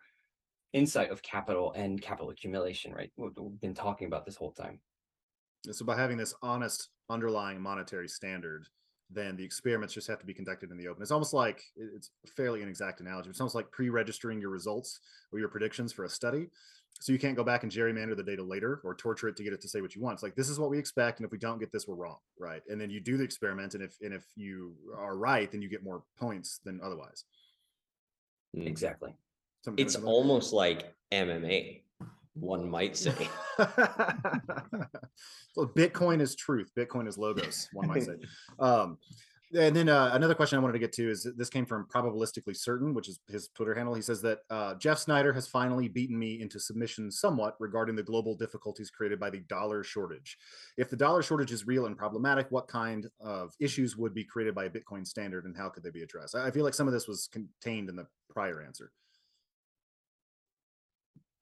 insight 0.74 1.12
of 1.12 1.22
capital 1.22 1.74
and 1.74 2.02
capital 2.02 2.30
accumulation, 2.30 2.94
right? 2.94 3.12
We've 3.18 3.34
been 3.60 3.74
talking 3.74 4.08
about 4.08 4.26
this 4.26 4.36
whole 4.38 4.52
time. 4.52 4.80
So 5.70 5.86
by 5.86 5.98
having 5.98 6.18
this 6.18 6.34
honest 6.42 6.90
underlying 7.10 7.62
monetary 7.62 8.08
standard, 8.08 8.66
then 9.14 9.36
the 9.36 9.44
experiments 9.44 9.94
just 9.94 10.08
have 10.08 10.20
to 10.20 10.26
be 10.26 10.34
conducted 10.34 10.72
in 10.72 10.78
the 10.78 10.88
open. 10.88 11.02
It's 11.02 11.12
almost 11.12 11.34
like 11.34 11.62
it's 11.76 12.12
fairly 12.36 12.62
inexact 12.62 13.02
analogy. 13.02 13.30
It's 13.30 13.42
almost 13.42 13.56
like 13.56 13.70
pre-registering 13.72 14.40
your 14.40 14.50
results 14.50 15.00
or 15.32 15.40
your 15.40 15.50
predictions 15.50 15.92
for 15.92 16.06
a 16.06 16.10
study. 16.10 16.50
So 17.00 17.12
you 17.12 17.18
can't 17.18 17.36
go 17.36 17.44
back 17.44 17.64
and 17.64 17.72
gerrymander 17.72 18.16
the 18.16 18.24
data 18.24 18.44
later 18.44 18.80
or 18.84 18.94
torture 18.94 19.28
it 19.28 19.36
to 19.38 19.44
get 19.44 19.54
it 19.54 19.62
to 19.62 19.68
say 19.68 19.82
what 19.82 19.96
you 19.96 20.02
want. 20.02 20.16
It's 20.16 20.24
like 20.24 20.36
this 20.36 20.50
is 20.50 20.60
what 20.60 20.70
we 20.70 20.78
expect, 20.78 21.20
and 21.20 21.26
if 21.26 21.32
we 21.32 21.38
don't 21.38 21.60
get 21.60 21.72
this, 21.72 21.88
we're 21.88 21.96
wrong, 21.96 22.18
right? 22.38 22.62
And 22.70 22.80
then 22.80 22.90
you 22.90 23.00
do 23.00 23.18
the 23.18 23.24
experiment, 23.24 23.74
and 23.74 23.84
if 23.84 23.96
and 24.02 24.14
if 24.14 24.24
you 24.36 24.76
are 24.96 25.18
right, 25.18 25.52
then 25.52 25.62
you 25.62 25.70
get 25.70 25.84
more 25.84 26.04
points 26.20 26.60
than 26.64 26.80
otherwise. 26.84 27.26
Exactly. 28.54 29.16
Something 29.64 29.86
it's 29.86 29.96
almost 29.96 30.54
like 30.54 30.94
MMA 31.12 31.82
one 32.34 32.70
might 32.70 32.96
say. 32.96 33.14
so 35.54 35.66
Bitcoin 35.66 36.22
is 36.22 36.36
truth. 36.36 36.72
Bitcoin 36.78 37.08
is 37.08 37.18
logos. 37.18 37.68
One 37.74 37.88
might 37.88 38.04
say. 38.04 38.16
Um, 38.60 38.98
and 39.54 39.76
then 39.76 39.90
uh, 39.90 40.12
another 40.14 40.34
question 40.34 40.58
I 40.58 40.62
wanted 40.62 40.74
to 40.74 40.80
get 40.80 40.94
to 40.94 41.10
is 41.10 41.28
this 41.36 41.50
came 41.50 41.66
from 41.66 41.86
probabilistically 41.86 42.56
certain, 42.56 42.94
which 42.94 43.10
is 43.10 43.20
his 43.28 43.50
Twitter 43.50 43.74
handle. 43.74 43.94
He 43.94 44.02
says 44.02 44.22
that 44.22 44.40
uh, 44.50 44.76
Jeff 44.76 44.98
Snyder 44.98 45.34
has 45.34 45.48
finally 45.48 45.88
beaten 45.88 46.18
me 46.18 46.42
into 46.42 46.60
submission 46.60 47.12
somewhat 47.12 47.56
regarding 47.60 47.96
the 47.96 48.04
global 48.04 48.36
difficulties 48.36 48.90
created 48.90 49.20
by 49.20 49.30
the 49.30 49.40
dollar 49.42 49.84
shortage. 49.84 50.38
If 50.78 50.90
the 50.90 50.96
dollar 50.96 51.22
shortage 51.22 51.52
is 51.52 51.68
real 51.68 51.86
and 51.86 51.98
problematic, 51.98 52.48
what 52.50 52.68
kind 52.68 53.08
of 53.20 53.54
issues 53.60 53.98
would 53.98 54.14
be 54.14 54.24
created 54.24 54.56
by 54.56 54.66
a 54.66 54.70
Bitcoin 54.70 55.06
standard, 55.06 55.46
and 55.46 55.56
how 55.56 55.70
could 55.70 55.84
they 55.84 55.92
be 55.92 56.04
addressed? 56.04 56.36
I 56.36 56.52
feel 56.52 56.64
like 56.64 56.74
some 56.74 56.88
of 56.88 56.94
this 56.94 57.08
was 57.08 57.28
contained 57.32 57.90
in 57.90 57.96
the 57.96 58.08
prior 58.30 58.62
answer. 58.62 58.92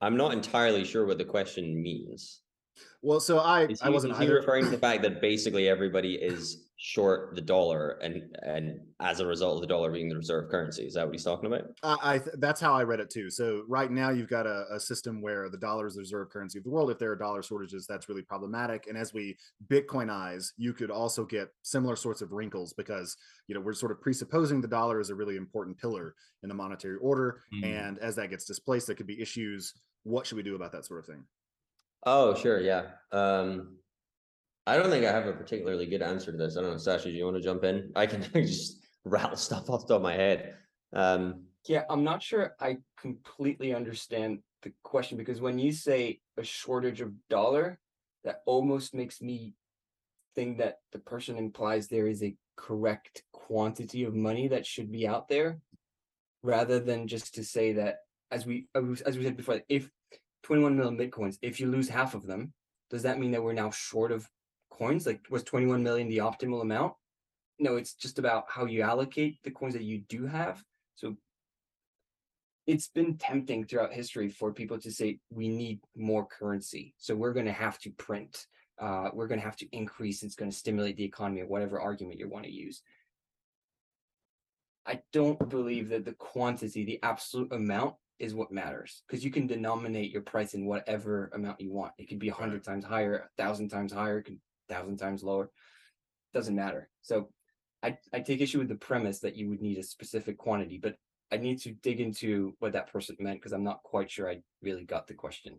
I'm 0.00 0.16
not 0.16 0.32
entirely 0.32 0.84
sure 0.84 1.06
what 1.06 1.18
the 1.18 1.24
question 1.24 1.80
means. 1.80 2.40
Well, 3.02 3.20
so 3.20 3.38
I 3.38 3.66
is 3.66 3.80
he, 3.80 3.86
I 3.86 3.90
wasn't 3.90 4.14
is 4.14 4.18
he 4.18 4.28
referring 4.28 4.64
to 4.64 4.70
the 4.70 4.78
fact 4.78 5.02
that 5.02 5.20
basically 5.20 5.68
everybody 5.68 6.14
is 6.14 6.69
short 6.82 7.34
the 7.34 7.42
dollar 7.42 7.98
and 8.02 8.34
and 8.42 8.80
as 9.00 9.20
a 9.20 9.26
result 9.26 9.56
of 9.56 9.60
the 9.60 9.66
dollar 9.66 9.92
being 9.92 10.08
the 10.08 10.16
reserve 10.16 10.50
currency. 10.50 10.84
Is 10.84 10.94
that 10.94 11.04
what 11.04 11.14
he's 11.14 11.24
talking 11.24 11.44
about? 11.44 11.64
Uh, 11.82 11.98
I 12.02 12.18
th- 12.18 12.36
that's 12.38 12.58
how 12.58 12.72
I 12.72 12.84
read 12.84 13.00
it 13.00 13.10
too. 13.10 13.28
So 13.28 13.64
right 13.68 13.90
now 13.90 14.08
you've 14.08 14.30
got 14.30 14.46
a, 14.46 14.64
a, 14.72 14.80
system 14.80 15.20
where 15.20 15.50
the 15.50 15.58
dollar 15.58 15.86
is 15.86 15.94
the 15.94 16.00
reserve 16.00 16.30
currency 16.30 16.56
of 16.56 16.64
the 16.64 16.70
world. 16.70 16.90
If 16.90 16.98
there 16.98 17.10
are 17.10 17.16
dollar 17.16 17.42
shortages, 17.42 17.86
that's 17.86 18.08
really 18.08 18.22
problematic. 18.22 18.86
And 18.88 18.96
as 18.96 19.12
we 19.12 19.36
Bitcoinize, 19.68 20.52
you 20.56 20.72
could 20.72 20.90
also 20.90 21.26
get 21.26 21.48
similar 21.60 21.96
sorts 21.96 22.22
of 22.22 22.32
wrinkles 22.32 22.72
because 22.72 23.14
you 23.46 23.54
know 23.54 23.60
we're 23.60 23.74
sort 23.74 23.92
of 23.92 24.00
presupposing 24.00 24.62
the 24.62 24.68
dollar 24.68 25.00
is 25.00 25.10
a 25.10 25.14
really 25.14 25.36
important 25.36 25.76
pillar 25.76 26.14
in 26.42 26.48
the 26.48 26.54
monetary 26.54 26.96
order, 27.02 27.42
mm. 27.54 27.62
and 27.62 27.98
as 27.98 28.16
that 28.16 28.30
gets 28.30 28.46
displaced, 28.46 28.86
there 28.86 28.96
could 28.96 29.06
be 29.06 29.20
issues. 29.20 29.74
What 30.04 30.26
should 30.26 30.36
we 30.36 30.42
do 30.42 30.54
about 30.54 30.72
that 30.72 30.86
sort 30.86 31.00
of 31.00 31.06
thing? 31.06 31.24
Oh, 32.06 32.34
sure, 32.34 32.58
yeah. 32.58 32.84
Um, 33.12 33.76
I 34.66 34.76
don't 34.76 34.90
think 34.90 35.04
I 35.04 35.12
have 35.12 35.26
a 35.26 35.32
particularly 35.32 35.86
good 35.86 36.02
answer 36.02 36.30
to 36.30 36.38
this. 36.38 36.56
I 36.56 36.60
don't 36.60 36.72
know, 36.72 36.76
Sacha, 36.76 37.04
do 37.04 37.10
you 37.10 37.24
want 37.24 37.36
to 37.36 37.42
jump 37.42 37.64
in? 37.64 37.90
I 37.96 38.06
can 38.06 38.22
just 38.34 38.80
rattle 39.04 39.36
stuff 39.36 39.70
off 39.70 39.86
the 39.86 39.94
top 39.94 39.96
of 39.96 40.02
my 40.02 40.14
head. 40.14 40.54
Um, 40.92 41.44
yeah, 41.66 41.84
I'm 41.88 42.04
not 42.04 42.22
sure 42.22 42.54
I 42.60 42.78
completely 43.00 43.74
understand 43.74 44.40
the 44.62 44.72
question 44.82 45.16
because 45.18 45.40
when 45.40 45.58
you 45.58 45.72
say 45.72 46.20
a 46.36 46.44
shortage 46.44 47.00
of 47.00 47.12
dollar, 47.28 47.78
that 48.24 48.42
almost 48.46 48.94
makes 48.94 49.20
me 49.20 49.54
think 50.34 50.58
that 50.58 50.78
the 50.92 50.98
person 50.98 51.36
implies 51.36 51.88
there 51.88 52.06
is 52.06 52.22
a 52.22 52.36
correct 52.56 53.22
quantity 53.32 54.04
of 54.04 54.14
money 54.14 54.48
that 54.48 54.66
should 54.66 54.92
be 54.92 55.08
out 55.08 55.28
there 55.28 55.58
rather 56.42 56.78
than 56.78 57.08
just 57.08 57.34
to 57.34 57.44
say 57.44 57.72
that 57.72 57.98
as 58.30 58.46
we 58.46 58.68
as 58.74 59.16
we 59.16 59.24
said 59.24 59.36
before 59.36 59.60
if 59.68 59.90
21 60.42 60.76
million 60.76 60.96
bitcoins 60.96 61.38
if 61.42 61.58
you 61.58 61.66
lose 61.66 61.88
half 61.88 62.14
of 62.14 62.26
them 62.26 62.52
does 62.90 63.02
that 63.02 63.18
mean 63.18 63.30
that 63.30 63.42
we're 63.42 63.52
now 63.52 63.70
short 63.70 64.12
of 64.12 64.28
coins? 64.80 65.06
Like, 65.06 65.20
was 65.30 65.42
21 65.44 65.82
million 65.82 66.08
the 66.08 66.18
optimal 66.18 66.62
amount? 66.62 66.94
No, 67.58 67.76
it's 67.76 67.94
just 67.94 68.18
about 68.18 68.44
how 68.48 68.64
you 68.64 68.82
allocate 68.82 69.38
the 69.44 69.50
coins 69.50 69.74
that 69.74 69.82
you 69.82 69.98
do 70.08 70.26
have. 70.26 70.62
So 70.94 71.16
it's 72.66 72.88
been 72.88 73.18
tempting 73.18 73.66
throughout 73.66 73.92
history 73.92 74.28
for 74.28 74.52
people 74.52 74.78
to 74.78 74.90
say 74.90 75.18
we 75.30 75.48
need 75.48 75.80
more 75.96 76.26
currency. 76.26 76.94
So 76.96 77.14
we're 77.14 77.34
going 77.34 77.46
to 77.46 77.52
have 77.52 77.78
to 77.80 77.90
print 77.90 78.46
uh, 78.80 79.10
we're 79.12 79.26
going 79.26 79.38
to 79.38 79.44
have 79.44 79.56
to 79.56 79.68
increase. 79.72 80.22
It's 80.22 80.34
going 80.34 80.50
to 80.50 80.56
stimulate 80.56 80.96
the 80.96 81.04
economy, 81.04 81.42
or 81.42 81.46
whatever 81.46 81.80
argument 81.80 82.18
you 82.18 82.28
want 82.28 82.46
to 82.46 82.50
use. 82.50 82.82
I 84.86 85.02
don't 85.12 85.48
believe 85.50 85.90
that 85.90 86.06
the 86.06 86.14
quantity, 86.14 86.84
the 86.84 86.98
absolute 87.02 87.52
amount, 87.52 87.94
is 88.18 88.34
what 88.34 88.52
matters 88.52 89.02
because 89.06 89.24
you 89.24 89.30
can 89.30 89.46
denominate 89.46 90.10
your 90.10 90.20
price 90.20 90.52
in 90.52 90.66
whatever 90.66 91.30
amount 91.34 91.60
you 91.60 91.72
want. 91.72 91.92
It 91.98 92.08
could 92.08 92.18
be 92.18 92.28
a 92.28 92.34
hundred 92.34 92.64
times 92.64 92.84
higher, 92.84 93.16
a 93.16 93.42
thousand 93.42 93.68
times 93.68 93.92
higher, 93.92 94.18
it 94.18 94.24
could 94.24 94.38
thousand 94.70 94.96
times 94.96 95.22
lower. 95.22 95.50
Doesn't 96.32 96.54
matter. 96.54 96.88
So 97.02 97.28
I, 97.82 97.98
I 98.12 98.20
take 98.20 98.40
issue 98.40 98.58
with 98.58 98.68
the 98.68 98.76
premise 98.76 99.20
that 99.20 99.36
you 99.36 99.48
would 99.48 99.60
need 99.60 99.78
a 99.78 99.82
specific 99.82 100.38
quantity, 100.38 100.78
but 100.78 100.96
I 101.32 101.36
need 101.36 101.60
to 101.62 101.72
dig 101.72 102.00
into 102.00 102.54
what 102.58 102.72
that 102.72 102.92
person 102.92 103.16
meant 103.18 103.40
because 103.40 103.52
I'm 103.52 103.64
not 103.64 103.82
quite 103.82 104.10
sure 104.10 104.28
I 104.28 104.40
really 104.62 104.84
got 104.84 105.06
the 105.06 105.14
question. 105.14 105.58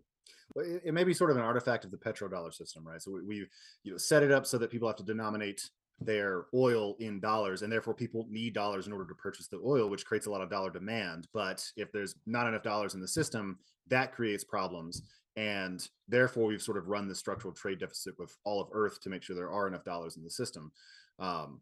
Well, 0.53 0.65
it, 0.65 0.81
it 0.85 0.93
may 0.93 1.03
be 1.03 1.13
sort 1.13 1.31
of 1.31 1.37
an 1.37 1.43
artifact 1.43 1.85
of 1.85 1.91
the 1.91 1.97
petrodollar 1.97 2.53
system, 2.53 2.85
right? 2.85 3.01
So 3.01 3.11
we, 3.11 3.21
we 3.23 3.35
you 3.83 3.91
know 3.91 3.97
set 3.97 4.23
it 4.23 4.31
up 4.31 4.45
so 4.45 4.57
that 4.57 4.71
people 4.71 4.87
have 4.87 4.97
to 4.97 5.03
denominate 5.03 5.61
their 6.01 6.45
oil 6.53 6.95
in 6.99 7.19
dollars 7.19 7.61
and 7.61 7.71
therefore 7.71 7.93
people 7.93 8.25
need 8.29 8.53
dollars 8.53 8.87
in 8.87 8.93
order 8.93 9.05
to 9.07 9.15
purchase 9.15 9.47
the 9.47 9.61
oil 9.63 9.87
which 9.87 10.05
creates 10.05 10.25
a 10.25 10.31
lot 10.31 10.41
of 10.41 10.49
dollar 10.49 10.71
demand 10.71 11.27
but 11.31 11.63
if 11.77 11.91
there's 11.91 12.15
not 12.25 12.47
enough 12.47 12.63
dollars 12.63 12.95
in 12.95 12.99
the 12.99 13.07
system 13.07 13.59
that 13.87 14.11
creates 14.11 14.43
problems 14.43 15.03
and 15.35 15.87
therefore 16.07 16.45
we've 16.47 16.61
sort 16.61 16.77
of 16.77 16.87
run 16.87 17.07
the 17.07 17.15
structural 17.15 17.53
trade 17.53 17.79
deficit 17.79 18.13
with 18.19 18.35
all 18.43 18.61
of 18.61 18.67
earth 18.73 18.99
to 19.01 19.09
make 19.09 19.23
sure 19.23 19.35
there 19.35 19.51
are 19.51 19.67
enough 19.67 19.83
dollars 19.83 20.17
in 20.17 20.23
the 20.23 20.29
system 20.29 20.71
um, 21.19 21.61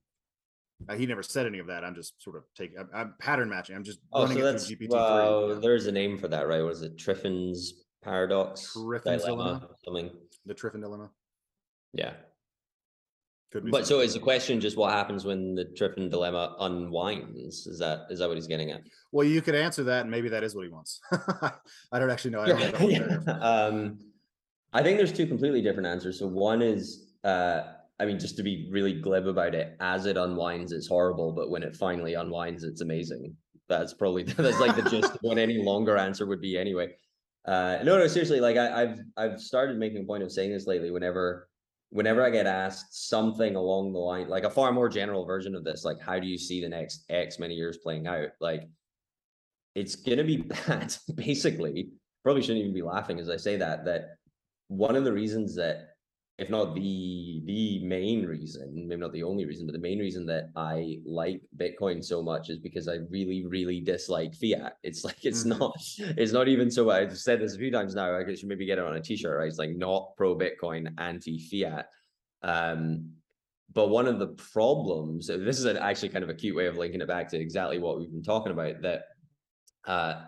uh, 0.88 0.96
he 0.96 1.06
never 1.06 1.22
said 1.22 1.46
any 1.46 1.60
of 1.60 1.68
that 1.68 1.84
i'm 1.84 1.94
just 1.94 2.22
sort 2.22 2.36
of 2.36 2.44
taking 2.56 2.78
I'm, 2.80 2.90
I'm 2.94 3.14
pattern 3.20 3.50
matching 3.50 3.76
i'm 3.76 3.84
just 3.84 4.00
Oh, 4.14 4.24
running 4.24 4.38
so 4.38 4.46
it 4.48 4.52
that's 4.54 4.68
through 4.68 4.78
gpt-3 4.78 4.90
well, 4.92 5.50
yeah. 5.54 5.60
there's 5.60 5.86
a 5.88 5.92
name 5.92 6.18
for 6.18 6.28
that, 6.30 6.48
right? 6.48 6.62
Was 6.62 6.82
it 6.82 6.98
Triffin's 6.98 7.74
paradox? 8.04 8.74
Triffin's 8.74 9.24
dilemma? 9.24 9.68
Something. 9.86 10.10
the 10.46 10.54
triffin 10.56 10.82
dilemma 10.82 11.10
Yeah. 11.94 12.14
Could 13.52 13.66
be 13.66 13.72
But 13.72 13.88
so 13.88 14.00
is 14.02 14.14
the 14.14 14.20
question 14.20 14.60
just 14.60 14.78
what 14.78 14.92
happens 14.92 15.26
when 15.26 15.56
the 15.56 15.66
Triffin 15.66 16.10
dilemma 16.10 16.56
unwinds? 16.60 17.68
Is 17.68 17.80
that 17.80 18.02
is 18.10 18.20
that 18.20 18.28
what 18.28 18.38
he's 18.38 18.48
getting 18.48 18.72
at? 18.72 18.82
well 19.12 19.26
you 19.26 19.42
could 19.42 19.56
answer 19.56 19.84
that 19.84 20.02
and 20.02 20.12
maybe 20.12 20.30
that 20.30 20.44
is 20.44 20.56
what 20.56 20.64
he 20.64 20.70
wants 20.70 21.02
i 21.92 21.98
don't 21.98 22.12
actually 22.12 22.30
know 22.30 22.42
I 22.42 22.48
don't. 22.48 22.92
Yeah. 22.92 23.34
um, 23.42 23.98
I 24.74 24.84
think 24.84 24.98
there's 24.98 25.12
two 25.12 25.26
completely 25.26 25.62
different 25.62 25.88
answers. 25.88 26.20
So 26.20 26.28
one 26.28 26.62
is, 26.62 27.08
uh, 27.24 27.62
I 28.00 28.06
mean, 28.06 28.20
just 28.20 28.38
to 28.38 28.44
be 28.44 28.70
really 28.72 28.94
glib 28.94 29.28
about 29.28 29.56
it, 29.56 29.76
as 29.80 30.06
it 30.06 30.16
unwinds, 30.16 30.72
it's 30.72 30.88
horrible, 30.88 31.32
but 31.32 31.50
when 31.50 31.64
it 31.64 31.76
finally 31.76 32.14
unwinds, 32.14 32.64
it's 32.64 32.82
amazing. 32.82 33.36
That's 33.68 33.94
probably 33.94 34.24
that's 34.38 34.60
like 34.60 34.76
the 34.76 34.90
gist 34.90 35.16
of 35.16 35.20
what 35.22 35.38
any 35.38 35.62
longer 35.62 35.98
answer 35.98 36.26
would 36.26 36.42
be 36.42 36.58
anyway. 36.58 36.96
Uh, 37.46 37.80
no, 37.84 37.98
no, 37.98 38.08
seriously, 38.08 38.40
like 38.40 38.58
I, 38.58 38.84
I've 38.84 39.00
I've 39.18 39.42
started 39.42 39.78
making 39.78 40.04
a 40.04 40.06
point 40.06 40.24
of 40.24 40.32
saying 40.32 40.52
this 40.52 40.68
lately. 40.68 40.92
Whenever 40.92 41.49
whenever 41.90 42.24
I 42.24 42.30
get 42.30 42.46
asked 42.46 43.10
something 43.10 43.56
along 43.56 43.94
the 43.94 44.00
line, 44.00 44.28
like 44.28 44.44
a 44.44 44.50
far 44.50 44.72
more 44.72 44.90
general 44.90 45.26
version 45.26 45.56
of 45.56 45.64
this, 45.64 45.84
like 45.84 46.00
how 46.00 46.20
do 46.20 46.28
you 46.28 46.38
see 46.38 46.62
the 46.62 46.70
next 46.70 47.04
X 47.10 47.40
many 47.40 47.56
years 47.56 47.78
playing 47.78 48.08
out? 48.08 48.30
Like 48.40 48.70
it's 49.76 49.96
gonna 49.96 50.24
be 50.24 50.38
bad, 50.68 50.96
basically. 51.16 51.90
Probably 52.24 52.42
shouldn't 52.42 52.60
even 52.60 52.74
be 52.74 52.82
laughing 52.82 53.20
as 53.20 53.30
I 53.30 53.38
say 53.38 53.58
that. 53.58 53.86
That 53.86 54.16
one 54.68 54.96
of 54.96 55.04
the 55.04 55.14
reasons 55.14 55.56
that, 55.56 55.90
if 56.40 56.50
not 56.50 56.74
the 56.76 57.42
the 57.46 57.80
main 57.84 58.26
reason, 58.26 58.88
maybe 58.88 59.02
not 59.02 59.12
the 59.14 59.24
only 59.24 59.46
reason, 59.46 59.66
but 59.66 59.74
the 59.74 59.80
main 59.80 60.00
reason 60.00 60.26
that 60.28 60.50
I 60.56 61.00
like 61.06 61.42
Bitcoin 61.58 62.04
so 62.04 62.22
much 62.22 62.50
is 62.50 62.60
because 62.60 62.88
I 62.88 62.98
really, 63.10 63.46
really 63.46 63.82
dislike 63.82 64.34
fiat. 64.36 64.78
It's 64.84 65.04
like 65.04 65.26
it's 65.26 65.44
Mhm. 65.44 65.60
not, 65.60 65.76
it's 66.18 66.32
not 66.32 66.48
even 66.48 66.72
so. 66.72 66.90
I've 66.90 67.18
said 67.18 67.42
this 67.42 67.56
a 67.56 67.58
few 67.58 67.72
times 67.72 67.94
now. 67.96 68.16
I 68.18 68.34
should 68.34 68.50
maybe 68.50 68.66
get 68.66 68.78
it 68.78 68.86
on 68.86 68.96
a 68.96 69.02
T-shirt. 69.02 69.38
Right? 69.38 69.48
It's 69.48 69.58
like 69.58 69.76
not 69.76 70.16
pro 70.16 70.36
Bitcoin, 70.36 70.94
anti 70.98 71.40
fiat. 71.40 71.88
Um, 72.42 73.12
but 73.74 73.90
one 73.90 74.08
of 74.08 74.18
the 74.18 74.30
problems, 74.30 75.28
this 75.28 75.60
is 75.60 75.66
an, 75.66 75.78
actually 75.78 76.10
kind 76.10 76.24
of 76.24 76.30
a 76.30 76.34
cute 76.34 76.56
way 76.56 76.68
of 76.68 76.78
linking 76.78 77.02
it 77.02 77.08
back 77.08 77.28
to 77.30 77.38
exactly 77.40 77.80
what 77.80 78.00
we've 78.00 78.12
been 78.12 78.24
talking 78.24 78.52
about. 78.52 78.82
That 78.82 79.04
uh, 79.86 80.22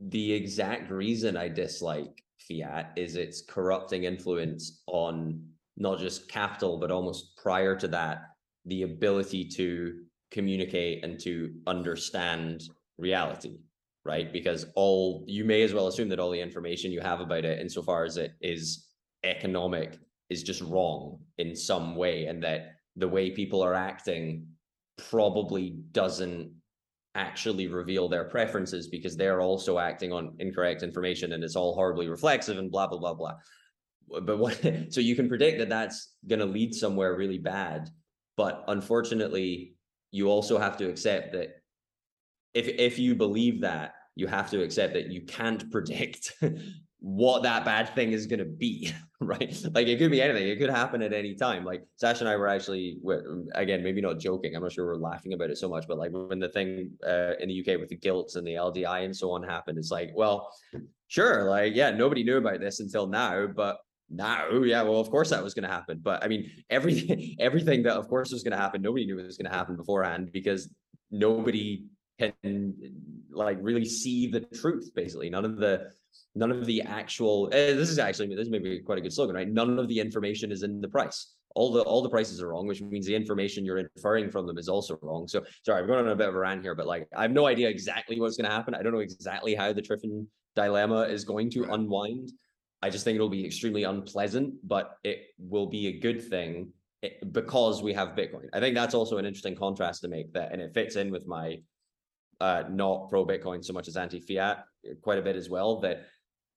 the 0.00 0.32
exact 0.32 0.90
reason 0.90 1.36
I 1.36 1.48
dislike 1.48 2.22
fiat 2.50 2.92
is 2.96 3.16
its 3.16 3.42
corrupting 3.42 4.04
influence 4.04 4.82
on 4.86 5.42
not 5.76 5.98
just 5.98 6.28
capital, 6.28 6.78
but 6.78 6.90
almost 6.90 7.36
prior 7.36 7.76
to 7.76 7.88
that, 7.88 8.22
the 8.66 8.82
ability 8.82 9.44
to 9.44 10.00
communicate 10.30 11.04
and 11.04 11.18
to 11.20 11.52
understand 11.66 12.62
reality, 12.98 13.58
right? 14.04 14.32
Because 14.32 14.66
all 14.74 15.24
you 15.26 15.44
may 15.44 15.62
as 15.62 15.72
well 15.72 15.86
assume 15.86 16.08
that 16.08 16.20
all 16.20 16.30
the 16.30 16.40
information 16.40 16.92
you 16.92 17.00
have 17.00 17.20
about 17.20 17.44
it, 17.44 17.60
insofar 17.60 18.04
as 18.04 18.16
it 18.16 18.32
is 18.40 18.88
economic, 19.24 19.98
is 20.28 20.42
just 20.42 20.60
wrong 20.62 21.18
in 21.38 21.56
some 21.56 21.96
way, 21.96 22.26
and 22.26 22.42
that 22.42 22.76
the 22.96 23.08
way 23.08 23.30
people 23.30 23.62
are 23.62 23.74
acting 23.74 24.46
probably 25.08 25.70
doesn't 25.92 26.52
actually 27.14 27.66
reveal 27.66 28.08
their 28.08 28.24
preferences 28.24 28.88
because 28.88 29.16
they're 29.16 29.40
also 29.40 29.78
acting 29.78 30.12
on 30.12 30.34
incorrect 30.38 30.82
information 30.82 31.32
and 31.32 31.42
it's 31.42 31.56
all 31.56 31.74
horribly 31.74 32.08
reflexive 32.08 32.58
and 32.58 32.70
blah 32.70 32.86
blah 32.86 32.98
blah 32.98 33.14
blah. 33.14 33.34
But 34.22 34.38
what 34.38 34.60
so 34.90 35.00
you 35.00 35.16
can 35.16 35.28
predict 35.28 35.58
that 35.58 35.68
that's 35.68 36.14
going 36.28 36.40
to 36.40 36.46
lead 36.46 36.74
somewhere 36.74 37.16
really 37.16 37.38
bad 37.38 37.90
but 38.40 38.64
unfortunately 38.68 39.74
you 40.12 40.28
also 40.28 40.56
have 40.58 40.78
to 40.78 40.88
accept 40.88 41.32
that 41.32 41.48
if 42.54 42.68
if 42.68 42.98
you 42.98 43.14
believe 43.14 43.60
that 43.60 43.92
you 44.16 44.26
have 44.26 44.48
to 44.50 44.62
accept 44.62 44.94
that 44.94 45.10
you 45.10 45.20
can't 45.26 45.70
predict 45.74 46.32
what 47.00 47.42
that 47.42 47.64
bad 47.64 47.94
thing 47.94 48.12
is 48.12 48.26
going 48.26 48.38
to 48.38 48.44
be 48.44 48.92
right? 49.20 49.54
Like 49.74 49.86
it 49.86 49.98
could 49.98 50.10
be 50.10 50.22
anything. 50.22 50.48
It 50.48 50.58
could 50.58 50.70
happen 50.70 51.02
at 51.02 51.12
any 51.12 51.34
time. 51.34 51.64
Like 51.64 51.84
sash 51.96 52.20
and 52.20 52.28
i 52.28 52.36
were 52.36 52.48
actually 52.48 52.98
again 53.54 53.82
maybe 53.82 54.00
not 54.00 54.18
joking. 54.18 54.54
I'm 54.54 54.62
not 54.62 54.72
sure 54.72 54.86
we're 54.86 54.96
laughing 54.96 55.32
about 55.32 55.50
it 55.50 55.58
so 55.58 55.68
much 55.68 55.86
but 55.86 55.98
like 55.98 56.10
when 56.12 56.38
the 56.38 56.48
thing 56.48 56.92
uh, 57.06 57.32
in 57.40 57.48
the 57.48 57.60
uk 57.60 57.80
with 57.80 57.88
the 57.88 57.96
gilts 57.96 58.36
and 58.36 58.46
the 58.46 58.54
ldi 58.54 59.04
and 59.04 59.16
so 59.16 59.32
on 59.32 59.42
happened 59.42 59.78
it's 59.78 59.90
like 59.90 60.10
well 60.14 60.50
sure 61.08 61.44
like 61.44 61.74
yeah 61.74 61.90
nobody 61.90 62.22
knew 62.24 62.38
about 62.38 62.60
this 62.60 62.80
until 62.80 63.06
now 63.06 63.46
but 63.46 63.78
now 64.08 64.50
yeah 64.52 64.82
well 64.82 65.00
of 65.00 65.10
course 65.10 65.30
that 65.30 65.42
was 65.42 65.54
going 65.54 65.68
to 65.68 65.74
happen. 65.74 66.00
But 66.02 66.24
i 66.24 66.28
mean 66.28 66.50
everything 66.70 67.36
everything 67.38 67.82
that 67.84 67.96
of 67.96 68.08
course 68.08 68.32
was 68.32 68.42
going 68.42 68.52
to 68.52 68.58
happen 68.58 68.82
nobody 68.82 69.06
knew 69.06 69.18
it 69.18 69.26
was 69.26 69.36
going 69.36 69.50
to 69.50 69.56
happen 69.56 69.76
beforehand 69.76 70.30
because 70.32 70.68
nobody 71.10 71.84
can 72.20 72.74
like 73.32 73.58
really 73.60 73.84
see 73.84 74.30
the 74.30 74.40
truth 74.40 74.90
basically. 74.94 75.30
None 75.30 75.44
of 75.44 75.56
the 75.56 75.90
none 76.40 76.50
of 76.50 76.64
the 76.66 76.80
actual 76.82 77.46
uh, 77.52 77.74
this 77.80 77.90
is 77.90 77.98
actually 77.98 78.34
this 78.34 78.48
may 78.48 78.58
be 78.58 78.80
quite 78.80 78.98
a 78.98 79.00
good 79.00 79.12
slogan 79.12 79.36
right? 79.36 79.48
None 79.48 79.78
of 79.78 79.86
the 79.86 80.00
information 80.00 80.50
is 80.50 80.62
in 80.62 80.80
the 80.80 80.88
price. 80.88 81.34
All 81.54 81.70
the 81.72 81.82
all 81.82 82.02
the 82.02 82.08
prices 82.08 82.40
are 82.42 82.48
wrong 82.48 82.66
which 82.66 82.80
means 82.80 83.06
the 83.06 83.14
information 83.14 83.64
you're 83.64 83.78
inferring 83.78 84.30
from 84.30 84.46
them 84.46 84.58
is 84.58 84.68
also 84.68 84.98
wrong. 85.02 85.28
So 85.28 85.42
sorry 85.64 85.80
i'm 85.80 85.86
going 85.86 86.00
on 86.00 86.08
a 86.08 86.16
bit 86.16 86.28
of 86.28 86.34
a 86.34 86.38
rant 86.38 86.62
here 86.62 86.74
but 86.74 86.86
like 86.86 87.06
i 87.16 87.22
have 87.22 87.30
no 87.30 87.46
idea 87.46 87.68
exactly 87.68 88.18
what's 88.18 88.36
going 88.36 88.50
to 88.50 88.56
happen. 88.56 88.74
I 88.74 88.82
don't 88.82 88.92
know 88.92 89.00
exactly 89.00 89.54
how 89.54 89.72
the 89.72 89.82
triffin 89.82 90.26
dilemma 90.56 91.02
is 91.02 91.24
going 91.24 91.50
to 91.50 91.64
unwind. 91.74 92.32
I 92.82 92.88
just 92.88 93.04
think 93.04 93.16
it'll 93.16 93.28
be 93.28 93.44
extremely 93.44 93.84
unpleasant 93.84 94.54
but 94.64 94.96
it 95.04 95.18
will 95.38 95.66
be 95.66 95.88
a 95.88 95.98
good 96.06 96.20
thing 96.32 96.72
eh, 97.02 97.10
because 97.32 97.82
we 97.82 97.92
have 97.92 98.16
bitcoin. 98.20 98.48
I 98.54 98.60
think 98.60 98.74
that's 98.74 98.94
also 98.94 99.18
an 99.18 99.26
interesting 99.26 99.56
contrast 99.56 100.00
to 100.02 100.08
make 100.08 100.32
that 100.32 100.52
and 100.52 100.62
it 100.62 100.72
fits 100.72 100.96
in 100.96 101.10
with 101.10 101.26
my 101.26 101.58
uh, 102.40 102.64
not 102.70 103.10
pro 103.10 103.26
Bitcoin 103.26 103.62
so 103.62 103.72
much 103.74 103.86
as 103.86 103.96
anti 103.96 104.20
fiat 104.20 104.64
quite 105.02 105.18
a 105.18 105.22
bit 105.22 105.36
as 105.36 105.50
well. 105.50 105.80
That 105.80 106.06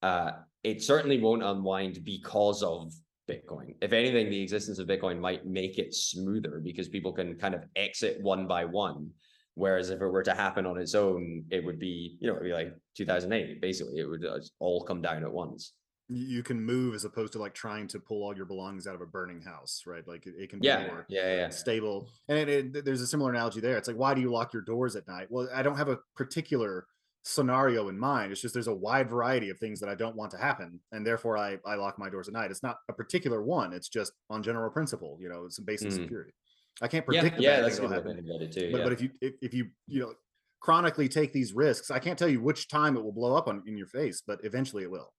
uh, 0.04 0.32
it 0.64 0.82
certainly 0.84 1.20
won't 1.20 1.44
unwind 1.44 2.04
because 2.04 2.62
of 2.62 2.94
Bitcoin. 3.30 3.76
If 3.82 3.94
anything, 3.94 4.30
the 4.30 4.42
existence 4.42 4.80
of 4.80 4.88
Bitcoin 4.88 5.20
might 5.20 5.46
make 5.46 5.78
it 5.80 5.94
smoother 5.94 6.62
because 6.64 6.90
people 6.90 7.14
can 7.14 7.36
kind 7.38 7.56
of 7.56 7.64
exit 7.76 8.22
one 8.22 8.48
by 8.48 8.66
one. 8.66 9.10
Whereas 9.56 9.90
if 9.92 10.02
it 10.02 10.08
were 10.08 10.24
to 10.24 10.34
happen 10.34 10.66
on 10.66 10.78
its 10.80 10.96
own, 10.96 11.46
it 11.50 11.64
would 11.64 11.80
be, 11.80 12.18
you 12.20 12.28
know, 12.28 12.34
it'd 12.36 12.46
be 12.46 12.54
like 12.54 12.74
2008. 12.98 13.62
Basically, 13.62 14.00
it 14.00 14.06
would 14.06 14.26
uh, 14.26 14.40
all 14.60 14.84
come 14.84 15.02
down 15.02 15.24
at 15.24 15.32
once. 15.32 15.74
you 16.10 16.26
you 16.38 16.44
can 16.44 16.60
move 16.62 16.96
as 16.96 17.06
opposed 17.06 17.32
to 17.34 17.40
like 17.40 17.54
trying 17.54 17.88
to 17.88 18.00
pull 18.00 18.24
all 18.24 18.36
your 18.36 18.46
belongings 18.46 18.88
out 18.88 18.96
of 18.96 19.02
a 19.02 19.06
burning 19.06 19.42
house, 19.42 19.84
right? 19.86 20.06
Like 20.08 20.26
it, 20.26 20.34
it 20.38 20.50
can 20.50 20.60
be 20.60 20.68
Yeah, 20.68 20.88
more 20.88 21.06
yeah, 21.08 21.36
yeah. 21.36 21.50
stable. 21.50 22.10
And 22.28 22.38
it, 22.38 22.50
it- 22.76 22.84
there's 22.86 23.02
a 23.02 23.08
similar 23.08 23.30
analogy 23.32 23.62
there. 23.62 23.78
It's 23.78 23.88
like, 23.88 23.98
why 23.98 24.14
do 24.16 24.22
you 24.22 24.32
lock 24.32 24.52
your 24.54 24.64
doors 24.64 24.96
at 24.96 25.08
night? 25.08 25.28
Well, 25.30 25.48
I 25.54 25.62
don't 25.64 25.78
have 25.78 25.88
a 25.90 26.00
particular 26.16 26.88
scenario 27.24 27.90
in 27.90 27.98
mind. 27.98 28.32
It's 28.32 28.42
just 28.42 28.54
there's 28.54 28.68
a 28.68 28.74
wide 28.76 29.10
variety 29.10 29.50
of 29.50 29.58
things 29.58 29.80
that 29.80 29.90
I 29.90 29.96
don't 29.96 30.16
want 30.16 30.32
to 30.32 30.38
happen, 30.38 30.80
and 30.92 31.06
therefore 31.06 31.38
I 31.38 31.58
I 31.66 31.76
lock 31.76 31.98
my 31.98 32.10
doors 32.10 32.28
at 32.28 32.34
night. 32.34 32.52
It's 32.52 32.64
not 32.64 32.78
a 32.90 32.94
particular 32.94 33.42
one. 33.44 33.74
It's 33.74 33.90
just 33.90 34.12
on 34.30 34.44
general 34.44 34.70
principle. 34.70 35.18
You 35.22 35.30
know, 35.30 35.46
it's 35.46 35.56
some 35.56 35.66
basic 35.66 35.90
Mhm. 35.90 35.96
security. 36.04 36.34
I 36.82 36.88
can't 36.88 37.06
predict. 37.06 37.38
the 37.38 37.44
yeah, 37.44 37.58
bad 37.58 37.66
that's 37.66 37.80
good 37.80 37.92
happen. 37.92 38.26
it 38.28 38.52
too. 38.52 38.72
But 38.72 38.78
yeah. 38.80 38.84
but 38.84 38.94
if 38.94 39.02
you 39.02 39.10
if, 39.22 39.34
if 39.42 39.54
you 39.54 39.70
you 39.88 40.02
know 40.02 40.14
chronically 40.60 41.08
take 41.10 41.34
these 41.34 41.54
risks, 41.54 41.92
I 41.92 42.00
can't 42.00 42.18
tell 42.18 42.28
you 42.30 42.42
which 42.42 42.68
time 42.68 42.98
it 42.98 43.04
will 43.04 43.12
blow 43.12 43.36
up 43.36 43.48
on 43.48 43.64
in 43.68 43.78
your 43.78 43.88
face, 43.88 44.22
but 44.26 44.40
eventually 44.44 44.84
it 44.84 44.92
will. 44.92 45.14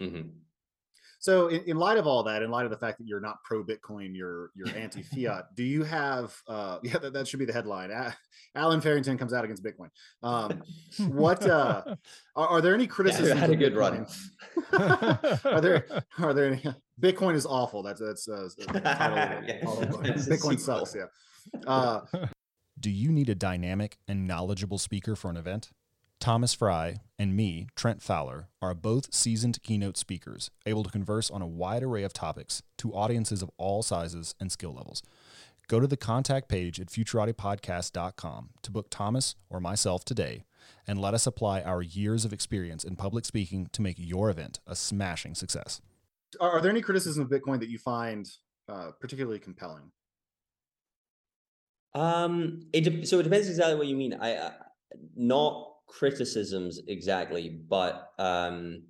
Mhm. 0.00 0.30
So, 1.22 1.46
in, 1.46 1.62
in 1.68 1.76
light 1.76 1.98
of 1.98 2.06
all 2.08 2.24
that, 2.24 2.42
in 2.42 2.50
light 2.50 2.64
of 2.64 2.72
the 2.72 2.76
fact 2.76 2.98
that 2.98 3.06
you're 3.06 3.20
not 3.20 3.36
pro 3.44 3.62
Bitcoin, 3.62 4.10
you're 4.12 4.50
you're 4.56 4.68
anti 4.76 5.02
fiat. 5.04 5.54
do 5.54 5.62
you 5.62 5.84
have? 5.84 6.34
Uh, 6.48 6.78
yeah, 6.82 6.98
that, 6.98 7.12
that 7.12 7.28
should 7.28 7.38
be 7.38 7.44
the 7.44 7.52
headline. 7.52 7.92
A- 7.92 8.16
Allen 8.56 8.80
Farrington 8.80 9.16
comes 9.16 9.32
out 9.32 9.44
against 9.44 9.62
Bitcoin. 9.62 9.88
Um, 10.24 10.62
what 11.14 11.46
uh, 11.48 11.84
are, 12.36 12.48
are 12.48 12.60
there 12.60 12.74
any 12.74 12.84
Yeah, 12.84 12.90
criticisms? 12.90 13.38
had 13.38 13.50
a 13.50 13.52
of 13.52 13.58
good 13.60 13.76
run. 13.76 14.04
Are 14.72 15.60
there 15.60 15.86
are 16.18 16.34
there 16.34 16.46
any 16.52 16.62
Bitcoin 17.00 17.34
is 17.36 17.46
awful. 17.46 17.84
That's 17.84 18.00
that's 18.00 18.28
uh, 18.28 18.48
Yeah, 18.58 18.72
that's 20.02 20.26
a 20.26 20.30
Bitcoin 20.30 20.58
sequel. 20.58 20.84
sucks. 20.86 20.96
Yeah. 20.96 21.60
Uh, 21.68 22.00
Do 22.80 22.90
you 22.90 23.12
need 23.12 23.28
a 23.28 23.36
dynamic 23.36 23.96
and 24.08 24.26
knowledgeable 24.26 24.78
speaker 24.78 25.14
for 25.14 25.30
an 25.30 25.36
event? 25.36 25.70
Thomas 26.22 26.54
Frey 26.54 26.98
and 27.18 27.34
me, 27.34 27.66
Trent 27.74 28.00
Fowler, 28.00 28.46
are 28.62 28.74
both 28.74 29.12
seasoned 29.12 29.60
keynote 29.64 29.96
speakers, 29.96 30.52
able 30.64 30.84
to 30.84 30.90
converse 30.90 31.32
on 31.32 31.42
a 31.42 31.48
wide 31.48 31.82
array 31.82 32.04
of 32.04 32.12
topics 32.12 32.62
to 32.78 32.94
audiences 32.94 33.42
of 33.42 33.50
all 33.56 33.82
sizes 33.82 34.36
and 34.38 34.52
skill 34.52 34.72
levels. 34.72 35.02
Go 35.66 35.80
to 35.80 35.88
the 35.88 35.96
contact 35.96 36.48
page 36.48 36.78
at 36.78 36.90
futuratipodcast.com 36.90 38.50
to 38.62 38.70
book 38.70 38.86
Thomas 38.88 39.34
or 39.50 39.58
myself 39.58 40.04
today 40.04 40.44
and 40.86 41.00
let 41.00 41.12
us 41.12 41.26
apply 41.26 41.60
our 41.60 41.82
years 41.82 42.24
of 42.24 42.32
experience 42.32 42.84
in 42.84 42.94
public 42.94 43.24
speaking 43.24 43.68
to 43.72 43.82
make 43.82 43.96
your 43.98 44.30
event 44.30 44.60
a 44.64 44.76
smashing 44.76 45.34
success. 45.34 45.80
are, 46.40 46.52
are 46.52 46.60
there 46.60 46.70
any 46.70 46.82
criticisms 46.82 47.18
of 47.18 47.36
Bitcoin 47.36 47.58
that 47.58 47.68
you 47.68 47.78
find 47.78 48.30
uh, 48.68 48.92
particularly 49.00 49.40
compelling? 49.40 49.90
Um, 51.94 52.68
it 52.72 52.82
de- 52.82 53.06
so 53.06 53.18
it 53.18 53.24
depends 53.24 53.48
exactly 53.48 53.74
what 53.74 53.88
you 53.88 53.96
mean. 53.96 54.14
I 54.14 54.36
uh, 54.36 54.52
not 55.16 55.71
criticisms 55.92 56.80
exactly, 56.88 57.60
but 57.68 58.12
um, 58.18 58.82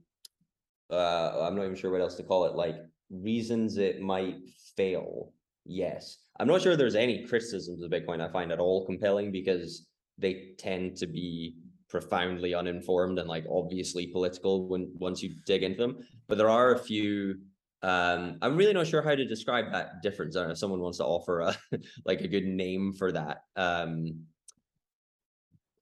uh, 0.91 1.47
I'm 1.47 1.57
not 1.57 1.65
even 1.65 1.74
sure 1.74 1.91
what 1.91 2.01
else 2.01 2.15
to 2.16 2.23
call 2.23 2.45
it. 2.45 2.55
Like 2.55 2.77
reasons 3.11 3.77
it 3.77 4.01
might 4.01 4.37
fail. 4.77 5.33
Yes, 5.65 6.19
I'm 6.39 6.49
not 6.49 6.62
sure 6.62 6.77
there's 6.77 6.95
any 6.95 7.27
criticisms 7.27 7.83
of 7.83 7.91
Bitcoin 7.91 8.20
I 8.20 8.31
find 8.31 8.53
at 8.53 8.61
all 8.61 8.87
compelling 8.87 9.33
because 9.33 9.87
they 10.19 10.55
tend 10.59 10.97
to 10.99 11.07
be 11.07 11.57
profoundly 11.89 12.55
uninformed 12.55 13.19
and 13.19 13.29
like 13.29 13.45
obviously 13.51 14.07
political 14.07 14.69
when 14.69 14.91
once 14.99 15.23
you 15.23 15.35
dig 15.45 15.62
into 15.62 15.79
them. 15.79 15.99
But 16.29 16.39
there 16.39 16.51
are 16.51 16.74
a 16.74 16.79
few. 16.79 17.39
Um, 17.83 18.39
I'm 18.43 18.57
really 18.57 18.73
not 18.73 18.87
sure 18.87 19.03
how 19.03 19.16
to 19.16 19.24
describe 19.24 19.73
that 19.73 20.03
difference. 20.03 20.37
I 20.37 20.41
don't 20.41 20.49
know 20.49 20.53
if 20.53 20.59
someone 20.59 20.81
wants 20.81 20.99
to 20.99 21.05
offer 21.05 21.41
a 21.41 21.57
like 22.05 22.20
a 22.20 22.29
good 22.29 22.47
name 22.47 22.93
for 22.93 23.11
that. 23.11 23.43
Um, 23.57 24.24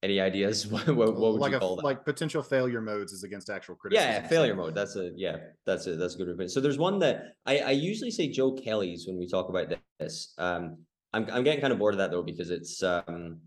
any 0.02 0.20
ideas? 0.20 0.66
what, 0.66 0.86
what, 0.89 1.16
would 1.16 1.40
like 1.40 1.52
you 1.52 1.56
a 1.56 1.60
call 1.60 1.77
that? 1.77 1.85
like 1.85 2.05
potential 2.05 2.43
failure 2.43 2.81
modes 2.81 3.12
is 3.12 3.22
against 3.22 3.51
actual 3.51 3.74
criticism. 3.74 4.10
Yeah, 4.10 4.27
failure 4.27 4.55
mode. 4.55 4.74
That's 4.74 4.97
a 4.97 5.10
yeah. 5.16 5.36
That's 5.66 5.86
a 5.86 5.97
that's 5.97 6.14
a 6.14 6.18
good 6.18 6.28
reference. 6.28 6.55
So 6.55 6.60
there's 6.60 6.78
one 6.78 6.98
that 7.01 7.35
I 7.47 7.59
I 7.59 7.70
usually 7.70 8.10
say 8.10 8.28
Joe 8.28 8.52
Kelly's 8.52 9.06
when 9.06 9.18
we 9.18 9.27
talk 9.28 9.48
about 9.48 9.72
this. 9.98 10.35
Um, 10.39 10.78
I'm 11.12 11.27
I'm 11.31 11.44
getting 11.44 11.60
kind 11.60 11.72
of 11.72 11.78
bored 11.78 11.94
of 11.94 11.98
that 11.98 12.10
though 12.10 12.22
because 12.22 12.51
it's 12.51 12.82
um, 12.82 13.39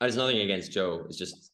there's 0.00 0.16
nothing 0.16 0.38
against 0.38 0.72
Joe. 0.72 1.04
It's 1.08 1.18
just 1.18 1.50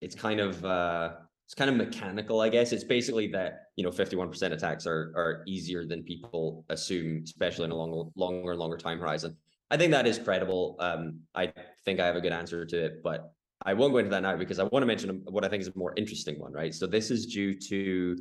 it's 0.00 0.14
kind 0.14 0.40
of 0.40 0.64
uh 0.64 1.10
it's 1.46 1.54
kind 1.54 1.70
of 1.70 1.76
mechanical, 1.76 2.42
I 2.42 2.50
guess. 2.50 2.72
It's 2.72 2.84
basically 2.84 3.26
that 3.28 3.68
you 3.76 3.82
know 3.82 3.90
51% 3.90 4.52
attacks 4.52 4.86
are 4.86 5.12
are 5.16 5.44
easier 5.46 5.86
than 5.86 6.02
people 6.02 6.66
assume, 6.68 7.22
especially 7.24 7.64
in 7.64 7.70
a 7.70 7.74
long, 7.74 8.12
longer 8.16 8.50
and 8.50 8.60
longer 8.60 8.76
time 8.76 8.98
horizon. 8.98 9.34
I 9.70 9.76
think 9.76 9.92
that 9.92 10.06
is 10.06 10.18
credible. 10.18 10.76
Um, 10.78 11.20
I 11.34 11.52
think 11.88 12.00
I 12.00 12.06
have 12.06 12.16
a 12.16 12.20
good 12.20 12.32
answer 12.32 12.64
to 12.66 12.84
it, 12.84 13.02
but 13.02 13.32
I 13.64 13.74
won't 13.74 13.92
go 13.92 13.98
into 13.98 14.10
that 14.10 14.22
now 14.22 14.36
because 14.36 14.58
I 14.58 14.64
want 14.64 14.82
to 14.82 14.86
mention 14.86 15.22
what 15.24 15.44
I 15.44 15.48
think 15.48 15.62
is 15.62 15.68
a 15.68 15.72
more 15.76 15.94
interesting 15.96 16.38
one, 16.38 16.52
right? 16.52 16.74
So 16.74 16.86
this 16.86 17.10
is 17.10 17.26
due 17.26 17.58
to 17.70 18.16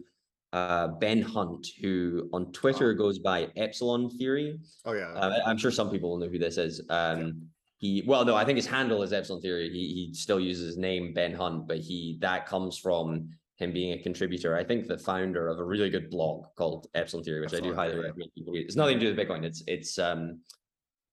uh, 0.53 0.87
Ben 0.87 1.21
Hunt, 1.21 1.67
who 1.81 2.29
on 2.33 2.51
Twitter 2.53 2.93
goes 2.93 3.19
by 3.19 3.49
Epsilon 3.55 4.09
Theory. 4.09 4.57
Oh 4.85 4.93
yeah. 4.93 5.11
Uh, 5.11 5.39
I'm 5.45 5.57
sure 5.57 5.71
some 5.71 5.89
people 5.89 6.09
will 6.11 6.17
know 6.17 6.29
who 6.29 6.39
this 6.39 6.57
is. 6.57 6.81
Um, 6.89 7.49
he 7.77 8.03
well, 8.07 8.25
no, 8.25 8.35
I 8.35 8.43
think 8.45 8.55
his 8.55 8.65
handle 8.65 9.03
is 9.03 9.13
Epsilon 9.13 9.41
Theory. 9.41 9.69
He 9.69 9.93
he 9.93 10.13
still 10.13 10.39
uses 10.39 10.65
his 10.65 10.77
name 10.77 11.13
Ben 11.13 11.33
Hunt, 11.33 11.67
but 11.67 11.77
he 11.77 12.17
that 12.21 12.47
comes 12.47 12.77
from 12.77 13.29
him 13.57 13.71
being 13.71 13.93
a 13.93 14.01
contributor. 14.01 14.55
I 14.55 14.63
think 14.63 14.87
the 14.87 14.97
founder 14.97 15.49
of 15.49 15.59
a 15.59 15.63
really 15.63 15.89
good 15.89 16.09
blog 16.09 16.45
called 16.55 16.87
Epsilon 16.95 17.23
Theory, 17.23 17.41
which 17.41 17.53
I 17.53 17.59
do 17.59 17.73
highly 17.73 17.95
recommend 17.95 18.31
people 18.33 18.53
read. 18.53 18.65
It's 18.65 18.75
nothing 18.75 18.99
to 18.99 19.05
do 19.05 19.15
with 19.15 19.19
Bitcoin. 19.27 19.43
It's 19.43 19.61
it's 19.67 19.99
um 19.99 20.39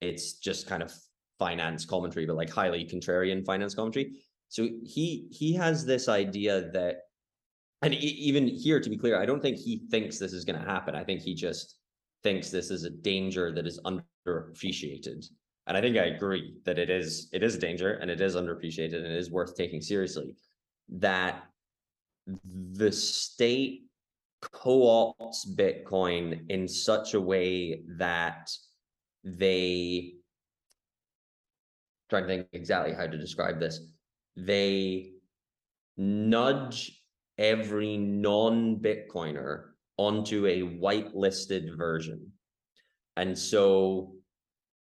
it's 0.00 0.34
just 0.34 0.66
kind 0.66 0.82
of 0.82 0.92
finance 1.38 1.84
commentary, 1.84 2.26
but 2.26 2.36
like 2.36 2.50
highly 2.50 2.84
contrarian 2.84 3.44
finance 3.44 3.74
commentary. 3.74 4.12
So 4.48 4.68
he 4.84 5.28
he 5.30 5.52
has 5.54 5.84
this 5.84 6.08
idea 6.08 6.70
that, 6.72 6.96
and 7.82 7.94
even 7.94 8.46
here 8.46 8.80
to 8.80 8.90
be 8.90 8.96
clear, 8.96 9.20
I 9.20 9.26
don't 9.26 9.40
think 9.40 9.58
he 9.58 9.82
thinks 9.90 10.18
this 10.18 10.32
is 10.32 10.44
going 10.44 10.58
to 10.58 10.64
happen. 10.64 10.94
I 10.94 11.04
think 11.04 11.20
he 11.20 11.34
just 11.34 11.76
thinks 12.22 12.50
this 12.50 12.70
is 12.70 12.84
a 12.84 12.90
danger 12.90 13.52
that 13.52 13.66
is 13.66 13.80
underappreciated. 13.84 15.26
And 15.66 15.76
I 15.76 15.80
think 15.80 15.96
I 15.96 16.06
agree 16.06 16.54
that 16.64 16.78
it 16.78 16.90
is 16.90 17.28
it 17.32 17.42
is 17.42 17.54
a 17.54 17.58
danger 17.58 17.94
and 17.94 18.10
it 18.10 18.20
is 18.20 18.36
underappreciated 18.36 18.96
and 18.96 19.06
it 19.06 19.18
is 19.18 19.30
worth 19.30 19.56
taking 19.56 19.80
seriously. 19.80 20.34
That 20.88 21.44
the 22.26 22.92
state 22.92 23.84
co-opts 24.52 25.46
Bitcoin 25.56 26.50
in 26.50 26.68
such 26.68 27.14
a 27.14 27.20
way 27.20 27.82
that 27.96 28.50
they 29.24 30.14
trying 32.10 32.24
to 32.24 32.28
think 32.28 32.46
exactly 32.52 32.94
how 32.94 33.06
to 33.06 33.18
describe 33.18 33.60
this. 33.60 33.80
They 34.36 35.12
nudge 35.96 37.00
every 37.38 37.96
non-Bitcoiner 37.96 39.64
onto 39.96 40.46
a 40.46 40.62
whitelisted 40.62 41.76
version. 41.76 42.32
And 43.16 43.38
so 43.38 44.14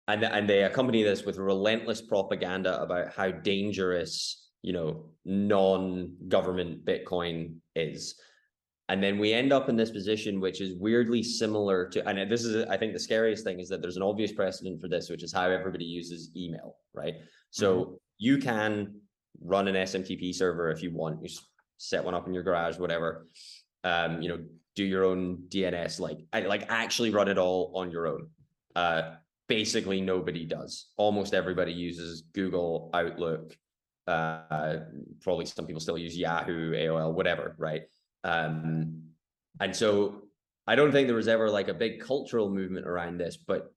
and 0.08 0.24
and 0.24 0.50
they 0.50 0.64
accompany 0.64 1.04
this 1.04 1.24
with 1.24 1.38
relentless 1.38 2.02
propaganda 2.02 2.82
about 2.82 3.14
how 3.14 3.32
dangerous, 3.32 4.50
you 4.62 4.74
know, 4.74 5.06
non-government 5.26 6.86
Bitcoin 6.86 7.56
is. 7.76 8.20
And 8.92 9.02
then 9.02 9.18
we 9.18 9.32
end 9.32 9.54
up 9.54 9.70
in 9.70 9.78
this 9.78 9.90
position, 9.90 10.42
which 10.42 10.60
is 10.60 10.76
weirdly 10.78 11.24
similar 11.24 11.88
to, 11.92 12.06
and 12.06 12.30
this 12.30 12.44
is, 12.44 12.68
I 12.68 12.76
think 12.76 12.92
the 12.92 13.00
scariest 13.00 13.46
thing 13.46 13.62
is 13.62 13.70
that 13.70 13.82
there's 13.82 13.96
an 13.96 14.04
obvious 14.04 14.34
precedent 14.34 14.82
for 14.82 14.90
this, 14.90 15.10
which 15.10 15.24
is 15.24 15.32
how 15.32 15.50
everybody 15.50 15.86
uses 15.86 16.30
email, 16.36 16.76
right? 16.94 17.14
So 17.52 18.02
you 18.18 18.38
can 18.38 19.00
run 19.42 19.70
an 19.70 19.76
SMTP 19.76 20.36
server 20.36 20.70
if 20.72 20.84
you 20.84 20.94
want, 20.94 21.24
you 21.24 21.30
set 21.78 22.04
one 22.04 22.14
up 22.14 22.28
in 22.28 22.34
your 22.34 22.44
garage, 22.44 22.80
whatever. 22.80 23.28
Um, 23.86 24.22
you 24.22 24.28
know, 24.28 24.40
do 24.76 24.84
your 24.84 25.06
own 25.06 25.44
DNS, 25.48 26.02
like, 26.02 26.18
like 26.34 26.66
actually 26.70 27.12
run 27.12 27.30
it 27.30 27.38
all 27.38 27.72
on 27.74 27.92
your 27.92 28.08
own. 28.08 28.28
Uh, 28.76 29.14
basically 29.48 30.02
nobody 30.02 30.46
does. 30.46 30.88
Almost 30.98 31.34
everybody 31.34 31.72
uses 31.72 32.24
Google, 32.34 32.90
Outlook, 32.94 33.56
uh, 34.06 34.80
probably 35.22 35.46
some 35.46 35.66
people 35.66 35.80
still 35.80 35.98
use 35.98 36.18
Yahoo, 36.18 36.74
AOL, 36.74 37.14
whatever, 37.14 37.56
right? 37.58 37.84
Um, 38.24 39.04
and 39.60 39.76
so 39.76 40.24
I 40.68 40.76
don't 40.76 40.92
think 40.92 41.08
there 41.08 41.16
was 41.16 41.28
ever 41.28 41.50
like 41.50 41.68
a 41.68 41.74
big 41.74 42.02
cultural 42.02 42.50
movement 42.50 42.88
around 42.88 43.18
this, 43.18 43.38
but 43.38 43.74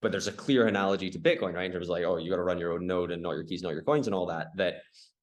but 0.00 0.12
there's 0.12 0.28
a 0.28 0.32
clear 0.32 0.66
analogy 0.66 1.10
to 1.10 1.18
Bitcoin, 1.18 1.54
right? 1.54 1.66
In 1.66 1.72
terms 1.72 1.86
of 1.88 1.90
like, 1.90 2.04
oh, 2.04 2.18
you 2.18 2.30
got 2.30 2.36
to 2.36 2.42
run 2.42 2.58
your 2.58 2.72
own 2.72 2.86
node 2.86 3.10
and 3.10 3.20
not 3.20 3.32
your 3.32 3.42
keys, 3.42 3.62
not 3.62 3.72
your 3.72 3.82
coins, 3.82 4.06
and 4.06 4.14
all 4.14 4.26
that. 4.26 4.48
That 4.56 4.74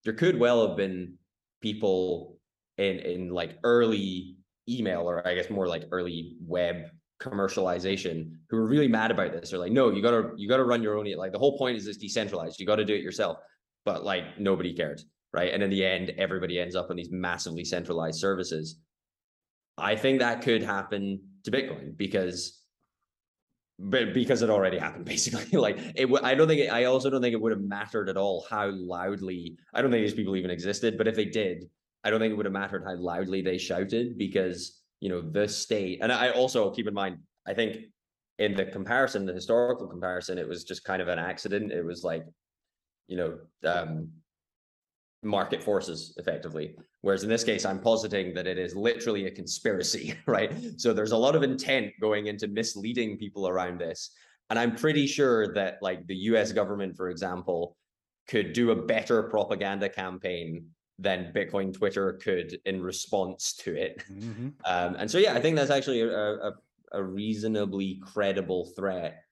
there 0.03 0.13
could 0.13 0.37
well 0.37 0.67
have 0.67 0.77
been 0.77 1.15
people 1.61 2.37
in 2.77 2.99
in 2.99 3.29
like 3.29 3.57
early 3.63 4.35
email, 4.67 5.09
or 5.09 5.25
I 5.25 5.35
guess 5.35 5.49
more 5.49 5.67
like 5.67 5.83
early 5.91 6.35
web 6.41 6.87
commercialization, 7.21 8.31
who 8.49 8.57
were 8.57 8.67
really 8.67 8.89
mad 8.89 9.11
about 9.11 9.31
this. 9.31 9.51
They're 9.51 9.59
like, 9.59 9.71
no, 9.71 9.91
you 9.91 10.01
gotta 10.01 10.31
you 10.35 10.49
gotta 10.49 10.65
run 10.65 10.83
your 10.83 10.97
own. 10.97 11.05
Like 11.15 11.31
the 11.31 11.39
whole 11.39 11.57
point 11.57 11.77
is 11.77 11.85
this 11.85 11.97
decentralized. 11.97 12.59
You 12.59 12.65
got 12.65 12.77
to 12.77 12.85
do 12.85 12.93
it 12.93 13.01
yourself. 13.01 13.37
But 13.85 14.03
like 14.03 14.39
nobody 14.39 14.73
cared, 14.73 15.01
right? 15.35 15.53
And 15.53 15.61
in 15.61 15.69
the 15.69 15.85
end, 15.85 16.13
everybody 16.17 16.59
ends 16.59 16.75
up 16.75 16.89
on 16.89 16.95
these 16.95 17.11
massively 17.11 17.65
centralized 17.65 18.19
services. 18.19 18.79
I 19.77 19.97
think 19.97 20.19
that 20.19 20.41
could 20.41 20.63
happen 20.63 21.19
to 21.43 21.51
Bitcoin 21.51 21.97
because 21.97 22.61
but 23.77 24.13
because 24.13 24.41
it 24.41 24.49
already 24.49 24.77
happened 24.77 25.03
basically 25.13 25.59
like 25.59 25.77
it 25.95 26.09
i 26.23 26.33
don't 26.33 26.47
think 26.47 26.61
it, 26.61 26.67
i 26.71 26.85
also 26.85 27.09
don't 27.09 27.21
think 27.21 27.33
it 27.33 27.41
would 27.41 27.51
have 27.51 27.61
mattered 27.61 28.07
at 28.07 28.15
all 28.15 28.47
how 28.49 28.69
loudly 28.69 29.57
i 29.73 29.81
don't 29.81 29.91
think 29.91 30.01
these 30.01 30.13
people 30.13 30.37
even 30.37 30.49
existed 30.49 30.97
but 30.97 31.09
if 31.09 31.15
they 31.17 31.25
did 31.25 31.69
i 32.05 32.09
don't 32.09 32.21
think 32.21 32.31
it 32.31 32.35
would 32.35 32.45
have 32.45 32.53
mattered 32.53 32.85
how 32.85 32.95
loudly 32.95 33.41
they 33.41 33.57
shouted 33.57 34.17
because 34.17 34.81
you 35.01 35.09
know 35.09 35.21
the 35.21 35.45
state 35.45 35.99
and 36.01 36.09
i 36.09 36.29
also 36.29 36.71
keep 36.71 36.87
in 36.87 36.93
mind 36.93 37.17
i 37.45 37.53
think 37.53 37.79
in 38.39 38.55
the 38.55 38.63
comparison 38.63 39.25
the 39.25 39.33
historical 39.33 39.87
comparison 39.87 40.37
it 40.37 40.47
was 40.47 40.63
just 40.63 40.85
kind 40.85 41.01
of 41.01 41.09
an 41.09 41.19
accident 41.19 41.69
it 41.73 41.83
was 41.83 42.01
like 42.01 42.23
you 43.07 43.17
know 43.17 43.37
um 43.65 44.07
market 45.25 45.61
forces 45.63 46.13
effectively. 46.17 46.75
Whereas 47.01 47.23
in 47.23 47.29
this 47.29 47.43
case 47.43 47.65
i'm 47.65 47.79
positing 47.79 48.33
that 48.35 48.47
it 48.47 48.57
is 48.57 48.75
literally 48.75 49.25
a 49.25 49.31
conspiracy 49.31 50.15
right? 50.27 50.53
So 50.77 50.93
there's 50.93 51.11
a 51.11 51.17
lot 51.17 51.35
of 51.35 51.43
intent 51.43 51.91
going 51.99 52.27
into 52.27 52.47
misleading 52.47 53.17
people 53.17 53.47
around 53.47 53.79
this. 53.79 54.11
And 54.49 54.59
i'm 54.59 54.75
pretty 54.75 55.07
sure 55.07 55.53
that 55.55 55.79
like 55.81 56.05
the 56.07 56.15
us 56.15 56.51
government 56.51 56.95
for 56.95 57.09
example 57.09 57.75
could 58.27 58.53
do 58.53 58.71
a 58.71 58.75
better 58.75 59.23
propaganda 59.23 59.89
campaign 59.89 60.67
than 60.99 61.33
bitcoin 61.35 61.73
twitter 61.73 62.13
could 62.13 62.57
in 62.65 62.81
response 62.81 63.53
to 63.53 63.75
it. 63.75 64.03
Mhm. 64.09 64.53
um, 64.63 64.95
and 64.95 65.09
so 65.11 65.17
yeah 65.17 65.33
i 65.33 65.41
think 65.41 65.55
that's 65.57 65.71
actually 65.71 66.01
a, 66.01 66.07
a, 66.49 66.53
a 66.93 67.03
reasonably 67.03 67.99
credible 68.03 68.71
threat 68.77 69.24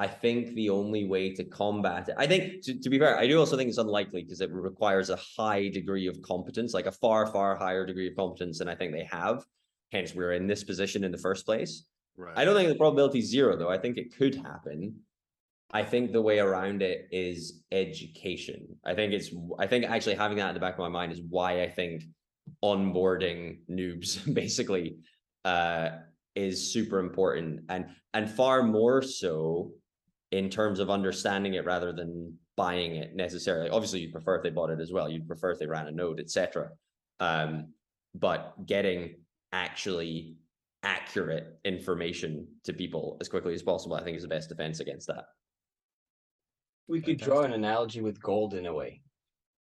I 0.00 0.06
think 0.06 0.54
the 0.54 0.70
only 0.70 1.06
way 1.06 1.34
to 1.34 1.42
combat 1.44 2.08
it, 2.08 2.14
I 2.16 2.26
think, 2.26 2.62
to, 2.64 2.78
to 2.78 2.88
be 2.88 3.00
fair, 3.00 3.18
I 3.18 3.26
do 3.26 3.36
also 3.38 3.56
think 3.56 3.68
it's 3.68 3.78
unlikely 3.78 4.22
because 4.22 4.40
it 4.40 4.50
requires 4.52 5.10
a 5.10 5.18
high 5.36 5.68
degree 5.68 6.06
of 6.06 6.22
competence, 6.22 6.72
like 6.72 6.86
a 6.86 6.92
far, 6.92 7.26
far 7.26 7.56
higher 7.56 7.84
degree 7.84 8.06
of 8.06 8.16
competence 8.16 8.60
than 8.60 8.68
I 8.68 8.76
think 8.76 8.92
they 8.92 9.08
have. 9.10 9.44
Hence, 9.90 10.14
we're 10.14 10.32
in 10.32 10.46
this 10.46 10.62
position 10.62 11.02
in 11.02 11.10
the 11.10 11.18
first 11.18 11.44
place. 11.44 11.84
Right. 12.16 12.32
I 12.36 12.44
don't 12.44 12.54
think 12.54 12.68
the 12.68 12.76
probability 12.76 13.18
is 13.18 13.28
zero, 13.28 13.56
though. 13.56 13.70
I 13.70 13.78
think 13.78 13.96
it 13.96 14.16
could 14.16 14.36
happen. 14.36 14.94
I 15.72 15.82
think 15.82 16.12
the 16.12 16.22
way 16.22 16.38
around 16.38 16.80
it 16.80 17.08
is 17.10 17.64
education. 17.72 18.68
I 18.86 18.94
think 18.94 19.12
it's, 19.12 19.30
I 19.58 19.66
think 19.66 19.84
actually 19.84 20.14
having 20.14 20.36
that 20.38 20.48
in 20.48 20.54
the 20.54 20.60
back 20.60 20.74
of 20.74 20.78
my 20.78 20.88
mind 20.88 21.10
is 21.10 21.22
why 21.28 21.62
I 21.62 21.68
think 21.68 22.04
onboarding 22.62 23.58
noobs 23.68 24.32
basically 24.34 24.98
uh, 25.44 25.90
is 26.36 26.72
super 26.72 27.00
important 27.00 27.62
and 27.68 27.86
and 28.14 28.30
far 28.30 28.62
more 28.62 29.02
so 29.02 29.72
in 30.30 30.50
terms 30.50 30.78
of 30.80 30.90
understanding 30.90 31.54
it 31.54 31.64
rather 31.64 31.92
than 31.92 32.36
buying 32.56 32.96
it 32.96 33.14
necessarily. 33.14 33.70
Obviously, 33.70 34.00
you'd 34.00 34.12
prefer 34.12 34.36
if 34.36 34.42
they 34.42 34.50
bought 34.50 34.70
it 34.70 34.80
as 34.80 34.92
well. 34.92 35.08
You'd 35.08 35.26
prefer 35.26 35.52
if 35.52 35.58
they 35.58 35.66
ran 35.66 35.88
a 35.88 35.92
node, 35.92 36.20
etc. 36.20 36.70
Um, 37.20 37.72
but 38.14 38.54
getting 38.66 39.16
actually 39.52 40.36
accurate 40.82 41.58
information 41.64 42.46
to 42.64 42.72
people 42.72 43.16
as 43.20 43.28
quickly 43.28 43.54
as 43.54 43.62
possible, 43.62 43.96
I 43.96 44.04
think, 44.04 44.16
is 44.16 44.22
the 44.22 44.28
best 44.28 44.48
defense 44.48 44.80
against 44.80 45.06
that. 45.08 45.24
We 46.86 47.00
could 47.00 47.18
draw 47.18 47.42
an 47.42 47.52
analogy 47.52 48.00
with 48.00 48.20
gold 48.20 48.54
in 48.54 48.66
a 48.66 48.72
way. 48.74 49.02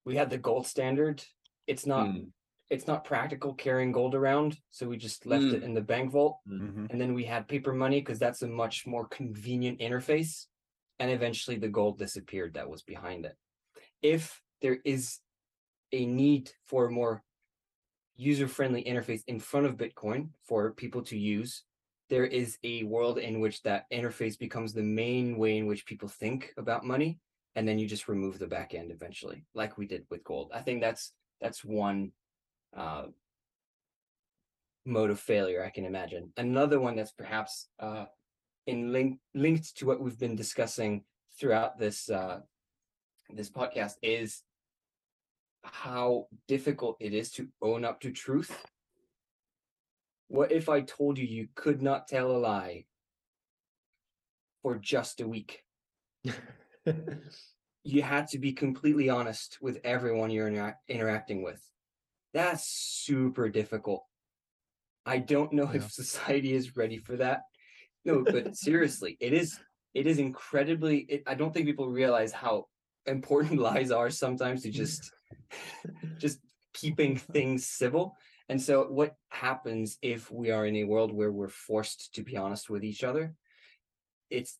We 0.05 0.15
had 0.15 0.29
the 0.29 0.37
gold 0.37 0.65
standard. 0.67 1.23
It's 1.65 1.85
not 1.85 2.07
Mm, 2.07 2.31
it's 2.69 2.87
not 2.87 3.05
practical 3.05 3.53
carrying 3.53 3.93
gold 3.93 4.13
around, 4.13 4.57
so 4.71 4.87
we 4.87 4.97
just 4.97 5.25
left 5.25 5.45
it 5.45 5.63
in 5.63 5.73
the 5.73 5.81
bank 5.81 6.11
vault. 6.11 6.39
Mhm. 6.47 6.89
And 6.89 6.99
then 6.99 7.13
we 7.13 7.23
had 7.23 7.47
paper 7.47 7.73
money 7.73 8.01
because 8.01 8.19
that's 8.19 8.41
a 8.41 8.47
much 8.47 8.85
more 8.85 9.07
convenient 9.07 9.79
interface. 9.79 10.47
And 10.99 11.11
eventually 11.11 11.57
the 11.57 11.67
gold 11.67 11.99
disappeared 11.99 12.53
that 12.53 12.69
was 12.69 12.81
behind 12.81 13.25
it. 13.25 13.35
If 14.01 14.41
there 14.61 14.79
is 14.83 15.19
a 15.91 16.05
need 16.05 16.51
for 16.65 16.85
a 16.85 16.91
more 16.91 17.23
user-friendly 18.15 18.83
interface 18.83 19.21
in 19.27 19.39
front 19.39 19.67
of 19.67 19.77
Bitcoin 19.77 20.29
for 20.43 20.71
people 20.71 21.03
to 21.03 21.17
use, 21.17 21.63
there 22.09 22.25
is 22.25 22.57
a 22.63 22.83
world 22.83 23.17
in 23.19 23.39
which 23.39 23.61
that 23.63 23.85
interface 23.91 24.39
becomes 24.39 24.73
the 24.73 24.81
main 24.81 25.37
way 25.37 25.57
in 25.57 25.67
which 25.67 25.85
people 25.85 26.09
think 26.09 26.53
about 26.57 26.85
money. 26.85 27.19
And 27.55 27.67
then 27.67 27.79
you 27.79 27.87
just 27.87 28.07
remove 28.07 28.39
the 28.39 28.47
back 28.47 28.73
end 28.73 28.91
eventually, 28.91 29.43
like 29.53 29.77
we 29.77 29.87
did 29.87 30.05
with 30.09 30.23
gold. 30.23 30.51
I 30.53 30.61
think 30.61 30.79
that's 30.79 31.13
that's 31.41 31.65
one 31.65 32.11
uh, 32.75 33.05
mode 34.85 35.09
of 35.09 35.19
failure 35.19 35.63
I 35.63 35.69
can 35.69 35.85
imagine. 35.85 36.31
Another 36.37 36.79
one 36.79 36.95
that's 36.95 37.11
perhaps 37.11 37.67
uh, 37.79 38.05
in 38.67 38.91
link 38.93 39.19
linked 39.33 39.77
to 39.77 39.85
what 39.85 39.99
we've 40.01 40.19
been 40.19 40.35
discussing 40.35 41.03
throughout 41.39 41.79
this 41.79 42.09
uh, 42.09 42.39
this 43.29 43.49
podcast 43.49 43.93
is 44.01 44.43
how 45.63 46.27
difficult 46.47 46.97
it 46.99 47.13
is 47.13 47.31
to 47.31 47.47
own 47.61 47.83
up 47.83 47.99
to 48.01 48.11
truth. 48.11 48.65
What 50.27 50.51
if 50.51 50.69
I 50.69 50.81
told 50.81 51.17
you 51.17 51.25
you 51.25 51.47
could 51.55 51.81
not 51.81 52.07
tell 52.07 52.31
a 52.31 52.37
lie 52.37 52.85
for 54.61 54.75
just 54.77 55.21
a 55.21 55.27
week? 55.27 55.63
You 57.83 58.01
had 58.01 58.27
to 58.29 58.37
be 58.37 58.51
completely 58.51 59.07
honest 59.09 59.59
with 59.61 59.79
everyone 59.85 60.29
you're 60.29 60.49
intera- 60.51 60.75
interacting 60.89 61.41
with. 61.41 61.61
That's 62.33 62.67
super 62.67 63.47
difficult. 63.47 64.03
I 65.05 65.19
don't 65.19 65.53
know 65.53 65.69
Yeah. 65.71 65.77
if 65.77 65.91
society 65.91 66.51
is 66.51 66.75
ready 66.75 66.97
for 66.97 67.15
that. 67.15 67.43
No, 68.07 68.23
but 68.23 68.55
seriously, 68.55 69.17
it 69.19 69.33
is 69.33 69.59
it 69.93 70.07
is 70.07 70.17
incredibly 70.17 70.99
it, 71.09 71.23
I 71.27 71.35
don't 71.35 71.53
think 71.53 71.65
people 71.65 71.89
realize 71.89 72.31
how 72.31 72.67
important 73.05 73.59
lies 73.69 73.91
are 73.91 74.09
sometimes 74.09 74.63
to 74.63 74.69
mm. 74.69 74.73
just 74.73 75.11
just 76.17 76.39
keeping 76.73 77.17
things 77.17 77.67
civil. 77.67 78.15
And 78.49 78.61
so 78.61 78.87
what 78.87 79.15
happens 79.29 79.97
if 80.01 80.31
we 80.31 80.51
are 80.51 80.65
in 80.65 80.77
a 80.77 80.85
world 80.85 81.11
where 81.11 81.33
we're 81.33 81.49
forced 81.49 82.15
to 82.15 82.23
be 82.23 82.37
honest 82.37 82.69
with 82.69 82.85
each 82.85 83.03
other? 83.03 83.33
It's 84.29 84.57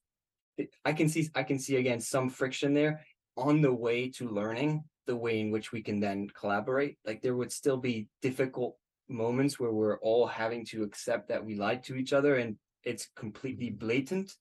it, 0.57 0.69
I 0.84 0.91
can 0.91 1.07
see 1.07 1.30
I 1.34 1.44
can 1.44 1.57
see 1.57 1.78
again 1.78 2.02
some 2.02 2.30
friction 2.30 2.74
there 2.74 3.06
on 3.38 3.61
the 3.61 3.74
way 3.74 4.10
to 4.18 4.28
learning 4.28 4.84
the 5.06 5.15
way 5.15 5.40
in 5.40 5.52
which 5.52 5.72
we 5.72 5.82
can 5.82 6.02
then 6.02 6.28
collaborate. 6.38 6.98
Like 7.06 7.22
there 7.22 7.38
would 7.38 7.53
still 7.53 7.78
be 7.78 8.10
difficult 8.22 8.76
moments 9.07 9.57
where 9.57 9.72
we're 9.72 9.99
all 9.99 10.28
having 10.28 10.65
to 10.65 10.84
accept 10.84 11.30
that 11.30 11.45
we 11.45 11.56
lied 11.56 11.82
to 11.86 11.95
each 11.95 12.11
other 12.11 12.36
and 12.36 12.57
it's 12.88 13.09
completely 13.15 13.69
blatant 13.69 14.31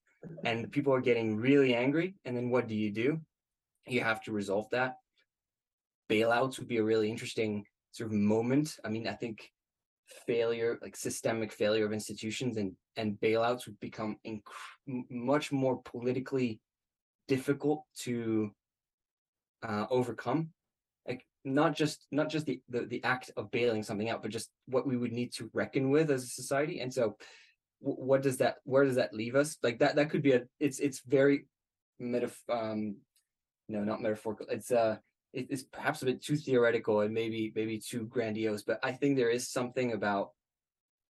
and 0.44 0.70
people 0.70 0.94
are 0.94 1.00
getting 1.00 1.36
really 1.36 1.74
angry. 1.74 2.14
And 2.24 2.36
then 2.36 2.50
what 2.50 2.68
do 2.68 2.74
you 2.74 2.90
do? 2.92 3.20
You 3.86 4.00
have 4.00 4.22
to 4.24 4.32
resolve 4.32 4.68
that. 4.70 4.96
Bailouts 6.10 6.58
would 6.58 6.68
be 6.68 6.78
a 6.78 6.84
really 6.84 7.10
interesting 7.10 7.64
sort 7.92 8.10
of 8.10 8.16
moment. 8.16 8.76
I 8.84 8.88
mean, 8.88 9.08
I 9.08 9.12
think 9.12 9.50
failure, 10.26 10.78
like 10.82 10.96
systemic 10.96 11.52
failure 11.52 11.86
of 11.86 11.92
institutions 11.92 12.56
and 12.56 12.72
and 12.96 13.18
bailouts 13.20 13.66
would 13.66 13.78
become 13.80 14.16
inc- 14.26 14.40
much 15.10 15.52
more 15.52 15.82
politically 15.82 16.60
difficult 17.28 17.84
to 18.04 18.50
uh, 19.62 19.86
overcome. 19.90 20.50
Like 21.06 21.26
not 21.44 21.76
just 21.76 22.06
not 22.10 22.28
just 22.28 22.46
the, 22.46 22.60
the 22.68 22.86
the 22.86 23.04
act 23.04 23.30
of 23.36 23.50
bailing 23.50 23.82
something 23.82 24.08
out, 24.08 24.22
but 24.22 24.30
just 24.30 24.50
what 24.66 24.86
we 24.86 24.96
would 24.96 25.12
need 25.12 25.32
to 25.34 25.50
reckon 25.52 25.90
with 25.90 26.10
as 26.10 26.24
a 26.24 26.28
society. 26.28 26.80
And 26.80 26.92
so, 26.92 27.16
what 27.80 28.22
does 28.22 28.38
that? 28.38 28.56
Where 28.64 28.84
does 28.84 28.96
that 28.96 29.14
leave 29.14 29.36
us? 29.36 29.58
Like 29.62 29.78
that 29.80 29.96
that 29.96 30.10
could 30.10 30.22
be 30.22 30.32
a. 30.32 30.42
It's 30.60 30.78
it's 30.78 31.00
very 31.06 31.46
metaf- 32.00 32.48
um 32.50 32.96
no 33.68 33.82
not 33.82 34.02
metaphorical 34.02 34.46
it's 34.50 34.70
uh 34.70 34.96
it- 35.32 35.46
it's 35.50 35.62
perhaps 35.62 36.02
a 36.02 36.04
bit 36.06 36.22
too 36.22 36.36
theoretical 36.36 37.00
and 37.00 37.12
maybe 37.14 37.50
maybe 37.54 37.78
too 37.78 38.04
grandiose 38.06 38.62
but 38.62 38.78
i 38.82 38.92
think 38.92 39.16
there 39.16 39.30
is 39.30 39.48
something 39.48 39.92
about 39.94 40.32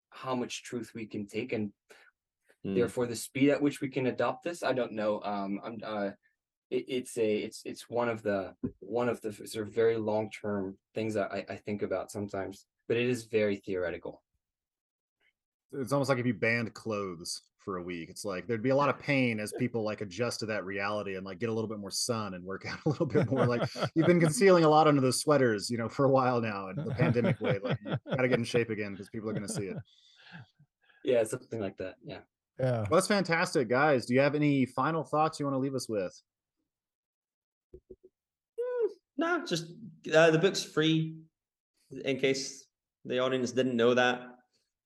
how 0.09 0.35
much 0.35 0.61
truth 0.63 0.91
we 0.93 1.05
can 1.05 1.25
take 1.25 1.53
and 1.53 1.71
Mm. 2.65 2.75
therefore 2.75 3.07
the 3.07 3.15
speed 3.15 3.49
at 3.49 3.61
which 3.61 3.79
we 3.81 3.87
can 3.89 4.07
adopt 4.07 4.43
this 4.43 4.61
i 4.61 4.73
don't 4.73 4.91
know 4.91 5.21
um 5.23 5.59
i'm 5.63 5.77
uh 5.83 6.11
it, 6.69 6.85
it's 6.87 7.17
a 7.17 7.37
it's 7.37 7.61
it's 7.65 7.89
one 7.89 8.09
of 8.09 8.21
the 8.23 8.53
one 8.79 9.07
of 9.09 9.21
the 9.21 9.31
sort 9.47 9.67
of 9.67 9.73
very 9.73 9.95
long 9.97 10.29
term 10.29 10.77
things 10.93 11.13
that 11.15 11.31
I, 11.31 11.45
I 11.49 11.55
think 11.55 11.81
about 11.81 12.11
sometimes 12.11 12.65
but 12.89 12.97
it 12.97 13.07
is 13.09 13.23
very 13.25 13.55
theoretical 13.55 14.21
It's 15.73 15.91
almost 15.91 16.09
like 16.09 16.19
if 16.19 16.25
you 16.25 16.33
banned 16.33 16.73
clothes 16.73 17.41
for 17.63 17.77
a 17.77 17.81
week. 17.83 18.09
It's 18.09 18.25
like 18.25 18.45
there'd 18.47 18.61
be 18.61 18.69
a 18.71 18.75
lot 18.75 18.89
of 18.89 18.99
pain 18.99 19.39
as 19.39 19.53
people 19.59 19.83
like 19.83 20.01
adjust 20.01 20.41
to 20.41 20.45
that 20.47 20.65
reality 20.65 21.15
and 21.15 21.25
like 21.25 21.39
get 21.39 21.49
a 21.49 21.53
little 21.53 21.69
bit 21.69 21.79
more 21.79 21.91
sun 21.91 22.33
and 22.33 22.43
work 22.43 22.65
out 22.69 22.79
a 22.85 22.89
little 22.89 23.05
bit 23.05 23.29
more. 23.29 23.45
Like 23.45 23.69
you've 23.95 24.07
been 24.07 24.19
concealing 24.19 24.63
a 24.63 24.69
lot 24.69 24.87
under 24.87 25.01
those 25.01 25.19
sweaters, 25.21 25.69
you 25.69 25.77
know, 25.77 25.89
for 25.89 26.05
a 26.05 26.09
while 26.09 26.41
now. 26.41 26.67
And 26.67 26.77
the 26.77 26.91
pandemic 26.93 27.39
way, 27.41 27.59
like 27.63 27.77
you 27.85 27.95
gotta 28.09 28.27
get 28.27 28.39
in 28.39 28.45
shape 28.45 28.69
again 28.69 28.91
because 28.91 29.09
people 29.09 29.29
are 29.29 29.33
gonna 29.33 29.47
see 29.47 29.67
it. 29.67 29.77
yeah 31.03 31.23
something 31.23 31.59
like 31.59 31.77
that 31.77 31.95
yeah 32.03 32.19
Yeah. 32.59 32.81
Well, 32.81 32.99
that's 32.99 33.07
fantastic, 33.07 33.69
guys. 33.69 34.05
Do 34.05 34.13
you 34.13 34.19
have 34.19 34.35
any 34.35 34.65
final 34.65 35.03
thoughts 35.03 35.39
you 35.39 35.45
want 35.45 35.55
to 35.55 35.59
leave 35.59 35.75
us 35.75 35.89
with? 35.89 36.13
No, 39.17 39.45
just 39.45 39.65
uh, 40.13 40.31
the 40.31 40.39
book's 40.39 40.63
free. 40.63 41.15
In 42.03 42.17
case 42.19 42.65
the 43.05 43.19
audience 43.19 43.51
didn't 43.51 43.75
know 43.75 43.93
that, 43.93 44.32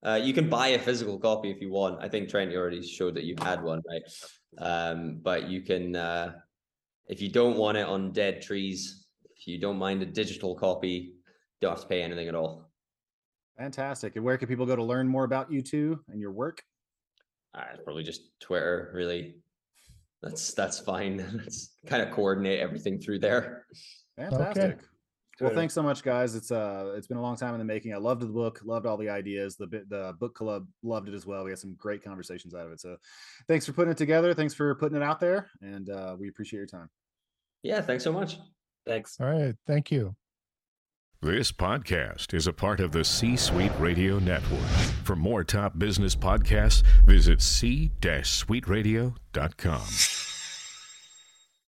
uh, 0.04 0.20
you 0.22 0.32
can 0.32 0.48
buy 0.48 0.68
a 0.68 0.78
physical 0.78 1.18
copy 1.18 1.50
if 1.50 1.60
you 1.60 1.70
want. 1.70 2.02
I 2.02 2.08
think 2.08 2.28
Trent 2.28 2.54
already 2.54 2.86
showed 2.86 3.14
that 3.14 3.24
you 3.24 3.34
had 3.42 3.62
one, 3.62 3.82
right? 3.88 4.02
Um, 4.58 5.20
but 5.22 5.48
you 5.48 5.62
can, 5.62 5.96
uh, 5.96 6.34
if 7.06 7.20
you 7.20 7.30
don't 7.30 7.56
want 7.56 7.78
it 7.78 7.86
on 7.86 8.12
dead 8.12 8.42
trees, 8.42 9.06
if 9.36 9.46
you 9.46 9.58
don't 9.58 9.78
mind 9.78 10.02
a 10.02 10.06
digital 10.06 10.54
copy, 10.54 11.14
don't 11.60 11.72
have 11.72 11.82
to 11.82 11.88
pay 11.88 12.02
anything 12.02 12.28
at 12.28 12.34
all. 12.34 12.70
Fantastic. 13.56 14.14
And 14.14 14.24
where 14.24 14.38
can 14.38 14.46
people 14.46 14.66
go 14.66 14.76
to 14.76 14.84
learn 14.84 15.08
more 15.08 15.24
about 15.24 15.50
you 15.50 15.62
two 15.62 16.00
and 16.08 16.20
your 16.20 16.30
work? 16.30 16.62
Uh, 17.54 17.64
probably 17.82 18.04
just 18.04 18.38
Twitter, 18.40 18.92
really. 18.94 19.36
That's 20.22 20.54
that's 20.54 20.78
fine. 20.78 21.16
Let's 21.44 21.76
kind 21.86 22.02
of 22.02 22.12
coordinate 22.12 22.60
everything 22.60 23.00
through 23.00 23.18
there. 23.20 23.66
Fantastic. 24.16 24.78
Well, 25.40 25.54
thanks 25.54 25.74
so 25.74 25.82
much, 25.82 26.02
guys. 26.02 26.34
It's 26.34 26.50
uh, 26.50 26.94
it's 26.96 27.06
been 27.06 27.16
a 27.16 27.22
long 27.22 27.36
time 27.36 27.54
in 27.54 27.58
the 27.58 27.64
making. 27.64 27.94
I 27.94 27.98
loved 27.98 28.22
the 28.22 28.26
book, 28.26 28.60
loved 28.64 28.86
all 28.86 28.96
the 28.96 29.08
ideas. 29.08 29.56
The 29.56 29.66
bit, 29.66 29.88
the 29.88 30.14
book 30.18 30.34
club 30.34 30.66
loved 30.82 31.08
it 31.08 31.14
as 31.14 31.26
well. 31.26 31.44
We 31.44 31.50
had 31.50 31.58
some 31.58 31.74
great 31.74 32.02
conversations 32.02 32.54
out 32.54 32.66
of 32.66 32.72
it. 32.72 32.80
So, 32.80 32.96
thanks 33.46 33.64
for 33.64 33.72
putting 33.72 33.92
it 33.92 33.96
together. 33.96 34.34
Thanks 34.34 34.54
for 34.54 34.74
putting 34.74 34.96
it 34.96 35.02
out 35.02 35.20
there, 35.20 35.50
and 35.62 35.88
uh, 35.90 36.16
we 36.18 36.28
appreciate 36.28 36.58
your 36.58 36.66
time. 36.66 36.90
Yeah, 37.62 37.80
thanks 37.80 38.04
so 38.04 38.12
much. 38.12 38.38
thanks 38.86 39.16
All 39.20 39.30
right. 39.30 39.54
Thank 39.66 39.90
you. 39.90 40.14
This 41.20 41.50
podcast 41.50 42.32
is 42.32 42.46
a 42.46 42.52
part 42.52 42.78
of 42.78 42.92
the 42.92 43.04
C 43.04 43.36
Suite 43.36 43.72
Radio 43.80 44.20
Network. 44.20 44.60
For 45.02 45.16
more 45.16 45.42
top 45.42 45.76
business 45.76 46.14
podcasts, 46.14 46.84
visit 47.06 47.42
c-suiteradio.com. 47.42 50.27